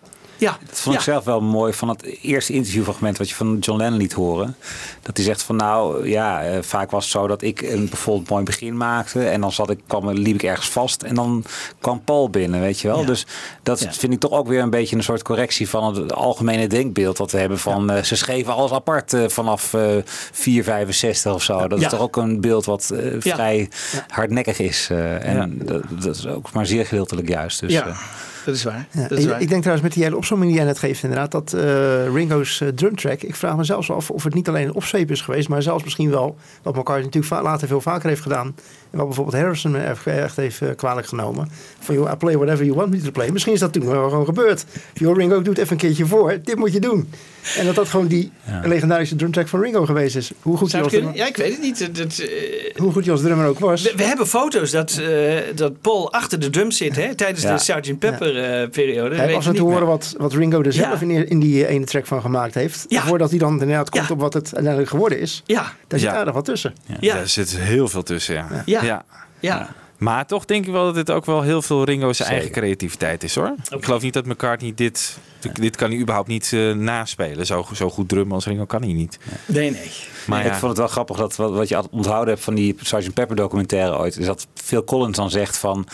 ja. 0.42 0.58
Dat 0.68 0.80
vond 0.80 0.94
ik 0.96 1.02
ja. 1.02 1.12
zelf 1.12 1.24
wel 1.24 1.40
mooi 1.40 1.72
van 1.72 1.88
het 1.88 2.02
eerste 2.22 2.52
interviewfragment 2.52 3.18
wat 3.18 3.28
je 3.28 3.34
van 3.34 3.58
John 3.60 3.78
Lennon 3.78 3.98
liet 3.98 4.12
horen. 4.12 4.56
Dat 5.02 5.16
hij 5.16 5.26
zegt 5.26 5.42
van 5.42 5.56
nou 5.56 6.08
ja, 6.08 6.42
eh, 6.42 6.62
vaak 6.62 6.90
was 6.90 7.02
het 7.04 7.12
zo 7.12 7.26
dat 7.26 7.42
ik 7.42 7.60
een 7.62 7.88
bijvoorbeeld 7.88 8.28
mooi 8.28 8.44
begin 8.44 8.76
maakte. 8.76 9.28
En 9.28 9.40
dan 9.40 9.52
zat 9.52 9.70
ik, 9.70 9.80
kwam, 9.86 10.10
liep 10.10 10.34
ik 10.34 10.42
ergens 10.42 10.68
vast 10.68 11.02
en 11.02 11.14
dan 11.14 11.44
kwam 11.80 12.04
Paul 12.04 12.30
binnen, 12.30 12.60
weet 12.60 12.80
je 12.80 12.88
wel. 12.88 13.00
Ja. 13.00 13.06
Dus 13.06 13.26
dat 13.62 13.80
Ja. 13.80 13.92
vind 13.92 14.12
ik 14.12 14.20
toch 14.20 14.30
ook 14.30 14.48
weer 14.48 14.62
een 14.62 14.70
beetje 14.70 14.96
een 14.96 15.02
soort 15.02 15.22
correctie 15.22 15.68
van 15.68 15.94
het 15.96 16.12
algemene 16.12 16.66
denkbeeld 16.66 17.16
dat 17.16 17.30
we 17.30 17.38
hebben 17.38 17.58
van 17.58 17.90
eh, 17.90 18.02
ze 18.02 18.16
schreven 18.16 18.54
alles 18.54 18.70
apart 18.70 19.12
eh, 19.12 19.28
vanaf 19.28 19.74
eh 19.74 19.96
465 20.32 21.34
of 21.34 21.42
zo. 21.42 21.68
Dat 21.68 21.80
is 21.80 21.88
toch 21.88 22.00
ook 22.00 22.16
een 22.16 22.40
beeld 22.40 22.64
wat 22.64 22.92
vrij 23.18 23.68
hardnekkig 24.08 24.58
is. 24.58 24.88
en 25.20 25.58
dat, 25.64 25.82
dat 25.88 26.16
is 26.16 26.26
ook 26.26 26.52
maar 26.52 26.66
zeer 26.66 26.86
gedeeltelijk 26.86 27.28
juist. 27.28 27.60
Dus, 27.60 27.72
Ja. 27.72 27.96
Dat 28.44 28.54
is 28.54 28.64
waar. 28.64 28.86
Ja, 28.90 29.08
Dat 29.08 29.18
is 29.18 29.24
ik, 29.24 29.30
waar. 29.30 29.40
ik 29.40 29.48
denk 29.48 29.60
trouwens 29.60 29.86
met 29.86 29.94
die 29.94 30.04
hele 30.04 30.16
opzomming 30.16 30.50
die 30.50 30.58
jij 30.60 30.68
net 30.68 30.78
geeft 30.78 31.02
inderdaad, 31.02 31.30
dat 31.30 31.52
eh, 31.52 32.14
Ringo's 32.14 32.60
eh, 32.60 32.68
drumtrack, 32.68 33.22
ik 33.22 33.34
vraag 33.34 33.56
me 33.56 33.64
zelfs 33.64 33.90
af 33.90 34.10
of 34.10 34.24
het 34.24 34.34
niet 34.34 34.48
alleen 34.48 34.66
een 34.66 34.74
opzweep 34.74 35.10
is 35.10 35.20
geweest, 35.20 35.48
maar 35.48 35.62
zelfs 35.62 35.84
misschien 35.84 36.10
wel, 36.10 36.36
wat 36.62 36.76
McCartney 36.76 37.04
natuurlijk 37.04 37.42
later 37.42 37.68
veel 37.68 37.80
vaker 37.80 38.08
heeft 38.08 38.22
gedaan, 38.22 38.54
wat 38.92 39.06
bijvoorbeeld 39.06 39.36
Harrison 39.42 39.76
echt, 39.76 40.06
echt 40.06 40.36
heeft 40.36 40.60
eh, 40.62 40.68
kwalijk 40.76 41.06
genomen, 41.06 41.48
van 41.80 41.94
joh, 41.94 42.10
I 42.12 42.16
play 42.16 42.36
whatever 42.36 42.64
you 42.64 42.76
want 42.76 42.90
me 42.90 43.00
to 43.00 43.10
play. 43.10 43.30
Misschien 43.30 43.52
is 43.52 43.60
dat 43.60 43.72
toen 43.72 43.86
wel 43.86 44.08
gewoon 44.08 44.24
gebeurd. 44.24 44.64
Joh, 44.94 45.16
Ringo, 45.16 45.42
doe 45.42 45.48
het 45.52 45.58
even 45.58 45.72
een 45.72 45.78
keertje 45.78 46.06
voor, 46.06 46.38
dit 46.44 46.56
moet 46.56 46.72
je 46.72 46.80
doen. 46.80 47.10
En 47.58 47.66
dat 47.66 47.74
dat 47.74 47.88
gewoon 47.88 48.06
die 48.06 48.30
legendarische 48.62 49.16
drumtrack 49.16 49.48
van 49.48 49.60
Ringo 49.60 49.84
geweest 49.84 50.16
is. 50.16 50.30
Hoe 50.42 50.56
goed, 50.56 50.72
hij 50.72 50.80
Zou 50.80 50.82
als, 50.84 50.92
drummer, 50.92 51.16
Ja, 51.16 51.26
ik 51.26 51.36
weet 51.36 51.52
het 51.52 51.60
niet. 51.62 51.96
Dat, 51.96 52.18
eh, 52.18 52.76
hoe 52.76 52.92
goed 52.92 53.02
hij 53.04 53.12
als 53.12 53.22
drummer 53.22 53.46
ook 53.46 53.58
was. 53.58 53.82
we, 53.82 53.92
we 53.96 54.02
hebben 54.02 54.26
foto's 54.26 54.70
dat, 54.70 54.90
eh, 55.02 55.36
dat 55.54 55.80
Paul 55.80 56.12
achter 56.12 56.40
de 56.40 56.50
drums 56.50 56.76
zit 56.76 56.96
hè, 56.96 57.14
tijdens 57.14 57.42
Ja. 57.42 57.54
de 57.54 57.58
Sgt. 57.62 57.98
Pepper 57.98 58.38
eh, 58.44 58.68
periode. 58.70 59.16
Hij 59.16 59.32
was 59.32 59.44
je 59.44 59.50
er 59.50 59.56
te 59.56 59.62
horen 59.62 59.86
wat, 59.86 60.14
wat 60.18 60.32
Ringo 60.32 60.62
er 60.62 60.72
zelf 60.72 61.00
Ja. 61.00 61.06
in, 61.06 61.28
in 61.28 61.40
die 61.40 61.66
ene 61.66 61.84
track 61.84 62.06
van 62.06 62.20
gemaakt 62.20 62.54
heeft. 62.54 62.86
Voordat 62.88 63.30
hij 63.30 63.38
dan 63.38 63.52
inderdaad 63.52 63.90
komt 63.90 64.10
op 64.10 64.20
wat 64.20 64.34
het 64.34 64.44
uiteindelijk 64.44 64.88
geworden 64.90 65.20
is. 65.20 65.42
Ja. 65.46 65.72
Daar 65.88 66.00
zit 66.00 66.08
Ja. 66.10 66.16
aardig 66.16 66.34
wat 66.34 66.44
tussen. 66.44 66.74
Ja. 67.00 67.14
Daar 67.14 67.28
zit 67.28 67.56
heel 67.58 67.88
veel 67.88 68.02
tussen, 68.02 68.34
ja. 68.34 68.81
Ja. 68.84 69.04
Ja. 69.40 69.68
Maar 69.98 70.26
toch 70.26 70.44
denk 70.44 70.66
ik 70.66 70.72
wel 70.72 70.84
dat 70.84 70.94
dit 70.94 71.10
ook 71.10 71.24
wel 71.24 71.42
heel 71.42 71.62
veel 71.62 71.84
Ringo's 71.84 72.20
eigen 72.20 72.50
creativiteit 72.50 73.22
is 73.22 73.34
hoor. 73.34 73.54
Ik 73.70 73.84
geloof 73.84 74.02
niet 74.02 74.12
dat 74.12 74.26
McCartney 74.26 74.72
dit... 74.74 75.18
Dit 75.52 75.76
kan 75.76 75.90
hij 75.90 75.98
überhaupt 75.98 76.28
niet 76.28 76.50
eh, 76.52 76.72
naspelen. 76.72 77.46
Zo, 77.46 77.66
zo 77.74 77.90
goed 77.90 78.08
drummen 78.08 78.34
als 78.34 78.46
Ringo 78.46 78.64
kan 78.64 78.82
hij 78.82 78.92
niet. 78.92 79.18
Nee, 79.46 79.70
nee. 79.70 79.90
Maar 80.26 80.40
ik 80.44 80.46
ja. 80.52 80.58
vond 80.58 80.68
het 80.70 80.78
wel 80.78 80.88
grappig 80.88 81.16
dat 81.16 81.36
wat, 81.36 81.50
wat 81.52 81.68
je 81.68 81.82
onthouden 81.90 82.34
hebt 82.34 82.44
van 82.44 82.54
die 82.54 82.76
Sgt. 82.80 83.14
Pepper 83.14 83.36
documentaire 83.36 83.98
ooit. 83.98 84.16
Is 84.18 84.26
dat 84.26 84.46
Phil 84.54 84.84
Collins 84.84 85.16
dan 85.16 85.30
zegt 85.30 85.56
van 85.56 85.86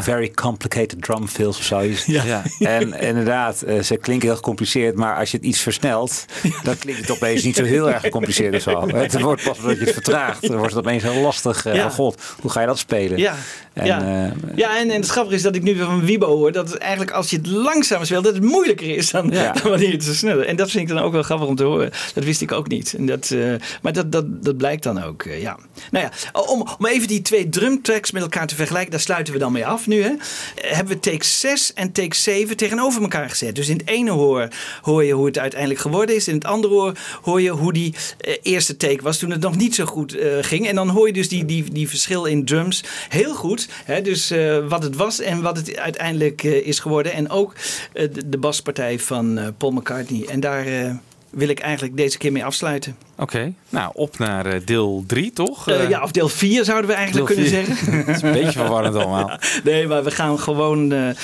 very 0.00 0.30
complicated 0.30 1.02
drum 1.02 1.28
fills 1.28 1.58
of 1.58 1.64
zoiets. 1.64 2.04
Ja. 2.04 2.42
En 2.58 3.00
inderdaad, 3.00 3.62
eh, 3.62 3.80
ze 3.82 3.96
klinken 3.96 4.26
heel 4.28 4.36
gecompliceerd, 4.36 4.96
maar 4.96 5.16
als 5.16 5.30
je 5.30 5.36
het 5.36 5.46
iets 5.46 5.60
versnelt, 5.60 6.24
dan 6.62 6.78
klinkt 6.78 7.00
het 7.00 7.10
opeens 7.10 7.42
niet 7.42 7.56
zo 7.56 7.64
heel 7.64 7.90
erg 7.90 8.00
gecompliceerd 8.00 8.54
of 8.54 8.60
zo. 8.62 8.88
Het 8.88 9.20
wordt 9.20 9.42
pas 9.44 9.60
dat 9.60 9.78
je 9.78 9.84
het 9.84 9.92
vertraagt, 9.92 10.42
dan 10.48 10.56
wordt 10.56 10.74
het 10.74 10.86
opeens 10.86 11.02
heel 11.02 11.20
lastig. 11.20 11.66
eh, 11.66 11.74
Ja. 11.74 11.84
oh 11.86 11.90
god, 11.92 12.22
hoe 12.40 12.50
ga 12.50 12.60
je 12.60 12.66
dat 12.66 12.78
spelen? 12.78 13.18
Ja, 13.18 13.34
En, 13.74 13.86
ja. 13.86 14.26
eh, 14.26 14.32
ja 14.56 14.78
en, 14.78 14.90
en 14.90 15.00
het 15.00 15.10
grappige 15.10 15.36
is 15.36 15.42
dat 15.42 15.56
ik 15.56 15.62
nu 15.62 15.74
weer 15.74 15.84
van 15.84 16.04
Wibo 16.04 16.26
hoor. 16.36 16.52
Dat 16.52 16.70
het 16.70 16.78
eigenlijk 16.78 17.10
als 17.10 17.30
je 17.30 17.36
het 17.36 17.46
langzamer 17.46 18.06
speelt, 18.06 18.24
dat 18.24 18.34
het 18.34 18.42
moeilijker 18.42 18.96
is 18.96 19.10
dan, 19.10 19.30
Ja. 19.30 19.52
dan 19.62 19.70
wanneer 19.70 19.88
je 19.88 19.94
het 19.94 20.04
zo 20.04 20.12
snel 20.12 20.42
En 20.42 20.56
dat 20.56 20.70
vind 20.70 20.88
ik 20.88 20.94
dan 20.94 21.04
ook 21.04 21.12
wel 21.12 21.22
grappig 21.22 21.48
om 21.48 21.56
te 21.56 21.64
horen. 21.64 21.90
Dat 22.14 22.24
wist 22.24 22.40
ik 22.40 22.52
ook 22.52 22.68
niet. 22.68 22.94
En 22.94 23.06
dat, 23.06 23.30
eh, 23.30 23.54
maar 23.82 23.92
dat, 23.92 24.12
dat, 24.12 24.44
dat 24.44 24.56
blijkt 24.56 24.82
dan 24.82 25.02
ook, 25.02 25.22
eh, 25.22 25.42
ja. 25.42 25.58
Nou 25.90 26.04
ja, 26.04 26.40
om, 26.40 26.66
om 26.78 26.86
even 26.86 27.08
die 27.08 27.22
twee 27.22 27.48
drumtracks 27.48 28.10
met 28.10 28.22
elkaar 28.22 28.46
te 28.46 28.54
vergelijken, 28.54 28.90
daar 28.90 29.00
sluiten 29.00 29.32
we 29.32 29.38
dan 29.38 29.52
mee 29.52 29.66
af 29.66 29.86
nu. 29.86 30.02
Hè. 30.02 30.12
Hebben 30.54 30.94
we 30.94 31.00
take 31.00 31.24
6 31.24 31.72
en 31.72 31.92
take 31.92 32.16
7 32.16 32.56
tegenover 32.56 33.02
elkaar 33.02 33.30
gezet. 33.30 33.54
Dus 33.54 33.68
in 33.68 33.76
het 33.76 33.88
ene 33.88 34.10
hoor 34.10 34.48
hoor 34.82 35.04
je 35.04 35.12
hoe 35.12 35.26
het 35.26 35.38
uiteindelijk 35.38 35.80
geworden 35.80 36.16
is. 36.16 36.28
In 36.28 36.34
het 36.34 36.44
andere 36.44 36.74
hoor 36.74 36.92
hoor 37.22 37.40
je 37.40 37.50
hoe 37.50 37.72
die 37.72 37.94
eerste 38.42 38.76
take 38.76 39.02
was 39.02 39.18
toen 39.18 39.30
het 39.30 39.40
nog 39.40 39.56
niet 39.56 39.74
zo 39.74 39.84
goed 39.84 40.16
ging. 40.40 40.68
En 40.68 40.74
dan 40.74 40.88
hoor 40.88 41.06
je 41.06 41.12
dus 41.12 41.28
die, 41.28 41.44
die, 41.44 41.64
die 41.72 41.88
verschil 41.88 42.24
in 42.24 42.44
drums 42.44 42.84
heel 43.08 43.34
goed. 43.34 43.63
Hè? 43.84 44.02
Dus 44.02 44.30
eh, 44.30 44.68
wat 44.68 44.82
het 44.82 44.96
was 44.96 45.20
en 45.20 45.42
wat 45.42 45.56
het 45.56 45.76
uiteindelijk 45.76 46.44
eh, 46.44 46.66
is 46.66 46.78
geworden. 46.78 47.12
En 47.12 47.30
ook 47.30 47.54
eh, 47.92 48.08
de, 48.26 48.38
baspartij 48.38 48.98
van 48.98 49.54
Paul 49.58 49.72
McCartney. 49.72 50.26
En 50.28 50.40
daar 50.40 50.64
wil 51.36 51.48
ik 51.48 51.58
eigenlijk 51.58 51.96
deze 51.96 52.18
keer 52.18 52.32
mee 52.32 52.44
afsluiten. 52.44 52.96
Oké, 53.18 53.52
nou 53.68 53.90
op 53.94 54.18
naar 54.18 54.46
eh, 54.46 54.60
deel 54.64 55.04
3 55.06 55.32
toch? 55.32 55.68
Eh, 55.68 55.82
Eh, 55.82 55.88
ja, 55.88 56.02
of 56.02 56.10
deel 56.10 56.28
4 56.28 56.64
zouden 56.64 56.90
we 56.90 56.96
eigenlijk 56.96 57.26
deel 57.26 57.36
kunnen 57.36 57.52
vier. 57.52 57.64
zeggen. 57.76 57.96
Het 58.06 58.16
is 58.16 58.22
een 58.22 58.32
beetje 58.32 58.58
verwarrend 58.58 58.94
allemaal. 58.94 59.30
Nee, 59.64 59.86
maar 59.86 60.04
we 60.04 60.10
gaan 60.10 60.38
gewoon 60.38 61.14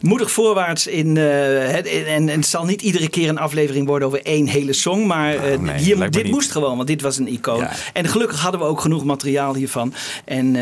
moedig 0.00 0.30
voorwaarts 0.30 0.86
in. 0.86 1.16
het, 1.16 1.86
en, 1.86 2.28
en 2.28 2.28
het 2.28 2.46
zal 2.46 2.64
niet 2.64 2.82
iedere 2.82 3.08
keer 3.08 3.28
een 3.28 3.38
aflevering 3.38 3.86
worden 3.86 4.08
over 4.08 4.22
één 4.22 4.46
hele 4.46 4.72
song. 4.72 5.06
Maar 5.06 5.36
nee, 5.60 5.76
hier, 5.78 6.10
dit 6.10 6.30
moest 6.30 6.50
gewoon, 6.50 6.76
want 6.76 6.88
dit 6.88 7.02
was 7.02 7.18
een 7.18 7.28
icoon. 7.28 7.66
En 7.92 8.08
gelukkig 8.08 8.40
hadden 8.40 8.60
we 8.60 8.66
ook 8.66 8.80
genoeg 8.80 9.04
materiaal 9.04 9.54
hiervan. 9.54 9.94
En 10.24 10.52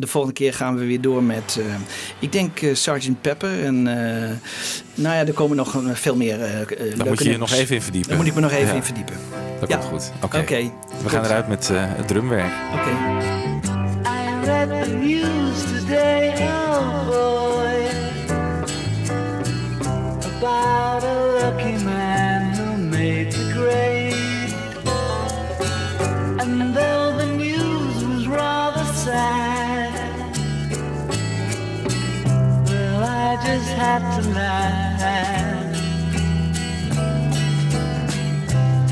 de 0.00 0.06
volgende 0.06 0.34
keer 0.36 0.54
gaan 0.54 0.76
we 0.78 0.84
weer 0.84 1.00
door 1.00 1.22
met, 1.22 1.60
ik 2.18 2.32
denk, 2.32 2.58
Sgt. 2.72 3.20
Pepper. 3.20 3.64
En 3.64 3.86
nou 5.00 5.14
ja, 5.14 5.26
er 5.26 5.32
komen 5.32 5.56
nog 5.56 5.74
eh, 5.84 5.90
veel 5.94 6.16
meer 6.16 6.40
eh 6.40 6.50
eh, 6.60 6.66
leuke 6.68 6.96
Daar 6.96 7.06
moet 7.06 7.22
je 7.22 7.30
je 7.30 7.38
nog 7.38 7.52
even 7.52 7.74
in 7.74 7.82
verdiepen. 7.82 8.08
Daar 8.08 8.18
moet 8.18 8.26
ik 8.26 8.34
me 8.34 8.40
nog 8.40 8.50
even 8.52 8.66
Ja. 8.66 8.74
in 8.74 8.82
verdiepen. 8.82 9.14
Dat 9.60 9.68
Ja. 9.68 9.76
komt 9.76 9.88
goed. 9.88 10.12
Oké. 10.20 10.38
Oké. 10.38 10.70
We 11.02 11.08
gaan 11.08 11.24
eruit 11.24 11.48
met 11.48 11.70
eh, 11.70 11.76
het 11.82 12.08
drumwerk. 12.08 12.52
Oké. 12.74 12.90
I 14.08 14.44
read 14.44 14.68
the 14.84 14.90
news 14.90 15.62
today, 15.78 16.32
oh 16.48 17.06
boy, 17.08 17.88
about 20.38 21.02
a 21.04 21.14
lucky 21.40 21.84
man 21.84 22.52
who 22.54 22.76
made 22.76 23.28
the 23.30 23.50
grade. 23.52 24.18
And 26.38 26.74
though 26.74 27.16
the 27.18 27.26
news 27.36 28.04
was 28.14 28.26
rather 28.26 28.84
sad, 28.94 29.90
well, 32.64 33.02
I 33.02 33.36
just 33.46 33.68
had 33.76 34.22
to 34.22 34.28
laugh. 34.30 34.89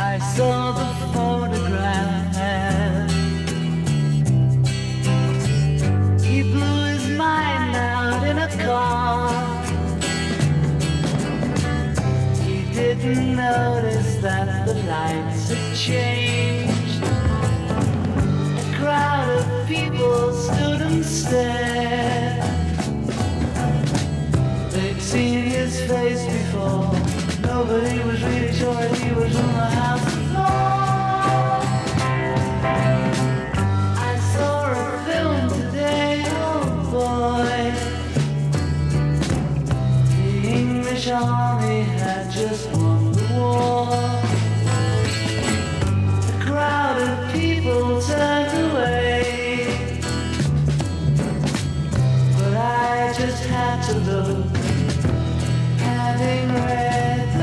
I 0.00 0.18
saw 0.34 0.72
the 0.72 0.90
photograph. 1.12 2.26
He 6.20 6.42
blew 6.42 6.86
his 6.86 7.08
mind 7.16 7.76
out 7.76 8.24
in 8.26 8.38
a 8.38 8.48
car. 8.64 9.30
He 12.42 12.56
didn't 12.74 13.36
notice 13.36 14.16
that 14.16 14.66
the 14.66 14.74
lights 14.74 15.50
had 15.50 15.76
changed. 15.76 17.02
A 18.58 18.76
crowd 18.76 19.28
of 19.38 19.68
people 19.68 20.32
stood 20.32 20.80
and 20.80 21.04
stared. 21.04 22.57
Seen 25.08 25.44
his 25.44 25.80
face 25.86 26.22
before. 26.26 26.92
Nobody 27.40 27.98
was 28.04 28.22
really 28.22 28.52
sure 28.52 28.74
he 28.74 29.10
was 29.14 29.32
from 29.34 29.52
the 29.54 29.70
house 29.80 30.04
before. 30.04 30.44
I 33.96 34.18
saw 34.34 34.70
a 34.70 34.74
film 35.06 35.48
today, 35.48 36.24
oh 36.26 36.60
boy. 36.92 37.72
The 40.10 40.28
English 40.46 41.08
army 41.08 41.80
had 41.84 42.30
just 42.30 42.70
won 42.72 43.12
the 43.12 43.24
war. 43.32 43.88
A 46.28 46.44
crowd 46.44 46.98
of 47.00 47.32
people 47.32 48.02
turned 48.02 48.52
away. 48.70 49.80
But 52.36 52.54
I 52.56 53.14
just 53.16 53.42
had 53.46 53.82
to 53.86 53.94
look, 54.10 54.57
having 56.08 56.48
read 56.54 57.37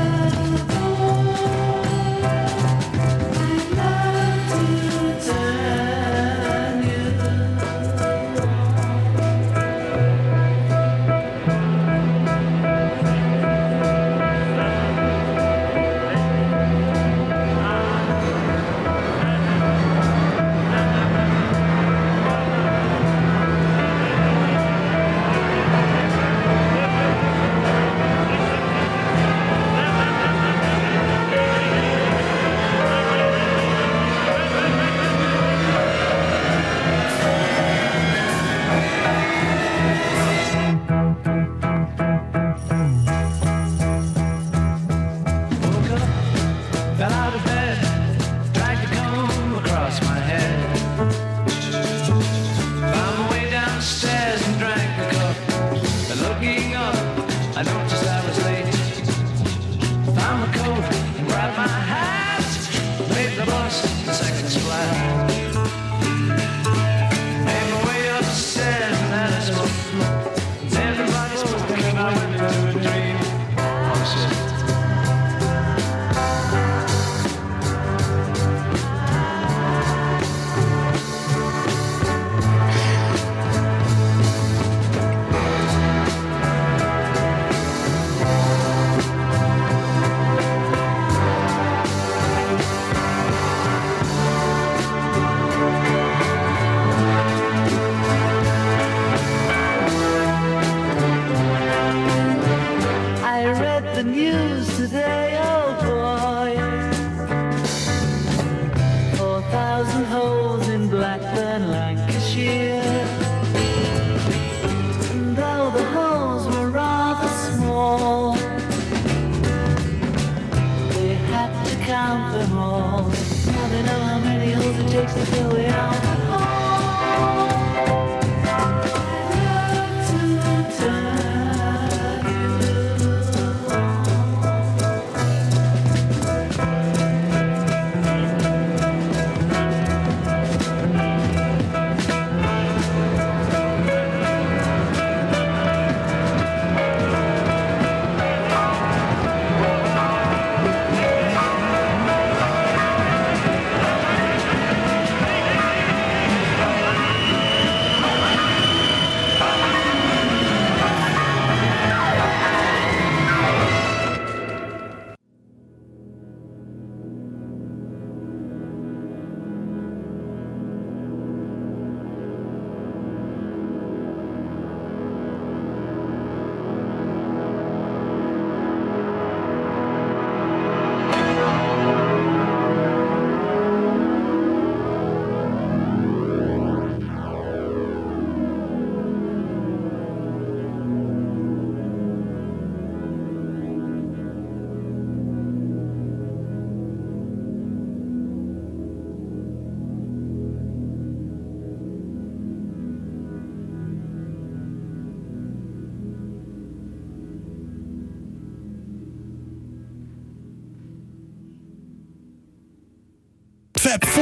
Found 60.36 60.52
my 60.52 60.58
coat 60.58 60.94
and 61.18 61.28
grabbed 61.28 61.56
my 61.56 61.66
hat. 61.66 61.95